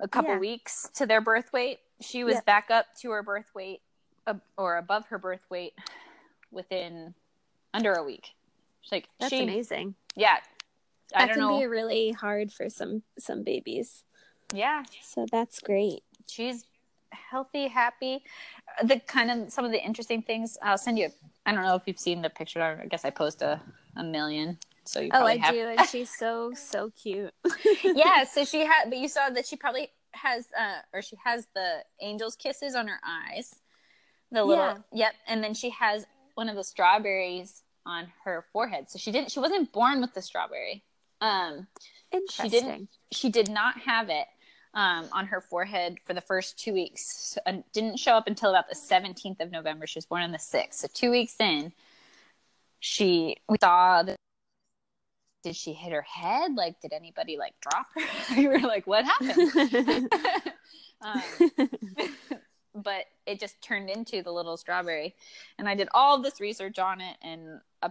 a 0.00 0.08
couple 0.08 0.32
Yeah. 0.32 0.38
weeks 0.40 0.90
to 0.94 1.06
their 1.06 1.20
birth 1.20 1.52
weight. 1.52 1.78
She 2.00 2.24
was 2.24 2.34
Yep. 2.34 2.46
back 2.46 2.70
up 2.70 2.86
to 3.00 3.10
her 3.12 3.22
birth 3.22 3.54
weight, 3.54 3.80
uh, 4.26 4.34
or 4.58 4.76
above 4.76 5.06
her 5.06 5.18
birth 5.18 5.48
weight, 5.48 5.74
within 6.50 7.14
under 7.74 7.92
a 7.92 8.02
week. 8.04 8.28
She's 8.80 8.92
like 8.92 9.08
That's 9.20 9.30
she, 9.30 9.42
amazing. 9.42 9.94
yeah. 10.16 10.36
I 11.14 11.26
That 11.26 11.32
can 11.34 11.40
know. 11.40 11.58
be 11.58 11.66
really 11.66 12.12
hard 12.12 12.50
for 12.52 12.70
some 12.70 13.02
some 13.18 13.42
babies. 13.44 14.04
yeah, 14.54 14.82
So 15.02 15.26
that's 15.30 15.60
great. 15.60 16.02
she's 16.26 16.64
healthy, 17.30 17.68
happy. 17.68 18.24
The 18.82 18.98
kind 19.00 19.30
of 19.30 19.52
some 19.52 19.64
of 19.64 19.70
the 19.70 19.82
interesting 19.84 20.22
things. 20.22 20.56
I'll 20.62 20.78
send 20.78 20.98
you. 20.98 21.10
I 21.46 21.52
don't 21.52 21.62
know 21.62 21.74
if 21.76 21.82
you've 21.86 21.98
seen 22.00 22.22
the 22.22 22.30
picture. 22.30 22.62
I 22.82 22.86
guess 22.86 23.04
I 23.04 23.10
post 23.10 23.42
a, 23.42 23.60
a 23.96 24.02
million. 24.02 24.58
So 24.86 25.00
you 25.00 25.10
Oh, 25.14 25.24
I 25.26 25.36
have. 25.36 25.54
do, 25.54 25.68
and 25.68 25.88
she's 25.92 26.10
so 26.14 26.52
so 26.54 26.90
cute. 27.00 27.32
yeah. 27.84 28.24
So 28.24 28.44
she 28.44 28.60
had, 28.64 28.88
but 28.88 28.98
you 28.98 29.08
saw 29.08 29.30
that 29.30 29.46
she 29.46 29.56
probably 29.56 29.88
has, 30.12 30.46
uh, 30.58 30.78
or 30.92 31.02
she 31.02 31.16
has 31.24 31.46
the 31.54 31.84
angel's 32.00 32.36
kisses 32.36 32.74
on 32.74 32.86
her 32.88 33.00
eyes. 33.04 33.54
The 34.32 34.44
little, 34.44 34.64
Yeah. 34.64 34.76
yep. 34.92 35.14
And 35.28 35.42
then 35.44 35.54
she 35.54 35.70
has 35.70 36.06
one 36.34 36.48
of 36.48 36.56
the 36.56 36.64
strawberries 36.64 37.62
on 37.86 38.08
her 38.24 38.44
forehead. 38.52 38.90
So 38.90 38.98
she 38.98 39.12
didn't 39.12 39.30
she 39.30 39.40
wasn't 39.40 39.72
born 39.72 40.00
with 40.00 40.14
the 40.14 40.22
strawberry. 40.22 40.84
Um 41.20 41.66
Interesting. 42.12 42.50
she 42.50 42.60
didn't 42.60 42.88
she 43.12 43.30
did 43.30 43.50
not 43.50 43.78
have 43.80 44.08
it 44.08 44.26
um, 44.74 45.08
on 45.12 45.26
her 45.26 45.40
forehead 45.40 45.98
for 46.04 46.14
the 46.14 46.20
first 46.20 46.58
two 46.58 46.72
weeks 46.72 47.38
and 47.46 47.62
didn't 47.72 47.98
show 47.98 48.12
up 48.12 48.26
until 48.26 48.50
about 48.50 48.68
the 48.68 48.74
17th 48.74 49.40
of 49.40 49.50
november 49.50 49.86
she 49.86 49.98
was 49.98 50.06
born 50.06 50.22
on 50.22 50.32
the 50.32 50.38
6th 50.38 50.74
so 50.74 50.88
two 50.92 51.10
weeks 51.10 51.36
in 51.38 51.72
she 52.80 53.36
we 53.48 53.56
saw 53.60 54.02
the 54.02 54.16
did 55.42 55.54
she 55.54 55.72
hit 55.72 55.92
her 55.92 56.02
head 56.02 56.54
like 56.54 56.80
did 56.80 56.92
anybody 56.92 57.36
like 57.38 57.54
drop 57.60 57.86
her 57.94 58.36
we 58.36 58.48
were 58.48 58.58
like 58.58 58.86
what 58.86 59.04
happened 59.04 60.12
um, 61.02 61.22
but 62.74 63.04
it 63.26 63.38
just 63.38 63.60
turned 63.62 63.88
into 63.88 64.22
the 64.22 64.32
little 64.32 64.56
strawberry 64.56 65.14
and 65.58 65.68
i 65.68 65.74
did 65.74 65.88
all 65.94 66.20
this 66.20 66.40
research 66.40 66.78
on 66.78 67.00
it 67.00 67.16
and 67.22 67.60
uh, 67.82 67.88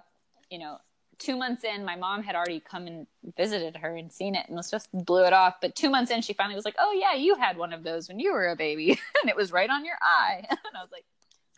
you 0.50 0.60
know 0.60 0.78
two 1.24 1.38
months 1.38 1.64
in, 1.64 1.86
my 1.86 1.96
mom 1.96 2.24
had 2.24 2.36
already 2.36 2.60
come 2.60 2.88
and 2.88 3.08
visited 3.38 3.78
her 3.78 3.96
and 3.96 4.12
seen 4.12 4.36
it 4.36 4.46
and 4.48 4.58
was 4.58 4.70
just 4.70 4.90
blew 4.92 5.26
it 5.26 5.34
off. 5.34 5.56
But 5.62 5.76
two 5.76 5.90
months 5.90 6.12
in, 6.12 6.22
she 6.22 6.34
finally 6.34 6.56
was 6.56 6.66
like, 6.66 6.76
"Oh 6.80 6.92
yeah, 6.92 7.14
you 7.14 7.36
had 7.36 7.58
one 7.58 7.74
of 7.74 7.84
those 7.84 8.08
when 8.08 8.20
you 8.20 8.34
were 8.34 8.50
a 8.50 8.56
baby, 8.56 8.90
and 9.22 9.30
it 9.30 9.36
was 9.36 9.52
right 9.52 9.70
on 9.70 9.86
your 9.86 9.96
eye." 10.02 10.46
and 10.50 10.78
I 10.78 10.82
was 10.82 10.92
like, 10.92 11.06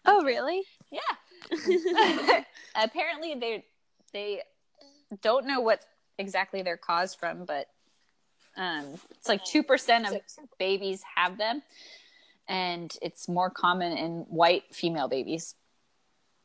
"Oh 0.06 0.23
really? 0.23 0.64
Yeah." 0.91 2.43
Apparently, 2.76 3.35
they 3.35 3.65
they 4.14 4.41
don't 5.22 5.45
know 5.45 5.61
what 5.61 5.84
exactly 6.18 6.61
they're 6.61 6.77
caused 6.77 7.19
from, 7.19 7.45
but 7.45 7.68
um, 8.57 8.85
it's 9.11 9.27
like 9.27 9.43
two 9.43 9.64
percent 9.64 10.07
of 10.07 10.18
babies 10.60 11.02
have 11.15 11.38
them, 11.38 11.61
and 12.47 12.95
it's 13.01 13.27
more 13.27 13.49
common 13.49 13.97
in 13.97 14.26
white 14.30 14.63
female 14.73 15.07
babies. 15.07 15.55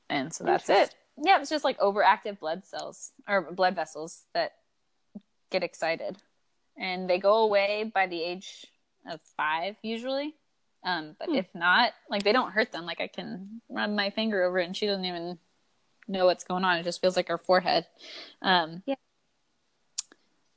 And 0.09 0.33
so 0.33 0.45
that's 0.45 0.69
it 0.69 0.95
yeah, 1.23 1.41
it's 1.41 1.51
just 1.51 1.65
like 1.65 1.79
overactive 1.79 2.39
blood 2.39 2.65
cells 2.65 3.13
or 3.29 3.53
blood 3.53 3.75
vessels 3.75 4.25
that 4.35 4.53
get 5.51 5.63
excited, 5.63 6.17
and 6.77 7.09
they 7.09 7.19
go 7.19 7.39
away 7.39 7.91
by 7.95 8.07
the 8.07 8.23
age 8.23 8.67
of 9.11 9.21
five 9.37 9.77
usually. 9.83 10.35
Um, 10.83 11.15
but 11.19 11.29
hmm. 11.29 11.35
if 11.35 11.47
not, 11.55 11.93
like 12.09 12.23
they 12.23 12.33
don't 12.33 12.53
hurt 12.53 12.73
them. 12.73 12.87
Like 12.87 13.01
I 13.01 13.07
can 13.07 13.61
run 13.69 13.97
my 13.97 14.11
finger 14.11 14.43
over 14.45 14.59
it, 14.59 14.67
and 14.67 14.77
she 14.77 14.87
doesn't 14.87 15.05
even 15.05 15.39
know 16.09 16.27
what's 16.27 16.45
going 16.45 16.65
on. 16.65 16.79
It 16.79 16.85
just 16.85 17.01
feels 17.01 17.17
like 17.17 17.29
her 17.29 17.39
forehead. 17.39 17.87
Um, 18.41 18.83
yeah. 18.87 18.95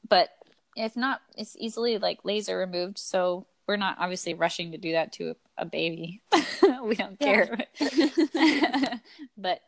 But 0.08 0.30
if 0.76 0.96
not, 0.96 1.22
it's 1.38 1.58
easily 1.60 1.98
like 1.98 2.20
laser 2.24 2.58
removed. 2.58 2.98
So 2.98 3.48
we're 3.68 3.78
not 3.78 3.98
obviously 4.00 4.34
rushing 4.34 4.72
to 4.72 4.78
do 4.78 4.94
that 4.94 5.14
to 5.14 5.32
a, 5.32 5.36
a 5.60 5.66
baby. 5.66 6.22
we 6.84 6.96
don't 6.96 7.20
care. 7.20 7.58
but 9.38 9.62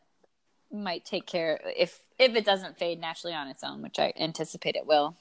might 0.72 1.06
take 1.06 1.26
care 1.26 1.60
if 1.78 2.00
if 2.20 2.36
it 2.36 2.46
doesn't 2.46 2.78
fade 2.78 3.00
naturally 3.00 3.34
on 3.34 3.48
its 3.48 3.64
own, 3.64 3.82
which 3.82 4.00
I 4.00 4.14
anticipate 4.20 4.76
it 4.76 4.86
will. 4.86 5.16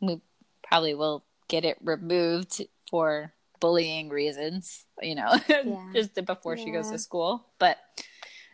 We 0.00 0.20
probably 0.62 0.94
will 0.94 1.24
get 1.48 1.64
it 1.64 1.78
removed 1.82 2.62
for 2.90 3.32
bullying 3.60 4.08
reasons, 4.08 4.84
you 5.02 5.14
know, 5.14 5.34
yeah. 5.48 5.90
just 5.92 6.14
before 6.24 6.56
yeah. 6.56 6.64
she 6.64 6.70
goes 6.70 6.90
to 6.90 6.98
school. 6.98 7.46
But 7.58 7.78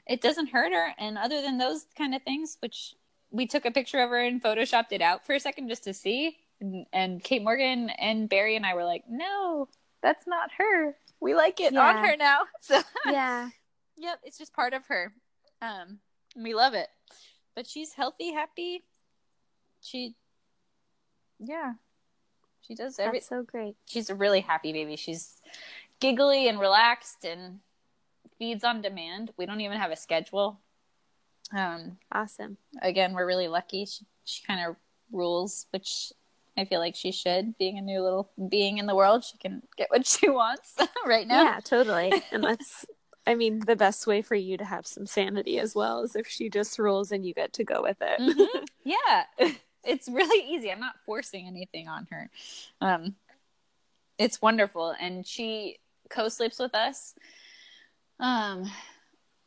it 0.06 0.20
doesn't 0.20 0.48
hurt 0.48 0.72
her. 0.72 0.94
And 0.98 1.18
other 1.18 1.42
than 1.42 1.58
those 1.58 1.86
kind 1.96 2.14
of 2.14 2.22
things, 2.22 2.56
which 2.60 2.94
we 3.30 3.46
took 3.46 3.64
a 3.64 3.70
picture 3.70 4.00
of 4.00 4.10
her 4.10 4.20
and 4.20 4.42
photoshopped 4.42 4.92
it 4.92 5.02
out 5.02 5.26
for 5.26 5.34
a 5.34 5.40
second 5.40 5.68
just 5.68 5.84
to 5.84 5.94
see. 5.94 6.38
And, 6.60 6.86
and 6.92 7.22
Kate 7.22 7.42
Morgan 7.42 7.90
and 7.90 8.28
Barry 8.28 8.56
and 8.56 8.64
I 8.64 8.74
were 8.74 8.84
like, 8.84 9.04
no, 9.08 9.68
that's 10.02 10.26
not 10.26 10.50
her. 10.58 10.96
We 11.20 11.34
like 11.34 11.60
it 11.60 11.72
yeah. 11.72 11.88
on 11.88 12.04
her 12.04 12.16
now. 12.16 12.42
So 12.60 12.82
yeah, 13.06 13.50
yep, 13.96 14.20
it's 14.24 14.38
just 14.38 14.54
part 14.54 14.72
of 14.72 14.86
her. 14.86 15.12
Um, 15.60 15.98
we 16.36 16.54
love 16.54 16.74
it. 16.74 16.88
But 17.54 17.66
she's 17.66 17.92
healthy, 17.92 18.32
happy. 18.32 18.82
She, 19.80 20.14
yeah, 21.38 21.74
she 22.66 22.74
does 22.74 22.98
everything. 22.98 23.26
So 23.26 23.42
great. 23.42 23.76
She's 23.86 24.10
a 24.10 24.14
really 24.14 24.40
happy 24.40 24.72
baby. 24.72 24.96
She's 24.96 25.40
giggly 26.00 26.48
and 26.48 26.58
relaxed 26.58 27.24
and 27.24 27.60
feeds 28.38 28.64
on 28.64 28.80
demand. 28.82 29.32
We 29.36 29.46
don't 29.46 29.60
even 29.60 29.78
have 29.78 29.90
a 29.90 29.96
schedule. 29.96 30.60
Um, 31.54 31.98
awesome. 32.10 32.56
Again, 32.82 33.12
we're 33.12 33.26
really 33.26 33.48
lucky. 33.48 33.84
She, 33.84 34.04
she 34.24 34.42
kind 34.44 34.66
of 34.66 34.76
rules, 35.12 35.66
which 35.70 36.12
I 36.56 36.64
feel 36.64 36.80
like 36.80 36.94
she 36.94 37.12
should. 37.12 37.58
Being 37.58 37.78
a 37.78 37.82
new 37.82 38.00
little 38.00 38.30
being 38.48 38.78
in 38.78 38.86
the 38.86 38.94
world, 38.94 39.24
she 39.24 39.38
can 39.38 39.62
get 39.76 39.90
what 39.90 40.06
she 40.06 40.28
wants 40.28 40.74
right 41.06 41.26
now. 41.26 41.42
Yeah, 41.42 41.60
totally. 41.62 42.12
And 42.32 42.44
that's 42.44 42.86
I 43.26 43.34
mean, 43.34 43.60
the 43.60 43.76
best 43.76 44.06
way 44.06 44.20
for 44.20 44.34
you 44.34 44.58
to 44.58 44.64
have 44.64 44.86
some 44.86 45.06
sanity 45.06 45.58
as 45.58 45.74
well 45.74 46.02
is 46.02 46.14
if 46.14 46.26
she 46.28 46.50
just 46.50 46.78
rules 46.78 47.10
and 47.10 47.24
you 47.24 47.32
get 47.32 47.54
to 47.54 47.64
go 47.64 47.80
with 47.82 47.96
it. 48.02 48.20
Mm-hmm. 48.20 48.64
Yeah. 48.84 49.24
It's 49.82 50.08
really 50.08 50.46
easy. 50.46 50.70
I'm 50.70 50.80
not 50.80 50.96
forcing 51.06 51.46
anything 51.46 51.88
on 51.88 52.06
her. 52.10 52.30
Um, 52.82 53.14
it's 54.18 54.42
wonderful. 54.42 54.94
And 55.00 55.26
she 55.26 55.78
co 56.10 56.28
sleeps 56.28 56.58
with 56.58 56.74
us. 56.74 57.14
Um, 58.20 58.70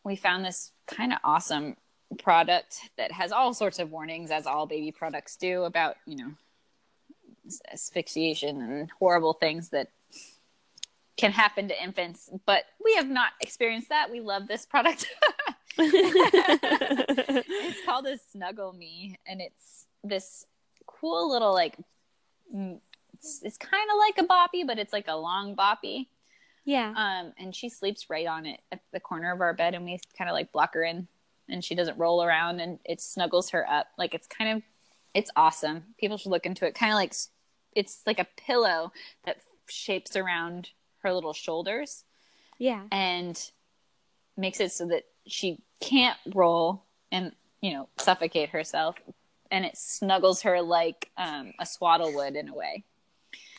we 0.03 0.15
found 0.15 0.43
this 0.43 0.71
kind 0.87 1.13
of 1.13 1.19
awesome 1.23 1.75
product 2.19 2.79
that 2.97 3.11
has 3.11 3.31
all 3.31 3.53
sorts 3.53 3.79
of 3.79 3.91
warnings, 3.91 4.31
as 4.31 4.47
all 4.47 4.65
baby 4.65 4.91
products 4.91 5.35
do, 5.35 5.63
about, 5.63 5.97
you 6.05 6.15
know, 6.15 6.31
asphyxiation 7.71 8.61
and 8.61 8.89
horrible 8.99 9.33
things 9.33 9.69
that 9.69 9.89
can 11.17 11.31
happen 11.31 11.67
to 11.67 11.83
infants, 11.83 12.29
but 12.45 12.63
we 12.83 12.95
have 12.95 13.09
not 13.09 13.31
experienced 13.41 13.89
that. 13.89 14.11
We 14.11 14.21
love 14.21 14.47
this 14.47 14.65
product. 14.65 15.07
it's 15.77 17.85
called 17.85 18.05
a 18.05 18.17
Snuggle 18.31 18.73
Me, 18.73 19.17
and 19.25 19.41
it's 19.41 19.87
this 20.03 20.45
cool 20.85 21.31
little 21.31 21.53
like. 21.53 21.75
It's, 23.13 23.41
it's 23.43 23.57
kind 23.57 23.89
of 23.91 23.97
like 23.97 24.17
a 24.19 24.27
boppy, 24.27 24.65
but 24.65 24.77
it's 24.77 24.93
like 24.93 25.07
a 25.07 25.17
long 25.17 25.55
boppy. 25.55 26.07
Yeah. 26.65 26.93
Um, 26.95 27.33
and 27.39 27.55
she 27.55 27.69
sleeps 27.69 28.09
right 28.09 28.27
on 28.27 28.45
it 28.45 28.59
at 28.71 28.81
the 28.93 28.99
corner 28.99 29.33
of 29.33 29.41
our 29.41 29.53
bed, 29.53 29.73
and 29.73 29.85
we 29.85 29.99
kind 30.17 30.29
of 30.29 30.33
like 30.33 30.51
block 30.51 30.73
her 30.75 30.83
in, 30.83 31.07
and 31.49 31.63
she 31.63 31.75
doesn't 31.75 31.97
roll 31.97 32.23
around, 32.23 32.59
and 32.59 32.79
it 32.85 33.01
snuggles 33.01 33.49
her 33.49 33.67
up. 33.67 33.87
Like 33.97 34.13
it's 34.13 34.27
kind 34.27 34.57
of, 34.57 34.63
it's 35.15 35.31
awesome. 35.35 35.95
People 35.97 36.17
should 36.17 36.31
look 36.31 36.45
into 36.45 36.67
it. 36.67 36.75
Kind 36.75 36.91
of 36.91 36.97
like, 36.97 37.13
it's 37.77 38.01
like 38.05 38.19
a 38.19 38.27
pillow 38.35 38.91
that 39.25 39.37
shapes 39.67 40.15
around 40.15 40.71
her 41.03 41.13
little 41.13 41.33
shoulders. 41.33 42.03
Yeah. 42.57 42.83
And 42.91 43.39
makes 44.35 44.59
it 44.59 44.71
so 44.71 44.87
that 44.87 45.03
she 45.27 45.61
can't 45.79 46.17
roll 46.33 46.83
and, 47.11 47.31
you 47.61 47.73
know, 47.73 47.87
suffocate 47.97 48.49
herself. 48.49 48.95
And 49.51 49.63
it 49.63 49.77
snuggles 49.77 50.41
her 50.41 50.61
like 50.61 51.11
um, 51.17 51.53
a 51.59 51.65
swaddle 51.65 52.13
would 52.13 52.35
in 52.35 52.49
a 52.49 52.53
way. 52.55 52.83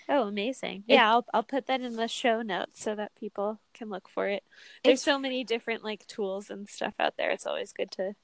Oh, 0.08 0.22
amazing. 0.22 0.84
It, 0.88 0.94
yeah, 0.94 1.10
I'll 1.10 1.26
I'll 1.34 1.42
put 1.42 1.66
that 1.66 1.82
in 1.82 1.96
the 1.96 2.08
show 2.08 2.40
notes 2.42 2.82
so 2.82 2.94
that 2.94 3.14
people 3.14 3.60
can 3.74 3.90
look 3.90 4.08
for 4.08 4.26
it. 4.26 4.42
There's 4.82 5.02
so 5.02 5.18
many 5.18 5.44
different 5.44 5.84
like 5.84 6.06
tools 6.06 6.50
and 6.50 6.68
stuff 6.68 6.94
out 6.98 7.14
there. 7.18 7.30
It's 7.30 7.46
always 7.46 7.72
good 7.72 7.90
to 7.92 8.14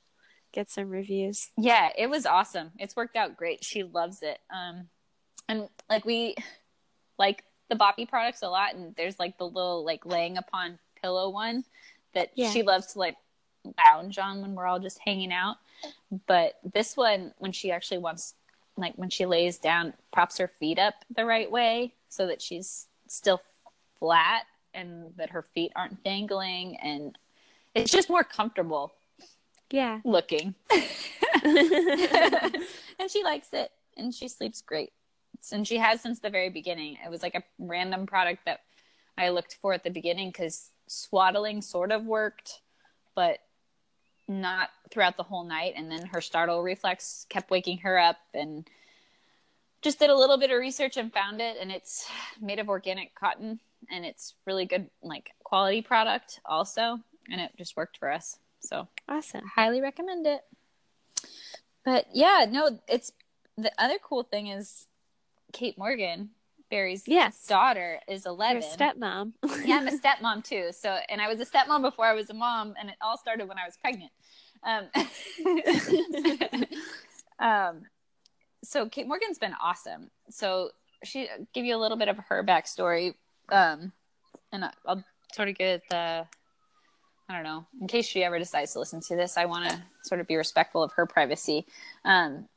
get 0.51 0.71
some 0.71 0.89
reviews. 0.89 1.51
Yeah, 1.59 1.91
it 1.97 2.09
was 2.09 2.25
awesome. 2.25 2.73
It's 2.79 2.97
worked 2.97 3.17
out 3.17 3.37
great. 3.37 3.65
She 3.65 3.83
loves 3.83 4.23
it. 4.23 4.39
Um 4.55 4.89
and 5.49 5.69
like 5.89 6.05
we 6.05 6.35
like 7.19 7.45
the 7.69 7.77
Boppy 7.77 8.09
products 8.09 8.43
a 8.43 8.49
lot, 8.49 8.75
and 8.75 8.95
there's 8.97 9.19
like 9.19 9.39
the 9.39 9.47
little 9.47 9.85
like 9.85 10.05
laying 10.07 10.37
upon 10.37 10.79
pillow 11.01 11.29
one 11.31 11.65
that 12.15 12.31
yeah. 12.35 12.51
she 12.51 12.63
loves 12.63 12.93
to 12.93 12.99
like 12.99 13.17
lounge 13.85 14.19
on 14.19 14.41
when 14.41 14.55
we're 14.55 14.67
all 14.67 14.79
just 14.79 14.99
hanging 15.05 15.33
out. 15.33 15.57
But 16.27 16.55
this 16.73 16.97
one, 16.97 17.33
when 17.39 17.53
she 17.53 17.71
actually 17.71 17.99
wants, 17.99 18.35
like 18.77 18.95
when 18.97 19.11
she 19.11 19.27
lays 19.27 19.59
down, 19.59 19.95
props 20.13 20.39
her 20.39 20.49
feet 20.49 20.79
up 20.79 20.95
the 21.15 21.25
right 21.25 21.51
way 21.51 21.95
so 22.09 22.27
that 22.27 22.41
she's 22.41 22.87
still 23.09 23.41
flat 23.99 24.45
and 24.73 25.13
that 25.17 25.31
her 25.31 25.43
feet 25.43 25.73
aren't 25.77 26.03
dangling, 26.03 26.77
and 26.83 27.17
it's 27.75 27.93
just 27.93 28.11
more 28.11 28.25
comfortable. 28.25 28.93
Yeah, 29.71 30.01
looking. 30.05 30.55
and 31.45 31.51
she 33.09 33.23
likes 33.23 33.49
it, 33.53 33.71
and 33.97 34.13
she 34.15 34.29
sleeps 34.29 34.61
great 34.61 34.93
and 35.53 35.67
she 35.67 35.79
has 35.79 36.01
since 36.01 36.19
the 36.19 36.31
very 36.31 36.51
beginning. 36.51 36.99
It 37.05 37.11
was 37.11 37.23
like 37.23 37.35
a 37.35 37.43
random 37.59 38.07
product 38.07 38.45
that 38.47 38.61
I 39.17 39.31
looked 39.31 39.55
for 39.61 39.73
at 39.73 39.85
the 39.85 39.91
beginning 39.91 40.31
because 40.31 40.71
swaddling 40.87 41.63
sort 41.63 41.93
of 41.93 42.05
worked, 42.05 42.61
but 43.15 43.39
not 44.27 44.71
throughout 44.91 45.17
the 45.17 45.23
whole 45.23 45.45
night. 45.45 45.75
And 45.77 45.91
then 45.91 46.07
her 46.07 46.21
startle 46.21 46.63
reflex 46.63 47.27
kept 47.29 47.51
waking 47.51 47.79
her 47.79 47.99
up 47.99 48.17
and 48.33 48.69
just 49.83 49.99
did 49.99 50.11
a 50.11 50.17
little 50.17 50.39
bit 50.39 50.51
of 50.51 50.59
research 50.59 50.97
and 50.97 51.13
found 51.13 51.41
it. 51.41 51.57
And 51.61 51.71
it's 51.71 52.09
made 52.41 52.59
of 52.59 52.69
organic 52.69 53.15
cotton 53.15 53.61
and 53.91 54.05
it's 54.05 54.35
really 54.47 54.65
good, 54.65 54.89
like 55.03 55.33
quality 55.43 55.83
product 55.83 56.41
also. 56.45 57.01
And 57.31 57.41
it 57.41 57.53
just 57.57 57.77
worked 57.77 57.99
for 57.99 58.11
us. 58.11 58.39
So 58.61 58.89
awesome. 59.09 59.45
Highly 59.55 59.81
recommend 59.81 60.27
it. 60.27 60.43
But 61.85 62.07
yeah, 62.13 62.47
no, 62.51 62.79
it's 62.89 63.13
the 63.59 63.73
other 63.79 63.99
cool 64.03 64.23
thing 64.23 64.49
is 64.49 64.87
Kate 65.55 65.79
Morgan, 65.79 66.31
Barry's 66.71 67.05
Yes. 67.07 67.47
daughter 67.47 68.01
is 68.09 68.25
Your 68.27 68.35
11. 68.35 68.63
stepmom. 68.63 69.33
yeah, 69.65 69.77
I'm 69.77 69.89
a 69.89 69.93
stepmom 69.99 70.45
too. 70.45 70.71
So, 70.73 70.99
and 71.09 71.23
I 71.23 71.29
was 71.29 71.41
a 71.41 71.47
stepmom 71.47 71.81
before 71.81 72.05
I 72.05 72.13
was 72.13 72.29
a 72.29 72.35
mom, 72.35 72.75
and 72.79 72.91
it 72.91 72.97
all 73.01 73.17
started 73.17 73.49
when 73.49 73.57
I 73.59 73.65
was 73.65 73.77
pregnant. 73.79 74.11
Um, 74.63 74.89
um, 77.39 77.83
so 78.63 78.89
Kate 78.89 79.07
Morgan's 79.07 79.39
been 79.39 79.55
awesome. 79.63 80.11
So 80.31 80.71
she 81.05 81.29
give 81.53 81.65
you 81.65 81.77
a 81.77 81.79
little 81.79 81.97
bit 81.99 82.09
of 82.09 82.19
her 82.29 82.43
backstory, 82.45 83.15
um, 83.51 83.93
and 84.53 84.65
I- 84.65 84.73
I'll 84.87 85.05
sort 85.33 85.49
of 85.49 85.57
get 85.57 85.83
the. 85.89 86.27
I 87.27 87.33
don't 87.33 87.45
know. 87.45 87.65
In 87.81 87.87
case 87.89 88.07
she 88.07 88.23
ever 88.23 88.39
decides 88.39 88.75
to 88.75 88.81
listen 88.81 89.01
to 89.03 89.17
this, 89.17 89.39
I 89.39 89.47
want 89.47 89.71
to 89.71 89.83
sort 90.03 90.21
of 90.21 90.27
be 90.27 90.37
respectful 90.37 90.83
of 90.83 90.93
her 90.93 91.07
privacy. 91.07 91.65
Um, 92.05 92.49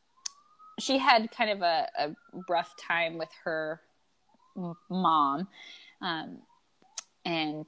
she 0.80 0.98
had 0.98 1.32
kind 1.32 1.50
of 1.50 1.62
a, 1.62 1.88
a 1.98 2.16
rough 2.50 2.76
time 2.78 3.18
with 3.18 3.30
her 3.44 3.82
mom, 4.90 5.48
um, 6.02 6.38
and 7.26 7.66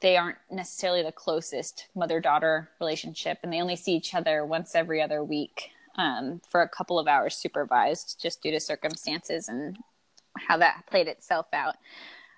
they 0.00 0.16
aren't 0.16 0.38
necessarily 0.50 1.02
the 1.02 1.12
closest 1.12 1.86
mother 1.94 2.20
daughter 2.20 2.70
relationship, 2.80 3.38
and 3.42 3.52
they 3.52 3.60
only 3.60 3.76
see 3.76 3.94
each 3.94 4.14
other 4.14 4.44
once 4.44 4.74
every 4.74 5.00
other 5.02 5.24
week 5.24 5.70
um, 5.96 6.40
for 6.48 6.62
a 6.62 6.68
couple 6.68 6.98
of 6.98 7.08
hours 7.08 7.34
supervised, 7.34 8.20
just 8.20 8.42
due 8.42 8.50
to 8.50 8.60
circumstances 8.60 9.48
and 9.48 9.76
how 10.36 10.56
that 10.56 10.84
played 10.90 11.08
itself 11.08 11.46
out. 11.52 11.74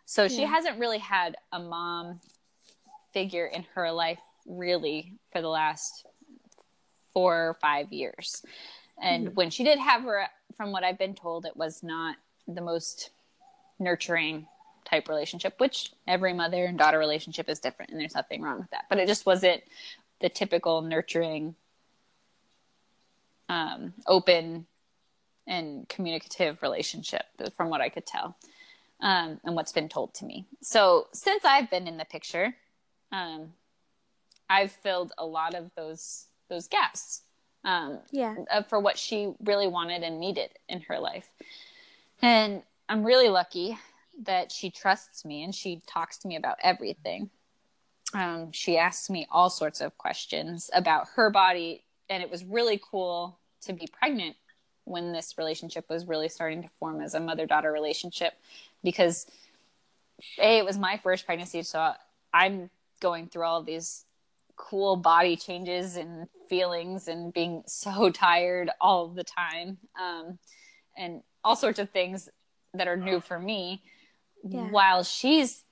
So 0.07 0.27
she 0.27 0.43
hasn't 0.43 0.79
really 0.79 0.99
had 0.99 1.37
a 1.53 1.61
mom 1.61 2.21
figure 3.13 3.47
in 3.47 3.65
her 3.75 3.93
life 3.93 4.19
really 4.47 5.15
for 5.31 5.41
the 5.41 5.49
last 5.49 6.07
four 7.13 7.51
or 7.51 7.59
five 7.61 7.93
years. 7.93 8.43
And 9.01 9.35
when 9.35 9.51
she 9.51 9.65
did 9.65 9.79
have 9.79 10.03
her, 10.03 10.27
from 10.57 10.73
what 10.73 10.85
I've 10.85 10.99
been 10.99 11.15
told, 11.15 11.47
it 11.47 11.57
was 11.57 11.83
not 11.83 12.17
the 12.47 12.61
most 12.61 13.11
nurturing 13.79 14.47
type 14.85 15.09
relationship, 15.09 15.55
which 15.59 15.93
every 16.07 16.33
mother 16.33 16.65
and 16.65 16.77
daughter 16.77 16.99
relationship 16.99 17.49
is 17.49 17.61
different, 17.61 17.91
and 17.91 18.01
there's 18.01 18.15
nothing 18.15 18.43
wrong 18.43 18.59
with 18.59 18.71
that. 18.71 18.85
But 18.89 18.99
it 18.99 19.07
just 19.07 19.25
wasn't 19.25 19.63
the 20.21 20.29
typical 20.29 20.83
nurturing, 20.83 21.55
um, 23.49 23.95
open, 24.07 24.67
and 25.47 25.89
communicative 25.89 26.63
relationship, 26.63 27.25
from 27.57 27.71
what 27.71 27.81
I 27.81 27.89
could 27.89 28.07
tell, 28.07 28.37
um, 29.01 29.41
and 29.45 29.57
what's 29.57 29.73
been 29.73 29.89
told 29.89 30.15
to 30.15 30.25
me. 30.25 30.47
So 30.61 31.09
since 31.13 31.45
I've 31.45 31.71
been 31.71 31.89
in 31.89 31.97
the 31.97 32.05
picture, 32.05 32.55
um, 33.13 33.55
I've 34.49 34.73
filled 34.73 35.13
a 35.17 35.25
lot 35.25 35.55
of 35.55 35.71
those 35.75 36.27
those 36.49 36.67
gaps 36.67 37.23
um, 37.65 37.99
yeah. 38.11 38.35
uh, 38.51 38.63
for 38.63 38.81
what 38.81 38.99
she 38.99 39.33
really 39.45 39.69
wanted 39.69 40.03
and 40.03 40.19
needed 40.19 40.51
in 40.69 40.81
her 40.83 40.99
life. 40.99 41.29
And 42.23 42.63
I'm 42.89 43.05
really 43.05 43.29
lucky 43.29 43.79
that 44.25 44.53
she 44.53 44.71
trusts 44.71 45.25
me 45.25 45.43
and 45.43 45.55
she 45.55 45.83
talks 45.87 46.19
to 46.19 46.29
me 46.29 46.37
about 46.37 46.59
everything. 46.63 47.31
Um, 48.13 48.53
she 48.53 48.77
asks 48.77 49.09
me 49.09 49.27
all 49.31 49.51
sorts 49.51 49.81
of 49.81 49.97
questions 49.97 50.71
about 50.75 51.09
her 51.15 51.31
body, 51.31 51.85
and 52.09 52.23
it 52.23 52.31
was 52.31 52.45
really 52.45 52.81
cool 52.91 53.39
to 53.63 53.73
be 53.73 53.87
pregnant 53.87 54.37
when 54.85 55.13
this 55.13 55.39
relationship 55.39 55.89
was 55.89 56.07
really 56.07 56.29
starting 56.29 56.63
to 56.63 56.69
form 56.81 57.01
as 57.01 57.15
a 57.15 57.21
mother 57.21 57.47
daughter 57.47 57.71
relationship 57.71 58.35
because 58.83 59.27
a 60.39 60.59
it 60.59 60.65
was 60.65 60.79
my 60.79 60.97
first 60.97 61.27
pregnancy 61.27 61.63
so 61.63 61.93
i'm 62.35 62.71
going 63.01 63.27
through 63.27 63.45
all 63.45 63.61
of 63.61 63.67
these 63.67 64.05
cool 64.69 64.95
body 64.97 65.37
changes 65.37 65.97
and 65.97 66.29
feelings 66.49 67.09
and 67.09 67.33
being 67.33 67.63
so 67.67 68.11
tired 68.15 68.71
all 68.81 69.09
the 69.09 69.25
time 69.25 69.79
um, 70.01 70.39
and 70.99 71.23
all 71.43 71.57
sorts 71.57 71.79
of 71.79 71.89
things 71.91 72.29
that 72.75 72.87
are 72.87 72.97
new 72.97 73.21
for 73.21 73.39
me 73.39 73.83
Yeah. 74.45 74.71
while 74.71 75.03
she's 75.03 75.65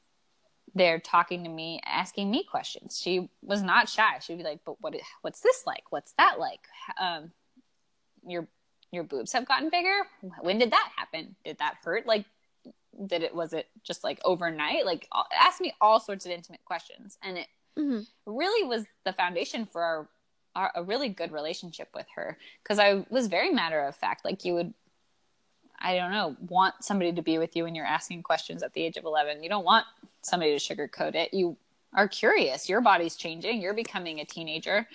there 0.75 0.99
talking 0.99 1.45
to 1.45 1.51
me 1.51 1.81
asking 1.85 2.31
me 2.31 2.45
questions. 2.45 2.99
She 3.03 3.29
was 3.43 3.63
not 3.63 3.89
shy. 3.89 4.19
She'd 4.21 4.39
be 4.39 4.45
like 4.45 4.61
but 4.65 4.77
what 4.81 4.95
what's 5.23 5.41
this 5.41 5.63
like? 5.67 5.85
What's 5.91 6.13
that 6.19 6.39
like? 6.39 6.61
Um, 7.01 7.33
your 8.27 8.47
your 8.91 9.05
boobs 9.05 9.33
have 9.33 9.47
gotten 9.47 9.71
bigger? 9.71 9.99
When 10.41 10.59
did 10.59 10.71
that 10.73 10.91
happen? 10.97 11.37
Did 11.45 11.59
that 11.59 11.77
hurt? 11.85 12.07
Like 12.07 12.25
did 13.07 13.23
it 13.23 13.35
was 13.35 13.53
it 13.53 13.67
just 13.85 14.03
like 14.05 14.21
overnight? 14.25 14.85
Like 14.87 15.09
ask 15.39 15.61
me 15.61 15.73
all 15.81 16.01
sorts 16.01 16.27
of 16.27 16.33
intimate 16.33 16.65
questions. 16.65 17.19
And 17.23 17.39
it 17.39 17.47
hmm 17.77 18.01
really 18.27 18.67
was 18.67 18.85
the 19.05 19.13
foundation 19.13 19.67
for 19.67 19.83
our, 19.83 20.09
our 20.55 20.73
a 20.77 20.83
really 20.83 21.09
good 21.09 21.33
relationship 21.33 21.89
with 21.95 22.07
her 22.15 22.39
because 22.63 22.79
I 22.79 23.05
was 23.11 23.27
very 23.27 23.51
matter 23.51 23.81
of 23.85 23.97
fact. 23.97 24.25
Like 24.25 24.45
you 24.45 24.55
would, 24.55 24.75
I 25.79 25.97
don't 25.97 26.13
know, 26.13 26.37
want 26.49 26.75
somebody 26.81 27.13
to 27.13 27.23
be 27.23 27.39
with 27.39 27.57
you 27.57 27.65
when 27.65 27.75
you're 27.75 27.87
asking 27.87 28.23
questions 28.23 28.63
at 28.63 28.75
the 28.75 28.83
age 28.83 28.97
of 28.97 29.05
11. 29.05 29.43
You 29.43 29.49
don't 29.49 29.65
want 29.65 29.87
somebody 30.23 30.59
to 30.59 30.75
sugarcoat 30.75 31.15
it. 31.15 31.33
You 31.33 31.57
are 31.95 32.09
curious. 32.09 32.69
Your 32.69 32.81
body's 32.81 33.17
changing. 33.17 33.61
You're 33.61 33.75
becoming 33.75 34.21
a 34.21 34.25
teenager. 34.25 34.87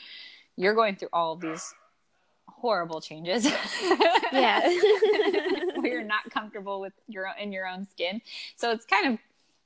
You're 0.56 0.76
going 0.76 0.96
through 0.96 1.10
all 1.14 1.34
of 1.34 1.42
these 1.42 1.74
horrible 2.48 3.02
changes. 3.02 3.48
Yeah. 4.32 4.62
where 5.76 5.92
you're 5.92 6.02
not 6.02 6.30
comfortable 6.32 6.82
with 6.82 6.94
your 7.08 7.28
in 7.40 7.52
your 7.52 7.68
own 7.68 7.88
skin. 7.88 8.22
So 8.56 8.72
it's 8.72 8.86
kind 8.86 9.14
of 9.14 9.20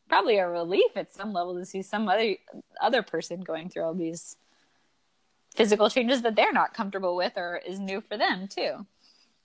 probably 0.08 0.38
a 0.38 0.48
relief 0.48 0.92
at 0.96 1.14
some 1.14 1.34
level 1.34 1.56
to 1.56 1.66
see 1.66 1.82
some 1.82 2.08
other 2.08 2.36
other 2.82 3.02
person 3.02 3.42
going 3.42 3.70
through 3.70 3.84
all 3.84 3.94
these 3.94 4.38
physical 5.56 5.90
changes 5.90 6.22
that 6.22 6.36
they're 6.36 6.54
not 6.54 6.74
comfortable 6.74 7.16
with 7.16 7.34
or 7.36 7.60
is 7.66 7.80
new 7.80 8.02
for 8.02 8.18
them 8.18 8.48
too. 8.48 8.86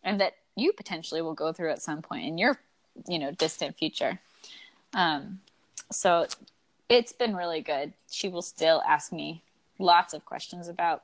And 0.05 0.21
that 0.21 0.35
you 0.57 0.73
potentially 0.73 1.23
will 1.23 1.35
go 1.35 1.53
through 1.53 1.71
at 1.71 1.83
some 1.83 2.03
point 2.03 2.27
in 2.27 2.39
your, 2.39 2.59
you 3.09 3.19
know, 3.19 3.33
distant 3.33 3.77
future. 3.77 4.21
Um 4.95 5.41
so 5.91 6.27
it's 6.89 7.13
been 7.13 7.35
really 7.35 7.61
good. 7.61 7.93
She 8.11 8.29
will 8.29 8.43
still 8.43 8.83
ask 8.87 9.13
me 9.13 9.43
lots 9.79 10.15
of 10.15 10.25
questions 10.25 10.69
about 10.69 11.03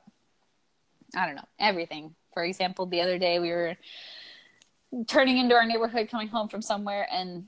I 1.17 1.27
don't 1.27 1.37
know, 1.37 1.49
everything. 1.59 2.15
For 2.35 2.45
example, 2.45 2.87
the 2.87 3.01
other 3.01 3.19
day 3.19 3.39
we 3.39 3.51
were 3.51 3.77
turning 5.07 5.39
into 5.39 5.55
our 5.55 5.67
neighborhood 5.67 6.09
coming 6.11 6.29
home 6.29 6.49
from 6.49 6.63
somewhere 6.63 7.07
and 7.11 7.47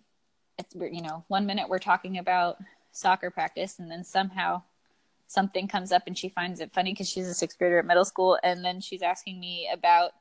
it's 0.61 0.75
you 0.93 1.03
know 1.03 1.25
one 1.29 1.47
minute 1.47 1.69
we're 1.69 1.79
talking 1.79 2.19
about 2.19 2.59
soccer 2.93 3.31
practice 3.31 3.79
and 3.79 3.91
then 3.91 4.05
somehow 4.05 4.63
something 5.27 5.69
comes 5.69 5.93
up 5.93 6.03
and 6.07 6.19
she 6.19 6.29
finds 6.29 6.61
it 6.61 6.73
funny 6.73 6.93
because 6.93 7.09
she's 7.09 7.29
a 7.29 7.35
sixth 7.35 7.59
grader 7.59 7.79
at 7.79 7.87
middle 7.87 8.05
school 8.05 8.39
and 8.43 8.65
then 8.65 8.81
she's 8.81 9.03
asking 9.03 9.39
me 9.39 9.69
about 9.73 10.13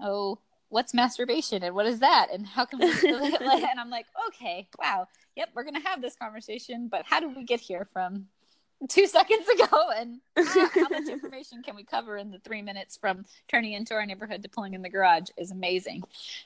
oh 0.00 0.38
what's 0.68 0.94
masturbation 0.94 1.62
and 1.62 1.74
what 1.74 1.86
is 1.86 2.00
that? 2.00 2.28
And 2.32 2.46
how 2.46 2.64
can 2.64 2.80
we 2.80 2.86
and 3.10 3.80
i'm 3.80 3.90
like 3.90 4.06
okay 4.28 4.68
wow 4.78 5.06
yep 5.36 5.48
we're 5.54 5.64
gonna 5.64 5.80
have 5.84 6.02
this 6.02 6.16
conversation 6.16 6.88
but 6.88 7.04
how 7.04 7.20
did 7.20 7.34
we 7.36 7.44
get 7.44 7.60
here 7.60 7.88
from 7.92 8.26
two 8.88 9.06
seconds 9.06 9.48
ago 9.48 9.90
and 9.96 10.20
how, 10.36 10.68
how 10.74 10.88
much 10.88 11.08
information 11.08 11.62
can 11.62 11.74
we 11.74 11.82
cover 11.82 12.18
in 12.18 12.30
the 12.30 12.38
three 12.40 12.62
minutes 12.62 12.96
from 12.96 13.24
turning 13.48 13.72
into 13.72 13.94
our 13.94 14.04
neighborhood 14.04 14.42
to 14.42 14.48
pulling 14.48 14.74
in 14.74 14.82
the 14.82 14.88
garage 14.88 15.28
is 15.36 15.50
amazing 15.50 16.02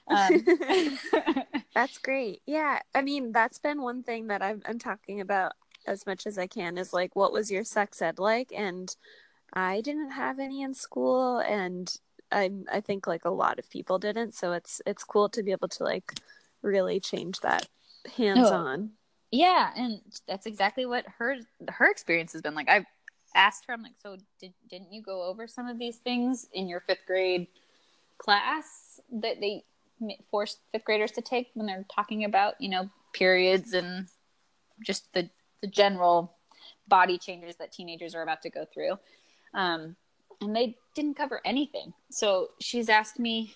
um, 0.09 0.45
That's 1.75 1.99
great. 1.99 2.43
Yeah. 2.47 2.81
I 2.95 3.03
mean, 3.03 3.33
that's 3.33 3.59
been 3.59 3.83
one 3.83 4.03
thing 4.03 4.27
that 4.29 4.43
I'm, 4.43 4.63
I'm 4.67 4.79
talking 4.79 5.21
about 5.21 5.53
as 5.87 6.05
much 6.07 6.27
as 6.27 6.39
I 6.39 6.47
can 6.47 6.79
is 6.79 6.93
like, 6.93 7.15
what 7.15 7.33
was 7.33 7.51
your 7.51 7.65
sex 7.65 8.03
ed 8.03 8.19
like? 8.19 8.53
And 8.55 8.95
I 9.53 9.81
didn't 9.81 10.11
have 10.11 10.39
any 10.39 10.63
in 10.63 10.75
school, 10.75 11.39
and 11.39 11.93
i'm 12.31 12.65
I 12.73 12.81
think 12.81 13.09
like 13.09 13.25
a 13.25 13.31
lot 13.31 13.59
of 13.59 13.71
people 13.71 13.99
didn't. 13.99 14.35
So 14.35 14.53
it's 14.53 14.81
it's 14.87 15.05
cool 15.05 15.29
to 15.31 15.43
be 15.43 15.53
able 15.53 15.69
to 15.69 15.85
like 15.85 16.13
really 16.63 17.01
change 17.01 17.41
that 17.41 17.67
hands 18.17 18.51
on. 18.51 18.91
Yeah 19.31 19.71
and 19.77 20.01
that's 20.27 20.47
exactly 20.47 20.87
what 20.87 21.05
her 21.19 21.37
her 21.69 21.91
experience 21.91 22.33
has 22.33 22.43
been 22.43 22.55
like. 22.55 22.69
I've 22.69 22.87
asked 23.37 23.65
her 23.69 23.75
i'm 23.75 23.83
like 23.83 23.95
so 24.03 24.17
did, 24.41 24.53
didn't 24.69 24.93
you 24.93 25.01
go 25.01 25.23
over 25.23 25.47
some 25.47 25.69
of 25.69 25.79
these 25.79 25.99
things 25.99 26.49
in 26.53 26.69
your 26.69 26.81
fifth 26.81 27.07
grade 27.07 27.47
class 28.19 29.01
that 29.13 29.41
they 29.41 29.65
forced 30.31 30.59
fifth 30.73 30.85
graders 30.85 31.13
to 31.13 31.21
take 31.21 31.49
when 31.55 31.67
they're 31.67 31.87
talking 31.95 32.25
about 32.25 32.55
you 32.61 32.69
know 32.69 32.91
periods 33.13 33.73
and 33.73 34.07
just 34.85 35.13
the 35.13 35.31
the 35.61 35.67
general 35.69 36.35
body 36.89 37.19
changes 37.19 37.57
that 37.57 37.73
teenagers 37.73 38.15
are 38.15 38.23
about 38.23 38.43
to 38.43 38.51
go 38.51 38.67
through? 38.73 38.99
Um, 39.55 39.97
and 40.41 40.55
they 40.55 40.77
didn't 40.95 41.15
cover 41.15 41.41
anything. 41.45 41.93
So 42.11 42.51
she's 42.61 42.89
asked 42.89 43.19
me 43.19 43.55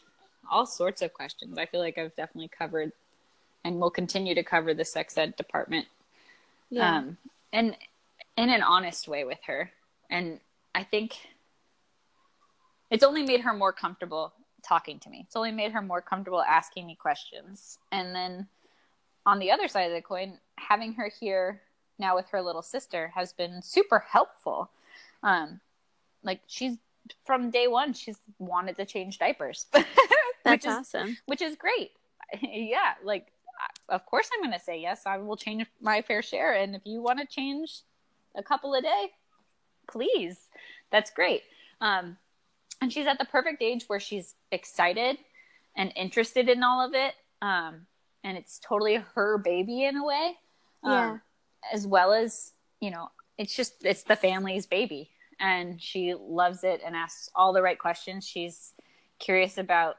all 0.50 0.66
sorts 0.66 1.02
of 1.02 1.12
questions. 1.14 1.58
I 1.58 1.66
feel 1.66 1.80
like 1.80 1.98
i've 1.98 2.14
definitely 2.16 2.50
covered 2.56 2.92
and 3.64 3.80
we'll 3.80 3.90
continue 3.90 4.34
to 4.34 4.42
cover 4.42 4.74
the 4.74 4.84
sex 4.84 5.16
ed 5.16 5.34
department 5.36 5.86
Yeah. 6.70 6.98
um, 6.98 7.16
and 7.52 7.76
in 8.36 8.50
an 8.50 8.62
honest 8.62 9.08
way 9.08 9.24
with 9.24 9.38
her. 9.46 9.70
And 10.10 10.40
I 10.74 10.82
think 10.84 11.16
it's 12.90 13.04
only 13.04 13.22
made 13.24 13.40
her 13.40 13.52
more 13.52 13.72
comfortable 13.72 14.32
talking 14.62 14.98
to 15.00 15.10
me. 15.10 15.22
It's 15.26 15.36
only 15.36 15.52
made 15.52 15.72
her 15.72 15.82
more 15.82 16.00
comfortable 16.00 16.42
asking 16.42 16.86
me 16.86 16.94
questions. 16.94 17.78
And 17.92 18.14
then 18.14 18.48
on 19.26 19.38
the 19.38 19.50
other 19.50 19.68
side 19.68 19.84
of 19.90 19.92
the 19.94 20.02
coin, 20.02 20.38
having 20.56 20.92
her 20.94 21.10
here 21.20 21.60
now 21.98 22.16
with 22.16 22.28
her 22.30 22.42
little 22.42 22.62
sister 22.62 23.12
has 23.14 23.32
been 23.32 23.62
super 23.62 24.00
helpful. 24.00 24.70
Um, 25.22 25.60
like 26.22 26.40
she's 26.46 26.76
from 27.24 27.50
day 27.50 27.68
one, 27.68 27.92
she's 27.92 28.18
wanted 28.38 28.76
to 28.76 28.84
change 28.86 29.18
diapers, 29.18 29.66
which 29.72 29.84
that's 30.44 30.66
is 30.66 30.72
awesome. 30.72 31.16
which 31.26 31.42
is 31.42 31.56
great. 31.56 31.92
yeah, 32.42 32.94
like 33.02 33.26
of 33.88 34.04
course 34.06 34.28
I'm 34.32 34.40
going 34.40 34.58
to 34.58 34.64
say 34.64 34.80
yes. 34.80 35.02
I 35.06 35.18
will 35.18 35.36
change 35.36 35.66
my 35.80 36.02
fair 36.02 36.22
share. 36.22 36.54
And 36.54 36.74
if 36.74 36.82
you 36.84 37.00
want 37.02 37.20
to 37.20 37.26
change 37.26 37.80
a 38.34 38.42
couple 38.42 38.74
a 38.74 38.82
day, 38.82 39.10
please. 39.90 40.38
That's 40.90 41.10
great. 41.10 41.42
Um, 41.80 42.16
and 42.80 42.92
she's 42.92 43.06
at 43.06 43.18
the 43.18 43.24
perfect 43.24 43.62
age 43.62 43.84
where 43.86 44.00
she's 44.00 44.34
excited 44.52 45.18
and 45.76 45.92
interested 45.96 46.48
in 46.48 46.62
all 46.62 46.84
of 46.86 46.94
it. 46.94 47.14
Um, 47.42 47.86
and 48.22 48.36
it's 48.38 48.58
totally 48.58 48.96
her 49.14 49.38
baby 49.38 49.84
in 49.84 49.96
a 49.96 50.04
way. 50.04 50.32
Um, 50.82 50.92
Yeah. 50.92 51.18
As 51.72 51.86
well 51.86 52.12
as, 52.12 52.52
you 52.80 52.90
know, 52.90 53.10
it's 53.38 53.56
just, 53.56 53.84
it's 53.84 54.02
the 54.02 54.16
family's 54.16 54.66
baby. 54.66 55.10
And 55.40 55.80
she 55.80 56.14
loves 56.14 56.62
it 56.62 56.80
and 56.84 56.94
asks 56.94 57.28
all 57.34 57.52
the 57.52 57.62
right 57.62 57.78
questions. 57.78 58.26
She's 58.26 58.72
curious 59.18 59.58
about 59.58 59.96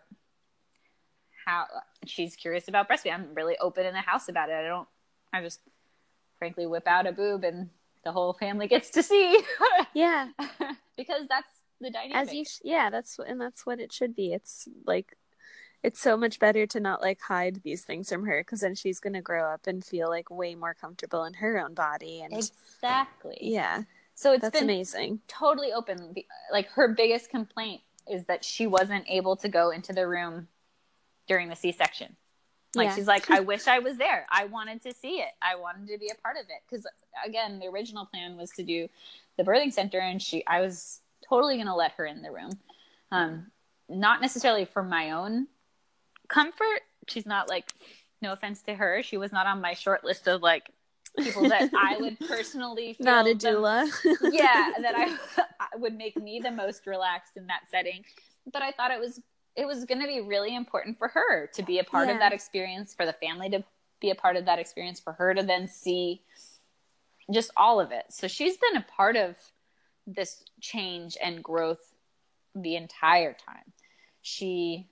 how 1.45 1.65
she's 2.05 2.35
curious 2.35 2.67
about 2.67 2.89
breastfeeding. 2.89 3.13
I'm 3.13 3.27
really 3.33 3.57
open 3.59 3.85
in 3.85 3.93
the 3.93 4.01
house 4.01 4.27
about 4.29 4.49
it. 4.49 4.53
I 4.55 4.63
don't, 4.67 4.87
I 5.31 5.41
just 5.41 5.59
frankly 6.39 6.65
whip 6.65 6.87
out 6.87 7.07
a 7.07 7.11
boob 7.11 7.43
and 7.43 7.69
the 8.03 8.11
whole 8.11 8.33
family 8.33 8.67
gets 8.67 8.89
to 8.91 9.03
see 9.03 9.39
Yeah. 9.93 10.29
because 10.97 11.27
that's 11.29 11.47
the 11.81 11.89
dynamic. 11.89 12.15
As 12.17 12.33
you, 12.33 12.45
sh- 12.45 12.59
yeah, 12.63 12.89
that's 12.89 13.17
and 13.19 13.39
that's 13.39 13.65
what 13.65 13.79
it 13.79 13.91
should 13.93 14.15
be. 14.15 14.33
It's 14.33 14.67
like, 14.85 15.15
it's 15.83 15.99
so 16.01 16.17
much 16.17 16.39
better 16.39 16.65
to 16.67 16.79
not 16.79 17.01
like 17.01 17.19
hide 17.21 17.61
these 17.63 17.83
things 17.83 18.09
from 18.09 18.25
her 18.25 18.41
because 18.41 18.61
then 18.61 18.75
she's 18.75 18.99
gonna 18.99 19.21
grow 19.21 19.45
up 19.45 19.67
and 19.67 19.83
feel 19.85 20.09
like 20.09 20.29
way 20.31 20.55
more 20.55 20.73
comfortable 20.73 21.23
in 21.25 21.33
her 21.35 21.59
own 21.59 21.73
body 21.73 22.21
and 22.21 22.33
exactly. 22.33 23.37
yeah, 23.41 23.83
So 24.15 24.33
it's 24.33 24.41
that's 24.41 24.53
been 24.59 24.63
amazing. 24.69 25.19
totally 25.27 25.73
open. 25.73 26.15
Like 26.51 26.69
her 26.69 26.87
biggest 26.89 27.29
complaint 27.29 27.81
is 28.11 28.25
that 28.25 28.43
she 28.45 28.65
wasn't 28.67 29.05
able 29.07 29.35
to 29.37 29.49
go 29.49 29.69
into 29.71 29.93
the 29.93 30.07
room 30.07 30.47
during 31.27 31.49
the 31.49 31.55
C-section. 31.55 32.15
Like 32.75 32.89
Yeah. 32.89 32.95
she's 32.95 33.07
like, 33.07 33.29
I 33.31 33.39
wish 33.51 33.67
I 33.67 33.79
was 33.79 33.97
there. 33.97 34.25
I 34.29 34.45
wanted 34.45 34.81
to 34.83 34.93
see 34.93 35.19
it. 35.21 35.29
I 35.41 35.55
wanted 35.55 35.87
to 35.91 35.97
be 35.97 36.09
a 36.09 36.21
part 36.21 36.35
of 36.37 36.43
it 36.49 36.61
because 36.69 36.85
again, 37.25 37.59
the 37.59 37.67
original 37.67 38.05
plan 38.05 38.35
was 38.37 38.49
to 38.51 38.63
do 38.63 38.87
the 39.37 39.43
birthing 39.43 39.71
center, 39.73 39.99
and 39.99 40.21
she, 40.21 40.45
I 40.45 40.61
was 40.61 40.99
totally 41.27 41.55
going 41.55 41.67
to 41.67 41.75
let 41.75 41.91
her 41.93 42.05
in 42.05 42.21
the 42.21 42.31
room, 42.31 42.51
um, 43.11 43.47
not 43.89 44.21
necessarily 44.21 44.65
for 44.65 44.83
my 44.83 45.11
own 45.11 45.47
comfort. 46.27 46.81
She's 47.07 47.25
not 47.25 47.49
like, 47.49 47.71
no 48.21 48.31
offense 48.31 48.61
to 48.63 48.73
her, 48.75 49.03
she 49.03 49.17
was 49.17 49.31
not 49.31 49.45
on 49.45 49.61
my 49.61 49.73
short 49.73 50.03
list 50.03 50.27
of 50.27 50.41
like 50.41 50.69
people 51.19 51.47
that 51.49 51.69
I 51.77 51.97
would 51.99 52.19
personally 52.19 52.93
feel 52.93 53.05
Not 53.05 53.27
a 53.27 53.33
the- 53.33 53.47
doula. 53.47 53.87
yeah 54.33 54.71
that 54.81 54.95
I, 54.97 55.15
I 55.59 55.77
would 55.77 55.95
make 55.95 56.15
me 56.17 56.39
the 56.41 56.51
most 56.51 56.87
relaxed 56.87 57.37
in 57.37 57.47
that 57.47 57.61
setting 57.71 58.03
but 58.51 58.61
i 58.61 58.71
thought 58.71 58.91
it 58.91 58.99
was 58.99 59.21
it 59.55 59.65
was 59.65 59.85
going 59.85 60.01
to 60.01 60.07
be 60.07 60.21
really 60.21 60.55
important 60.55 60.97
for 60.97 61.07
her 61.09 61.47
to 61.53 61.63
be 61.63 61.79
a 61.79 61.83
part 61.83 62.07
Yeah. 62.07 62.15
of 62.15 62.19
that 62.19 62.33
experience 62.33 62.93
for 62.93 63.05
the 63.05 63.13
family 63.13 63.49
to 63.49 63.63
be 64.01 64.09
a 64.09 64.15
part 64.15 64.35
of 64.35 64.45
that 64.45 64.59
experience 64.59 64.99
for 64.99 65.13
her 65.13 65.33
to 65.33 65.41
then 65.43 65.67
see 65.67 66.21
just 67.33 67.51
all 67.55 67.79
of 67.79 67.91
it. 67.91 68.05
So 68.09 68.27
she's 68.27 68.57
been 68.57 68.77
a 68.77 68.85
part 68.95 69.15
of 69.15 69.35
this 70.05 70.43
change 70.61 71.17
and 71.23 71.43
growth 71.43 71.93
the 72.53 72.75
entire 72.75 73.33
time. 73.33 73.71
She 74.21 74.87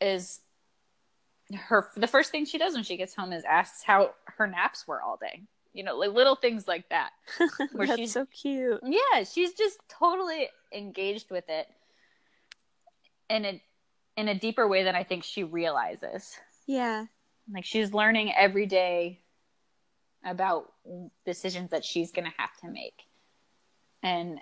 is 0.00 0.40
her 1.54 1.88
the 1.96 2.06
first 2.06 2.30
thing 2.30 2.44
she 2.44 2.58
does 2.58 2.74
when 2.74 2.84
she 2.84 2.96
gets 2.96 3.14
home 3.14 3.32
is 3.32 3.44
asks 3.44 3.82
how 3.82 4.10
her 4.36 4.46
naps 4.46 4.86
were 4.86 5.00
all 5.02 5.16
day. 5.16 5.42
You 5.72 5.82
know 5.84 5.96
like 5.96 6.12
little 6.12 6.36
things 6.36 6.68
like 6.68 6.88
that. 6.90 7.10
Where 7.72 7.86
that's 7.86 7.98
she's- 7.98 8.12
so 8.12 8.26
cute. 8.26 8.80
yeah 8.84 9.24
she's 9.24 9.54
just 9.54 9.78
totally 9.88 10.48
engaged 10.72 11.30
with 11.30 11.44
it 11.48 11.68
in 13.28 13.44
a 13.44 13.62
in 14.16 14.28
a 14.28 14.34
deeper 14.34 14.66
way 14.68 14.84
than 14.84 14.94
i 14.94 15.02
think 15.02 15.24
she 15.24 15.44
realizes. 15.44 16.36
Yeah, 16.66 17.06
like 17.52 17.64
she's 17.64 17.92
learning 17.92 18.32
every 18.34 18.66
day 18.66 19.20
about 20.24 20.72
decisions 21.26 21.70
that 21.70 21.84
she's 21.84 22.10
going 22.10 22.24
to 22.24 22.32
have 22.38 22.56
to 22.62 22.68
make. 22.68 23.02
And 24.02 24.40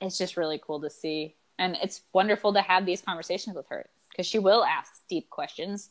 it's 0.00 0.18
just 0.18 0.36
really 0.36 0.60
cool 0.64 0.80
to 0.82 0.90
see. 0.90 1.36
And 1.58 1.76
it's 1.82 2.02
wonderful 2.12 2.52
to 2.54 2.60
have 2.60 2.84
these 2.84 3.00
conversations 3.00 3.56
with 3.56 3.66
her 3.68 3.86
because 4.10 4.26
she 4.26 4.38
will 4.38 4.64
ask 4.64 5.02
deep 5.08 5.30
questions 5.30 5.90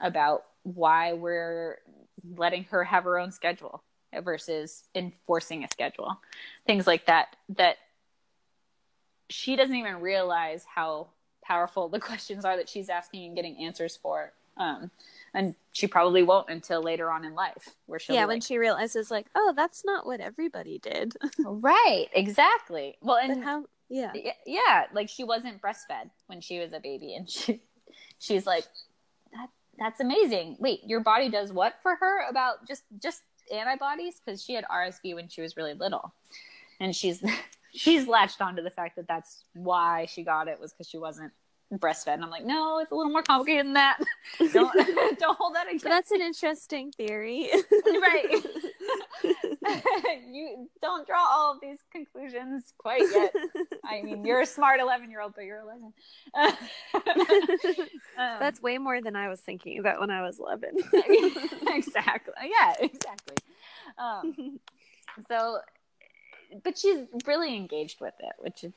about 0.00 0.44
why 0.62 1.12
we're 1.12 1.78
letting 2.36 2.64
her 2.64 2.84
have 2.84 3.04
her 3.04 3.18
own 3.18 3.32
schedule 3.32 3.82
versus 4.22 4.84
enforcing 4.94 5.64
a 5.64 5.68
schedule. 5.68 6.20
Things 6.66 6.86
like 6.86 7.06
that 7.06 7.36
that 7.50 7.76
she 9.32 9.56
doesn't 9.56 9.74
even 9.74 10.00
realize 10.00 10.64
how 10.74 11.08
powerful 11.44 11.88
the 11.88 12.00
questions 12.08 12.44
are 12.44 12.56
that 12.56 12.68
she's 12.68 12.88
asking 12.88 13.24
and 13.24 13.36
getting 13.36 13.56
answers 13.64 13.96
for 13.96 14.32
um, 14.56 14.90
and 15.34 15.54
she 15.72 15.86
probably 15.86 16.22
won't 16.22 16.50
until 16.50 16.82
later 16.82 17.10
on 17.10 17.24
in 17.24 17.34
life 17.34 17.70
where 17.86 17.98
she'll 17.98 18.14
yeah. 18.14 18.26
When 18.26 18.40
she 18.40 18.58
realizes, 18.58 19.10
like, 19.10 19.26
oh, 19.34 19.54
that's 19.56 19.84
not 19.84 20.04
what 20.04 20.20
everybody 20.20 20.78
did. 20.78 21.16
right 21.38 22.08
exactly 22.12 22.96
well 23.00 23.18
but 23.20 23.30
and 23.30 23.44
how? 23.44 23.64
Yeah, 23.88 24.12
yeah 24.46 24.86
like 24.94 25.08
she 25.10 25.22
wasn't 25.22 25.60
breastfed 25.60 26.10
when 26.26 26.40
she 26.40 26.58
was 26.58 26.72
a 26.72 26.80
baby 26.80 27.14
and 27.14 27.28
she 27.28 27.60
she's 28.18 28.46
like 28.46 28.64
that 29.34 29.50
that's 29.78 30.00
amazing 30.00 30.56
wait 30.58 30.80
your 30.86 31.00
body 31.00 31.28
does 31.28 31.52
what 31.52 31.74
for 31.82 31.96
her 31.96 32.26
about 32.26 32.66
just 32.66 32.84
just 33.02 33.20
antibodies 33.52 34.18
because 34.24 34.42
she 34.42 34.54
had 34.54 34.64
rsv 34.64 35.14
when 35.14 35.28
she 35.28 35.42
was 35.42 35.58
really 35.58 35.74
little 35.74 36.14
and 36.80 36.96
she's 36.96 37.22
she's 37.72 38.06
latched 38.06 38.40
onto 38.40 38.62
the 38.62 38.70
fact 38.70 38.96
that 38.96 39.08
that's 39.08 39.44
why 39.54 40.06
she 40.06 40.22
got 40.22 40.48
it 40.48 40.60
was 40.60 40.72
because 40.72 40.88
she 40.88 40.98
wasn't 40.98 41.32
breastfed 41.74 42.12
and 42.12 42.22
i'm 42.22 42.28
like 42.28 42.44
no 42.44 42.80
it's 42.80 42.92
a 42.92 42.94
little 42.94 43.10
more 43.10 43.22
complicated 43.22 43.64
than 43.64 43.72
that 43.72 43.98
don't 44.52 44.74
don't 45.18 45.38
hold 45.38 45.54
that 45.54 45.66
against 45.66 45.84
that's 45.84 46.10
an 46.10 46.20
interesting 46.20 46.92
theory. 46.92 47.48
right 48.02 48.44
you 50.30 50.68
don't 50.82 51.06
draw 51.06 51.26
all 51.30 51.54
of 51.54 51.60
these 51.62 51.78
conclusions 51.90 52.74
quite 52.76 53.00
yet 53.10 53.32
I 53.84 54.02
mean, 54.02 54.24
you're 54.24 54.40
a 54.40 54.46
smart 54.46 54.80
11 54.80 55.10
year 55.10 55.20
old, 55.20 55.34
but 55.34 55.44
you're 55.44 55.60
11. 55.60 55.92
Um, 56.34 56.52
That's 58.16 58.62
way 58.62 58.78
more 58.78 59.02
than 59.02 59.16
I 59.16 59.28
was 59.28 59.40
thinking 59.40 59.78
about 59.78 60.00
when 60.00 60.10
I 60.10 60.22
was 60.22 60.38
11. 60.38 60.70
exactly. 61.68 62.34
Yeah, 62.44 62.74
exactly. 62.80 63.36
Um, 63.98 64.60
so, 65.28 65.58
but 66.62 66.78
she's 66.78 67.06
really 67.26 67.56
engaged 67.56 68.00
with 68.00 68.14
it, 68.20 68.32
which 68.38 68.64
is, 68.64 68.72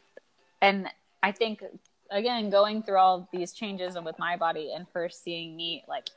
and 0.62 0.88
I 1.24 1.32
think, 1.32 1.64
again, 2.12 2.50
going 2.50 2.84
through 2.84 2.98
all 2.98 3.28
these 3.32 3.54
changes 3.54 3.96
and 3.96 4.06
with 4.06 4.20
my 4.20 4.38
body 4.38 4.72
and 4.76 4.86
her 4.94 5.10
seeing 5.10 5.56
me 5.56 5.84
like 5.88 6.10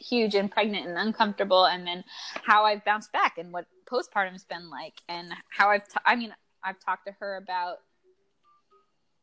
huge 0.00 0.34
and 0.34 0.50
pregnant 0.50 0.86
and 0.86 0.96
uncomfortable, 0.98 1.66
and 1.66 1.86
then 1.86 2.04
how 2.42 2.64
I've 2.64 2.84
bounced 2.84 3.12
back 3.12 3.38
and 3.38 3.52
what 3.52 3.66
postpartum's 3.86 4.44
been 4.44 4.70
like, 4.70 4.94
and 5.08 5.32
how 5.50 5.68
I've, 5.68 5.86
t- 5.86 5.94
I 6.04 6.16
mean, 6.16 6.34
I've 6.64 6.80
talked 6.80 7.06
to 7.06 7.12
her 7.20 7.36
about 7.36 7.78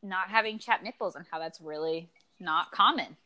not 0.02 0.28
having 0.28 0.58
chapped 0.58 0.84
nipples 0.84 1.16
and 1.16 1.24
how 1.30 1.38
that's 1.38 1.60
really 1.60 2.08
not 2.38 2.70
common. 2.70 3.16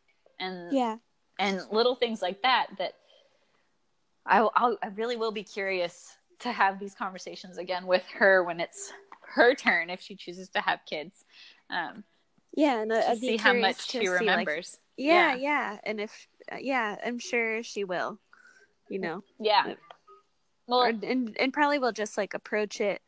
And 0.40 0.72
yeah. 0.72 0.96
and 1.38 1.60
little 1.70 1.94
things 1.94 2.22
like 2.22 2.42
that 2.42 2.68
that 2.78 2.94
I, 4.24 4.38
I'll, 4.54 4.78
I 4.82 4.88
really 4.88 5.16
will 5.16 5.32
be 5.32 5.44
curious 5.44 6.16
to 6.42 6.52
have 6.52 6.78
these 6.78 6.94
conversations 6.94 7.58
again 7.58 7.86
with 7.86 8.06
her 8.08 8.44
when 8.44 8.60
it's 8.60 8.92
her 9.34 9.54
turn 9.54 9.90
if 9.90 10.00
she 10.00 10.14
chooses 10.14 10.48
to 10.50 10.60
have 10.60 10.80
kids 10.88 11.24
um, 11.70 12.04
Yeah. 12.54 12.82
And 12.82 12.92
I'd 12.92 13.18
see 13.18 13.36
how 13.36 13.52
much 13.54 13.90
she 13.90 14.00
see, 14.00 14.08
like, 14.10 14.20
remembers. 14.20 14.78
yeah, 14.96 15.34
Yeah. 15.34 15.36
yeah. 15.36 15.78
And 15.84 16.00
if, 16.00 16.28
uh, 16.52 16.56
yeah, 16.60 16.96
I'm 17.04 17.18
sure 17.18 17.62
she 17.62 17.84
will, 17.84 18.18
you 18.88 18.98
know, 18.98 19.22
yeah. 19.40 19.74
Well, 20.66 20.80
or, 20.80 20.88
and, 20.88 21.36
and 21.40 21.52
probably 21.52 21.78
will 21.78 21.92
just 21.92 22.16
like 22.18 22.34
approach 22.34 22.80
it 22.80 23.00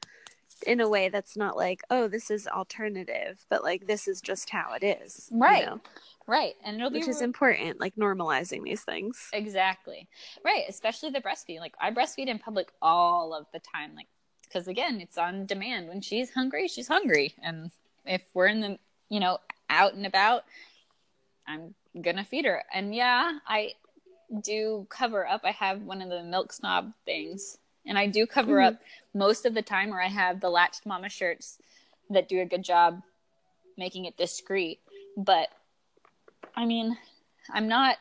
in 0.66 0.80
a 0.80 0.88
way 0.88 1.08
that's 1.08 1.36
not 1.36 1.56
like, 1.56 1.82
oh, 1.90 2.08
this 2.08 2.30
is 2.30 2.46
alternative, 2.46 3.44
but 3.50 3.62
like, 3.62 3.86
this 3.86 4.08
is 4.08 4.20
just 4.20 4.50
how 4.50 4.72
it 4.74 4.82
is. 4.84 5.28
you 5.30 5.38
Right. 5.38 5.66
know, 5.66 5.80
right, 6.26 6.54
and 6.64 6.76
it'll 6.76 6.90
Which 6.90 7.04
be 7.04 7.10
is 7.10 7.20
important, 7.20 7.80
like 7.80 7.94
normalizing 7.96 8.62
these 8.62 8.82
things. 8.82 9.28
exactly 9.32 10.08
right, 10.44 10.64
especially 10.68 11.10
the 11.10 11.20
breastfeeding. 11.20 11.60
Like 11.60 11.74
I 11.80 11.90
breastfeed 11.90 12.28
in 12.28 12.38
public 12.38 12.68
all 12.80 13.34
of 13.34 13.46
the 13.52 13.60
time, 13.60 13.94
like 13.94 14.08
because 14.44 14.68
again, 14.68 15.00
it's 15.00 15.18
on 15.18 15.46
demand. 15.46 15.88
When 15.88 16.00
she's 16.00 16.30
hungry, 16.32 16.68
she's 16.68 16.88
hungry, 16.88 17.34
and 17.42 17.70
if 18.04 18.22
we're 18.34 18.46
in 18.46 18.60
the 18.60 18.78
you 19.08 19.20
know 19.20 19.38
out 19.70 19.94
and 19.94 20.06
about, 20.06 20.44
I'm 21.46 21.74
gonna 22.00 22.24
feed 22.24 22.44
her. 22.44 22.62
And 22.72 22.94
yeah, 22.94 23.38
I 23.46 23.72
do 24.42 24.86
cover 24.88 25.26
up. 25.26 25.42
I 25.44 25.50
have 25.52 25.82
one 25.82 26.00
of 26.02 26.08
the 26.08 26.22
milk 26.22 26.52
snob 26.52 26.92
things, 27.04 27.58
and 27.86 27.98
I 27.98 28.06
do 28.06 28.26
cover 28.26 28.56
Mhm. 28.56 28.66
up 28.68 28.82
most 29.14 29.44
of 29.46 29.54
the 29.54 29.62
time, 29.62 29.92
or 29.92 30.00
I 30.00 30.08
have 30.08 30.40
the 30.40 30.50
latched 30.50 30.86
mama 30.86 31.08
shirts 31.08 31.58
that 32.10 32.28
do 32.28 32.40
a 32.40 32.46
good 32.46 32.62
job 32.62 33.02
making 33.76 34.04
it 34.04 34.16
discreet. 34.16 34.80
But 35.16 35.48
I 36.56 36.64
mean, 36.66 36.96
I'm 37.52 37.68
not. 37.68 37.96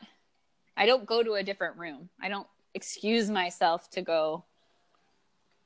I 0.76 0.86
don't 0.86 1.06
go 1.06 1.22
to 1.22 1.34
a 1.34 1.42
different 1.42 1.76
room. 1.76 2.08
I 2.20 2.28
don't 2.28 2.46
excuse 2.74 3.30
myself 3.30 3.88
to 3.90 4.02
go 4.02 4.44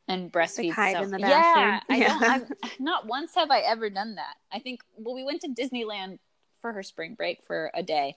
and 0.06 0.32
breastfeed. 0.32 0.72
hide 0.72 0.94
some- 0.94 1.04
in 1.04 1.10
the 1.10 1.18
bathroom. 1.18 1.98
Yeah, 2.00 2.08
bathroom. 2.10 2.22
I 2.22 2.38
don't. 2.38 2.62
I'm, 2.62 2.72
not 2.84 3.06
once 3.06 3.34
have 3.34 3.50
I 3.50 3.60
ever 3.60 3.90
done 3.90 4.16
that. 4.16 4.36
I 4.52 4.58
think. 4.58 4.80
Well, 4.96 5.14
we 5.14 5.24
went 5.24 5.42
to 5.42 5.48
Disneyland 5.48 6.18
for 6.60 6.72
her 6.72 6.82
spring 6.82 7.14
break 7.14 7.44
for 7.46 7.70
a 7.74 7.82
day, 7.82 8.16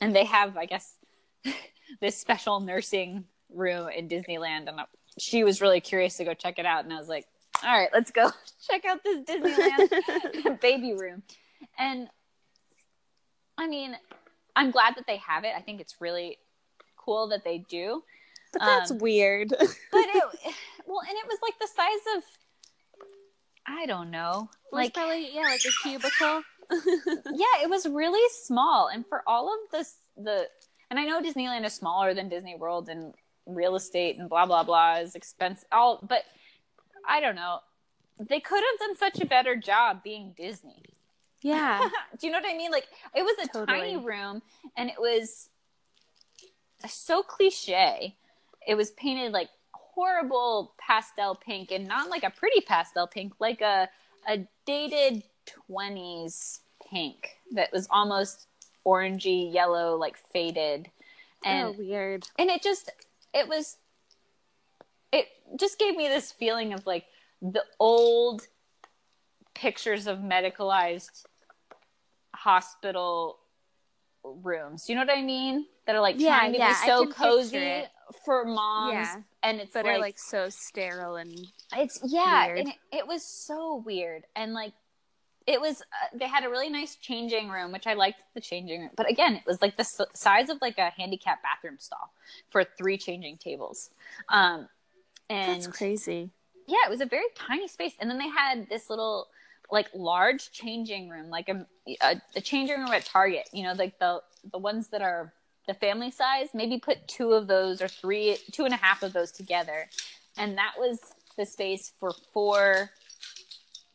and 0.00 0.14
they 0.14 0.24
have, 0.24 0.56
I 0.56 0.66
guess, 0.66 0.96
this 2.00 2.16
special 2.16 2.60
nursing 2.60 3.24
room 3.50 3.88
in 3.88 4.08
Disneyland, 4.08 4.68
and 4.68 4.80
she 5.18 5.44
was 5.44 5.60
really 5.60 5.80
curious 5.80 6.16
to 6.16 6.24
go 6.24 6.34
check 6.34 6.58
it 6.58 6.66
out, 6.66 6.84
and 6.84 6.92
I 6.92 6.98
was 6.98 7.08
like, 7.08 7.26
all 7.62 7.78
right, 7.78 7.90
let's 7.92 8.10
go 8.10 8.30
check 8.70 8.84
out 8.84 9.04
this 9.04 9.20
Disneyland 9.20 10.60
baby 10.60 10.94
room, 10.94 11.22
and 11.78 12.08
I 13.56 13.66
mean, 13.66 13.96
I'm 14.56 14.70
glad 14.70 14.94
that 14.96 15.06
they 15.06 15.16
have 15.18 15.44
it. 15.44 15.52
I 15.56 15.60
think 15.60 15.80
it's 15.80 16.00
really 16.00 16.38
cool 16.96 17.28
that 17.28 17.44
they 17.44 17.58
do. 17.58 18.02
But 18.52 18.62
that's 18.64 18.90
um, 18.90 18.98
weird. 18.98 19.48
but 19.50 19.58
it, 19.60 20.24
well, 20.86 21.00
and 21.00 21.16
it 21.16 21.26
was 21.26 21.38
like 21.42 21.58
the 21.60 21.68
size 21.68 22.16
of, 22.16 22.22
I 23.66 23.86
don't 23.86 24.10
know, 24.10 24.48
like 24.72 24.94
probably 24.94 25.34
yeah, 25.34 25.42
like 25.42 25.60
a 25.64 25.88
cubicle. 25.88 26.42
yeah, 27.34 27.62
it 27.62 27.70
was 27.70 27.86
really 27.88 28.26
small, 28.42 28.88
and 28.88 29.06
for 29.06 29.22
all 29.26 29.48
of 29.48 29.70
this, 29.72 29.96
the 30.16 30.46
and 30.90 30.98
I 30.98 31.04
know 31.04 31.20
Disneyland 31.20 31.64
is 31.64 31.72
smaller 31.72 32.14
than 32.14 32.28
Disney 32.28 32.56
World, 32.56 32.88
and 32.88 33.14
real 33.46 33.74
estate 33.74 34.18
and 34.18 34.28
blah 34.28 34.46
blah 34.46 34.62
blah 34.62 34.96
is 34.96 35.14
expensive. 35.14 35.66
All, 35.72 35.98
but 36.06 36.24
I 37.08 37.20
don't 37.20 37.36
know. 37.36 37.60
They 38.18 38.40
could 38.40 38.62
have 38.62 38.78
done 38.78 38.96
such 38.96 39.20
a 39.20 39.26
better 39.26 39.56
job 39.56 40.02
being 40.04 40.34
Disney. 40.36 40.93
Yeah. 41.44 41.78
Do 42.18 42.26
you 42.26 42.32
know 42.32 42.40
what 42.40 42.50
I 42.50 42.56
mean? 42.56 42.72
Like 42.72 42.88
it 43.14 43.22
was 43.22 43.36
a 43.44 43.46
totally. 43.46 43.78
tiny 43.78 43.96
room 43.98 44.42
and 44.76 44.88
it 44.88 44.98
was 44.98 45.50
so 46.88 47.22
cliche. 47.22 48.16
It 48.66 48.74
was 48.74 48.90
painted 48.92 49.32
like 49.32 49.50
horrible 49.72 50.74
pastel 50.78 51.34
pink 51.34 51.70
and 51.70 51.86
not 51.86 52.08
like 52.08 52.24
a 52.24 52.30
pretty 52.30 52.62
pastel 52.62 53.06
pink, 53.06 53.34
like 53.38 53.60
a 53.60 53.88
a 54.26 54.48
dated 54.64 55.22
20s 55.70 56.60
pink 56.90 57.36
that 57.52 57.70
was 57.74 57.86
almost 57.90 58.46
orangey 58.86 59.52
yellow 59.52 59.96
like 59.96 60.16
faded 60.16 60.90
oh, 61.44 61.48
and 61.48 61.68
oh, 61.68 61.72
weird. 61.78 62.26
And 62.38 62.48
it 62.48 62.62
just 62.62 62.90
it 63.34 63.46
was 63.46 63.76
it 65.12 65.26
just 65.60 65.78
gave 65.78 65.94
me 65.94 66.08
this 66.08 66.32
feeling 66.32 66.72
of 66.72 66.86
like 66.86 67.04
the 67.42 67.64
old 67.78 68.46
pictures 69.54 70.06
of 70.06 70.18
medicalized 70.18 71.24
hospital 72.44 73.38
rooms. 74.22 74.84
Do 74.84 74.92
you 74.92 74.98
know 74.98 75.04
what 75.06 75.16
I 75.16 75.22
mean? 75.22 75.66
That 75.86 75.96
are 75.96 76.00
like 76.00 76.16
yeah, 76.18 76.38
trying 76.38 76.52
to 76.52 76.58
yeah, 76.58 76.68
be 76.68 76.86
so 76.86 77.06
cozy 77.06 77.84
for 78.24 78.44
moms, 78.44 78.92
yeah. 78.92 79.16
and 79.42 79.60
it's 79.60 79.72
but 79.72 79.84
like, 79.84 79.94
are 79.94 79.98
like 79.98 80.18
so 80.18 80.48
sterile 80.50 81.16
and 81.16 81.46
it's 81.76 82.00
yeah, 82.04 82.46
weird. 82.46 82.58
and 82.58 82.68
it, 82.68 82.74
it, 82.92 83.06
was 83.06 83.22
so 83.22 83.82
weird 83.84 84.24
and 84.36 84.54
like 84.54 84.72
it 85.46 85.60
was. 85.60 85.82
Uh, 85.82 86.18
they 86.18 86.26
had 86.26 86.44
a 86.44 86.48
really 86.48 86.70
nice 86.70 86.96
changing 86.96 87.48
room, 87.48 87.72
which 87.72 87.86
I 87.86 87.94
liked 87.94 88.22
the 88.34 88.40
changing 88.40 88.82
room, 88.82 88.90
but 88.96 89.10
again, 89.10 89.34
it 89.34 89.42
was 89.46 89.60
like 89.60 89.76
the 89.76 89.82
s- 89.82 90.00
size 90.14 90.48
of 90.48 90.58
like 90.62 90.78
a 90.78 90.90
handicap 90.90 91.42
bathroom 91.42 91.76
stall 91.78 92.12
for 92.50 92.64
three 92.64 92.96
changing 92.96 93.36
tables. 93.36 93.90
Um, 94.30 94.68
and 95.28 95.62
that's 95.62 95.66
crazy. 95.66 96.30
Yeah, 96.66 96.78
it 96.86 96.90
was 96.90 97.02
a 97.02 97.06
very 97.06 97.26
tiny 97.34 97.68
space, 97.68 97.92
and 98.00 98.08
then 98.08 98.16
they 98.16 98.28
had 98.28 98.68
this 98.70 98.88
little 98.88 99.28
like 99.70 99.88
large 99.94 100.52
changing 100.52 101.08
room, 101.08 101.30
like 101.30 101.48
a, 101.48 101.66
a, 102.02 102.20
a 102.36 102.40
changing 102.40 102.78
room 102.78 102.90
at 102.90 103.04
Target. 103.04 103.48
You 103.52 103.64
know, 103.64 103.72
like 103.72 103.98
the 103.98 104.22
the 104.50 104.58
ones 104.58 104.88
that 104.88 105.02
are 105.02 105.32
the 105.66 105.74
family 105.74 106.10
size. 106.10 106.48
Maybe 106.54 106.78
put 106.78 107.06
two 107.08 107.32
of 107.32 107.46
those 107.46 107.80
or 107.80 107.88
three, 107.88 108.38
two 108.52 108.64
and 108.64 108.74
a 108.74 108.78
half 108.78 109.02
of 109.02 109.12
those 109.12 109.32
together, 109.32 109.88
and 110.36 110.56
that 110.58 110.74
was 110.78 111.00
the 111.36 111.46
space 111.46 111.92
for 111.98 112.12
four 112.32 112.90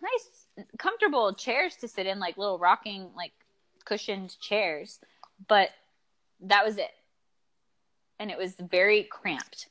nice, 0.01 0.65
comfortable 0.77 1.33
chairs 1.33 1.75
to 1.77 1.87
sit 1.87 2.05
in, 2.05 2.19
like 2.19 2.37
little 2.37 2.57
rocking, 2.57 3.09
like 3.15 3.31
cushioned 3.85 4.39
chairs. 4.39 4.99
But 5.47 5.69
that 6.41 6.65
was 6.65 6.77
it, 6.77 6.91
and 8.19 8.31
it 8.31 8.37
was 8.37 8.55
very 8.55 9.03
cramped 9.03 9.67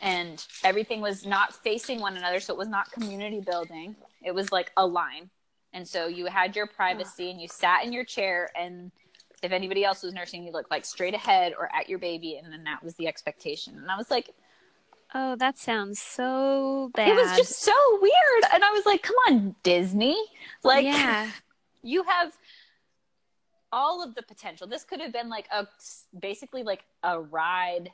and 0.00 0.44
everything 0.64 1.00
was 1.00 1.24
not 1.24 1.54
facing 1.54 2.00
one 2.00 2.16
another 2.16 2.40
so 2.40 2.52
it 2.52 2.58
was 2.58 2.68
not 2.68 2.90
community 2.92 3.40
building 3.40 3.94
it 4.24 4.34
was 4.34 4.50
like 4.52 4.72
a 4.76 4.86
line. 4.86 5.30
And 5.72 5.86
so 5.86 6.06
you 6.06 6.26
had 6.26 6.54
your 6.54 6.66
privacy 6.66 7.30
and 7.30 7.40
you 7.40 7.48
sat 7.48 7.84
in 7.84 7.92
your 7.92 8.04
chair 8.04 8.50
and 8.56 8.92
if 9.42 9.52
anybody 9.52 9.84
else 9.84 10.02
was 10.02 10.14
nursing, 10.14 10.44
you 10.44 10.52
looked 10.52 10.70
like 10.70 10.84
straight 10.84 11.14
ahead 11.14 11.52
or 11.58 11.68
at 11.74 11.88
your 11.88 11.98
baby 11.98 12.40
and 12.42 12.52
then 12.52 12.64
that 12.64 12.82
was 12.82 12.94
the 12.94 13.06
expectation. 13.06 13.76
And 13.76 13.90
I 13.90 13.96
was 13.96 14.10
like, 14.10 14.30
Oh, 15.16 15.36
that 15.36 15.58
sounds 15.58 16.00
so 16.00 16.90
bad. 16.94 17.08
It 17.08 17.14
was 17.14 17.36
just 17.36 17.60
so 17.60 17.72
weird. 18.00 18.52
And 18.52 18.64
I 18.64 18.70
was 18.72 18.84
like, 18.84 19.02
come 19.02 19.14
on, 19.28 19.54
Disney. 19.62 20.16
Like 20.64 20.84
yeah. 20.84 21.30
you 21.82 22.02
have 22.02 22.32
all 23.70 24.02
of 24.02 24.16
the 24.16 24.22
potential. 24.22 24.66
This 24.66 24.82
could 24.82 25.00
have 25.00 25.12
been 25.12 25.28
like 25.28 25.46
a 25.52 25.68
basically 26.18 26.64
like 26.64 26.84
a 27.04 27.20
ride 27.20 27.90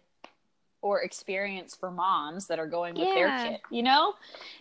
or 0.82 1.02
experience 1.02 1.76
for 1.76 1.90
moms 1.90 2.46
that 2.46 2.58
are 2.58 2.66
going 2.66 2.94
with 2.94 3.08
yeah. 3.08 3.14
their 3.14 3.50
kid, 3.50 3.60
you 3.70 3.82
know? 3.82 4.14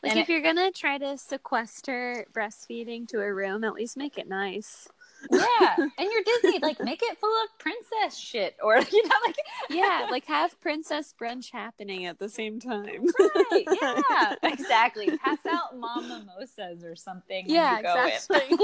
Like 0.04 0.12
and 0.12 0.20
if 0.20 0.30
it, 0.30 0.34
you're 0.34 0.42
gonna 0.42 0.72
try 0.72 0.98
to 0.98 1.18
sequester 1.18 2.26
breastfeeding 2.34 3.08
to 3.10 3.22
a 3.22 3.34
room, 3.34 3.64
at 3.64 3.74
least 3.74 3.98
make 3.98 4.18
it 4.18 4.28
nice. 4.28 4.88
Yeah. 5.32 5.76
and 5.78 5.92
you're 5.98 6.24
Disney, 6.24 6.60
like 6.60 6.80
make 6.80 7.02
it 7.04 7.18
full 7.20 7.34
of 7.44 7.58
princess 7.58 8.18
shit 8.18 8.56
or 8.64 8.76
you 8.92 9.08
know, 9.08 9.16
like 9.26 9.36
Yeah, 9.70 10.08
like 10.10 10.26
have 10.26 10.60
princess 10.62 11.14
brunch 11.20 11.52
happening 11.52 12.06
at 12.06 12.20
the 12.20 12.30
same 12.30 12.60
time. 12.60 13.06
Right. 13.52 13.66
Yeah. 13.82 14.36
exactly. 14.44 15.18
Pass 15.18 15.40
out 15.50 15.78
mom 15.78 16.08
mimosas 16.08 16.84
or 16.84 16.96
something. 16.96 17.46
Yeah, 17.48 17.80
exactly. 17.80 18.58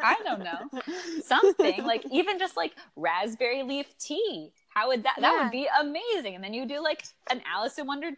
I 0.00 0.16
don't 0.24 0.40
know. 0.40 0.82
Something. 1.22 1.84
Like 1.84 2.04
even 2.10 2.38
just 2.38 2.56
like 2.56 2.72
raspberry 2.96 3.62
leaf 3.62 3.86
tea 3.98 4.52
how 4.74 4.88
would 4.88 5.04
that? 5.04 5.14
Yeah. 5.18 5.30
That 5.30 5.42
would 5.42 5.52
be 5.52 5.68
amazing. 5.80 6.34
And 6.34 6.42
then 6.42 6.52
you 6.52 6.66
do 6.66 6.82
like 6.82 7.04
an 7.30 7.40
Alice 7.52 7.78
in 7.78 7.86
Wonder, 7.86 8.10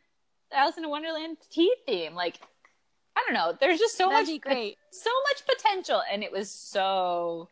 Alice 0.53 0.79
in 0.79 0.89
Wonderland 0.89 1.37
tea 1.51 1.75
theme. 1.87 2.15
Like, 2.15 2.41
I 3.17 3.23
don't 3.27 3.35
know. 3.35 3.57
There's 3.59 3.79
just 3.79 3.97
so 3.97 4.09
That'd 4.09 4.29
much, 4.29 4.41
great. 4.41 4.79
so 4.91 5.11
much 5.29 5.57
potential, 5.57 6.03
and 6.11 6.23
it 6.23 6.33
was 6.33 6.51
so 6.51 7.49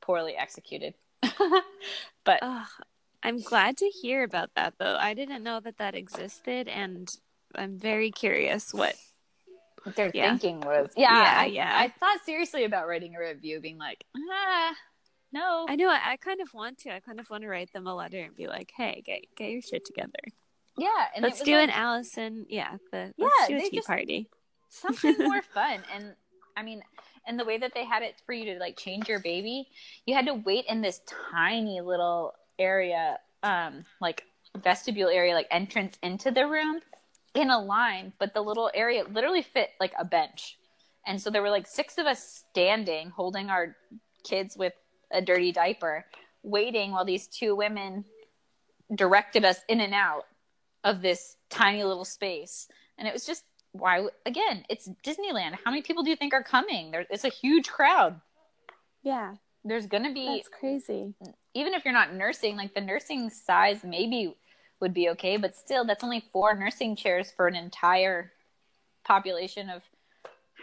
poorly 0.00 0.34
executed. 0.36 0.94
but 2.24 2.42
I'm 3.22 3.40
glad 3.40 3.76
to 3.78 3.86
hear 3.86 4.22
about 4.22 4.50
that, 4.54 4.74
though. 4.78 4.96
I 4.98 5.14
didn't 5.14 5.42
know 5.42 5.60
that 5.60 5.78
that 5.78 5.94
existed, 5.94 6.68
and 6.68 7.08
I'm 7.54 7.78
very 7.78 8.10
curious 8.10 8.72
what 8.72 8.94
what 9.82 9.96
their 9.96 10.10
yeah. 10.14 10.30
thinking 10.30 10.60
was. 10.60 10.90
Yeah, 10.96 11.12
yeah, 11.12 11.40
I, 11.40 11.44
yeah. 11.46 11.72
I 11.76 11.88
thought 11.98 12.24
seriously 12.24 12.64
about 12.64 12.88
writing 12.88 13.14
a 13.16 13.20
review, 13.20 13.60
being 13.60 13.78
like, 13.78 14.04
ah, 14.16 14.74
no. 15.32 15.66
I 15.68 15.76
know. 15.76 15.88
I, 15.88 16.12
I 16.12 16.16
kind 16.16 16.40
of 16.40 16.52
want 16.54 16.78
to. 16.78 16.94
I 16.94 17.00
kind 17.00 17.20
of 17.20 17.28
want 17.30 17.42
to 17.42 17.48
write 17.48 17.72
them 17.72 17.86
a 17.86 17.94
letter 17.94 18.20
and 18.20 18.36
be 18.36 18.46
like, 18.46 18.72
"Hey, 18.76 19.02
get 19.04 19.22
get 19.36 19.50
your 19.50 19.62
shit 19.62 19.84
together." 19.84 20.12
Yeah, 20.76 21.06
and 21.14 21.22
let's 21.22 21.42
do 21.42 21.54
like, 21.54 21.68
an 21.68 21.70
Allison. 21.70 22.46
Yeah, 22.48 22.76
the 22.92 23.12
yeah, 23.16 23.26
let's 23.26 23.48
do 23.48 23.56
a 23.56 23.60
tea 23.60 23.76
just, 23.76 23.88
party. 23.88 24.28
Something 24.70 25.16
more 25.18 25.42
fun, 25.42 25.80
and 25.94 26.14
I 26.56 26.62
mean, 26.62 26.82
and 27.26 27.38
the 27.38 27.44
way 27.44 27.58
that 27.58 27.72
they 27.74 27.84
had 27.84 28.02
it 28.02 28.14
for 28.24 28.32
you 28.32 28.54
to 28.54 28.58
like 28.58 28.76
change 28.76 29.08
your 29.08 29.20
baby, 29.20 29.68
you 30.06 30.14
had 30.14 30.26
to 30.26 30.34
wait 30.34 30.64
in 30.68 30.80
this 30.80 31.00
tiny 31.32 31.80
little 31.80 32.34
area, 32.58 33.18
um, 33.42 33.84
like 34.00 34.24
vestibule 34.56 35.08
area, 35.08 35.34
like 35.34 35.48
entrance 35.50 35.98
into 36.02 36.30
the 36.30 36.46
room, 36.46 36.80
in 37.34 37.50
a 37.50 37.60
line. 37.60 38.12
But 38.18 38.32
the 38.32 38.40
little 38.40 38.70
area 38.72 39.04
literally 39.04 39.42
fit 39.42 39.70
like 39.80 39.92
a 39.98 40.04
bench, 40.04 40.58
and 41.06 41.20
so 41.20 41.28
there 41.28 41.42
were 41.42 41.50
like 41.50 41.66
six 41.66 41.98
of 41.98 42.06
us 42.06 42.44
standing, 42.50 43.10
holding 43.10 43.50
our 43.50 43.76
kids 44.24 44.56
with 44.56 44.72
a 45.10 45.22
dirty 45.22 45.52
diaper, 45.52 46.04
waiting 46.42 46.92
while 46.92 47.04
these 47.04 47.26
two 47.26 47.54
women 47.54 48.04
directed 48.94 49.44
us 49.44 49.60
in 49.68 49.80
and 49.80 49.94
out 49.94 50.24
of 50.84 51.02
this 51.02 51.36
tiny 51.50 51.84
little 51.84 52.04
space. 52.04 52.68
And 52.96 53.06
it 53.06 53.12
was 53.12 53.24
just 53.24 53.44
why 53.72 54.06
again, 54.26 54.64
it's 54.68 54.88
Disneyland. 55.04 55.56
How 55.64 55.70
many 55.70 55.82
people 55.82 56.02
do 56.02 56.10
you 56.10 56.16
think 56.16 56.32
are 56.32 56.42
coming? 56.42 56.90
There 56.90 57.06
it's 57.10 57.24
a 57.24 57.28
huge 57.28 57.68
crowd. 57.68 58.20
Yeah. 59.02 59.34
There's 59.64 59.86
gonna 59.86 60.12
be 60.12 60.26
That's 60.26 60.48
crazy. 60.48 61.14
Even 61.54 61.74
if 61.74 61.84
you're 61.84 61.94
not 61.94 62.14
nursing, 62.14 62.56
like 62.56 62.74
the 62.74 62.80
nursing 62.80 63.30
size 63.30 63.84
maybe 63.84 64.34
would 64.80 64.94
be 64.94 65.10
okay, 65.10 65.36
but 65.36 65.56
still 65.56 65.84
that's 65.84 66.04
only 66.04 66.24
four 66.32 66.54
nursing 66.54 66.96
chairs 66.96 67.32
for 67.36 67.46
an 67.46 67.56
entire 67.56 68.32
population 69.04 69.68
of 69.68 69.82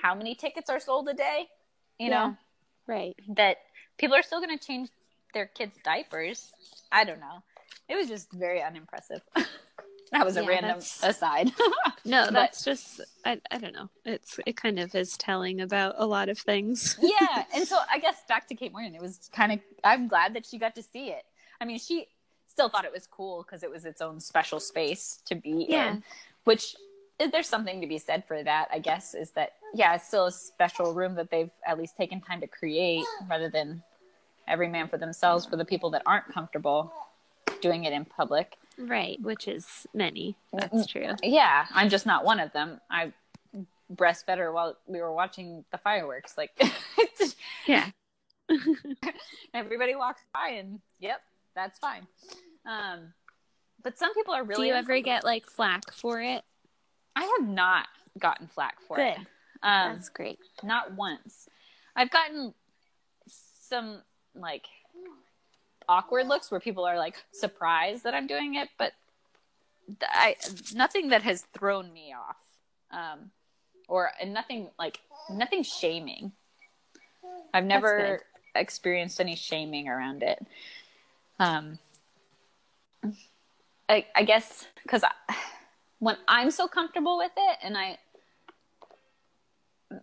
how 0.02 0.16
many 0.16 0.36
tickets 0.36 0.70
are 0.70 0.80
sold 0.80 1.08
a 1.10 1.14
day? 1.14 1.48
You 2.00 2.10
yeah. 2.10 2.28
know? 2.28 2.38
Right. 2.88 3.16
That 3.36 3.58
people 3.98 4.16
are 4.16 4.24
still 4.24 4.40
going 4.40 4.58
to 4.58 4.64
change 4.64 4.90
their 5.34 5.46
kids' 5.46 5.78
diapers. 5.84 6.52
I 6.92 7.04
don't 7.04 7.20
know. 7.20 7.44
It 7.88 7.96
was 7.96 8.08
just 8.08 8.32
very 8.32 8.62
unimpressive. 8.62 9.22
that 10.12 10.26
was 10.26 10.38
a 10.38 10.42
yeah, 10.42 10.48
random 10.48 10.78
aside. 11.04 11.52
no, 12.06 12.30
that's 12.32 12.64
just 12.64 13.02
I, 13.26 13.40
I 13.52 13.58
don't 13.58 13.74
know. 13.74 13.90
It's 14.06 14.40
it 14.46 14.58
kind 14.58 14.80
of 14.80 14.96
is 14.96 15.18
telling 15.18 15.62
about 15.62 15.96
a 15.98 16.06
lot 16.06 16.30
of 16.30 16.38
things. 16.38 16.98
yeah, 17.02 17.44
and 17.54 17.68
so 17.68 17.78
I 17.92 18.00
guess 18.00 18.18
back 18.28 18.48
to 18.48 18.56
Kate 18.56 18.72
Morgan, 18.72 18.96
it 18.96 19.02
was 19.02 19.30
kind 19.34 19.52
of 19.52 19.60
I'm 19.84 20.08
glad 20.08 20.34
that 20.36 20.46
she 20.46 20.58
got 20.58 20.76
to 20.76 20.84
see 20.84 21.10
it. 21.10 21.24
I 21.62 21.66
mean, 21.66 21.80
she 21.80 22.08
still 22.48 22.70
thought 22.70 22.86
it 22.86 22.94
was 22.94 23.08
cool 23.08 23.44
because 23.44 23.64
it 23.64 23.70
was 23.70 23.86
its 23.86 24.02
own 24.02 24.20
special 24.20 24.60
space 24.60 25.20
to 25.26 25.36
be 25.36 25.68
yeah. 25.70 25.92
in, 25.92 26.04
which 26.46 26.76
there's 27.20 27.48
something 27.48 27.82
to 27.82 27.88
be 27.88 27.98
said 27.98 28.24
for 28.26 28.42
that. 28.44 28.68
I 28.72 28.80
guess 28.80 29.14
is 29.14 29.32
that 29.32 29.54
yeah, 29.74 29.96
it's 29.96 30.08
still 30.08 30.26
a 30.26 30.32
special 30.32 30.94
room 30.94 31.16
that 31.16 31.30
they've 31.30 31.50
at 31.66 31.78
least 31.78 31.98
taken 31.98 32.22
time 32.22 32.42
to 32.42 32.48
create 32.48 33.06
rather 33.30 33.50
than 33.50 33.84
every 34.48 34.68
man 34.68 34.88
for 34.88 34.98
themselves 34.98 35.46
for 35.46 35.56
the 35.56 35.66
people 35.66 35.90
that 35.92 36.04
aren't 36.06 36.28
comfortable 36.28 36.94
doing 37.62 37.86
it 37.86 37.94
in 37.94 38.06
public. 38.06 38.58
Right, 38.78 39.22
which 39.22 39.48
is 39.48 39.88
many. 39.94 40.36
That's 40.54 40.86
true. 40.86 41.14
Yeah, 41.24 41.66
I'm 41.74 41.90
just 41.90 42.06
not 42.06 42.26
one 42.26 42.40
of 42.40 42.52
them. 42.54 42.80
I 42.90 43.14
breastfed 43.94 44.38
her 44.38 44.52
while 44.52 44.78
we 44.88 45.02
were 45.02 45.14
watching 45.14 45.64
the 45.72 45.78
fireworks. 45.78 46.38
Like, 46.38 46.52
yeah. 47.68 47.90
Everybody 49.54 49.96
walks 49.96 50.22
by 50.34 50.50
and, 50.50 50.80
yep, 51.00 51.22
that's 51.56 51.80
fine. 51.80 52.06
Um, 52.66 53.14
but 53.82 53.98
some 53.98 54.14
people 54.14 54.34
are 54.34 54.44
really. 54.44 54.64
Do 54.64 54.68
you 54.68 54.74
ever 54.74 55.00
get 55.00 55.24
like 55.24 55.46
flack 55.46 55.94
for 55.94 56.22
it? 56.22 56.44
I 57.16 57.24
have 57.40 57.48
not 57.48 57.88
gotten 58.20 58.48
flack 58.48 58.82
for 58.88 58.98
Good. 58.98 59.08
it. 59.08 59.18
Um, 59.64 59.96
That's 59.96 60.10
great. 60.10 60.40
not 60.64 60.94
once. 60.94 61.48
I've 61.96 62.12
gotten 62.12 62.54
some 63.28 64.02
like 64.36 64.66
awkward 65.88 66.28
looks 66.28 66.52
where 66.52 66.60
people 66.60 66.86
are 66.86 66.98
like 66.98 67.16
surprised 67.32 68.04
that 68.04 68.14
I'm 68.14 68.28
doing 68.28 68.56
it, 68.56 68.70
but 68.78 68.94
th- 69.88 70.12
I 70.12 70.36
nothing 70.74 71.10
that 71.10 71.24
has 71.24 71.42
thrown 71.58 71.92
me 71.94 72.14
off, 72.14 72.38
um, 72.92 73.32
or 73.88 74.12
and 74.22 74.34
nothing 74.34 74.70
like 74.78 75.00
nothing 75.30 75.64
shaming. 75.64 76.32
I've 77.54 77.66
never 77.66 78.22
experienced 78.54 79.20
any 79.22 79.36
shaming 79.36 79.88
around 79.88 80.24
it. 80.24 80.46
Um, 81.40 81.80
I, 83.88 84.06
I 84.16 84.24
guess 84.24 84.68
because 84.84 85.04
when 86.00 86.18
I'm 86.28 86.52
so 86.52 86.68
comfortable 86.68 87.18
with 87.18 87.32
it, 87.36 87.60
and 87.64 87.78
I 87.78 87.98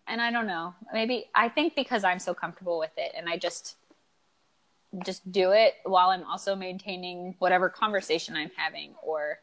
and 0.06 0.20
I 0.20 0.30
don't 0.30 0.46
know, 0.46 0.74
maybe 0.92 1.26
I 1.34 1.48
think 1.48 1.74
because 1.74 2.04
I'm 2.04 2.18
so 2.18 2.34
comfortable 2.34 2.78
with 2.78 2.92
it, 2.96 3.12
and 3.16 3.28
I 3.28 3.36
just 3.36 3.76
just 5.04 5.30
do 5.32 5.52
it 5.52 5.74
while 5.84 6.10
I'm 6.10 6.24
also 6.24 6.54
maintaining 6.54 7.34
whatever 7.38 7.68
conversation 7.68 8.36
I'm 8.36 8.50
having, 8.56 8.94
or 9.02 9.38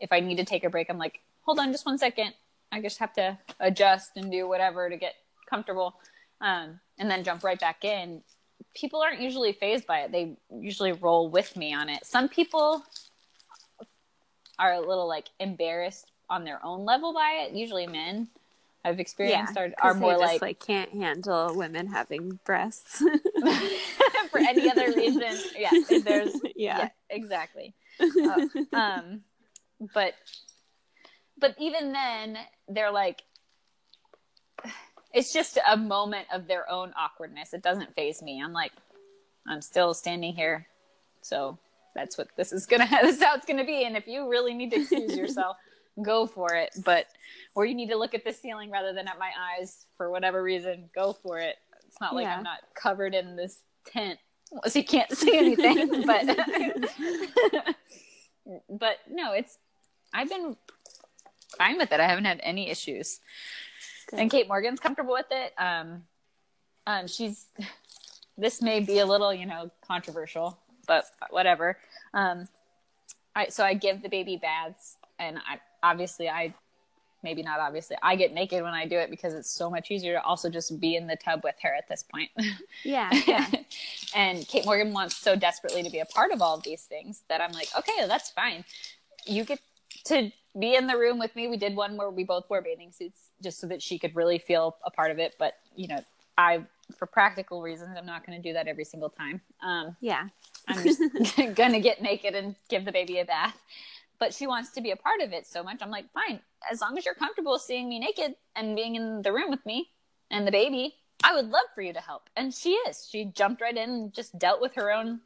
if 0.00 0.12
I 0.12 0.20
need 0.20 0.36
to 0.36 0.44
take 0.44 0.64
a 0.64 0.70
break, 0.70 0.88
I'm 0.88 0.98
like, 0.98 1.20
hold 1.42 1.58
on, 1.58 1.72
just 1.72 1.86
one 1.86 1.98
second. 1.98 2.34
I 2.72 2.80
just 2.80 2.98
have 2.98 3.12
to 3.14 3.36
adjust 3.58 4.12
and 4.16 4.30
do 4.30 4.48
whatever 4.48 4.88
to 4.88 4.96
get 4.96 5.14
comfortable, 5.48 5.96
um, 6.40 6.78
and 6.98 7.10
then 7.10 7.24
jump 7.24 7.42
right 7.42 7.58
back 7.58 7.84
in. 7.84 8.22
People 8.74 9.00
aren't 9.02 9.20
usually 9.20 9.52
phased 9.52 9.86
by 9.86 10.00
it; 10.00 10.12
they 10.12 10.36
usually 10.52 10.92
roll 10.92 11.28
with 11.28 11.56
me 11.56 11.74
on 11.74 11.88
it. 11.88 12.06
Some 12.06 12.28
people 12.28 12.84
are 14.60 14.74
a 14.74 14.80
little 14.80 15.08
like 15.08 15.28
embarrassed 15.40 16.12
on 16.28 16.44
their 16.44 16.64
own 16.64 16.84
level 16.84 17.12
by 17.12 17.44
it. 17.46 17.52
Usually, 17.52 17.86
men 17.88 18.28
I've 18.84 19.00
experienced 19.00 19.56
are, 19.56 19.68
'cause 19.70 19.74
are 19.82 19.94
they 19.94 20.00
more 20.00 20.12
just, 20.12 20.20
like, 20.20 20.42
like 20.42 20.60
can't 20.60 20.90
handle 20.92 21.56
women 21.56 21.88
having 21.88 22.38
breasts. 22.44 22.98
for 24.30 24.38
any 24.38 24.68
other 24.70 24.92
reason. 24.92 25.42
Yeah, 25.56 25.72
there's 26.04 26.40
yeah. 26.56 26.78
yeah, 26.78 26.88
exactly. 27.08 27.74
Uh, 28.72 28.76
um, 28.76 29.22
but 29.94 30.14
but 31.38 31.54
even 31.58 31.92
then, 31.92 32.38
they're 32.68 32.90
like, 32.90 33.22
it's 35.12 35.32
just 35.32 35.58
a 35.68 35.76
moment 35.76 36.26
of 36.32 36.46
their 36.46 36.70
own 36.70 36.92
awkwardness. 36.96 37.52
It 37.52 37.62
doesn't 37.62 37.94
phase 37.94 38.22
me. 38.22 38.42
I'm 38.42 38.52
like, 38.52 38.72
I'm 39.46 39.60
still 39.62 39.92
standing 39.94 40.34
here, 40.34 40.66
so 41.22 41.58
that's 41.94 42.16
what 42.18 42.28
this 42.36 42.52
is 42.52 42.66
gonna. 42.66 42.86
This 43.02 43.16
is 43.16 43.22
how 43.22 43.34
it's 43.34 43.46
gonna 43.46 43.64
be. 43.64 43.84
And 43.84 43.96
if 43.96 44.06
you 44.06 44.28
really 44.28 44.54
need 44.54 44.70
to 44.72 44.80
excuse 44.80 45.16
yourself, 45.16 45.56
go 46.02 46.26
for 46.26 46.54
it. 46.54 46.70
But 46.84 47.06
or 47.54 47.64
you 47.66 47.74
need 47.74 47.88
to 47.90 47.96
look 47.96 48.14
at 48.14 48.24
the 48.24 48.32
ceiling 48.32 48.70
rather 48.70 48.92
than 48.92 49.08
at 49.08 49.18
my 49.18 49.30
eyes 49.58 49.86
for 49.96 50.10
whatever 50.10 50.42
reason, 50.42 50.88
go 50.94 51.12
for 51.12 51.38
it. 51.38 51.56
It's 51.86 52.00
not 52.00 52.14
like 52.14 52.24
Yeah. 52.24 52.36
I'm 52.36 52.42
not 52.42 52.60
covered 52.74 53.14
in 53.14 53.36
this 53.36 53.58
tent, 53.86 54.18
so 54.66 54.78
you 54.78 54.84
can't 54.84 55.10
see 55.16 55.36
anything. 55.36 56.04
but 56.06 57.74
but 58.68 58.96
no, 59.10 59.32
it's 59.32 59.58
I've 60.12 60.28
been 60.28 60.56
fine 61.56 61.78
with 61.78 61.92
it. 61.92 62.00
I 62.00 62.06
haven't 62.06 62.24
had 62.24 62.40
any 62.42 62.70
issues. 62.70 63.20
Good. 64.08 64.20
And 64.20 64.30
Kate 64.30 64.48
Morgan's 64.48 64.80
comfortable 64.80 65.12
with 65.12 65.26
it. 65.30 65.52
Um, 65.58 66.02
um, 66.86 67.06
she's 67.06 67.46
this 68.36 68.62
may 68.62 68.80
be 68.80 68.98
a 69.00 69.06
little, 69.06 69.32
you 69.34 69.46
know, 69.46 69.70
controversial, 69.86 70.58
but 70.90 71.04
whatever. 71.30 71.78
Um, 72.14 72.48
I 73.36 73.46
so 73.46 73.64
I 73.64 73.74
give 73.74 74.02
the 74.02 74.08
baby 74.08 74.36
baths, 74.36 74.96
and 75.20 75.38
I 75.38 75.60
obviously 75.84 76.28
I 76.28 76.52
maybe 77.22 77.44
not 77.44 77.60
obviously 77.60 77.96
I 78.02 78.16
get 78.16 78.34
naked 78.34 78.64
when 78.64 78.74
I 78.74 78.86
do 78.86 78.98
it 78.98 79.08
because 79.08 79.32
it's 79.34 79.48
so 79.48 79.70
much 79.70 79.92
easier 79.92 80.14
to 80.14 80.22
also 80.22 80.50
just 80.50 80.80
be 80.80 80.96
in 80.96 81.06
the 81.06 81.14
tub 81.14 81.42
with 81.44 81.54
her 81.62 81.72
at 81.72 81.88
this 81.88 82.02
point. 82.02 82.30
Yeah. 82.82 83.10
Yeah. 83.26 83.46
and 84.16 84.48
Kate 84.48 84.64
Morgan 84.64 84.92
wants 84.92 85.16
so 85.16 85.36
desperately 85.36 85.82
to 85.82 85.90
be 85.90 85.98
a 85.98 86.06
part 86.06 86.32
of 86.32 86.40
all 86.40 86.56
of 86.56 86.62
these 86.62 86.82
things 86.82 87.22
that 87.28 87.40
I'm 87.42 87.52
like, 87.52 87.68
okay, 87.78 88.06
that's 88.06 88.30
fine. 88.30 88.64
You 89.26 89.44
get 89.44 89.60
to 90.06 90.32
be 90.58 90.74
in 90.74 90.86
the 90.86 90.96
room 90.96 91.18
with 91.18 91.36
me. 91.36 91.46
We 91.46 91.58
did 91.58 91.76
one 91.76 91.98
where 91.98 92.10
we 92.10 92.24
both 92.24 92.48
wore 92.48 92.62
bathing 92.62 92.90
suits 92.90 93.20
just 93.42 93.60
so 93.60 93.66
that 93.66 93.82
she 93.82 93.98
could 93.98 94.16
really 94.16 94.38
feel 94.38 94.76
a 94.84 94.90
part 94.90 95.10
of 95.10 95.18
it. 95.18 95.36
But 95.38 95.54
you 95.76 95.88
know, 95.88 96.02
I, 96.38 96.64
for 96.94 97.06
practical 97.06 97.62
reasons, 97.62 97.96
I'm 97.96 98.06
not 98.06 98.26
going 98.26 98.40
to 98.40 98.48
do 98.48 98.52
that 98.54 98.66
every 98.66 98.84
single 98.84 99.10
time. 99.10 99.40
Um, 99.62 99.96
Yeah. 100.00 100.28
I'm 100.68 100.82
just 100.84 101.00
going 101.54 101.72
to 101.72 101.80
get 101.80 102.02
naked 102.02 102.34
and 102.34 102.54
give 102.68 102.84
the 102.84 102.92
baby 102.92 103.18
a 103.18 103.24
bath. 103.24 103.56
But 104.18 104.34
she 104.34 104.46
wants 104.46 104.70
to 104.72 104.82
be 104.82 104.90
a 104.90 104.96
part 104.96 105.20
of 105.22 105.32
it 105.32 105.46
so 105.46 105.62
much. 105.62 105.78
I'm 105.80 105.90
like, 105.90 106.04
fine, 106.12 106.40
as 106.70 106.80
long 106.80 106.98
as 106.98 107.06
you're 107.06 107.14
comfortable 107.14 107.58
seeing 107.58 107.88
me 107.88 107.98
naked 107.98 108.34
and 108.54 108.76
being 108.76 108.94
in 108.94 109.22
the 109.22 109.32
room 109.32 109.50
with 109.50 109.64
me 109.64 109.90
and 110.30 110.46
the 110.46 110.52
baby, 110.52 110.96
I 111.24 111.34
would 111.34 111.46
love 111.46 111.64
for 111.74 111.82
you 111.82 111.92
to 111.92 112.00
help. 112.00 112.28
And 112.36 112.52
she 112.52 112.72
is. 112.72 113.08
She 113.10 113.26
jumped 113.26 113.62
right 113.62 113.76
in 113.76 113.90
and 113.90 114.12
just 114.12 114.38
dealt 114.38 114.60
with 114.60 114.74
her 114.74 114.92
own 114.92 115.20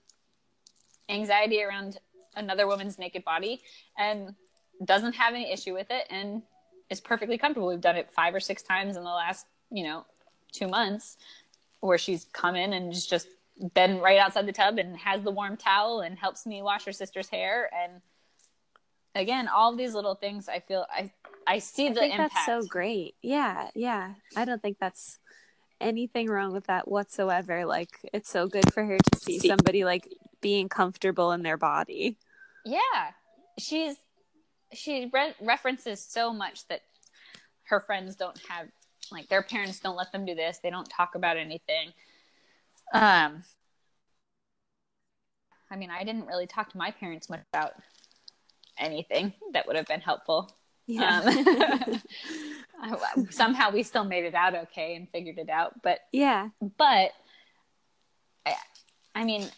anxiety 1.09 1.63
around 1.63 1.99
another 2.37 2.67
woman's 2.67 2.99
naked 2.99 3.25
body 3.25 3.63
and 3.99 4.35
doesn't 4.85 5.15
have 5.15 5.35
any 5.35 5.53
issue 5.53 5.75
with 5.75 5.87
it 5.91 6.07
and 6.11 6.43
is 6.91 7.01
perfectly 7.01 7.39
comfortable. 7.39 7.69
We've 7.69 7.81
done 7.81 7.97
it 7.97 8.11
five 8.13 8.35
or 8.35 8.41
six 8.41 8.63
times 8.63 8.97
in 8.97 9.05
the 9.05 9.11
last, 9.11 9.47
you 9.71 9.85
know, 9.85 10.05
two 10.53 10.69
months 10.69 11.17
where 11.85 11.99
she's 11.99 12.27
come 12.33 12.57
in 12.57 12.73
and 12.73 12.93
just, 12.93 13.11
just 13.11 13.29
been 13.75 14.01
right 14.01 14.19
outside 14.19 14.47
the 14.47 14.53
tub 14.53 14.79
and 14.79 14.97
has 14.97 15.23
the 15.23 15.31
warm 15.31 15.57
towel 15.57 16.01
and 16.01 16.19
helps 16.19 16.47
me 16.47 16.63
wash 16.63 16.85
her 16.85 16.93
sister's 16.93 17.29
hair. 17.29 17.71
And 17.75 18.01
again, 19.15 19.49
all 19.49 19.77
these 19.77 19.95
little 19.95 20.15
things, 20.15 20.49
I 20.49 20.61
feel 20.61 20.87
I, 20.91 21.13
I 21.47 21.59
see 21.59 21.89
I 21.89 21.91
the 21.91 22.01
think 22.01 22.15
impact. 22.15 22.35
that's 22.35 22.47
so 22.47 22.67
great. 22.67 23.15
Yeah. 23.23 23.69
Yeah. 23.75 24.15
I 24.35 24.45
don't 24.45 24.63
think 24.63 24.79
that's 24.81 25.19
anything 25.81 26.29
wrong 26.29 26.53
with 26.53 26.67
that 26.69 26.89
whatsoever. 26.89 27.67
Like 27.67 27.91
it's 28.13 28.31
so 28.31 28.47
good 28.47 28.73
for 28.73 28.85
her 28.85 28.97
to 28.97 29.19
see 29.19 29.39
somebody 29.39 29.85
like 29.85 30.09
being 30.41 30.69
comfortable 30.69 31.33
in 31.33 31.43
their 31.43 31.59
body. 31.59 32.17
Yeah, 32.65 33.11
she's 33.59 33.97
she 34.73 35.11
re- 35.13 35.35
references 35.41 36.01
so 36.01 36.33
much 36.33 36.67
that 36.69 36.81
her 37.65 37.81
friends 37.81 38.17
don't 38.17 38.39
have, 38.49 38.69
like 39.15 39.29
their 39.29 39.43
parents 39.43 39.81
don't 39.81 39.97
let 39.97 40.13
them 40.13 40.25
do 40.25 40.35
this. 40.35 40.59
They 40.63 40.71
don't 40.71 40.89
talk 40.89 41.15
about 41.15 41.37
anything. 41.37 41.93
Um, 42.93 43.43
I 45.71 45.77
mean, 45.77 45.91
I 45.91 46.05
didn't 46.05 46.27
really 46.27 46.47
talk 46.47 46.71
to 46.73 46.79
my 46.79 46.91
parents 46.91 47.31
much 47.31 47.41
about 47.53 47.73
anything 48.79 49.33
that 49.53 49.67
would 49.67 49.77
have 49.77 49.87
been 49.87 50.01
helpful. 50.01 50.55
Yeah. 50.87 51.23
Um, 52.83 53.27
somehow 53.31 53.71
we 53.71 53.83
still 53.83 54.05
made 54.05 54.25
it 54.25 54.35
out 54.35 54.55
okay 54.55 54.97
and 54.97 55.09
figured 55.11 55.39
it 55.39 55.49
out, 55.49 55.81
but 55.83 56.01
yeah. 56.13 56.49
but 56.77 57.13
I, 58.45 58.55
I 59.15 59.25
mean 59.25 59.49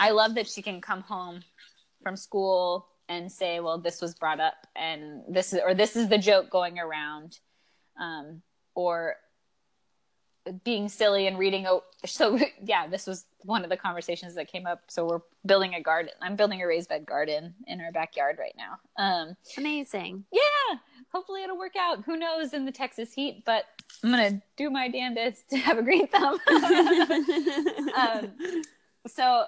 i 0.00 0.10
love 0.10 0.34
that 0.34 0.48
she 0.48 0.62
can 0.62 0.80
come 0.80 1.00
home 1.02 1.42
from 2.02 2.16
school 2.16 2.88
and 3.08 3.30
say 3.30 3.60
well 3.60 3.78
this 3.78 4.00
was 4.00 4.14
brought 4.14 4.40
up 4.40 4.66
and 4.74 5.22
this 5.28 5.52
is 5.52 5.60
or 5.64 5.74
this 5.74 5.96
is 5.96 6.08
the 6.08 6.18
joke 6.18 6.50
going 6.50 6.78
around 6.78 7.38
um, 8.00 8.42
or 8.74 9.16
being 10.64 10.88
silly 10.88 11.28
and 11.28 11.38
reading 11.38 11.66
oh 11.68 11.84
so 12.04 12.36
yeah 12.64 12.88
this 12.88 13.06
was 13.06 13.26
one 13.44 13.62
of 13.64 13.70
the 13.70 13.76
conversations 13.76 14.34
that 14.34 14.48
came 14.48 14.66
up. 14.66 14.82
So 14.88 15.04
we're 15.06 15.20
building 15.46 15.74
a 15.74 15.82
garden. 15.82 16.12
I'm 16.20 16.36
building 16.36 16.62
a 16.62 16.66
raised 16.66 16.88
bed 16.88 17.04
garden 17.06 17.54
in 17.66 17.80
our 17.80 17.90
backyard 17.92 18.36
right 18.38 18.54
now. 18.56 18.78
Um, 19.02 19.36
Amazing. 19.56 20.24
yeah 20.32 20.78
hopefully 21.12 21.42
it'll 21.42 21.58
work 21.58 21.76
out. 21.78 22.04
Who 22.04 22.16
knows 22.16 22.54
in 22.54 22.64
the 22.64 22.72
texas 22.72 23.12
heat 23.12 23.44
but 23.44 23.64
i'm 24.02 24.10
gonna 24.10 24.42
do 24.56 24.70
my 24.70 24.88
damnedest 24.88 25.48
to 25.50 25.58
have 25.58 25.78
a 25.78 25.82
green 25.82 26.06
thumb. 26.08 26.38
Um, 27.96 28.32
so 29.06 29.44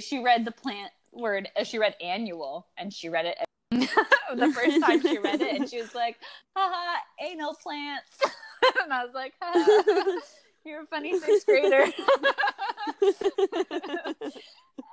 she 0.00 0.22
read 0.22 0.44
the 0.44 0.52
plant 0.52 0.90
word 1.12 1.48
uh, 1.58 1.64
she 1.64 1.78
read 1.78 1.94
annual 2.02 2.66
and 2.76 2.92
she 2.92 3.08
read 3.08 3.26
it 3.26 3.38
the 3.70 4.52
first 4.52 4.80
time 4.80 5.00
she 5.00 5.18
read 5.18 5.40
it 5.40 5.54
and 5.60 5.68
she 5.68 5.80
was 5.80 5.94
like 5.94 6.16
haha 6.54 6.98
anal 7.20 7.54
plants 7.54 8.18
and 8.82 8.92
i 8.92 9.04
was 9.04 9.14
like 9.14 9.34
"Haha, 9.40 10.20
you're 10.64 10.82
a 10.82 10.86
funny 10.86 11.18
sixth 11.18 11.46
grader. 11.46 11.86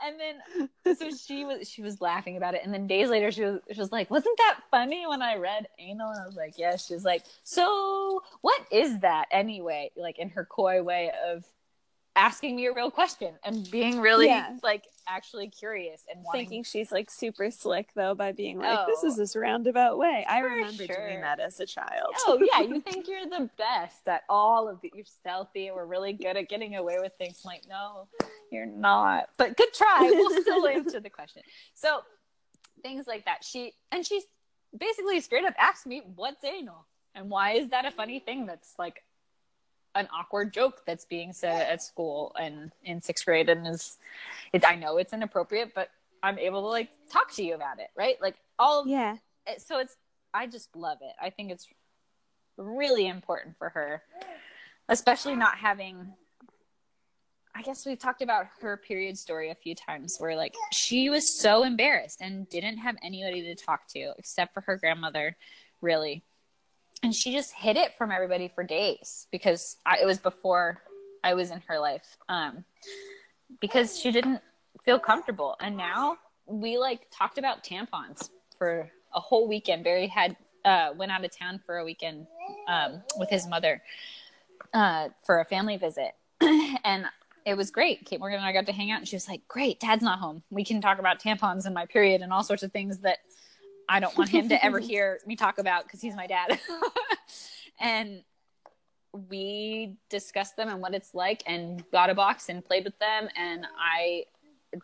And 0.05 0.19
then 0.19 0.95
so 0.97 1.09
she 1.11 1.45
was 1.45 1.69
she 1.69 1.81
was 1.81 2.01
laughing 2.01 2.35
about 2.35 2.55
it. 2.55 2.61
And 2.63 2.73
then 2.73 2.87
days 2.87 3.09
later 3.09 3.31
she 3.31 3.43
was 3.43 3.59
she 3.71 3.79
was 3.79 3.91
like 3.91 4.11
wasn't 4.11 4.37
that 4.37 4.59
funny 4.69 5.05
when 5.07 5.21
i 5.21 5.35
read 5.35 5.67
anal? 5.79 6.09
And 6.09 6.21
i 6.21 6.25
was 6.25 6.35
like 6.35 6.55
yes. 6.57 6.87
She 6.87 6.93
was 6.93 7.05
like 7.05 7.23
so 7.43 8.21
what 8.41 8.61
is 8.71 8.99
that 8.99 9.27
anyway? 9.31 9.91
Like 9.95 10.19
in 10.19 10.29
her 10.31 10.45
coy 10.45 10.83
way 10.83 11.11
of 11.25 11.45
asking 12.15 12.55
me 12.55 12.67
a 12.67 12.73
real 12.73 12.91
question 12.91 13.33
and 13.43 13.69
being 13.71 13.99
really 13.99 14.27
Yeah. 14.27 14.55
like 14.61 14.85
actually 15.07 15.49
curious 15.49 16.03
and 16.13 16.23
wanting 16.23 16.41
Thinking 16.41 16.63
she's 16.63 16.91
like 16.91 17.09
super 17.09 17.49
slick 17.49 17.89
though 17.95 18.13
by 18.13 18.31
being 18.31 18.59
like, 18.59 18.85
this 18.87 18.99
Oh. 19.03 19.07
is 19.07 19.17
this 19.17 19.35
roundabout 19.35 19.97
way. 19.97 20.23
I 20.29 20.39
remember 20.39 20.85
sure. 20.85 20.95
doing 20.95 21.21
that 21.21 21.39
as 21.39 21.59
a 21.59 21.65
child. 21.65 22.13
Oh 22.27 22.39
yeah, 22.41 22.61
you 22.61 22.79
think 22.87 23.07
you're 23.07 23.25
the 23.27 23.49
best 23.57 24.07
at 24.07 24.23
all 24.29 24.67
of 24.69 24.79
the 24.81 24.91
you're 24.93 25.05
stealthy 25.05 25.67
and 25.67 25.75
we're 25.75 25.85
really 25.85 26.13
good 26.13 26.37
at 26.37 26.49
getting 26.49 26.75
away 26.75 26.97
with 26.99 27.13
things. 27.17 27.41
I'm 27.43 27.49
like, 27.49 27.63
no, 27.67 28.07
you're 28.51 28.65
not. 28.67 29.29
But 29.37 29.57
good 29.57 29.73
try. 29.73 29.99
We'll 30.01 30.41
still 30.41 30.67
answer 30.67 30.99
the 30.99 31.09
question. 31.09 31.41
So 31.73 32.01
things 32.83 33.07
like 33.07 33.25
that. 33.25 33.43
She 33.43 33.73
and 33.91 34.05
she's 34.05 34.23
basically 34.77 35.19
straight 35.21 35.45
up 35.45 35.55
asked 35.57 35.87
me, 35.87 36.03
what's 36.15 36.43
anal? 36.43 36.85
And 37.15 37.29
why 37.29 37.53
is 37.53 37.69
that 37.69 37.85
a 37.85 37.91
funny 37.91 38.19
thing 38.19 38.45
that's 38.45 38.73
like 38.77 39.03
an 39.95 40.07
awkward 40.13 40.53
joke 40.53 40.81
that's 40.85 41.05
being 41.05 41.33
said 41.33 41.69
at 41.71 41.81
school 41.81 42.35
and 42.39 42.71
in 42.83 42.99
sixth 43.01 43.25
grade 43.25 43.49
and 43.49 43.67
is 43.67 43.97
it, 44.51 44.65
I 44.65 44.75
know 44.75 44.97
it's 44.97 45.13
inappropriate, 45.13 45.73
but 45.75 45.89
I'm 46.21 46.39
able 46.39 46.61
to 46.61 46.67
like 46.67 46.89
talk 47.11 47.31
to 47.33 47.43
you 47.43 47.53
about 47.55 47.79
it, 47.79 47.89
right? 47.95 48.19
Like 48.21 48.35
all 48.59 48.87
Yeah. 48.87 49.17
so 49.57 49.79
it's 49.79 49.97
i 50.33 50.47
just 50.47 50.75
love 50.75 50.97
it 51.01 51.13
i 51.21 51.29
think 51.29 51.51
it's 51.51 51.67
really 52.57 53.07
important 53.07 53.55
for 53.57 53.69
her 53.69 54.01
especially 54.89 55.35
not 55.35 55.55
having 55.57 56.11
i 57.55 57.61
guess 57.61 57.85
we've 57.85 57.99
talked 57.99 58.21
about 58.21 58.47
her 58.61 58.77
period 58.77 59.17
story 59.17 59.49
a 59.51 59.55
few 59.55 59.75
times 59.75 60.17
where 60.19 60.35
like 60.35 60.55
she 60.71 61.09
was 61.09 61.39
so 61.39 61.63
embarrassed 61.63 62.19
and 62.21 62.49
didn't 62.49 62.77
have 62.77 62.95
anybody 63.03 63.41
to 63.43 63.55
talk 63.55 63.87
to 63.87 64.13
except 64.17 64.53
for 64.53 64.61
her 64.61 64.77
grandmother 64.77 65.35
really 65.81 66.23
and 67.03 67.13
she 67.13 67.33
just 67.33 67.53
hid 67.53 67.77
it 67.77 67.95
from 67.97 68.11
everybody 68.11 68.47
for 68.47 68.63
days 68.63 69.27
because 69.31 69.77
I, 69.85 69.99
it 70.01 70.05
was 70.05 70.19
before 70.19 70.81
i 71.23 71.33
was 71.33 71.51
in 71.51 71.61
her 71.67 71.79
life 71.79 72.17
um 72.29 72.63
because 73.59 73.99
she 73.99 74.11
didn't 74.11 74.41
feel 74.83 74.99
comfortable. 74.99 75.55
And 75.59 75.77
now 75.77 76.17
we 76.45 76.77
like 76.77 77.07
talked 77.11 77.37
about 77.37 77.63
tampons 77.63 78.29
for 78.57 78.89
a 79.13 79.19
whole 79.19 79.47
weekend. 79.47 79.83
Barry 79.83 80.07
had 80.07 80.35
uh 80.65 80.91
went 80.95 81.11
out 81.11 81.25
of 81.25 81.37
town 81.37 81.59
for 81.65 81.77
a 81.77 81.85
weekend 81.85 82.25
um 82.67 83.03
with 83.17 83.29
his 83.29 83.47
mother 83.47 83.81
uh 84.73 85.09
for 85.25 85.39
a 85.39 85.45
family 85.45 85.77
visit. 85.77 86.11
And 86.85 87.05
it 87.45 87.55
was 87.55 87.71
great. 87.71 88.05
Kate 88.05 88.19
morgan 88.19 88.39
and 88.39 88.47
i 88.47 88.53
got 88.53 88.65
to 88.67 88.71
hang 88.71 88.91
out 88.91 88.99
and 88.99 89.07
she 89.07 89.15
was 89.15 89.27
like 89.27 89.47
great 89.47 89.79
dad's 89.79 90.03
not 90.03 90.19
home. 90.19 90.43
We 90.49 90.63
can 90.63 90.81
talk 90.81 90.99
about 90.99 91.21
tampons 91.21 91.65
and 91.65 91.73
my 91.73 91.85
period 91.85 92.21
and 92.21 92.31
all 92.31 92.43
sorts 92.43 92.63
of 92.63 92.71
things 92.71 92.99
that 92.99 93.19
i 93.89 93.99
don't 93.99 94.17
want 94.17 94.29
him 94.29 94.49
to 94.49 94.65
ever 94.65 94.79
hear 94.91 95.19
me 95.25 95.35
talk 95.35 95.57
about 95.57 95.83
because 95.83 96.01
he's 96.01 96.15
my 96.15 96.27
dad. 96.27 96.59
And 97.79 98.23
we 99.29 99.97
discussed 100.09 100.55
them 100.55 100.69
and 100.69 100.81
what 100.81 100.95
it's 100.95 101.13
like 101.13 101.43
and 101.45 101.83
got 101.91 102.09
a 102.09 102.15
box 102.15 102.49
and 102.49 102.63
played 102.65 102.85
with 102.85 102.97
them. 102.99 103.27
And 103.37 103.65
i 103.77 104.25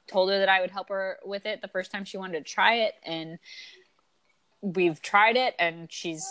told 0.07 0.29
her 0.29 0.37
that 0.37 0.49
i 0.49 0.61
would 0.61 0.69
help 0.69 0.89
her 0.89 1.17
with 1.25 1.45
it 1.45 1.61
the 1.61 1.67
first 1.67 1.91
time 1.91 2.05
she 2.05 2.17
wanted 2.17 2.45
to 2.45 2.51
try 2.51 2.75
it. 2.75 2.93
And 3.03 3.39
we've 4.61 5.01
tried 5.01 5.37
it 5.37 5.55
and 5.57 5.91
she's 5.91 6.27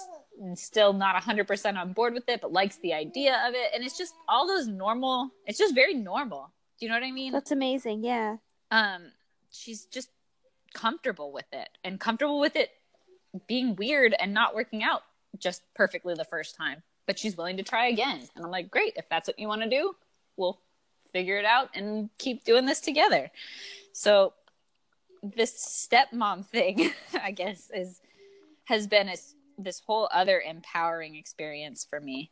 still 0.54 0.92
not 0.92 1.20
100% 1.20 1.76
on 1.76 1.92
board 1.92 2.14
with 2.14 2.28
it 2.28 2.40
but 2.40 2.52
likes 2.52 2.76
the 2.76 2.92
idea 2.92 3.42
of 3.48 3.54
it. 3.54 3.70
And 3.74 3.82
it's 3.82 3.98
just 3.98 4.14
all 4.28 4.46
those 4.46 4.68
normal 4.68 5.30
it's 5.46 5.58
just 5.58 5.74
very 5.74 5.94
normal. 5.94 6.52
Do 6.78 6.86
you 6.86 6.90
know 6.92 6.96
what 6.96 7.06
i 7.06 7.10
mean? 7.10 7.32
That's 7.32 7.50
amazing. 7.50 8.04
Yeah. 8.04 8.36
um 8.70 9.10
she's 9.50 9.86
just 9.86 10.10
comfortable 10.80 11.32
with 11.32 11.46
it 11.52 11.68
and 11.84 11.98
comfortable 11.98 12.40
with 12.40 12.56
it 12.56 12.70
being 13.46 13.76
weird 13.76 14.14
and 14.18 14.32
not 14.32 14.54
working 14.54 14.82
out 14.82 15.02
just 15.38 15.62
perfectly 15.74 16.14
the 16.14 16.24
first 16.24 16.56
time. 16.56 16.82
But 17.06 17.18
she's 17.18 17.36
willing 17.36 17.56
to 17.56 17.62
try 17.62 17.88
again. 17.88 18.20
And 18.34 18.44
i'm 18.44 18.50
like 18.50 18.70
great. 18.70 18.94
If 18.96 19.08
that's 19.08 19.28
what 19.28 19.38
you 19.38 19.48
want 19.48 19.62
to 19.62 19.68
do 19.68 19.94
we'll 20.36 20.58
figure 21.12 21.38
it 21.38 21.44
out 21.44 21.70
and 21.74 22.08
keep 22.18 22.44
doing 22.44 22.64
this 22.64 22.80
together. 22.80 23.30
So 23.92 24.34
this 25.22 25.88
stepmom 25.90 26.46
thing 26.46 26.92
i 27.22 27.32
guess 27.32 27.70
is 27.74 28.00
has 28.64 28.86
been 28.86 29.08
a, 29.08 29.16
this 29.58 29.82
whole 29.84 30.08
other 30.12 30.40
empowering 30.40 31.16
experience 31.16 31.86
for 31.88 32.00
me 32.00 32.30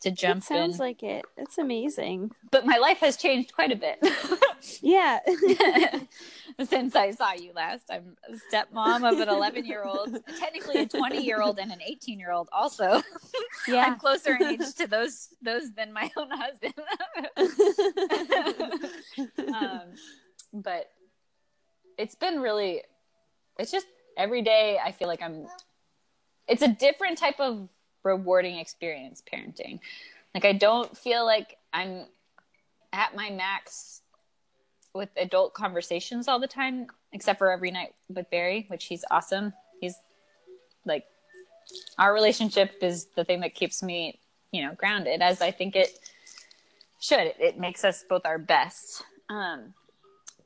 to 0.00 0.10
jump 0.10 0.38
It 0.42 0.44
sounds 0.46 0.74
in 0.74 0.78
like 0.80 1.02
it. 1.02 1.24
It's 1.36 1.58
amazing. 1.58 2.30
but 2.50 2.66
my 2.66 2.76
life 2.76 2.98
has 2.98 3.16
changed 3.16 3.54
quite 3.54 3.72
a 3.72 3.76
bit 3.76 3.98
Yeah. 4.82 5.20
since 6.68 6.96
I 6.96 7.10
saw 7.12 7.32
you 7.34 7.52
last. 7.54 7.90
I'm 7.90 8.16
a 8.28 8.34
stepmom 8.54 9.10
of 9.10 9.20
an 9.20 9.28
11 9.28 9.64
year 9.66 9.84
old, 9.84 10.16
technically 10.38 10.80
a 10.82 10.86
20 10.86 11.18
year 11.22 11.40
old, 11.42 11.58
and 11.58 11.70
an 11.70 11.80
18 11.86 12.18
year 12.18 12.32
old. 12.32 12.48
Also, 12.52 13.02
yeah. 13.68 13.84
I'm 13.86 13.98
closer 13.98 14.34
in 14.34 14.42
age 14.42 14.74
to 14.76 14.86
those 14.86 15.28
those 15.42 15.72
than 15.74 15.92
my 15.92 16.10
own 16.16 16.30
husband. 16.30 16.74
um, 19.54 19.82
but 20.52 20.90
it's 21.98 22.14
been 22.14 22.40
really, 22.40 22.82
it's 23.58 23.70
just 23.70 23.86
every 24.16 24.42
day. 24.42 24.78
I 24.82 24.92
feel 24.92 25.08
like 25.08 25.22
I'm. 25.22 25.46
It's 26.48 26.62
a 26.62 26.68
different 26.68 27.18
type 27.18 27.40
of 27.40 27.68
rewarding 28.06 28.58
experience 28.58 29.22
parenting. 29.30 29.80
Like 30.34 30.44
I 30.44 30.52
don't 30.52 30.96
feel 30.96 31.26
like 31.26 31.58
I'm 31.72 32.06
at 32.92 33.14
my 33.16 33.30
max 33.30 34.02
with 34.94 35.10
adult 35.16 35.52
conversations 35.52 36.28
all 36.28 36.38
the 36.38 36.46
time, 36.46 36.86
except 37.12 37.38
for 37.38 37.50
every 37.50 37.70
night 37.70 37.94
with 38.08 38.30
Barry, 38.30 38.64
which 38.68 38.86
he's 38.86 39.04
awesome. 39.10 39.52
He's 39.80 39.96
like 40.84 41.04
our 41.98 42.14
relationship 42.14 42.76
is 42.80 43.06
the 43.16 43.24
thing 43.24 43.40
that 43.40 43.54
keeps 43.54 43.82
me, 43.82 44.20
you 44.52 44.62
know, 44.62 44.74
grounded 44.74 45.20
as 45.20 45.42
I 45.42 45.50
think 45.50 45.74
it 45.74 45.98
should. 47.00 47.34
It, 47.38 47.58
makes 47.58 47.84
us 47.84 48.04
both 48.08 48.24
our 48.24 48.38
best. 48.38 49.02
Um, 49.28 49.74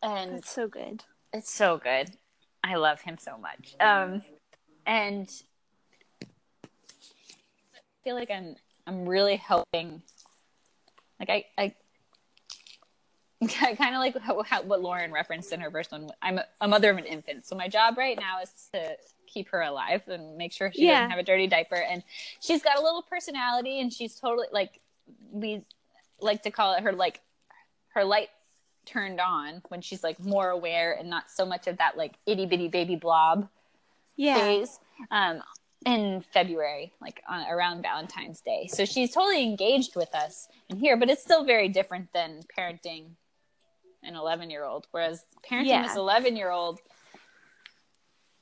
and 0.02 0.36
That's 0.36 0.50
so 0.50 0.66
good. 0.66 1.04
it's 1.32 1.52
so 1.52 1.78
good. 1.78 2.10
I 2.64 2.76
love 2.76 3.02
him 3.02 3.18
so 3.18 3.36
much. 3.36 3.74
Um, 3.80 4.22
and 4.86 5.30
feel 8.04 8.14
like 8.14 8.30
I'm 8.30 8.56
I'm 8.86 9.08
really 9.08 9.36
helping. 9.36 10.02
Like 11.18 11.30
I 11.30 11.44
I, 11.58 11.74
I 13.42 13.74
kind 13.74 13.94
of 13.94 14.00
like 14.00 14.18
how, 14.18 14.42
how, 14.42 14.62
what 14.62 14.80
Lauren 14.80 15.12
referenced 15.12 15.52
in 15.52 15.60
her 15.60 15.70
first 15.70 15.92
one. 15.92 16.10
I'm 16.22 16.38
a, 16.38 16.44
a 16.60 16.68
mother 16.68 16.90
of 16.90 16.98
an 16.98 17.04
infant, 17.04 17.46
so 17.46 17.56
my 17.56 17.68
job 17.68 17.96
right 17.98 18.18
now 18.18 18.40
is 18.42 18.52
to 18.74 18.96
keep 19.26 19.48
her 19.50 19.60
alive 19.62 20.02
and 20.08 20.36
make 20.36 20.52
sure 20.52 20.72
she 20.72 20.86
Yeah. 20.86 20.94
doesn't 20.94 21.10
have 21.10 21.18
a 21.20 21.22
dirty 21.22 21.46
diaper. 21.46 21.76
And 21.76 22.02
she's 22.40 22.62
got 22.62 22.78
a 22.78 22.82
little 22.82 23.02
personality, 23.02 23.80
and 23.80 23.92
she's 23.92 24.16
totally 24.16 24.48
like 24.52 24.80
we 25.30 25.62
like 26.20 26.42
to 26.42 26.50
call 26.50 26.74
it 26.74 26.82
her 26.82 26.92
like 26.92 27.20
her 27.94 28.04
light 28.04 28.28
turned 28.86 29.20
on 29.20 29.62
when 29.68 29.80
she's 29.80 30.02
like 30.02 30.18
more 30.20 30.48
aware 30.50 30.92
and 30.92 31.08
not 31.10 31.30
so 31.30 31.44
much 31.44 31.66
of 31.66 31.78
that 31.78 31.96
like 31.96 32.14
itty 32.26 32.46
bitty 32.46 32.68
baby 32.68 32.96
blob 32.96 33.48
Yeah. 34.16 34.34
phase 34.34 34.78
um, 35.10 35.42
in 35.86 36.22
February, 36.32 36.92
like 37.00 37.22
on, 37.28 37.46
around 37.48 37.82
Valentine's 37.82 38.40
Day. 38.40 38.68
So 38.72 38.84
she's 38.84 39.12
totally 39.12 39.42
engaged 39.42 39.96
with 39.96 40.14
us 40.14 40.48
in 40.68 40.78
here, 40.78 40.96
but 40.96 41.08
it's 41.08 41.22
still 41.22 41.44
very 41.44 41.68
different 41.68 42.12
than 42.12 42.40
parenting 42.56 43.10
an 44.02 44.14
11 44.14 44.50
year 44.50 44.64
old. 44.64 44.86
Whereas 44.90 45.24
parenting 45.48 45.66
Yeah. 45.66 45.82
this 45.82 45.96
11 45.96 46.36
year 46.36 46.50
old, 46.50 46.80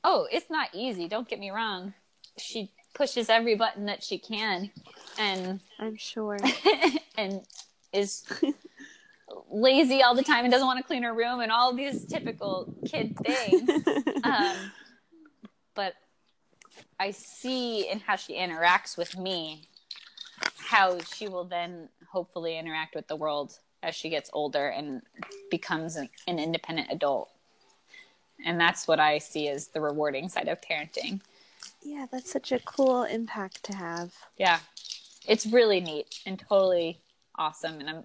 oh, 0.03 0.27
it's 0.31 0.49
not 0.49 0.69
easy. 0.73 1.07
Don't 1.07 1.27
get 1.27 1.39
me 1.39 1.49
wrong. 1.49 1.93
She 2.37 2.71
pushes 2.93 3.29
every 3.29 3.55
button 3.55 3.85
that 3.85 4.03
she 4.03 4.17
can 4.17 4.71
and 5.17 5.59
I'm 5.79 5.95
sure. 5.95 6.37
and 7.17 7.41
is 7.93 8.23
lazy 9.51 10.01
all 10.01 10.15
the 10.15 10.23
time 10.23 10.45
and 10.45 10.51
doesn't 10.51 10.65
want 10.65 10.77
to 10.79 10.83
clean 10.83 11.03
her 11.03 11.13
room 11.13 11.39
and 11.39 11.51
all 11.51 11.73
these 11.73 12.05
typical 12.05 12.73
kid 12.85 13.15
things. 13.19 13.69
um, 14.23 14.71
but 15.75 15.93
I 16.99 17.11
see 17.11 17.89
in 17.89 17.99
how 17.99 18.17
she 18.17 18.33
interacts 18.33 18.97
with 18.97 19.17
me 19.17 19.67
how 20.57 20.99
she 20.99 21.27
will 21.27 21.45
then 21.45 21.89
hopefully 22.11 22.57
interact 22.57 22.95
with 22.95 23.07
the 23.07 23.15
world 23.15 23.57
as 23.81 23.95
she 23.95 24.09
gets 24.09 24.29
older 24.33 24.67
and 24.67 25.01
becomes 25.49 25.95
an, 25.95 26.09
an 26.27 26.39
independent 26.39 26.89
adult. 26.91 27.29
And 28.45 28.59
that's 28.59 28.87
what 28.87 28.99
I 28.99 29.17
see 29.17 29.47
as 29.47 29.67
the 29.67 29.81
rewarding 29.81 30.29
side 30.29 30.47
of 30.47 30.61
parenting. 30.61 31.21
yeah, 31.81 32.05
that's 32.11 32.31
such 32.31 32.51
a 32.51 32.59
cool 32.59 33.03
impact 33.03 33.63
to 33.63 33.75
have. 33.75 34.13
Yeah. 34.37 34.59
It's 35.27 35.45
really 35.45 35.79
neat 35.79 36.21
and 36.25 36.39
totally 36.39 36.99
awesome. 37.35 37.79
And 37.79 37.89
I'm 37.89 38.03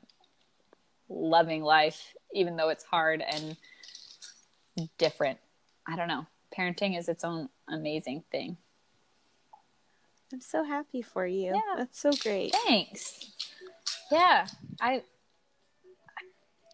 loving 1.09 1.63
life, 1.63 2.15
even 2.33 2.57
though 2.57 2.69
it's 2.69 2.85
hard 2.85 3.23
and 3.23 3.57
different. 4.99 5.39
I 5.87 5.97
don't 5.97 6.09
know. 6.09 6.27
Parenting 6.57 6.99
is 6.99 7.09
its 7.09 7.25
own 7.25 7.49
amazing 7.69 8.25
thing. 8.31 8.57
I'm 10.35 10.41
so 10.41 10.65
happy 10.65 11.01
for 11.01 11.25
you. 11.25 11.53
Yeah. 11.55 11.77
That's 11.77 12.01
so 12.01 12.11
great. 12.11 12.53
Thanks. 12.67 13.31
Yeah. 14.11 14.49
I, 14.81 15.05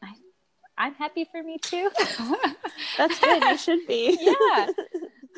I 0.02 0.14
I'm 0.78 0.94
happy 0.94 1.26
for 1.30 1.42
me 1.42 1.58
too. 1.58 1.90
That's 2.96 3.20
good. 3.20 3.42
You 3.42 3.58
should 3.58 3.86
be. 3.86 4.16
yeah. 4.18 4.68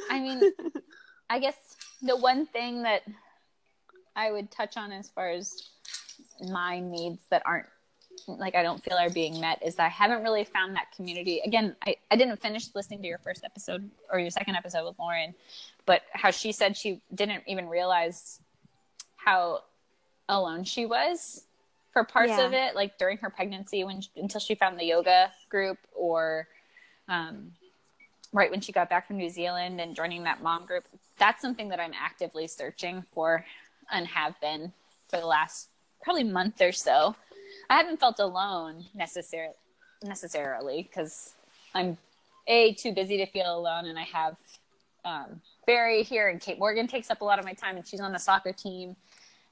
I 0.09 0.20
mean, 0.20 0.53
I 1.31 1.40
guess 1.40 1.57
the 2.01 2.16
one 2.16 2.47
thing 2.47 2.85
that 2.85 3.03
I 4.15 4.31
would 4.31 4.53
touch 4.53 4.77
on 4.77 4.93
as 4.93 5.09
far 5.09 5.31
as 5.31 5.70
my 6.49 6.78
needs 6.78 7.24
that 7.31 7.43
aren't 7.44 7.66
like 8.26 8.55
I 8.55 8.62
don't 8.62 8.82
feel 8.82 8.97
are 8.97 9.10
being 9.10 9.40
met 9.40 9.62
is 9.64 9.74
that 9.76 9.84
I 9.86 9.89
haven't 9.89 10.22
really 10.22 10.44
found 10.44 10.76
that 10.76 10.93
community. 10.94 11.40
Again, 11.44 11.74
I, 11.86 11.97
I 12.10 12.16
didn't 12.16 12.40
finish 12.40 12.68
listening 12.74 13.02
to 13.02 13.09
your 13.09 13.18
first 13.18 13.44
episode 13.44 13.90
or 14.10 14.18
your 14.18 14.30
second 14.30 14.55
episode 14.56 14.86
with 14.86 14.98
Lauren, 14.98 15.34
but 15.86 16.02
how 16.12 16.30
she 16.30 16.52
said 16.52 16.76
she 16.76 17.01
didn't 17.14 17.43
even 17.47 17.68
realize 17.68 18.40
how 19.16 19.62
alone 20.28 20.64
she 20.64 20.86
was 20.86 21.44
for 21.93 22.05
parts 22.05 22.30
Yeah. 22.30 22.47
of 22.47 22.52
it, 22.52 22.74
like 22.74 22.97
during 22.98 23.18
her 23.18 23.30
pregnancy 23.30 23.84
when 23.84 24.02
until 24.16 24.40
she 24.40 24.55
found 24.55 24.78
the 24.78 24.84
yoga 24.84 25.32
group 25.48 25.78
or 25.94 26.47
um, 27.09 27.52
right 28.32 28.51
when 28.51 28.60
she 28.60 28.72
got 28.72 28.89
back 28.89 29.06
from 29.06 29.16
New 29.16 29.28
Zealand 29.28 29.80
and 29.80 29.94
joining 29.94 30.22
that 30.24 30.43
mom 30.43 30.64
group. 30.64 30.84
That's 31.18 31.43
something 31.43 31.68
that 31.68 31.80
I'm 31.80 31.93
actively 32.01 32.47
searching 32.47 33.05
for 33.12 33.44
and 33.90 34.06
have 34.06 34.40
been 34.40 34.72
for 35.09 35.18
the 35.18 35.26
last 35.26 35.68
probably 36.02 36.24
month 36.24 36.60
or 36.62 36.72
so. 36.72 37.14
I 37.70 37.76
haven't 37.76 38.01
felt 38.01 38.18
alone 38.18 38.84
necessarily 38.94 39.55
necessarily 40.05 40.82
because 40.82 41.34
I'm 41.74 41.97
a 42.48 42.74
too 42.74 42.93
busy 42.93 43.18
to 43.18 43.26
feel 43.26 43.56
alone 43.56 43.86
and 43.86 43.98
I 43.98 44.02
have 44.02 44.36
um, 45.05 45.40
Barry 45.66 46.02
here 46.02 46.28
and 46.28 46.40
Kate 46.40 46.59
Morgan 46.59 46.86
takes 46.89 47.10
up 47.10 47.20
a 47.20 47.24
lot 47.24 47.39
of 47.39 47.44
my 47.44 47.52
time 47.52 47.76
and 47.76 47.86
she's 47.86 48.01
on 48.01 48.12
the 48.12 48.18
soccer 48.18 48.52
team 48.52 48.97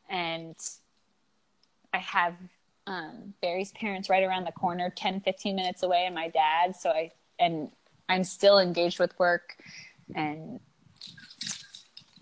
and 0.09 0.57
I 1.93 1.99
have 1.99 2.35
um, 2.87 3.35
Barry's 3.41 3.73
parents 3.73 4.11
right 4.11 4.25
around 4.25 4.45
the 4.45 4.53
corner 4.53 4.93
10 4.95 5.21
15 5.21 5.55
minutes 5.55 5.83
away 5.83 6.05
and 6.07 6.15
my 6.15 6.29
dad 6.29 6.75
so 6.75 6.91
I 6.91 7.13
and 7.39 7.71
I'm 8.09 8.25
still 8.25 8.59
engaged 8.59 8.99
with 8.99 9.17
work 9.19 9.57
and 10.15 10.59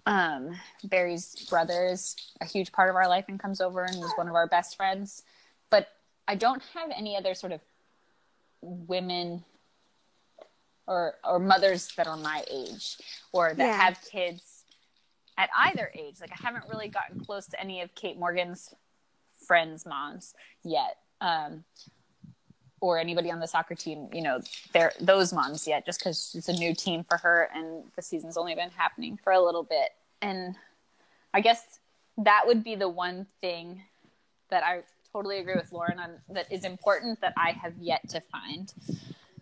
um, 0.09 0.59
Barry's 0.85 1.47
brother 1.51 1.85
is 1.85 2.17
a 2.41 2.47
huge 2.47 2.73
part 2.73 2.89
of 2.89 2.97
our 2.97 3.07
life 3.07 3.27
and 3.29 3.39
comes 3.39 3.61
over 3.61 3.85
and 3.85 3.95
is 4.03 4.13
one 4.17 4.27
of 4.27 4.35
our 4.35 4.47
best 4.47 4.75
friends. 4.75 5.23
I 6.29 6.35
don't 6.35 6.63
have 6.75 6.91
any 6.95 7.17
other 7.17 7.35
sort 7.35 7.53
of 7.53 7.61
women 8.61 9.45
or 10.87 11.15
or 11.25 11.39
mothers 11.39 11.91
that 11.97 12.07
are 12.07 12.17
my 12.17 12.45
age 12.51 12.99
or 13.33 13.55
that 13.55 13.65
Yeah. 13.67 13.73
have 13.77 13.99
kids 14.11 14.65
at 15.39 15.49
either 15.57 15.91
age. 15.95 16.21
Like 16.21 16.33
I 16.33 16.37
haven't 16.41 16.65
really 16.69 16.89
gotten 16.89 17.19
close 17.25 17.47
to 17.49 17.61
any 17.61 17.81
of 17.81 17.95
Kate 17.95 18.19
Morgan's 18.19 18.73
friends' 19.47 19.87
moms 19.87 20.35
yet. 20.63 20.99
Um, 21.21 21.65
or 22.81 22.97
anybody 22.99 23.29
on 23.33 23.41
the 23.41 23.47
soccer 23.49 23.75
team, 23.75 24.09
you 24.13 24.23
know, 24.23 24.41
they're 24.73 24.93
those 25.01 25.33
moms 25.33 25.67
yet, 25.67 25.85
just 25.85 25.99
because 25.99 26.33
it's 26.37 26.49
a 26.49 26.53
new 26.53 26.73
team 26.73 27.03
for 27.03 27.17
her 27.17 27.51
and 27.53 27.83
the 27.97 28.03
season's 28.03 28.37
only 28.37 28.55
been 28.55 28.71
happening 28.71 29.19
for 29.25 29.33
a 29.33 29.41
little 29.45 29.65
bit. 29.65 29.89
And 30.23 30.55
I 31.35 31.41
guess 31.41 31.81
that 32.19 32.43
would 32.47 32.63
be 32.63 32.77
the 32.77 32.89
one 32.89 33.27
thing 33.41 33.83
that 34.51 34.63
I 34.63 34.83
totally 35.13 35.39
agree 35.39 35.55
with 35.55 35.73
Lauren 35.73 35.99
on 35.99 36.19
that 36.31 36.51
is 36.53 36.65
important 36.65 37.21
that 37.21 37.35
I 37.37 37.53
have 37.53 37.75
yet 37.79 38.09
to 38.11 38.21
find 38.21 38.73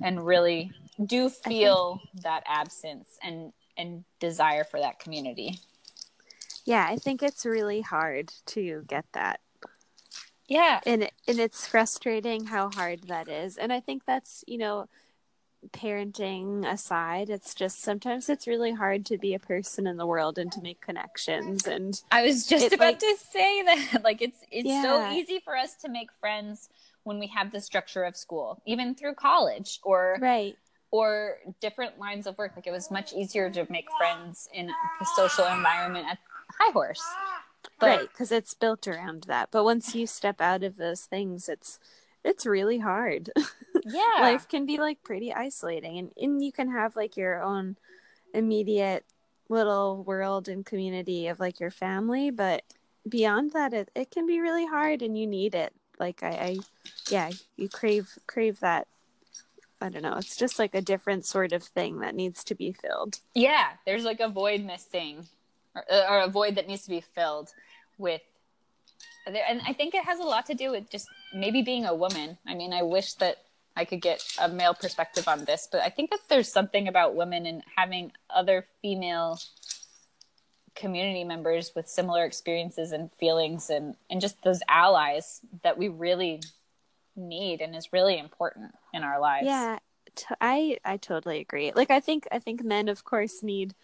and 0.03 0.25
really 0.25 0.73
do 1.05 1.29
feel 1.29 2.01
that 2.23 2.43
absence 2.47 3.19
and 3.23 3.53
and 3.77 4.05
desire 4.21 4.65
for 4.65 4.81
that 4.81 4.99
community. 4.99 5.61
Yeah, 6.65 6.87
I 6.89 6.97
think 6.97 7.23
it's 7.23 7.45
really 7.45 7.83
hard 7.83 8.33
to 8.47 8.85
get 8.89 9.05
that. 9.13 9.41
Yeah. 10.49 10.81
and 10.87 11.11
and 11.29 11.39
it's 11.39 11.67
frustrating 11.67 12.47
how 12.47 12.71
hard 12.71 13.03
that 13.09 13.29
is 13.29 13.57
and 13.57 13.73
i 13.73 13.81
think 13.81 14.05
that's 14.07 14.45
you 14.47 14.59
know 14.59 14.89
parenting 15.73 16.65
aside 16.71 17.29
it's 17.29 17.55
just 17.55 17.83
sometimes 17.83 18.29
it's 18.29 18.47
really 18.47 18.73
hard 18.73 19.05
to 19.05 19.19
be 19.19 19.35
a 19.35 19.39
person 19.39 19.87
in 19.87 19.97
the 19.97 20.07
world 20.07 20.39
and 20.39 20.53
to 20.53 20.61
make 20.61 20.81
connections 20.81 21.67
and 21.67 22.03
I 22.13 22.23
was 22.25 22.47
just 22.47 22.67
It, 22.67 22.73
about 22.75 22.85
like- 22.85 22.99
to 23.01 23.17
say 23.33 23.63
that. 23.63 24.01
Like 24.05 24.23
it's 24.23 24.39
it's 24.51 24.71
so 24.83 25.11
easy 25.13 25.41
for 25.45 25.57
us 25.57 25.75
to 25.83 25.89
make 25.89 26.11
friends 26.21 26.69
when 27.03 27.19
we 27.19 27.27
have 27.29 27.51
the 27.53 27.61
structure 27.61 28.05
of 28.05 28.17
school, 28.17 28.61
even 28.67 28.95
through 28.95 29.15
college 29.15 29.81
or 29.83 30.19
right 30.21 30.57
or 30.91 31.39
different 31.61 31.99
lines 31.99 32.27
of 32.27 32.39
work. 32.39 32.53
Like 32.55 32.67
it 32.67 32.73
was 32.73 32.91
much 32.91 33.13
easier 33.13 33.51
to 33.51 33.67
make 33.71 33.87
friends 33.99 34.49
in 34.55 34.67
the 34.67 35.07
social 35.17 35.47
environment 35.47 36.07
at 36.09 36.19
High 36.61 36.71
Horse. 36.73 37.03
But 37.81 37.87
right 37.87 38.09
because 38.09 38.31
it's 38.31 38.55
built 38.55 38.87
around 38.87 39.25
that 39.25 39.49
but 39.51 39.65
once 39.65 39.95
you 39.95 40.07
step 40.07 40.41
out 40.41 40.63
of 40.63 40.77
those 40.77 41.03
things 41.03 41.49
it's 41.49 41.79
it's 42.25 42.47
really 42.47 42.79
hard 42.79 43.31
yeah, 43.87 44.21
life 44.21 44.49
can 44.49 44.67
be 44.67 44.79
like 44.79 45.03
pretty 45.03 45.33
isolating 45.33 45.99
and, 45.99 46.11
and 46.21 46.43
you 46.43 46.53
can 46.53 46.71
have 46.71 46.97
like 46.97 47.17
your 47.17 47.43
own 47.43 47.77
immediate 48.35 49.05
little 49.49 50.03
world 50.03 50.49
and 50.49 50.67
community 50.67 51.29
of 51.29 51.39
like 51.39 51.61
your 51.61 51.71
family 51.71 52.31
but 52.31 52.63
beyond 53.09 53.53
that 53.53 53.73
it, 53.73 53.91
it 53.95 54.11
can 54.11 54.27
be 54.27 54.41
really 54.41 54.67
hard 54.67 55.03
and 55.03 55.17
you 55.17 55.27
need 55.27 55.55
it 55.55 55.73
like 56.01 56.23
I, 56.23 56.29
I 56.29 56.57
yeah 57.09 57.31
you 57.57 57.69
crave 57.69 58.19
crave 58.27 58.59
that 58.61 58.89
i 59.81 59.89
don't 59.89 60.03
know 60.03 60.17
it's 60.17 60.37
just 60.37 60.59
like 60.59 60.75
a 60.75 60.83
different 60.83 61.25
sort 61.25 61.53
of 61.53 61.63
thing 61.63 62.01
that 62.01 62.15
needs 62.17 62.43
to 62.45 62.55
be 62.55 62.73
filled 62.73 63.21
yeah. 63.37 63.73
There's 63.85 64.05
like 64.05 64.21
a 64.21 64.29
void 64.29 64.65
missing, 64.65 65.27
or, 65.75 65.85
or 66.11 66.21
a 66.23 66.29
void 66.29 66.55
that 66.55 66.67
needs 66.67 66.85
to 66.85 66.91
be 66.91 67.03
filled 67.03 67.51
with. 67.99 68.23
And 69.27 69.61
I 69.67 69.73
think 69.73 69.95
it 69.95 70.05
has 70.05 70.21
a 70.21 70.25
lot 70.25 70.47
to 70.47 70.55
do 70.55 70.71
with 70.71 70.89
just 70.89 71.09
maybe 71.35 71.61
being 71.61 71.85
a 71.85 71.95
woman. 71.95 72.39
I 72.47 72.55
mean, 72.55 72.73
I 72.73 72.83
wish 72.83 73.15
that 73.15 73.39
I 73.77 73.85
could 73.85 74.01
get 74.01 74.25
a 74.41 74.49
male 74.49 74.75
perspective 74.75 75.29
on 75.29 75.45
this, 75.45 75.69
but 75.71 75.83
I 75.83 75.91
think 75.91 76.11
that 76.11 76.21
there's 76.29 76.51
something 76.51 76.89
about 76.89 77.15
women 77.15 77.45
and 77.47 77.63
having 77.77 78.13
other 78.31 78.67
female 78.81 79.39
community 80.75 81.25
members 81.25 81.73
with 81.75 81.89
similar 81.89 82.25
experiences 82.25 82.93
and 82.93 83.11
feelings 83.19 83.71
and, 83.71 83.95
and 84.11 84.21
just 84.21 84.43
those 84.43 84.61
allies 84.69 85.41
that 85.63 85.79
we 85.79 85.89
really 85.89 86.41
need 87.17 87.61
and 87.61 87.75
is 87.75 87.93
really 87.93 88.19
important 88.19 88.73
in 88.93 89.03
our 89.03 89.19
lives. 89.21 89.47
yeah 89.47 89.79
t- 90.15 90.35
i 90.41 90.77
i 90.85 90.97
totally 90.99 91.41
agree 91.41 91.73
like 91.75 91.91
i 91.91 91.99
think 91.99 92.29
i 92.31 92.39
think 92.39 92.63
men 92.63 92.89
of 92.89 93.05
course 93.05 93.43
need 93.43 93.75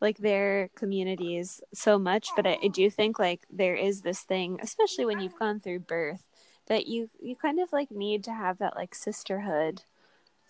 like 0.00 0.18
their 0.18 0.68
communities 0.74 1.62
so 1.72 1.98
much 1.98 2.28
but 2.36 2.46
I, 2.46 2.58
I 2.62 2.68
do 2.68 2.90
think 2.90 3.18
like 3.18 3.46
there 3.50 3.76
is 3.76 4.02
this 4.02 4.20
thing 4.20 4.58
especially 4.62 5.06
when 5.06 5.20
you've 5.20 5.38
gone 5.38 5.60
through 5.60 5.80
birth 5.80 6.26
that 6.72 6.86
you 6.86 7.10
you 7.20 7.36
kind 7.36 7.60
of 7.60 7.70
like 7.70 7.90
need 7.90 8.24
to 8.24 8.32
have 8.32 8.56
that 8.56 8.74
like 8.76 8.94
sisterhood 8.94 9.82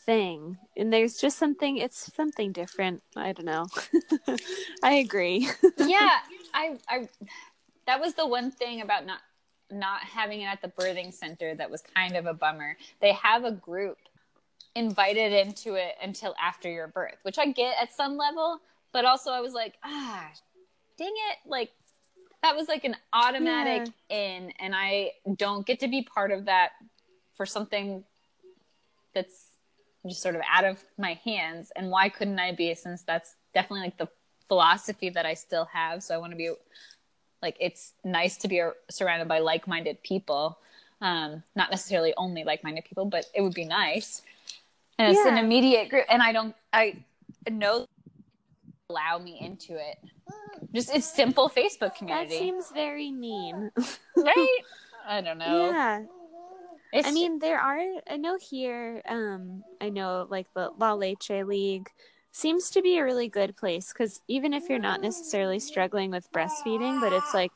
thing. 0.07 0.57
And 0.77 0.93
there's 0.93 1.17
just 1.17 1.37
something 1.37 1.79
it's 1.79 2.15
something 2.15 2.53
different. 2.53 3.03
I 3.17 3.33
don't 3.33 3.45
know. 3.45 3.67
I 4.85 4.93
agree. 4.95 5.51
Yeah, 5.79 6.19
I, 6.55 6.79
I, 6.89 7.09
that 7.89 8.01
was 8.01 8.15
the 8.15 8.27
one 8.27 8.53
thing 8.53 8.83
about 8.83 9.05
not, 9.05 9.19
not 9.71 10.03
having 10.03 10.43
it 10.43 10.45
at 10.45 10.63
the 10.63 10.69
birthing 10.69 11.13
center 11.13 11.57
that 11.57 11.69
was 11.69 11.83
kind 11.97 12.15
of 12.17 12.27
a 12.27 12.35
bummer. 12.35 12.77
They 13.01 13.13
have 13.15 13.45
a 13.45 13.51
group 13.51 13.99
invited 14.77 15.33
into 15.33 15.75
it 15.75 15.97
until 16.01 16.37
after 16.41 16.71
your 16.71 16.87
birth, 16.87 17.17
which 17.23 17.37
I 17.39 17.47
get 17.51 17.75
at 17.83 17.93
some 17.93 18.17
level, 18.17 18.61
but 18.93 19.05
also 19.05 19.33
I 19.33 19.41
was 19.41 19.55
like, 19.55 19.75
ah, 19.83 20.31
dang 20.97 21.13
it, 21.31 21.49
like 21.49 21.73
that 22.43 22.57
was 22.57 22.69
like 22.69 22.85
an 22.85 22.97
automatic 23.13 23.93
in, 24.09 24.53
and 24.59 24.75
I 24.75 25.13
don't 25.37 25.67
get 25.67 25.81
to 25.81 25.89
be 25.89 26.03
part 26.03 26.33
of 26.33 26.47
that 26.47 26.73
for 27.35 27.47
something 27.47 28.05
that's 29.15 29.47
just 30.07 30.23
sort 30.23 30.35
of 30.35 30.43
out 30.51 30.65
of 30.65 30.83
my 30.99 31.15
hands. 31.25 31.71
And 31.77 31.91
why 31.91 32.09
couldn't 32.09 32.39
I 32.39 32.53
be? 32.53 32.75
Since 32.75 33.03
that's 33.03 33.37
definitely 33.55 33.83
like 33.83 33.99
the 33.99 34.09
philosophy 34.49 35.11
that 35.11 35.25
I 35.25 35.35
still 35.35 35.67
have. 35.67 36.03
So 36.03 36.15
I 36.15 36.19
want 36.19 36.33
to 36.33 36.37
be 36.37 36.51
like, 37.41 37.57
it's 37.61 37.93
nice 38.05 38.37
to 38.39 38.49
be 38.49 38.63
surrounded 38.91 39.29
by 39.29 39.39
like 39.39 39.67
minded 39.67 40.03
people. 40.03 40.59
Um, 41.01 41.43
not 41.57 41.71
necessarily 41.71 42.15
only 42.17 42.45
like 42.45 42.63
minded 42.63 42.85
people, 42.85 43.05
but 43.05 43.27
it 43.35 43.43
would 43.43 43.55
be 43.55 43.65
nice. 43.65 44.23
And 44.99 45.17
it's 45.17 45.27
an 45.27 45.39
immediate 45.39 45.89
group. 45.89 46.05
And 46.09 46.23
I 46.23 46.33
don't, 46.33 46.55
I 46.73 46.97
know 47.51 47.87
allow 48.93 49.19
me 49.19 49.39
into 49.41 49.75
it. 49.75 49.97
Just 50.75 50.95
it's 50.95 51.13
simple 51.13 51.51
Facebook 51.51 51.97
community. 51.97 52.31
that 52.31 52.39
seems 52.39 52.71
very 52.73 53.11
mean 53.11 53.71
right? 54.17 54.59
I 55.07 55.21
don't 55.21 55.39
know. 55.39 55.71
yeah 55.71 56.03
It's, 56.93 57.09
I 57.09 57.13
mean, 57.13 57.39
there 57.39 57.59
are. 57.59 57.81
I 58.09 58.17
know 58.17 58.39
here. 58.39 59.03
Um, 59.09 59.65
I 59.81 59.89
know 59.89 60.27
like 60.31 60.47
the 60.55 60.71
La 60.79 60.93
Leche 60.93 61.43
League 61.45 61.89
seems 62.33 62.71
to 62.71 62.83
be 62.83 62.99
a 62.99 63.05
really 63.05 63.29
good 63.29 63.57
place 63.57 63.93
because 63.93 64.21
even 64.29 64.55
if 64.55 64.69
you're 64.69 64.79
not 64.79 65.01
necessarily 65.01 65.59
struggling 65.59 66.11
with 66.11 66.33
breastfeeding, 66.33 67.01
but 67.01 67.13
it's 67.13 67.35
like 67.35 67.53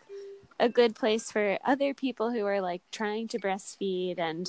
a 0.58 0.68
good 0.68 0.94
place 0.94 1.30
for 1.30 1.58
other 1.64 1.94
people 1.94 2.30
who 2.30 2.44
are 2.46 2.60
like 2.60 2.82
trying 2.90 3.28
to 3.28 3.38
breastfeed 3.38 4.18
and 4.18 4.48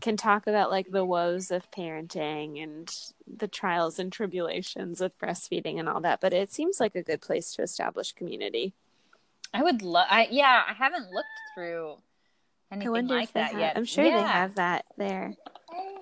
can 0.00 0.16
talk 0.16 0.46
about 0.46 0.70
like 0.70 0.90
the 0.90 1.04
woes 1.04 1.50
of 1.50 1.70
parenting 1.70 2.62
and 2.62 2.92
the 3.36 3.48
trials 3.48 3.98
and 3.98 4.12
tribulations 4.12 5.00
with 5.00 5.18
breastfeeding 5.18 5.78
and 5.78 5.88
all 5.88 6.00
that. 6.00 6.20
But 6.20 6.32
it 6.32 6.52
seems 6.52 6.80
like 6.80 6.94
a 6.94 7.02
good 7.02 7.20
place 7.20 7.52
to 7.54 7.62
establish 7.62 8.12
community. 8.12 8.74
I 9.52 9.62
would 9.62 9.82
love. 9.82 10.06
I 10.10 10.28
yeah, 10.30 10.62
I 10.68 10.72
haven't 10.74 11.10
looked 11.10 11.28
through 11.54 11.96
anything 12.70 12.88
I 12.88 12.90
wonder 12.90 13.14
like 13.14 13.24
if 13.28 13.32
they 13.32 13.40
that 13.40 13.52
have. 13.52 13.60
yet. 13.60 13.76
I'm 13.76 13.84
sure 13.84 14.04
Yeah. 14.04 14.16
they 14.22 14.28
have 14.28 14.54
that 14.56 14.84
there. 14.96 15.34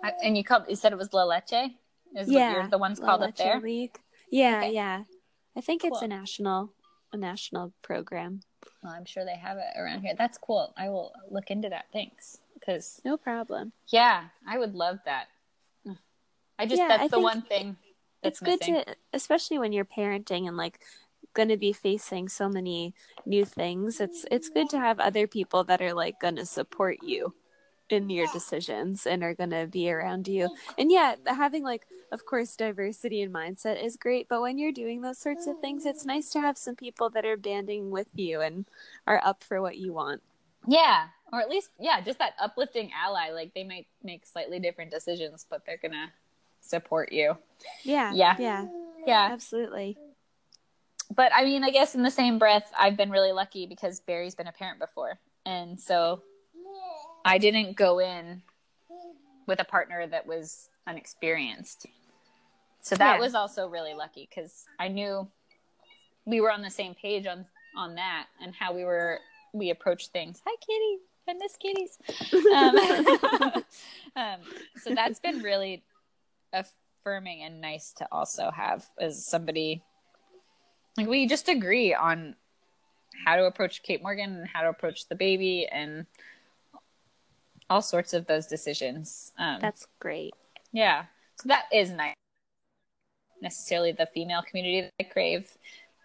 I, 0.02 0.12
and 0.22 0.36
you 0.36 0.44
called. 0.44 0.64
You 0.68 0.76
said 0.76 0.92
it 0.92 0.98
was 0.98 1.12
La 1.12 1.24
Leche. 1.24 1.70
Is 2.16 2.30
yeah, 2.30 2.52
what 2.52 2.56
you're 2.60 2.68
the 2.68 2.78
ones 2.78 2.98
La 3.00 3.06
called 3.06 3.22
up 3.22 3.28
Leche 3.28 3.36
there. 3.38 3.60
League. 3.60 3.98
Yeah, 4.30 4.58
Okay. 4.58 4.72
yeah. 4.74 5.02
I 5.56 5.60
think 5.60 5.84
it's 5.84 6.02
a 6.02 6.08
national 6.08 6.72
a 7.12 7.16
national 7.16 7.72
program. 7.82 8.40
Well, 8.82 8.92
I'm 8.92 9.04
sure 9.04 9.24
they 9.24 9.36
have 9.36 9.58
it 9.58 9.78
around 9.78 10.02
here. 10.02 10.14
That's 10.18 10.38
cool. 10.38 10.74
I 10.76 10.88
will 10.88 11.12
look 11.30 11.50
into 11.50 11.68
that. 11.68 11.86
Thanks. 11.92 12.38
Because 12.54 13.00
No 13.04 13.16
problem. 13.16 13.72
yeah, 13.88 14.24
I 14.46 14.58
would 14.58 14.74
love 14.74 14.98
that. 15.04 15.26
I 16.58 16.66
just 16.66 16.78
Yeah, 16.78 16.88
that's 16.88 17.04
I 17.04 17.08
the 17.08 17.20
one 17.20 17.42
thing 17.42 17.76
that's 18.22 18.40
it's 18.40 18.40
good 18.40 18.60
missing. 18.60 18.74
to 18.84 18.96
especially 19.12 19.58
when 19.58 19.72
you're 19.72 19.84
parenting 19.84 20.48
and 20.48 20.56
like 20.56 20.80
going 21.34 21.48
to 21.48 21.56
be 21.56 21.72
facing 21.72 22.28
so 22.28 22.48
many 22.48 22.94
new 23.26 23.44
things 23.44 24.00
it's 24.00 24.24
it's 24.30 24.48
good 24.48 24.70
to 24.70 24.78
have 24.78 24.98
other 24.98 25.26
people 25.26 25.64
that 25.64 25.82
are 25.82 25.92
like 25.92 26.18
going 26.18 26.36
to 26.36 26.46
support 26.46 26.98
you 27.02 27.34
in 27.90 28.10
your 28.10 28.26
decisions 28.32 29.06
and 29.06 29.22
are 29.22 29.34
going 29.34 29.50
to 29.50 29.66
be 29.66 29.90
around 29.90 30.26
you 30.28 30.50
and 30.78 30.90
yeah 30.90 31.14
having 31.26 31.62
like 31.62 31.86
of 32.10 32.24
course 32.24 32.56
diversity 32.56 33.20
in 33.20 33.32
mindset 33.32 33.82
is 33.82 33.96
great 33.96 34.28
but 34.28 34.40
when 34.40 34.58
you're 34.58 34.72
doing 34.72 35.02
those 35.02 35.18
sorts 35.18 35.46
of 35.46 35.58
things 35.58 35.86
it's 35.86 36.06
nice 36.06 36.30
to 36.30 36.40
have 36.40 36.58
some 36.58 36.74
people 36.76 37.10
that 37.10 37.26
are 37.26 37.36
banding 37.36 37.90
with 37.90 38.08
you 38.14 38.40
and 38.40 38.66
are 39.06 39.20
up 39.24 39.44
for 39.44 39.60
what 39.62 39.76
you 39.76 39.92
want 39.92 40.22
Yeah, 40.66 41.08
or 41.32 41.40
at 41.40 41.48
least 41.48 41.70
yeah, 41.78 42.00
just 42.00 42.18
that 42.18 42.34
uplifting 42.40 42.90
ally. 42.92 43.30
Like 43.30 43.54
they 43.54 43.64
might 43.64 43.86
make 44.02 44.26
slightly 44.26 44.58
different 44.58 44.90
decisions, 44.90 45.46
but 45.48 45.64
they're 45.64 45.78
gonna 45.78 46.12
support 46.66 47.12
you. 47.12 47.36
yeah 47.84 48.12
Yeah. 48.12 48.36
yeah 48.38 48.66
Yeah, 49.06 49.28
absolutely 49.32 49.96
but 51.14 51.30
I 51.32 51.44
mean, 51.44 51.62
I 51.62 51.70
guess 51.70 51.94
in 51.94 52.02
the 52.02 52.10
same 52.10 52.36
breath, 52.38 52.68
I've 52.76 52.96
been 52.96 53.10
really 53.10 53.30
lucky 53.30 53.66
because 53.66 54.00
Barry's 54.00 54.34
been 54.34 54.48
a 54.48 54.52
parent 54.52 54.80
before, 54.80 55.20
and 55.44 55.80
so 55.80 56.22
I 57.24 57.38
didn't 57.38 57.76
go 57.76 58.00
in 58.00 58.42
with 59.46 59.60
a 59.60 59.64
partner 59.64 60.04
that 60.04 60.26
was 60.26 60.68
unexperienced. 60.86 61.86
So 62.80 62.96
that 62.96 63.14
Yeah. 63.14 63.20
was 63.20 63.36
also 63.36 63.68
really 63.68 63.94
lucky 63.94 64.28
because 64.28 64.64
I 64.80 64.88
knew 64.88 65.28
we 66.24 66.40
were 66.40 66.50
on 66.50 66.62
the 66.62 66.70
same 66.70 66.94
page 66.94 67.26
on 67.28 67.46
on 67.76 67.94
that 67.94 68.26
and 68.40 68.52
how 68.52 68.72
we 68.74 68.82
were 68.84 69.20
we 69.52 69.70
approached 69.70 70.10
things. 70.10 70.42
Hi, 70.44 70.56
Kitty. 70.60 70.98
I 71.28 71.34
miss 71.34 71.56
kitties. 71.56 71.98
Um, 72.52 73.62
um, 74.16 74.40
so 74.76 74.90
that's 74.94 75.20
been 75.20 75.40
really 75.42 75.82
affirming 76.52 77.42
and 77.42 77.60
nice 77.60 77.92
to 77.92 78.06
also 78.10 78.50
have 78.50 78.86
as 78.98 79.24
somebody 79.24 79.82
like 80.96 81.06
we 81.06 81.26
just 81.26 81.48
agree 81.48 81.94
on 81.94 82.34
how 83.24 83.36
to 83.36 83.44
approach 83.44 83.82
Kate 83.82 84.02
Morgan 84.02 84.36
and 84.36 84.48
how 84.48 84.62
to 84.62 84.68
approach 84.68 85.08
the 85.08 85.14
baby 85.14 85.66
and 85.70 86.06
all 87.68 87.82
sorts 87.82 88.14
of 88.14 88.26
those 88.26 88.46
decisions. 88.46 89.32
Um, 89.38 89.58
that's 89.60 89.86
great 90.00 90.34
yeah, 90.76 91.04
so 91.36 91.48
that 91.48 91.64
is 91.72 91.90
nice. 91.90 92.14
Necessarily 93.40 93.92
the 93.92 94.06
female 94.06 94.42
community 94.42 94.82
that 94.82 94.92
I 95.00 95.04
crave, 95.04 95.50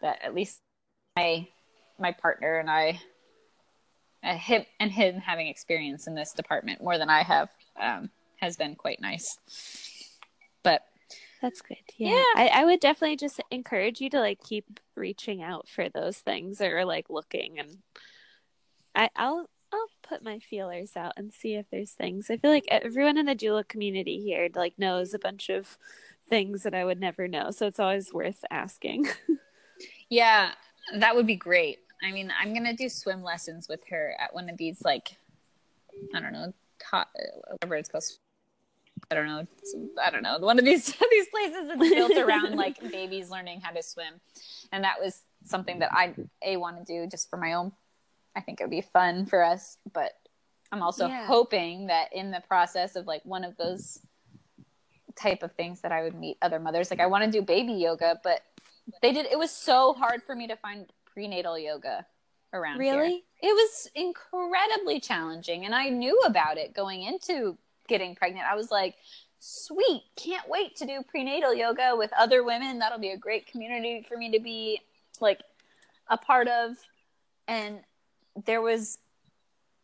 that 0.01 0.19
at 0.23 0.33
least 0.33 0.59
my 1.17 1.45
my 1.99 2.13
partner 2.13 2.57
and 2.57 2.69
I, 2.69 3.01
uh, 4.23 4.35
him 4.35 4.65
and 4.79 4.89
him 4.89 5.15
having 5.15 5.47
experience 5.47 6.07
in 6.07 6.15
this 6.15 6.31
department 6.31 6.81
more 6.81 6.97
than 6.97 7.09
I 7.09 7.21
have, 7.21 7.49
um, 7.79 8.09
has 8.37 8.55
been 8.55 8.75
quite 8.75 9.01
nice. 9.01 9.37
But 10.63 10.81
That's 11.41 11.61
good. 11.61 11.77
Yeah. 11.97 12.15
Yeah. 12.15 12.23
I, 12.35 12.51
I 12.53 12.65
would 12.65 12.79
definitely 12.79 13.17
just 13.17 13.41
encourage 13.51 14.01
you 14.01 14.09
to 14.11 14.19
like 14.19 14.39
keep 14.43 14.79
reaching 14.95 15.41
out 15.41 15.67
for 15.67 15.89
those 15.89 16.17
things 16.17 16.61
or 16.61 16.85
like 16.85 17.09
looking 17.09 17.59
and 17.59 17.77
I, 18.93 19.09
I'll 19.15 19.49
I'll 19.73 19.87
put 20.03 20.21
my 20.23 20.39
feelers 20.39 20.97
out 20.97 21.13
and 21.15 21.33
see 21.33 21.55
if 21.55 21.65
there's 21.71 21.91
things. 21.91 22.29
I 22.29 22.35
feel 22.35 22.51
like 22.51 22.65
everyone 22.67 23.17
in 23.17 23.25
the 23.25 23.35
doula 23.35 23.65
community 23.65 24.19
here 24.19 24.49
like 24.53 24.77
knows 24.77 25.13
a 25.13 25.19
bunch 25.19 25.49
of 25.49 25.77
things 26.27 26.63
that 26.63 26.75
I 26.75 26.83
would 26.83 26.99
never 26.99 27.27
know. 27.27 27.51
So 27.51 27.67
it's 27.67 27.79
always 27.79 28.13
worth 28.13 28.43
asking. 28.51 29.07
Yeah, 30.09 30.51
that 30.95 31.15
would 31.15 31.25
be 31.25 31.35
great. 31.37 31.79
I 32.03 32.11
mean, 32.11 32.31
I'm 32.39 32.53
gonna 32.53 32.75
do 32.75 32.89
swim 32.89 33.23
lessons 33.23 33.67
with 33.69 33.79
her 33.89 34.13
at 34.19 34.33
one 34.33 34.49
of 34.49 34.57
these, 34.57 34.81
like, 34.83 35.15
I 36.13 36.19
don't 36.19 36.33
know, 36.33 36.53
ta- 36.79 37.07
whatever 37.47 37.75
it's 37.75 37.89
called. 37.89 38.03
I 39.11 39.15
don't 39.15 39.27
know. 39.27 39.45
I 40.01 40.09
don't 40.09 40.23
know. 40.23 40.37
One 40.39 40.57
of 40.57 40.65
these 40.65 40.85
these 41.11 41.27
places 41.27 41.67
that's 41.67 41.89
built 41.89 42.17
around 42.17 42.55
like 42.55 42.79
babies 42.91 43.29
learning 43.29 43.61
how 43.61 43.71
to 43.71 43.83
swim, 43.83 44.21
and 44.71 44.83
that 44.83 44.95
was 45.01 45.21
something 45.45 45.79
that 45.79 45.91
I 45.93 46.13
a 46.43 46.57
want 46.57 46.77
to 46.77 46.83
do 46.85 47.07
just 47.09 47.29
for 47.29 47.37
my 47.37 47.53
own. 47.53 47.71
I 48.35 48.41
think 48.41 48.61
it 48.61 48.63
would 48.63 48.71
be 48.71 48.81
fun 48.81 49.25
for 49.25 49.43
us, 49.43 49.77
but 49.91 50.13
I'm 50.71 50.81
also 50.81 51.07
Yeah. 51.07 51.25
hoping 51.25 51.87
that 51.87 52.13
in 52.13 52.31
the 52.31 52.41
process 52.47 52.95
of 52.95 53.05
like 53.05 53.23
one 53.25 53.43
of 53.43 53.57
those 53.57 53.99
type 55.17 55.43
of 55.43 55.51
things 55.53 55.81
that 55.81 55.91
I 55.91 56.03
would 56.03 56.15
meet 56.15 56.37
other 56.41 56.59
mothers. 56.59 56.89
Like 56.89 57.01
I 57.01 57.07
want 57.07 57.25
to 57.25 57.31
do 57.31 57.41
baby 57.41 57.73
yoga, 57.73 58.19
but 58.23 58.41
they 59.01 59.11
did. 59.11 59.25
It 59.25 59.37
was 59.37 59.51
so 59.51 59.93
hard 59.93 60.23
for 60.23 60.35
me 60.35 60.47
to 60.47 60.55
find 60.55 60.89
prenatal 61.05 61.59
yoga 61.59 62.05
around 62.53 62.81
here. 62.81 62.95
Really? 62.97 63.23
It 63.41 63.53
was 63.53 63.89
incredibly 63.95 64.99
challenging, 65.01 65.65
and 65.65 65.75
I 65.75 65.89
knew 65.89 66.17
about 66.25 66.57
it 66.57 66.73
going 66.73 67.03
into 67.03 67.57
getting 67.91 68.15
pregnant. 68.15 68.47
I 68.51 68.55
was 68.55 68.71
like, 68.71 68.95
"Sweet, 69.39 70.03
can't 70.15 70.47
wait 70.49 70.75
to 70.77 70.85
do 70.85 71.03
prenatal 71.07 71.53
yoga 71.53 71.95
with 71.95 72.11
other 72.17 72.43
women. 72.43 72.79
That'll 72.79 72.99
be 72.99 73.11
a 73.11 73.17
great 73.17 73.45
community 73.47 74.05
for 74.07 74.17
me 74.17 74.31
to 74.31 74.39
be 74.39 74.81
like 75.19 75.41
a 76.09 76.17
part 76.17 76.47
of." 76.47 76.77
And 77.47 77.83
there 78.45 78.61
was 78.61 78.97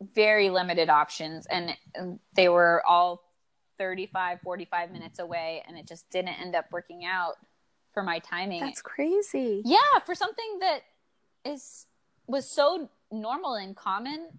very 0.02 0.50
limited 0.50 0.90
options, 0.90 1.46
and 1.48 1.76
they 2.34 2.50
were 2.50 2.84
all 2.88 3.24
35 3.78 4.42
45 4.42 4.92
minutes 4.92 5.20
away 5.20 5.64
and 5.68 5.78
it 5.78 5.86
just 5.86 6.10
didn't 6.10 6.40
end 6.42 6.56
up 6.56 6.66
working 6.72 7.06
out 7.06 7.36
for 7.94 8.02
my 8.02 8.18
timing 8.18 8.62
That's 8.62 8.82
crazy. 8.82 9.62
yeah 9.66 10.00
for 10.04 10.16
something 10.16 10.60
that 10.62 10.80
is 11.46 11.86
was 12.28 12.50
so 12.50 12.90
normal 13.12 13.54
and 13.54 13.76
common 13.76 14.30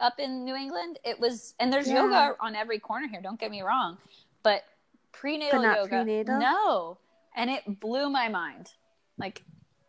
up 0.00 0.18
in 0.18 0.44
new 0.44 0.54
england 0.56 0.98
it 1.04 1.18
was 1.20 1.54
and 1.60 1.72
there's 1.72 1.88
Yeah. 1.88 2.02
yoga 2.02 2.36
on 2.40 2.54
every 2.56 2.78
corner 2.78 3.06
here 3.08 3.20
don't 3.20 3.38
get 3.38 3.50
me 3.50 3.62
wrong 3.62 3.98
but 4.42 4.64
prenatal 5.12 5.62
But 5.62 5.76
yoga 5.76 5.88
prenatal? 5.88 6.38
no 6.38 6.98
and 7.36 7.50
it 7.50 7.80
blew 7.80 8.08
my 8.08 8.28
mind 8.28 8.72
like 9.18 9.42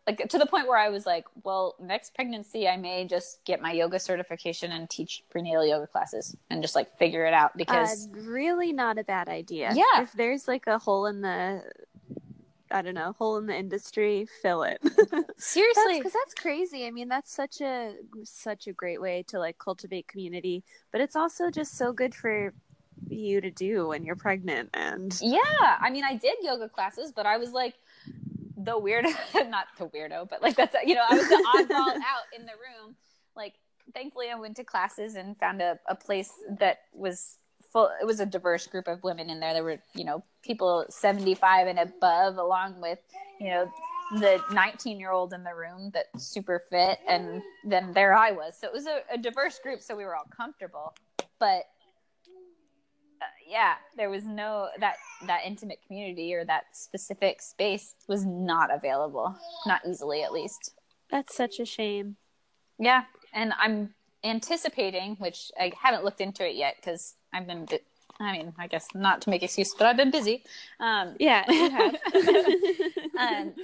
like 0.06 0.28
to 0.28 0.36
the 0.38 0.46
point 0.46 0.66
where 0.66 0.76
i 0.78 0.88
was 0.88 1.06
like 1.06 1.24
well 1.44 1.76
next 1.80 2.14
pregnancy 2.14 2.68
i 2.68 2.76
may 2.76 3.04
just 3.06 3.44
get 3.44 3.62
my 3.62 3.70
yoga 3.72 3.98
certification 4.00 4.72
and 4.72 4.90
teach 4.90 5.22
prenatal 5.30 5.64
yoga 5.64 5.86
classes 5.86 6.36
and 6.50 6.60
just 6.60 6.74
like 6.74 6.96
figure 6.98 7.24
it 7.24 7.32
out 7.32 7.56
because 7.56 8.06
Uh, 8.08 8.20
really 8.20 8.72
not 8.72 8.98
a 8.98 9.04
bad 9.04 9.28
idea. 9.28 9.70
Yeah. 9.74 10.02
If 10.02 10.12
there's 10.12 10.48
like 10.48 10.66
a 10.66 10.78
hole 10.78 11.06
in 11.06 11.20
the 11.20 11.62
I 12.72 12.82
don't 12.82 12.94
know, 12.94 13.14
hole 13.18 13.36
in 13.36 13.46
the 13.46 13.56
industry, 13.56 14.26
fill 14.40 14.62
it. 14.62 14.80
seriously 15.36 15.98
because 15.98 16.12
that's 16.12 16.34
crazy. 16.34 16.86
I 16.86 16.90
mean, 16.90 17.08
that's 17.08 17.32
such 17.32 17.60
a 17.60 17.94
such 18.24 18.66
a 18.66 18.72
great 18.72 19.00
way 19.00 19.24
to 19.28 19.38
like 19.38 19.58
cultivate 19.58 20.08
community, 20.08 20.64
but 20.90 21.00
it's 21.00 21.16
also 21.16 21.50
just 21.50 21.76
so 21.76 21.92
good 21.92 22.14
for 22.14 22.52
you 23.08 23.40
to 23.40 23.50
do 23.50 23.88
when 23.88 24.04
you're 24.04 24.16
pregnant 24.16 24.70
and 24.74 25.18
Yeah, 25.20 25.40
I 25.80 25.90
mean, 25.90 26.04
I 26.04 26.16
did 26.16 26.36
yoga 26.42 26.68
classes, 26.68 27.12
but 27.14 27.26
I 27.26 27.36
was 27.36 27.52
like 27.52 27.74
the 28.56 28.78
weirdo, 28.78 29.12
not 29.48 29.66
the 29.78 29.86
weirdo, 29.86 30.28
but 30.28 30.42
like 30.42 30.56
that's 30.56 30.76
you 30.84 30.94
know, 30.94 31.04
I 31.08 31.14
was 31.14 31.28
the 31.28 31.46
oddball 31.56 31.94
out 31.96 32.26
in 32.36 32.46
the 32.46 32.52
room. 32.52 32.96
Like, 33.36 33.54
thankfully, 33.94 34.30
I 34.30 34.34
went 34.38 34.56
to 34.56 34.64
classes 34.64 35.14
and 35.14 35.36
found 35.38 35.62
a, 35.62 35.78
a 35.88 35.94
place 35.94 36.30
that 36.58 36.80
was 36.92 37.38
full. 37.72 37.90
It 38.00 38.04
was 38.04 38.20
a 38.20 38.26
diverse 38.26 38.66
group 38.66 38.88
of 38.88 39.02
women 39.02 39.30
in 39.30 39.40
there. 39.40 39.54
There 39.54 39.64
were 39.64 39.78
you 39.94 40.04
know 40.04 40.24
people 40.42 40.86
seventy 40.90 41.34
five 41.34 41.66
and 41.66 41.78
above, 41.78 42.36
along 42.36 42.80
with 42.80 42.98
you 43.40 43.48
know 43.48 43.70
the 44.12 44.42
19 44.50 45.00
year 45.00 45.10
old 45.10 45.32
in 45.32 45.42
the 45.42 45.54
room 45.54 45.90
that's 45.92 46.24
super 46.26 46.62
fit 46.70 46.98
and 47.08 47.42
then 47.64 47.92
there 47.92 48.14
i 48.14 48.30
was 48.30 48.54
so 48.58 48.66
it 48.66 48.72
was 48.72 48.86
a, 48.86 49.00
a 49.12 49.16
diverse 49.16 49.58
group 49.58 49.80
so 49.80 49.96
we 49.96 50.04
were 50.04 50.14
all 50.14 50.26
comfortable 50.36 50.94
but 51.38 51.62
uh, 53.22 53.26
yeah 53.48 53.74
there 53.96 54.10
was 54.10 54.24
no 54.24 54.68
that 54.80 54.96
that 55.26 55.40
intimate 55.46 55.78
community 55.86 56.34
or 56.34 56.44
that 56.44 56.64
specific 56.72 57.40
space 57.40 57.94
was 58.06 58.26
not 58.26 58.72
available 58.74 59.34
not 59.66 59.80
easily 59.88 60.22
at 60.22 60.32
least 60.32 60.74
that's 61.10 61.34
such 61.34 61.58
a 61.58 61.64
shame. 61.64 62.16
yeah 62.78 63.04
and 63.32 63.54
i'm 63.58 63.94
anticipating 64.24 65.16
which 65.16 65.50
i 65.58 65.72
haven't 65.80 66.04
looked 66.04 66.20
into 66.20 66.48
it 66.48 66.54
yet 66.54 66.76
because 66.76 67.14
i've 67.32 67.46
been 67.46 67.64
bu- 67.64 67.78
i 68.20 68.32
mean 68.32 68.52
i 68.58 68.66
guess 68.66 68.86
not 68.94 69.20
to 69.22 69.30
make 69.30 69.42
excuse 69.42 69.74
but 69.74 69.86
i've 69.86 69.96
been 69.96 70.10
busy 70.10 70.44
um 70.80 71.14
Yeah, 71.18 71.44
um, 73.18 73.54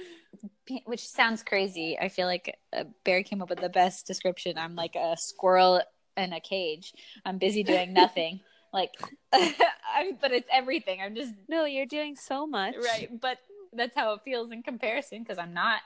which 0.85 1.07
sounds 1.07 1.43
crazy. 1.43 1.97
I 1.99 2.09
feel 2.09 2.27
like 2.27 2.55
uh, 2.73 2.83
Barry 3.03 3.23
came 3.23 3.41
up 3.41 3.49
with 3.49 3.59
the 3.59 3.69
best 3.69 4.05
description. 4.05 4.57
I'm 4.57 4.75
like 4.75 4.95
a 4.95 5.15
squirrel 5.17 5.81
in 6.15 6.33
a 6.33 6.39
cage. 6.39 6.93
I'm 7.25 7.37
busy 7.37 7.63
doing 7.63 7.93
nothing. 7.93 8.39
like, 8.73 8.91
I, 9.33 10.11
but 10.21 10.31
it's 10.31 10.47
everything. 10.51 11.01
I'm 11.01 11.15
just 11.15 11.33
no, 11.47 11.65
you're 11.65 11.85
doing 11.85 12.15
so 12.15 12.45
much. 12.45 12.75
right. 12.83 13.09
But 13.19 13.37
that's 13.73 13.95
how 13.95 14.13
it 14.13 14.21
feels 14.23 14.51
in 14.51 14.63
comparison 14.63 15.23
because 15.23 15.37
I'm 15.37 15.53
not 15.53 15.81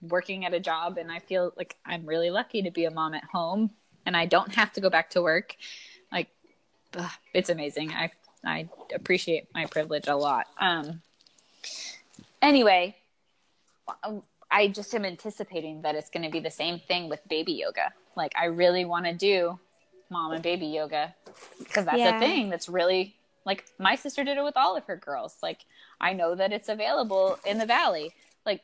working 0.00 0.44
at 0.44 0.54
a 0.54 0.60
job, 0.60 0.96
and 0.98 1.10
I 1.10 1.18
feel 1.18 1.52
like 1.56 1.76
I'm 1.84 2.06
really 2.06 2.30
lucky 2.30 2.62
to 2.62 2.70
be 2.70 2.84
a 2.84 2.90
mom 2.90 3.14
at 3.14 3.24
home, 3.24 3.70
and 4.08 4.16
I 4.16 4.24
don't 4.24 4.54
have 4.54 4.72
to 4.72 4.80
go 4.80 4.88
back 4.88 5.10
to 5.10 5.20
work. 5.22 5.54
Like, 6.10 6.28
ugh, 6.96 7.10
it's 7.34 7.50
amazing. 7.50 7.90
I 7.92 8.10
I 8.44 8.68
appreciate 8.94 9.48
my 9.54 9.66
privilege 9.66 10.08
a 10.08 10.16
lot. 10.16 10.46
Um. 10.58 11.02
Anyway, 12.40 12.96
I 14.50 14.68
just 14.68 14.94
am 14.94 15.04
anticipating 15.04 15.82
that 15.82 15.94
it's 15.94 16.08
going 16.08 16.22
to 16.22 16.30
be 16.30 16.40
the 16.40 16.50
same 16.50 16.78
thing 16.78 17.08
with 17.10 17.20
baby 17.28 17.52
yoga. 17.52 17.92
Like, 18.16 18.32
I 18.40 18.46
really 18.46 18.84
want 18.84 19.04
to 19.06 19.12
do 19.12 19.58
mom 20.08 20.32
and 20.32 20.42
baby 20.42 20.66
yoga 20.66 21.14
because 21.58 21.84
that's 21.84 21.98
Yeah. 21.98 22.16
a 22.16 22.18
thing 22.18 22.48
that's 22.48 22.68
really 22.68 23.14
like 23.44 23.64
my 23.78 23.94
sister 23.94 24.24
did 24.24 24.38
it 24.38 24.42
with 24.44 24.56
all 24.56 24.74
of 24.74 24.84
her 24.86 24.96
girls. 24.96 25.36
Like 25.42 25.66
I 26.00 26.14
know 26.14 26.34
that 26.34 26.50
it's 26.50 26.70
available 26.70 27.38
in 27.44 27.58
the 27.58 27.66
valley. 27.66 28.12
Like 28.46 28.62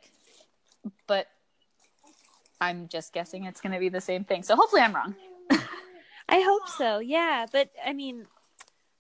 but 1.07 1.27
I'm 2.62 2.89
just 2.89 3.12
guessing 3.12 3.45
it's 3.45 3.61
going 3.61 3.75
to 3.75 3.79
be 3.79 3.91
the 3.91 4.01
same 4.01 4.25
thing. 4.25 4.43
So 4.43 4.57
hopefully 4.57 4.81
I'm 4.81 4.95
wrong. 4.95 5.15
I 6.29 6.41
hope 6.41 6.69
so. 6.79 6.99
Yeah, 6.99 7.47
but 7.51 7.71
I 7.85 7.93
mean, 7.93 8.27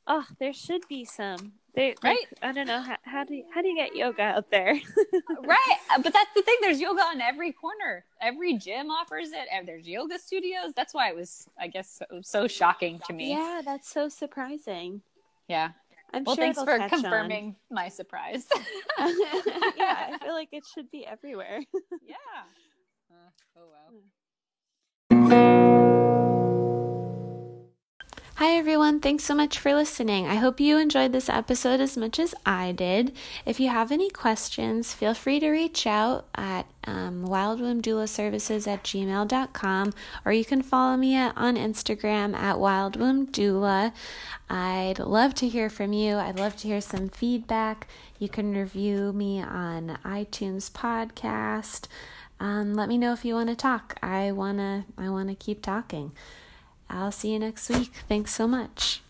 oh, 0.06 0.24
there 0.38 0.52
should 0.52 0.86
be 0.88 1.04
some. 1.04 1.52
They, 1.74 1.88
like, 1.88 2.04
Right. 2.04 2.26
I 2.40 2.52
don't 2.52 2.68
know 2.68 2.80
how, 2.80 2.96
how 3.02 3.24
do 3.24 3.34
you, 3.34 3.44
how 3.52 3.60
do 3.60 3.66
you 3.66 3.74
get 3.76 3.96
yoga 3.96 4.22
out 4.22 4.48
there? 4.50 4.74
right 5.42 5.76
Uh, 5.92 6.00
but 6.00 6.12
that's 6.12 6.30
the 6.36 6.42
thing 6.42 6.54
there's 6.60 6.80
yoga 6.80 7.02
on 7.02 7.20
every 7.20 7.50
corner 7.52 8.04
every 8.22 8.56
gym 8.56 8.90
offers 8.92 9.32
it 9.32 9.48
and 9.52 9.66
there's 9.66 9.84
yoga 9.88 10.16
studios 10.18 10.72
that's 10.76 10.94
why 10.94 11.08
it 11.08 11.16
was 11.16 11.48
i 11.58 11.66
guess 11.66 11.98
so, 11.98 12.20
so 12.22 12.46
shocking 12.46 13.00
to 13.08 13.12
me 13.12 13.30
yeah, 13.30 13.60
that's 13.64 13.88
so 13.90 14.08
surprising. 14.08 15.02
yeah 15.48 15.70
I'm 16.12 16.22
well 16.22 16.36
sure 16.36 16.44
thanks 16.44 16.60
for 16.62 16.78
catch 16.78 16.92
on. 16.92 17.00
confirming 17.02 17.56
my 17.72 17.88
surprise 17.88 18.46
yeah, 18.98 19.06
I 20.12 20.18
feel 20.22 20.32
like 20.34 20.50
it 20.52 20.62
should 20.72 20.90
be 20.92 21.04
everywhere. 21.04 21.58
yeah 22.06 22.14
uh, 23.10 23.58
oh 23.58 23.66
wow 25.10 25.60
Hi, 28.38 28.56
everyone. 28.56 28.98
Thanks 28.98 29.22
so 29.22 29.32
much 29.32 29.60
for 29.60 29.72
listening. 29.72 30.26
I 30.26 30.34
hope 30.34 30.58
you 30.58 30.76
enjoyed 30.76 31.12
this 31.12 31.28
episode 31.28 31.78
as 31.78 31.96
much 31.96 32.18
as 32.18 32.34
I 32.44 32.72
did. 32.72 33.14
If 33.46 33.60
you 33.60 33.68
have 33.68 33.92
any 33.92 34.10
questions, 34.10 34.92
feel 34.92 35.14
free 35.14 35.38
to 35.38 35.48
reach 35.50 35.86
out 35.86 36.26
at 36.34 36.66
um, 36.82 37.24
wildwombdoulaservices 37.28 38.66
at 38.66 38.82
gmail.com 38.82 39.92
or 40.24 40.32
you 40.32 40.44
can 40.44 40.62
follow 40.62 40.96
me 40.96 41.14
at, 41.14 41.32
on 41.36 41.54
Instagram 41.54 42.34
at 42.34 42.56
wildwombdoula. 42.56 43.92
I'd 44.50 44.98
love 44.98 45.34
to 45.36 45.48
hear 45.48 45.70
from 45.70 45.92
you. 45.92 46.16
I'd 46.16 46.40
love 46.40 46.56
to 46.56 46.66
hear 46.66 46.80
some 46.80 47.10
feedback. 47.10 47.86
You 48.18 48.28
can 48.28 48.52
review 48.52 49.12
me 49.12 49.40
on 49.42 50.00
iTunes 50.04 50.72
podcast. 50.72 51.86
Um, 52.40 52.74
let 52.74 52.88
me 52.88 52.98
know 52.98 53.12
if 53.12 53.24
you 53.24 53.34
want 53.34 53.50
to 53.50 53.56
talk. 53.56 53.96
I 54.02 54.32
wanna 54.32 54.86
I 54.98 55.08
wanna 55.08 55.36
keep 55.36 55.62
talking. 55.62 56.10
I'll 56.94 57.12
see 57.12 57.32
you 57.32 57.40
next 57.40 57.68
week. 57.68 57.92
Thanks 58.08 58.32
so 58.32 58.46
much. 58.46 59.03